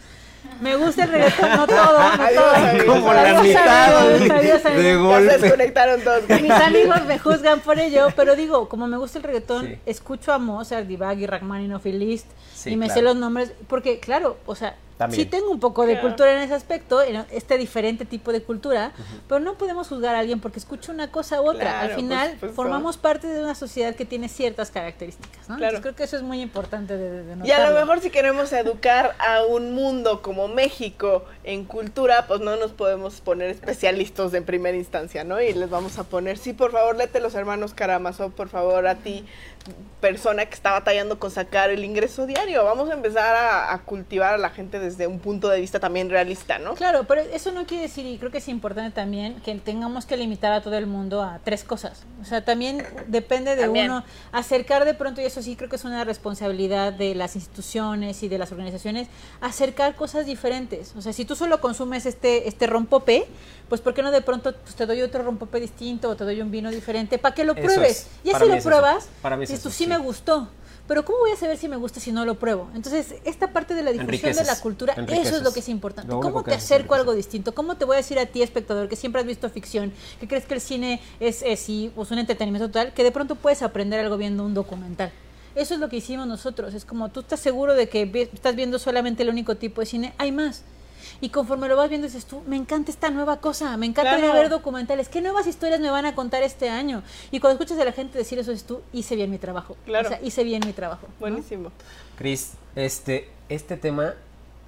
Me 0.59 0.75
gusta 0.75 1.03
el 1.03 1.11
reggaetón, 1.11 1.51
no 1.55 1.67
todo, 1.67 1.77
no 1.77 1.99
Adiós, 2.23 2.43
todo. 2.43 2.55
amigos. 2.55 2.86
Como 2.95 3.13
la 3.13 3.21
Adiós, 3.21 3.43
mitad 3.43 3.97
amigos, 4.07 4.27
de, 4.27 4.34
adiós, 4.34 5.01
golpe. 5.01 5.38
desconectaron 5.38 6.01
todos. 6.01 6.23
Mis 6.41 6.51
amigos 6.51 7.05
me 7.05 7.19
juzgan 7.19 7.59
por 7.61 7.79
ello, 7.79 8.07
pero 8.15 8.36
digo, 8.36 8.67
como 8.67 8.88
me 8.88 8.97
gusta 8.97 9.19
el 9.19 9.23
reggaetón, 9.23 9.67
Sí. 9.67 9.77
escucho 9.86 10.34
a 10.34 10.39
Mozart, 10.39 10.88
Divaghi, 10.88 11.27
Rachmaninoff 11.27 11.86
y 11.86 11.91
Liszt 11.93 12.25
Sí, 12.55 12.71
y 12.71 12.75
me 12.75 12.88
claro. 12.88 12.99
sé 12.99 13.03
los 13.03 13.15
nombres, 13.15 13.51
porque 13.67 13.99
claro, 13.99 14.38
o 14.47 14.55
sea, 14.55 14.75
También. 14.97 15.23
sí 15.23 15.29
tengo 15.29 15.49
un 15.49 15.59
poco 15.59 15.85
de 15.85 15.93
Claro. 15.93 16.07
cultura 16.09 16.31
en 16.35 16.41
ese 16.41 16.53
aspecto, 16.53 17.01
en 17.01 17.25
este 17.31 17.57
diferente 17.57 18.05
tipo 18.05 18.31
de 18.31 18.41
cultura, 18.43 18.91
pero 19.27 19.39
no 19.39 19.55
podemos 19.55 19.87
juzgar 19.87 20.15
a 20.15 20.19
alguien 20.19 20.39
porque 20.39 20.59
escucha 20.59 20.91
una 20.91 21.11
cosa 21.11 21.41
u 21.41 21.49
otra. 21.49 21.61
Claro, 21.61 21.89
Al 21.89 21.95
final 21.95 22.37
formamos 22.55 22.97
parte 22.97 23.27
de 23.27 23.41
una 23.43 23.55
sociedad 23.55 23.95
que 23.95 24.05
tiene 24.05 24.29
ciertas 24.29 24.71
características, 24.71 25.49
¿no? 25.49 25.57
Claro. 25.57 25.77
Entonces, 25.77 25.81
creo 25.81 25.95
que 25.95 26.03
eso 26.03 26.15
es 26.17 26.23
muy 26.23 26.41
importante 26.41 26.95
de, 26.97 27.23
de 27.23 27.47
Y 27.47 27.51
a 27.51 27.69
lo 27.69 27.79
mejor 27.79 27.99
si 28.01 28.09
queremos 28.09 28.51
educar 28.53 29.15
a 29.19 29.43
un 29.43 29.73
mundo 29.73 30.21
como 30.21 30.47
México 30.47 31.25
en 31.43 31.65
cultura, 31.65 32.25
pues 32.27 32.39
no 32.41 32.55
nos 32.55 32.71
podemos 32.71 33.21
poner 33.21 33.49
especialistas 33.49 34.33
en 34.33 34.45
primera 34.45 34.77
instancia, 34.77 35.23
¿no? 35.23 35.41
Y 35.41 35.53
les 35.53 35.69
vamos 35.69 35.97
a 35.97 36.03
poner, 36.03 36.37
sí, 36.37 36.53
por 36.53 36.71
favor, 36.71 36.95
léete 36.95 37.19
los 37.19 37.35
hermanos 37.35 37.73
Karamazov, 37.73 38.31
por 38.31 38.49
favor, 38.49 38.87
a 38.87 38.95
ti, 38.95 39.25
persona 40.01 40.45
que 40.45 40.53
está 40.53 40.71
batallando 40.71 41.19
con 41.19 41.31
sacar 41.31 41.69
el 41.69 41.83
ingreso 41.85 42.25
diario. 42.25 42.63
Vamos 42.65 42.89
a 42.89 42.93
empezar 42.93 43.35
a, 43.35 43.73
a 43.73 43.79
cultivar 43.81 44.33
a 44.33 44.37
la 44.37 44.49
gente 44.49 44.79
desde 44.84 45.07
un 45.07 45.19
punto 45.19 45.49
de 45.49 45.59
vista 45.59 45.79
también 45.79 46.09
realista, 46.09 46.59
¿no? 46.59 46.75
Claro, 46.75 47.05
pero 47.07 47.21
eso 47.21 47.51
no 47.51 47.65
quiere 47.65 47.84
decir, 47.84 48.05
y 48.05 48.17
creo 48.17 48.31
que 48.31 48.38
es 48.39 48.47
importante 48.47 48.91
también, 48.91 49.36
que 49.41 49.55
tengamos 49.55 50.05
que 50.05 50.17
limitar 50.17 50.51
a 50.51 50.61
todo 50.61 50.75
el 50.77 50.88
mundo 50.88 51.21
a 51.21 51.39
tres 51.43 51.63
cosas. 51.63 52.03
O 52.21 52.25
sea, 52.25 52.43
también 52.43 52.86
depende 53.07 53.55
de 53.55 53.63
También. 53.63 53.91
uno 53.91 54.03
acercar 54.31 54.86
de 54.86 54.93
pronto, 54.93 55.21
y 55.21 55.25
eso 55.25 55.41
sí 55.41 55.55
creo 55.55 55.69
que 55.69 55.77
es 55.77 55.86
una 55.86 56.03
responsabilidad 56.03 56.93
de 56.93 57.15
las 57.15 57.36
instituciones 57.36 58.21
y 58.23 58.27
de 58.27 58.38
las 58.38 58.51
organizaciones, 58.51 59.07
acercar 59.41 59.95
cosas 59.95 60.25
diferentes. 60.25 60.93
O 60.97 61.01
sea, 61.01 61.13
si 61.13 61.25
tú 61.25 61.36
solo 61.36 61.61
consumes 61.61 62.05
este, 62.05 62.47
este 62.47 62.67
rompope, 62.67 63.25
pues 63.69 63.81
¿por 63.81 63.93
qué 63.93 64.03
no 64.03 64.11
de 64.11 64.21
pronto 64.21 64.53
pues, 64.53 64.75
te 64.75 64.86
doy 64.86 65.01
otro 65.01 65.23
rompope 65.23 65.59
distinto 65.59 66.09
o 66.09 66.15
te 66.15 66.23
doy 66.25 66.41
un 66.41 66.51
vino 66.51 66.69
diferente 66.69 67.17
para 67.17 67.34
que 67.34 67.43
lo 67.43 67.55
pruebes? 67.55 67.91
es. 67.91 68.07
Y 68.23 68.31
así 68.31 68.45
lo 68.45 68.53
es 68.53 68.63
pruebas, 68.63 69.07
Para 69.21 69.38
mí 69.38 69.43
es 69.43 69.49
dices 69.49 69.63
tú 69.63 69.69
eso, 69.69 69.77
sí 69.77 69.84
sí. 69.86 69.89
me 69.89 69.97
gustó. 69.97 70.49
Pero 70.88 71.05
¿cómo 71.05 71.19
voy 71.19 71.31
a 71.31 71.38
saber 71.38 71.57
si 71.57 71.69
me 71.69 71.77
gusta 71.77 72.01
si 72.01 72.11
no 72.11 72.25
lo 72.25 72.36
pruebo? 72.36 72.69
Entonces, 72.75 73.15
esta 73.23 73.53
parte 73.53 73.73
de 73.73 73.84
la 73.84 73.91
difusión 73.91 74.09
de 74.09 74.21
la 74.21 74.29
Enriqueces, 74.31 74.59
cultura, 74.59 74.93
eso 74.93 75.38
es 75.38 75.41
lo 75.41 75.53
que 75.53 75.61
es 75.61 75.69
importante. 75.69 76.11
Lo 76.11 76.19
¿Cómo 76.19 76.43
te 76.43 76.53
acerco 76.53 76.93
a 76.93 76.97
algo 76.97 77.13
distinto? 77.13 77.55
¿Cómo 77.55 77.77
te 77.77 77.86
voy 77.86 77.95
a 77.95 77.97
decir 77.97 78.19
a 78.19 78.25
ti, 78.25 78.41
espectador, 78.41 78.89
que 78.89 78.97
siempre 78.97 79.21
has 79.21 79.27
visto 79.27 79.49
ficción, 79.49 79.93
que 80.19 80.27
crees 80.27 80.45
que 80.45 80.55
el 80.55 80.61
cine 80.61 81.01
es, 81.21 81.41
es 81.41 81.61
sí, 81.61 81.91
pues 81.95 82.11
un 82.11 82.19
entretenimiento 82.19 82.67
total, 82.67 82.93
que 82.93 83.03
de 83.03 83.11
pronto 83.13 83.36
puedes 83.36 83.61
aprender 83.61 84.01
algo 84.01 84.17
viendo 84.17 84.45
un 84.45 84.53
documental? 84.53 85.11
Eso 85.55 85.75
es 85.75 85.79
lo 85.79 85.88
que 85.88 85.97
hicimos 85.97 86.27
nosotros. 86.27 86.73
Es 86.73 86.84
como 86.84 87.09
tú 87.09 87.21
estás 87.21 87.39
seguro 87.39 87.75
de 87.75 87.88
que 87.88 88.29
estás 88.34 88.55
viendo 88.55 88.77
solamente 88.77 89.23
el 89.23 89.29
único 89.29 89.55
tipo 89.55 89.81
de 89.81 89.88
cine, 89.88 90.13
hay 90.17 90.34
más. 90.34 90.63
Y 91.24 91.30
conforme 91.30 91.69
lo 91.69 91.78
vas 91.78 91.88
viendo 91.88 92.05
dices 92.05 92.26
tú, 92.26 92.41
me 92.47 92.57
encanta 92.57 92.91
esta 92.91 93.09
nueva 93.09 93.38
cosa, 93.38 93.78
me 93.78 93.86
encanta 93.86 94.17
Claro. 94.17 94.34
ver 94.34 94.49
documentales, 94.49 95.07
¿qué 95.07 95.21
nuevas 95.21 95.47
historias 95.47 95.80
me 95.80 95.89
van 95.89 96.05
a 96.05 96.15
contar 96.15 96.43
este 96.43 96.67
año? 96.69 97.01
Y 97.32 97.39
cuando 97.39 97.57
escuchas 97.57 97.80
a 97.82 97.86
la 97.86 97.93
gente 97.93 98.17
decir 98.17 98.39
eso, 98.39 98.51
dices 98.51 98.67
tú, 98.67 98.82
hice 98.91 99.15
bien 99.15 99.32
mi 99.32 99.38
trabajo. 99.38 99.78
Claro. 99.86 100.05
O 100.07 100.11
sea, 100.11 100.19
hice 100.21 100.43
bien 100.43 100.61
mi 100.65 100.74
trabajo. 100.74 101.07
¿no? 101.07 101.13
Buenísimo. 101.21 101.71
Cris, 102.17 102.55
este, 102.76 103.30
este 103.47 103.78
tema 103.78 104.15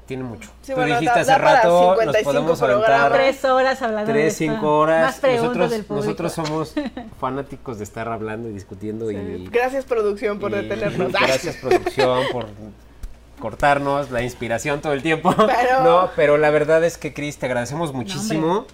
tiene 0.05 0.23
mucho. 0.23 0.49
Sí, 0.61 0.71
Tú 0.71 0.77
bueno, 0.79 0.97
dijiste 0.97 1.13
da- 1.13 1.21
hace 1.23 1.31
da 1.31 1.37
rato, 1.39 1.67
nos 1.89 1.97
55 1.99 2.23
podemos 2.31 2.61
aventar 2.61 3.11
Tres 3.11 3.43
horas 3.43 3.81
hablando 3.81 4.13
de 4.13 4.19
tres, 4.21 4.37
cinco 4.37 4.77
horas. 4.79 5.05
Más 5.07 5.15
preguntas 5.19 5.43
Nosotros, 5.57 5.71
del 5.71 5.83
público. 5.83 6.05
nosotros 6.05 6.31
somos 6.31 6.73
fanáticos 7.19 7.79
de 7.79 7.83
estar 7.83 8.07
hablando 8.07 8.47
y 8.47 8.53
discutiendo 8.53 9.11
y 9.11 9.49
Gracias, 9.51 9.83
producción, 9.83 10.39
por 10.39 10.51
y- 10.51 10.55
detenernos. 10.55 11.11
Gracias 11.11 11.57
producción 11.57 12.19
por 12.31 12.45
cortarnos 13.39 14.11
la 14.11 14.21
inspiración 14.21 14.81
todo 14.81 14.93
el 14.93 15.01
tiempo. 15.03 15.33
Pero- 15.37 15.83
No, 15.83 16.09
pero 16.15 16.37
la 16.37 16.49
verdad 16.49 16.83
es 16.83 16.97
que 16.97 17.13
Cris, 17.13 17.37
te 17.37 17.45
agradecemos 17.45 17.93
muchísimo. 17.93 18.65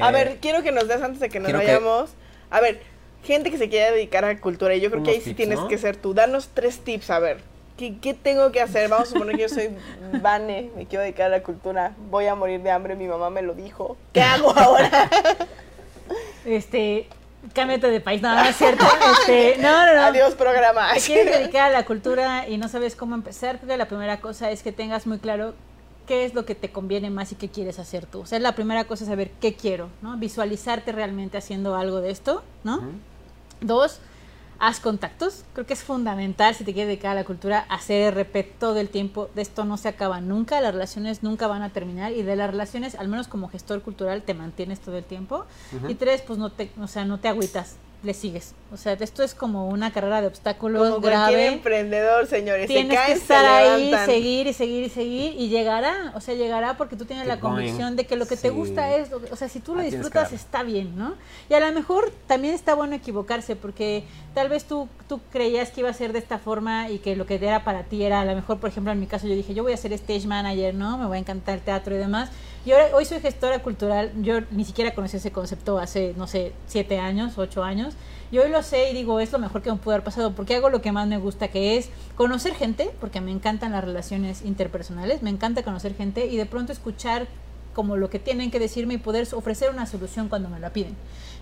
A 0.00 0.10
Eh, 0.10 0.12
ver, 0.12 0.38
quiero 0.40 0.62
que 0.62 0.72
nos 0.72 0.86
des 0.88 1.02
antes 1.02 1.20
de 1.20 1.28
que 1.28 1.40
nos 1.40 1.50
que- 1.50 1.56
vayamos. 1.56 2.10
A 2.50 2.60
ver, 2.60 2.82
gente 3.24 3.50
que 3.50 3.58
se 3.58 3.68
quiere 3.68 3.92
dedicar 3.92 4.24
a 4.24 4.38
cultura, 4.40 4.74
y 4.74 4.80
yo 4.80 4.90
creo 4.90 5.02
que 5.02 5.10
ahí 5.10 5.20
sí 5.20 5.34
tienes 5.34 5.58
¿no? 5.60 5.68
que 5.68 5.78
ser 5.78 5.96
tú. 5.96 6.14
Danos 6.14 6.48
tres 6.54 6.78
tips, 6.80 7.10
a 7.10 7.18
ver. 7.18 7.38
¿Qué, 7.76 7.96
qué 7.98 8.12
tengo 8.14 8.52
que 8.52 8.60
hacer? 8.60 8.88
Vamos 8.90 9.08
a 9.08 9.12
suponer 9.12 9.36
que 9.36 9.42
yo 9.42 9.48
soy 9.48 9.70
Vane, 10.20 10.70
me 10.76 10.86
quiero 10.86 11.02
dedicar 11.02 11.26
a 11.26 11.30
la 11.30 11.42
cultura, 11.42 11.92
voy 12.10 12.26
a 12.26 12.34
morir 12.34 12.60
de 12.60 12.70
hambre, 12.70 12.94
mi 12.94 13.06
mamá 13.06 13.30
me 13.30 13.42
lo 13.42 13.54
dijo. 13.54 13.96
¿Qué 14.12 14.20
hago 14.22 14.50
ahora? 14.56 15.08
Este, 16.44 17.06
cámbiate 17.52 17.90
de 17.90 18.00
país, 18.00 18.22
no, 18.22 18.34
no 18.34 18.42
es 18.42 18.56
cierto. 18.56 18.84
Este, 19.20 19.56
no, 19.60 19.86
no, 19.86 19.94
no. 19.94 20.02
Adiós, 20.02 20.34
programa. 20.34 20.92
Te 20.94 21.00
quieres 21.00 21.38
dedicar 21.38 21.70
a 21.70 21.70
la 21.70 21.84
cultura 21.84 22.48
y 22.48 22.58
no 22.58 22.68
sabes 22.68 22.96
cómo 22.96 23.14
empezar, 23.14 23.58
creo 23.58 23.68
que 23.68 23.76
la 23.76 23.88
primera 23.88 24.20
cosa 24.20 24.50
es 24.50 24.62
que 24.62 24.72
tengas 24.72 25.06
muy 25.06 25.18
claro 25.18 25.54
qué 26.06 26.24
es 26.24 26.34
lo 26.34 26.44
que 26.44 26.54
te 26.54 26.70
conviene 26.72 27.08
más 27.08 27.32
y 27.32 27.36
qué 27.36 27.48
quieres 27.48 27.78
hacer 27.78 28.06
tú. 28.06 28.20
O 28.20 28.26
sea, 28.26 28.38
la 28.40 28.54
primera 28.54 28.84
cosa 28.84 29.04
es 29.04 29.10
saber 29.10 29.30
qué 29.40 29.54
quiero, 29.54 29.90
¿no? 30.02 30.16
Visualizarte 30.16 30.92
realmente 30.92 31.38
haciendo 31.38 31.76
algo 31.76 32.00
de 32.00 32.10
esto, 32.10 32.42
¿no? 32.64 32.80
Dos, 33.60 34.00
haz 34.60 34.78
contactos. 34.78 35.44
Creo 35.54 35.66
que 35.66 35.72
es 35.72 35.82
fundamental 35.82 36.54
si 36.54 36.64
te 36.64 36.72
quieres 36.72 36.88
dedicar 36.88 37.12
a 37.12 37.14
la 37.14 37.24
cultura, 37.24 37.64
hacer 37.68 38.14
RP 38.14 38.44
todo 38.58 38.78
el 38.78 38.88
tiempo. 38.90 39.28
De 39.34 39.42
esto 39.42 39.64
no 39.64 39.76
se 39.76 39.88
acaba 39.88 40.20
nunca, 40.20 40.60
las 40.60 40.72
relaciones 40.72 41.22
nunca 41.22 41.46
van 41.48 41.62
a 41.62 41.70
terminar 41.70 42.12
y 42.12 42.22
de 42.22 42.36
las 42.36 42.50
relaciones, 42.50 42.94
al 42.94 43.08
menos 43.08 43.26
como 43.26 43.48
gestor 43.48 43.82
cultural, 43.82 44.22
te 44.22 44.34
mantienes 44.34 44.78
todo 44.80 44.98
el 44.98 45.04
tiempo. 45.04 45.46
Y 45.88 45.94
tres, 45.94 46.22
pues 46.22 46.38
no 46.38 46.50
te, 46.52 46.70
o 46.80 46.86
sea, 46.86 47.04
no 47.04 47.18
te 47.18 47.28
agüitas, 47.28 47.76
le 48.02 48.14
sigues. 48.14 48.54
O 48.72 48.76
sea, 48.76 48.92
esto 48.92 49.22
es 49.24 49.34
como 49.34 49.68
una 49.68 49.92
carrera 49.92 50.20
de 50.20 50.28
obstáculos 50.28 50.80
Como 50.90 51.00
cualquier 51.02 51.12
grave 51.12 51.46
emprendedor, 51.48 52.26
señores. 52.28 52.68
se 52.68 52.72
tienes 52.74 52.94
caen, 52.96 53.06
que 53.12 53.16
se 53.16 53.20
estar 53.22 53.44
ahí, 53.44 53.92
seguir 54.06 54.46
y 54.46 54.52
seguir 54.52 54.84
y 54.84 54.88
seguir 54.90 55.34
y 55.36 55.48
llegará, 55.48 56.12
o 56.14 56.20
sea, 56.20 56.34
llegará 56.34 56.76
porque 56.76 56.94
tú 56.96 57.04
tienes 57.04 57.24
Keep 57.26 57.34
la 57.34 57.40
convicción 57.40 57.78
going. 57.80 57.96
de 57.96 58.06
que 58.06 58.14
lo 58.16 58.26
que 58.26 58.36
te 58.36 58.50
gusta 58.50 58.94
es, 58.94 59.10
o 59.12 59.34
sea, 59.36 59.48
si 59.48 59.58
tú 59.58 59.74
lo 59.74 59.80
Ah, 59.80 59.84
disfrutas 59.84 60.32
está 60.32 60.62
bien, 60.62 60.96
¿no? 60.96 61.14
Y 61.48 61.54
a 61.54 61.60
lo 61.60 61.72
mejor 61.72 62.12
también 62.28 62.54
está 62.54 62.74
bueno 62.74 62.94
equivocarse 62.94 63.56
porque 63.56 64.04
tal 64.34 64.48
vez 64.48 64.64
tú, 64.64 64.88
tú 65.08 65.20
creías 65.32 65.70
que 65.70 65.80
iba 65.80 65.90
a 65.90 65.94
ser 65.94 66.12
de 66.12 66.18
esta 66.18 66.38
forma 66.38 66.88
y 66.88 66.98
que 66.98 67.16
lo 67.16 67.26
que 67.26 67.34
era 67.34 67.64
para 67.64 67.84
ti 67.84 68.04
era, 68.04 68.20
a 68.20 68.24
lo 68.24 68.34
mejor, 68.34 68.58
por 68.58 68.70
ejemplo, 68.70 68.92
en 68.92 69.00
mi 69.00 69.06
caso 69.06 69.26
yo 69.26 69.34
dije, 69.34 69.54
yo 69.54 69.62
voy 69.62 69.72
a 69.72 69.76
ser 69.76 69.92
stage 69.92 70.26
manager, 70.26 70.74
¿no? 70.74 70.98
Me 70.98 71.06
va 71.06 71.16
a 71.16 71.18
encantar 71.18 71.56
el 71.56 71.60
teatro 71.60 71.94
y 71.94 71.98
demás. 71.98 72.30
Y 72.64 72.72
ahora, 72.72 72.94
hoy 72.94 73.04
soy 73.04 73.20
gestora 73.20 73.60
cultural, 73.60 74.12
yo 74.22 74.40
ni 74.50 74.64
siquiera 74.64 74.94
conocí 74.94 75.16
ese 75.16 75.32
concepto 75.32 75.78
hace, 75.78 76.14
no 76.16 76.26
sé, 76.26 76.52
siete 76.66 76.98
años, 76.98 77.38
ocho 77.38 77.64
años. 77.64 77.94
Y 78.30 78.38
hoy 78.38 78.50
lo 78.50 78.62
sé 78.62 78.90
y 78.90 78.94
digo, 78.94 79.18
es 79.18 79.32
lo 79.32 79.38
mejor 79.38 79.62
que 79.62 79.72
me 79.72 79.78
pudo 79.78 79.94
haber 79.94 80.04
pasado, 80.04 80.32
porque 80.34 80.54
hago 80.54 80.70
lo 80.70 80.80
que 80.80 80.92
más 80.92 81.08
me 81.08 81.18
gusta, 81.18 81.48
que 81.48 81.76
es 81.76 81.88
conocer 82.16 82.54
gente, 82.54 82.90
porque 83.00 83.20
me 83.20 83.32
encantan 83.32 83.72
las 83.72 83.82
relaciones 83.84 84.42
interpersonales, 84.42 85.22
me 85.22 85.30
encanta 85.30 85.64
conocer 85.64 85.96
gente 85.96 86.26
y 86.26 86.36
de 86.36 86.46
pronto 86.46 86.72
escuchar 86.72 87.26
como 87.74 87.96
lo 87.96 88.10
que 88.10 88.18
tienen 88.18 88.50
que 88.50 88.58
decirme 88.58 88.94
y 88.94 88.98
poder 88.98 89.26
ofrecer 89.32 89.70
una 89.70 89.86
solución 89.86 90.28
cuando 90.28 90.48
me 90.48 90.60
la 90.60 90.70
piden. 90.70 90.96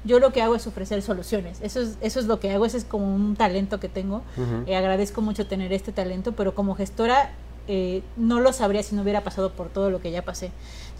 Yo 0.05 0.21
lo 0.21 0.33
que 0.33 0.43
hago 0.43 0.55
es 0.55 0.67
ofrecer 0.67 1.03
soluciones, 1.03 1.59
eso 1.61 1.81
es, 1.81 1.99
eso 2.01 2.21
es 2.21 2.27
lo 2.27 2.41
que 2.41 2.51
hago, 2.51 2.65
ese 2.65 2.79
es 2.79 2.85
como 2.85 3.15
un 3.15 3.37
talento 3.37 3.81
que 3.81 3.89
tengo. 3.89 4.23
Eh, 4.67 4.77
agradezco 4.77 5.21
mucho 5.21 5.47
tener 5.47 5.73
este 5.73 5.93
talento, 5.93 6.33
pero 6.33 6.55
como 6.55 6.75
gestora 6.75 7.33
eh, 7.67 8.03
no 8.17 8.41
lo 8.41 8.53
sabría 8.53 8.83
si 8.83 8.95
no 8.95 9.03
hubiera 9.03 9.23
pasado 9.23 9.53
por 9.53 9.69
todo 9.69 9.91
lo 9.91 10.01
que 10.01 10.11
ya 10.11 10.25
pasé. 10.25 10.51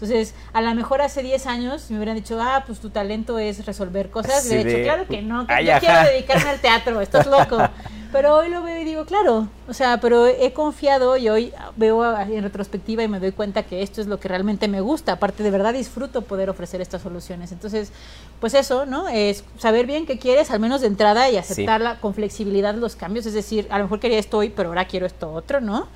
Entonces, 0.01 0.33
a 0.53 0.61
lo 0.61 0.73
mejor 0.75 1.01
hace 1.01 1.21
10 1.21 1.45
años 1.47 1.91
me 1.91 1.97
hubieran 1.97 2.15
dicho, 2.15 2.39
ah, 2.41 2.63
pues 2.65 2.79
tu 2.79 2.89
talento 2.89 3.37
es 3.37 3.65
resolver 3.65 4.09
cosas. 4.09 4.37
Así 4.37 4.55
de 4.55 4.61
hecho, 4.61 4.77
de, 4.77 4.83
claro 4.83 5.07
que 5.07 5.21
no, 5.21 5.45
que 5.45 5.53
ay, 5.53 5.65
yo 5.65 5.73
quiero 5.79 6.03
dedicarme 6.03 6.49
al 6.51 6.61
teatro, 6.61 7.01
estás 7.01 7.27
loco. 7.27 7.57
Pero 8.11 8.37
hoy 8.37 8.49
lo 8.49 8.63
veo 8.63 8.81
y 8.81 8.85
digo, 8.85 9.05
claro, 9.05 9.49
o 9.67 9.73
sea, 9.73 9.99
pero 9.99 10.25
he 10.25 10.51
confiado 10.51 11.15
y 11.15 11.29
hoy 11.29 11.53
veo 11.75 12.17
en 12.19 12.41
retrospectiva 12.41 13.03
y 13.03 13.07
me 13.07 13.19
doy 13.19 13.31
cuenta 13.31 13.61
que 13.61 13.83
esto 13.83 14.01
es 14.01 14.07
lo 14.07 14.19
que 14.19 14.27
realmente 14.27 14.67
me 14.67 14.81
gusta. 14.81 15.11
Aparte, 15.11 15.43
de 15.43 15.51
verdad 15.51 15.73
disfruto 15.73 16.23
poder 16.23 16.49
ofrecer 16.49 16.81
estas 16.81 17.03
soluciones. 17.03 17.51
Entonces, 17.51 17.91
pues 18.39 18.55
eso, 18.55 18.87
¿no? 18.87 19.07
Es 19.09 19.43
saber 19.59 19.85
bien 19.85 20.07
qué 20.07 20.17
quieres, 20.17 20.49
al 20.49 20.59
menos 20.59 20.81
de 20.81 20.87
entrada, 20.87 21.29
y 21.29 21.37
aceptarla 21.37 21.99
con 21.99 22.15
flexibilidad 22.15 22.73
los 22.73 22.95
cambios. 22.95 23.27
Es 23.27 23.33
decir, 23.33 23.67
a 23.69 23.77
lo 23.77 23.83
mejor 23.83 23.99
quería 23.99 24.17
esto 24.17 24.39
hoy, 24.39 24.49
pero 24.49 24.69
ahora 24.69 24.85
quiero 24.85 25.05
esto 25.05 25.31
otro, 25.31 25.61
¿no? 25.61 25.87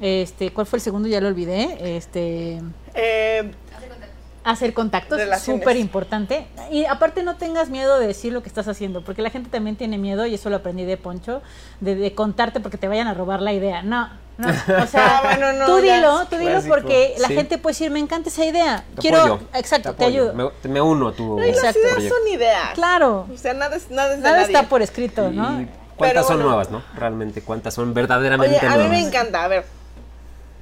Este, 0.00 0.50
¿cuál 0.52 0.66
fue 0.66 0.78
el 0.78 0.82
segundo? 0.82 1.08
Ya 1.08 1.20
lo 1.20 1.28
olvidé. 1.28 1.96
Este, 1.96 2.60
Eh, 2.94 3.50
Hacer 4.42 4.72
contactos, 4.72 5.20
súper 5.42 5.76
importante. 5.76 6.46
Y 6.70 6.86
aparte 6.86 7.22
no 7.22 7.36
tengas 7.36 7.68
miedo 7.68 7.98
de 7.98 8.06
decir 8.06 8.32
lo 8.32 8.42
que 8.42 8.48
estás 8.48 8.66
haciendo, 8.68 9.02
porque 9.04 9.20
la 9.20 9.28
gente 9.28 9.50
también 9.50 9.76
tiene 9.76 9.98
miedo, 9.98 10.24
y 10.24 10.32
eso 10.34 10.48
lo 10.48 10.56
aprendí 10.56 10.86
de 10.86 10.96
Poncho, 10.96 11.42
de, 11.80 11.94
de 11.94 12.14
contarte 12.14 12.58
porque 12.58 12.78
te 12.78 12.88
vayan 12.88 13.06
a 13.06 13.12
robar 13.12 13.42
la 13.42 13.52
idea. 13.52 13.82
No, 13.82 14.08
no. 14.38 14.48
O 14.48 14.86
sea, 14.86 15.18
Ah, 15.18 15.20
bueno, 15.24 15.52
no, 15.52 15.66
tú 15.66 15.76
dilo, 15.82 16.24
tú 16.30 16.36
dilo 16.38 16.52
Clásico. 16.52 16.74
porque 16.74 17.14
la 17.18 17.28
Sí. 17.28 17.34
gente 17.34 17.58
puede 17.58 17.72
decir, 17.74 17.90
me 17.90 17.98
encanta 17.98 18.30
esa 18.30 18.46
idea. 18.46 18.82
Te 18.94 19.02
Quiero, 19.02 19.18
apoyo, 19.18 19.40
exacto, 19.52 19.92
te, 19.92 20.06
ayudo. 20.06 20.32
Me, 20.32 20.70
me 20.70 20.80
uno 20.80 21.08
a 21.08 21.12
tu 21.12 21.38
No, 21.38 21.46
y 21.46 21.52
las 21.52 21.76
ideas 21.76 22.02
son 22.08 22.26
ideas. 22.32 22.70
Claro. 22.72 23.26
O 23.32 23.36
sea, 23.36 23.52
nada 23.52 23.76
es, 23.76 23.90
nada 23.90 24.12
es 24.14 24.16
de 24.16 24.22
Nada 24.24 24.40
nadie. 24.40 24.54
está 24.54 24.68
por 24.70 24.80
escrito, 24.80 25.30
¿no? 25.30 25.60
Y 25.60 25.68
cuántas 25.98 25.98
Pero 25.98 26.22
son 26.22 26.36
bueno. 26.36 26.48
nuevas, 26.48 26.70
¿no? 26.70 26.82
Realmente, 26.96 27.42
cuántas 27.42 27.74
son 27.74 27.92
verdaderamente 27.92 28.56
Oye, 28.56 28.66
a 28.66 28.70
mí 28.70 28.76
nuevas. 28.84 28.90
me 28.90 29.00
encanta. 29.06 29.44
A 29.44 29.48
ver, 29.48 29.64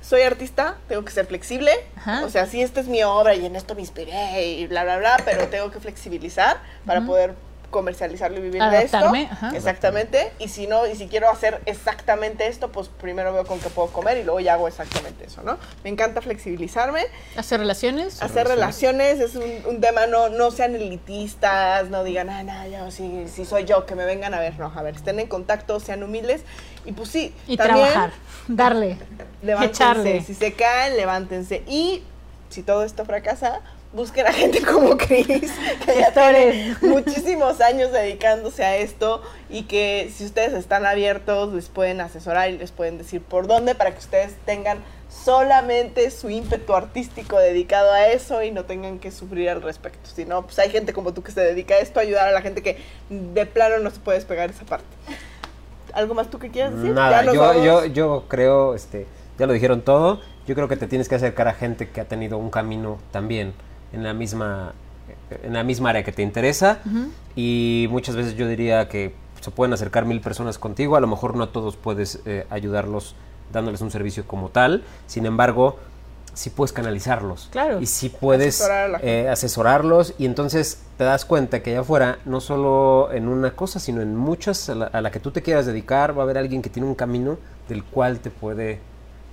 soy 0.08 0.22
artista, 0.22 0.76
tengo 0.88 1.04
que 1.04 1.12
ser 1.12 1.26
flexible. 1.26 1.70
Ajá. 1.96 2.24
O 2.24 2.30
sea, 2.30 2.46
sí, 2.46 2.62
esta 2.62 2.80
es 2.80 2.88
mi 2.88 3.02
obra 3.02 3.34
y 3.34 3.44
en 3.44 3.56
esto 3.56 3.74
me 3.74 3.82
inspiré 3.82 4.52
y 4.52 4.66
bla, 4.66 4.82
bla, 4.84 4.96
bla, 4.96 5.16
pero 5.24 5.48
tengo 5.48 5.70
que 5.70 5.80
flexibilizar 5.80 6.56
para 6.86 7.02
poder 7.04 7.34
comercializarlo 7.70 8.38
y 8.38 8.40
vivir 8.40 8.62
de 8.62 8.68
Adaptarme, 8.68 9.22
esto. 9.24 9.34
ajá. 9.34 9.56
Exactamente. 9.56 10.32
Y 10.38 10.48
si 10.48 10.66
no, 10.66 10.86
y 10.86 10.94
si 10.96 11.06
quiero 11.08 11.28
hacer 11.30 11.60
exactamente 11.66 12.46
esto, 12.46 12.72
pues 12.72 12.88
primero 12.88 13.32
veo 13.32 13.44
con 13.44 13.60
qué 13.60 13.68
puedo 13.68 13.88
comer 13.88 14.16
y 14.18 14.24
luego 14.24 14.40
ya 14.40 14.54
hago 14.54 14.68
exactamente 14.68 15.26
eso, 15.26 15.42
¿no? 15.42 15.58
Me 15.84 15.90
encanta 15.90 16.20
flexibilizarme. 16.22 17.02
Hacer 17.36 17.60
relaciones. 17.60 18.22
Hacer 18.22 18.48
relaciones 18.48 19.20
es 19.20 19.34
un, 19.36 19.44
un 19.66 19.80
tema, 19.80 20.06
no, 20.06 20.28
no 20.30 20.50
sean 20.50 20.74
elitistas, 20.74 21.88
no 21.90 22.04
digan, 22.04 22.30
ah, 22.30 22.42
no, 22.42 22.66
yo 22.68 22.90
sí, 22.90 23.26
sí 23.32 23.44
soy 23.44 23.64
yo, 23.64 23.86
que 23.86 23.94
me 23.94 24.04
vengan 24.04 24.34
a 24.34 24.40
ver. 24.40 24.58
No, 24.58 24.72
a 24.74 24.82
ver, 24.82 24.96
estén 24.96 25.20
en 25.20 25.26
contacto, 25.26 25.80
sean 25.80 26.02
humildes. 26.02 26.42
Y 26.84 26.92
pues 26.92 27.10
sí, 27.10 27.34
Y 27.46 27.56
también 27.56 27.86
trabajar, 27.88 28.10
darle, 28.48 28.96
levántense. 29.42 29.82
echarle. 29.82 30.22
Si 30.22 30.34
se 30.34 30.52
caen, 30.54 30.96
levántense. 30.96 31.62
Y 31.66 32.02
si 32.48 32.62
todo 32.62 32.82
esto 32.84 33.04
fracasa, 33.04 33.60
busquen 33.92 34.26
a 34.26 34.32
gente 34.32 34.62
como 34.62 34.96
Chris, 34.96 35.52
que 35.84 35.98
ya 35.98 36.12
tiene 36.12 36.76
muchísimos 36.82 37.60
años 37.60 37.92
dedicándose 37.92 38.64
a 38.64 38.76
esto 38.76 39.22
y 39.48 39.62
que 39.62 40.10
si 40.14 40.24
ustedes 40.24 40.52
están 40.52 40.84
abiertos, 40.84 41.52
les 41.54 41.68
pueden 41.68 42.00
asesorar 42.00 42.50
y 42.50 42.58
les 42.58 42.70
pueden 42.70 42.98
decir 42.98 43.22
por 43.22 43.46
dónde 43.46 43.74
para 43.74 43.92
que 43.92 43.98
ustedes 43.98 44.34
tengan 44.44 44.78
solamente 45.08 46.10
su 46.10 46.28
ímpetu 46.28 46.74
artístico 46.74 47.38
dedicado 47.38 47.92
a 47.92 48.08
eso 48.08 48.42
y 48.42 48.50
no 48.50 48.64
tengan 48.64 48.98
que 48.98 49.10
sufrir 49.10 49.48
al 49.48 49.62
respecto. 49.62 50.10
Si 50.10 50.26
no, 50.26 50.42
pues 50.42 50.58
hay 50.58 50.70
gente 50.70 50.92
como 50.92 51.14
tú 51.14 51.22
que 51.22 51.32
se 51.32 51.40
dedica 51.40 51.74
a 51.74 51.78
esto, 51.78 51.98
a 51.98 52.02
ayudar 52.02 52.28
a 52.28 52.32
la 52.32 52.42
gente 52.42 52.62
que 52.62 52.76
de 53.08 53.46
plano 53.46 53.78
no 53.78 53.90
se 53.90 54.00
puede 54.00 54.18
despegar 54.18 54.50
esa 54.50 54.64
parte. 54.64 54.86
¿Algo 55.94 56.12
más 56.12 56.28
tú 56.28 56.38
que 56.38 56.50
quieras 56.50 56.74
decir? 56.74 56.92
Nada, 56.92 57.24
yo, 57.24 57.64
yo, 57.64 57.86
yo 57.86 58.24
creo, 58.28 58.74
este, 58.74 59.06
ya 59.38 59.46
lo 59.46 59.54
dijeron 59.54 59.80
todo, 59.80 60.20
yo 60.46 60.54
creo 60.54 60.68
que 60.68 60.76
te 60.76 60.86
tienes 60.86 61.08
que 61.08 61.14
acercar 61.14 61.48
a 61.48 61.54
gente 61.54 61.88
que 61.88 62.02
ha 62.02 62.04
tenido 62.04 62.36
un 62.36 62.50
camino 62.50 62.98
también 63.10 63.54
en 63.92 64.02
la 64.02 64.14
misma, 64.14 64.72
en 65.42 65.52
la 65.52 65.64
misma 65.64 65.90
área 65.90 66.02
que 66.02 66.12
te 66.12 66.22
interesa. 66.22 66.78
Y 67.36 67.86
muchas 67.90 68.16
veces 68.16 68.36
yo 68.36 68.48
diría 68.48 68.88
que 68.88 69.14
se 69.40 69.50
pueden 69.50 69.72
acercar 69.72 70.04
mil 70.04 70.20
personas 70.20 70.58
contigo, 70.58 70.96
a 70.96 71.00
lo 71.00 71.06
mejor 71.06 71.36
no 71.36 71.44
a 71.44 71.52
todos 71.52 71.76
puedes 71.76 72.20
eh, 72.26 72.46
ayudarlos 72.50 73.14
dándoles 73.52 73.80
un 73.80 73.90
servicio 73.90 74.26
como 74.26 74.48
tal, 74.50 74.82
sin 75.06 75.24
embargo, 75.24 75.78
sí 76.34 76.50
puedes 76.50 76.72
canalizarlos. 76.72 77.48
Claro. 77.50 77.80
y 77.80 77.86
sí 77.86 78.08
puedes 78.10 78.66
eh, 79.02 79.28
asesorarlos. 79.28 80.14
Y 80.18 80.26
entonces 80.26 80.82
te 80.96 81.04
das 81.04 81.24
cuenta 81.24 81.62
que 81.62 81.70
allá 81.70 81.80
afuera, 81.80 82.18
no 82.24 82.40
solo 82.40 83.10
en 83.12 83.28
una 83.28 83.52
cosa, 83.52 83.80
sino 83.80 84.02
en 84.02 84.16
muchas 84.16 84.68
a 84.68 84.74
la, 84.74 84.86
a 84.86 85.00
la 85.00 85.10
que 85.10 85.20
tú 85.20 85.30
te 85.30 85.42
quieras 85.42 85.66
dedicar, 85.66 86.16
va 86.16 86.22
a 86.22 86.24
haber 86.24 86.38
alguien 86.38 86.62
que 86.62 86.70
tiene 86.70 86.88
un 86.88 86.94
camino 86.94 87.38
del 87.68 87.82
cual 87.84 88.20
te 88.20 88.30
puede 88.30 88.80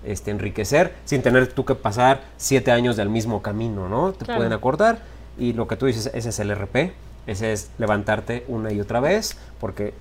este, 0.05 0.31
enriquecer 0.31 0.93
sin 1.05 1.21
tener 1.21 1.47
tú 1.53 1.65
que 1.65 1.75
pasar 1.75 2.21
siete 2.37 2.71
años 2.71 2.95
del 2.95 3.09
mismo 3.09 3.41
camino, 3.41 3.89
¿no? 3.89 4.13
Te 4.13 4.25
Claro. 4.25 4.39
pueden 4.39 4.53
acordar 4.53 4.99
y 5.37 5.53
lo 5.53 5.67
que 5.67 5.75
tú 5.75 5.85
dices, 5.85 6.09
ese 6.13 6.29
es 6.29 6.39
el 6.39 6.51
RP, 6.51 6.93
ese 7.27 7.51
es 7.53 7.69
levantarte 7.77 8.45
una 8.47 8.71
y 8.71 8.79
otra 8.79 8.99
vez 8.99 9.37
porque 9.59 9.93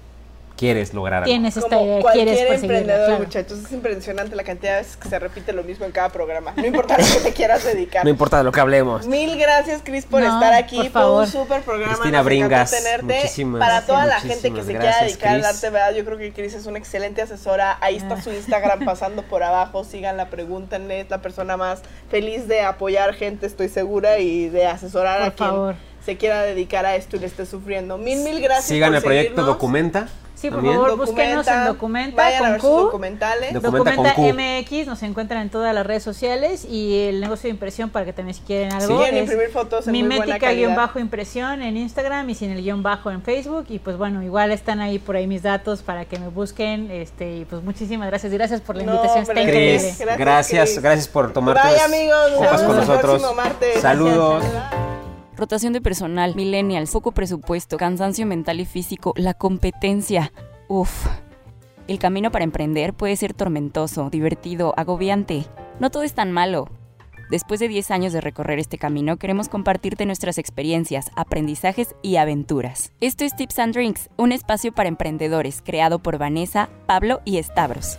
quieres 0.64 0.94
lograr 0.94 1.14
algo. 1.22 1.26
Tienes 1.26 1.56
esta 1.56 1.68
Como 1.76 1.84
idea, 1.86 2.00
cualquier 2.00 2.28
quieres 2.28 2.62
emprendedor, 2.62 3.06
claro. 3.06 3.24
muchachos. 3.24 3.58
Es 3.58 3.72
impresionante 3.72 4.36
la 4.36 4.44
cantidad 4.44 4.72
de 4.72 4.78
veces 4.78 4.96
que 4.96 5.08
se 5.08 5.18
repite 5.18 5.52
lo 5.52 5.62
mismo 5.62 5.84
en 5.86 5.92
cada 5.92 6.08
programa. 6.10 6.52
No 6.56 6.66
importa 6.66 6.94
a 6.94 6.98
lo 6.98 7.04
que 7.04 7.20
te 7.20 7.32
quieras 7.32 7.64
dedicar. 7.64 8.04
No 8.04 8.10
importa 8.10 8.38
de 8.38 8.44
lo 8.44 8.52
que 8.52 8.60
hablemos. 8.60 9.06
Mil 9.06 9.36
gracias, 9.38 9.82
Cris, 9.84 10.04
por 10.06 10.22
No, 10.22 10.32
estar 10.34 10.52
aquí. 10.54 10.76
por 10.76 10.84
Fue 10.90 10.90
favor. 11.02 11.24
un 11.24 11.30
súper 11.30 11.62
programa. 11.62 11.92
Cristina 11.92 12.18
nos 12.18 12.24
Bringas, 12.26 12.70
tenerte. 12.70 13.02
muchísimas, 13.14 13.60
Para 13.60 13.82
toda 13.86 14.06
la 14.06 14.20
gente 14.20 14.50
que 14.52 14.60
se 14.62 14.66
quiera 14.70 14.84
gracias, 14.84 15.06
dedicar 15.10 15.28
al 15.34 15.40
Cris. 15.42 15.54
arte, 15.54 15.70
¿verdad? 15.70 15.94
Yo 15.94 16.04
creo 16.04 16.18
que 16.18 16.32
Cris 16.32 16.54
es 16.54 16.66
una 16.66 16.78
excelente 16.78 17.22
asesora. 17.22 17.78
Ahí 17.80 17.96
está 17.96 18.14
Ah. 18.14 18.22
su 18.22 18.30
Instagram 18.32 18.84
pasando 18.84 19.22
por 19.22 19.42
abajo. 19.42 19.84
Síganla, 19.84 20.30
pregúntenle. 20.30 21.00
Es 21.00 21.10
la 21.10 21.20
persona 21.22 21.56
más 21.56 21.82
feliz 22.10 22.48
de 22.48 22.62
apoyar 22.62 23.14
gente, 23.14 23.46
estoy 23.46 23.68
segura, 23.68 24.18
y 24.18 24.48
de 24.48 24.66
asesorar 24.66 25.18
Por 25.18 25.26
a 25.28 25.30
quien 25.32 25.48
favor. 25.50 25.74
se 26.04 26.16
quiera 26.16 26.42
dedicar 26.42 26.86
a 26.86 26.96
esto 26.96 27.16
y 27.16 27.20
le 27.20 27.26
esté 27.26 27.46
sufriendo. 27.46 27.98
Mil, 27.98 28.20
mil 28.20 28.40
gracias. 28.40 28.66
Sigan 28.66 28.90
por 28.90 28.96
el 28.96 29.02
proyecto 29.02 29.28
seguirnos. 29.30 29.46
Documenta. 29.46 30.08
Sí, 30.34 30.50
por 30.50 30.58
también. 30.58 30.74
favor, 30.76 30.96
búsquenos 30.96 31.46
en 31.46 31.64
Documenta, 31.64 31.66
Documenta 31.66 32.22
Vayan 32.22 32.44
a 32.44 32.58
con 32.58 32.70
Q. 32.70 32.76
documentales. 32.86 33.52
Documenta 33.54 33.90
Documenta, 33.92 34.14
con 34.14 34.24
Q. 34.24 34.34
MX, 34.34 34.86
nos 34.88 35.02
encuentran 35.04 35.42
en 35.42 35.50
todas 35.50 35.74
las 35.74 35.86
redes 35.86 36.02
sociales 36.02 36.64
y 36.68 36.98
el 37.08 37.20
negocio 37.20 37.44
de 37.48 37.50
impresión 37.52 37.88
para 37.90 38.04
que 38.04 38.12
también 38.12 38.34
si 38.34 38.42
quieren 38.42 38.72
algo. 38.72 38.98
quieren 38.98 39.14
es 39.16 39.22
imprimir 39.22 39.48
fotos 39.50 39.86
en 39.86 39.92
Mimética 39.92 40.52
guion 40.52 40.74
bajo 40.74 40.98
impresión 40.98 41.62
en 41.62 41.76
Instagram 41.76 42.28
y 42.30 42.34
sin 42.34 42.50
el 42.50 42.62
guion 42.62 42.82
bajo 42.82 43.10
en 43.10 43.22
Facebook. 43.22 43.66
Y 43.68 43.78
pues 43.78 43.96
bueno, 43.96 44.22
igual 44.22 44.50
están 44.50 44.80
ahí 44.80 44.98
por 44.98 45.16
ahí 45.16 45.26
mis 45.26 45.42
datos 45.42 45.82
para 45.82 46.04
que 46.04 46.18
me 46.18 46.28
busquen. 46.28 46.90
Este, 46.90 47.36
y 47.38 47.44
pues 47.44 47.62
muchísimas 47.62 48.08
gracias. 48.08 48.32
Gracias 48.32 48.60
por 48.60 48.76
la 48.76 48.82
No, 48.82 48.92
invitación. 48.94 49.22
Está 49.22 49.40
increíble. 49.40 49.94
Gracias, 50.18 50.78
gracias, 50.80 51.08
por 51.08 51.32
tomarte 51.32 51.62
Bye, 51.68 51.80
amigos. 51.80 52.30
Nos 52.32 52.38
copas 52.40 52.60
vemos 52.60 52.74
con 52.74 52.82
el 52.82 52.88
nosotros. 52.88 53.36
martes. 53.36 53.80
Saludos. 53.80 54.44
Rotación 55.36 55.72
de 55.72 55.80
personal, 55.80 56.36
millennials, 56.36 56.92
poco 56.92 57.12
presupuesto, 57.12 57.76
cansancio 57.76 58.24
mental 58.24 58.60
y 58.60 58.64
físico, 58.64 59.14
la 59.16 59.34
competencia. 59.34 60.32
Uf. 60.68 61.06
El 61.88 61.98
camino 61.98 62.30
para 62.30 62.44
emprender 62.44 62.94
puede 62.94 63.16
ser 63.16 63.34
tormentoso, 63.34 64.10
divertido, 64.10 64.74
agobiante. 64.76 65.44
No 65.80 65.90
todo 65.90 66.04
es 66.04 66.14
tan 66.14 66.30
malo. 66.30 66.68
Después 67.30 67.58
de 67.58 67.68
10 67.68 67.90
años 67.90 68.12
de 68.12 68.20
recorrer 68.20 68.58
este 68.60 68.78
camino, 68.78 69.16
queremos 69.16 69.48
compartirte 69.48 70.06
nuestras 70.06 70.38
experiencias, 70.38 71.10
aprendizajes 71.16 71.96
y 72.00 72.16
aventuras. 72.16 72.92
Esto 73.00 73.24
es 73.24 73.34
Tips 73.34 73.58
and 73.58 73.74
Drinks, 73.74 74.10
un 74.16 74.30
espacio 74.30 74.72
para 74.72 74.88
emprendedores 74.88 75.62
creado 75.62 75.98
por 75.98 76.16
Vanessa, 76.16 76.68
Pablo 76.86 77.22
y 77.24 77.42
Stavros. 77.42 77.98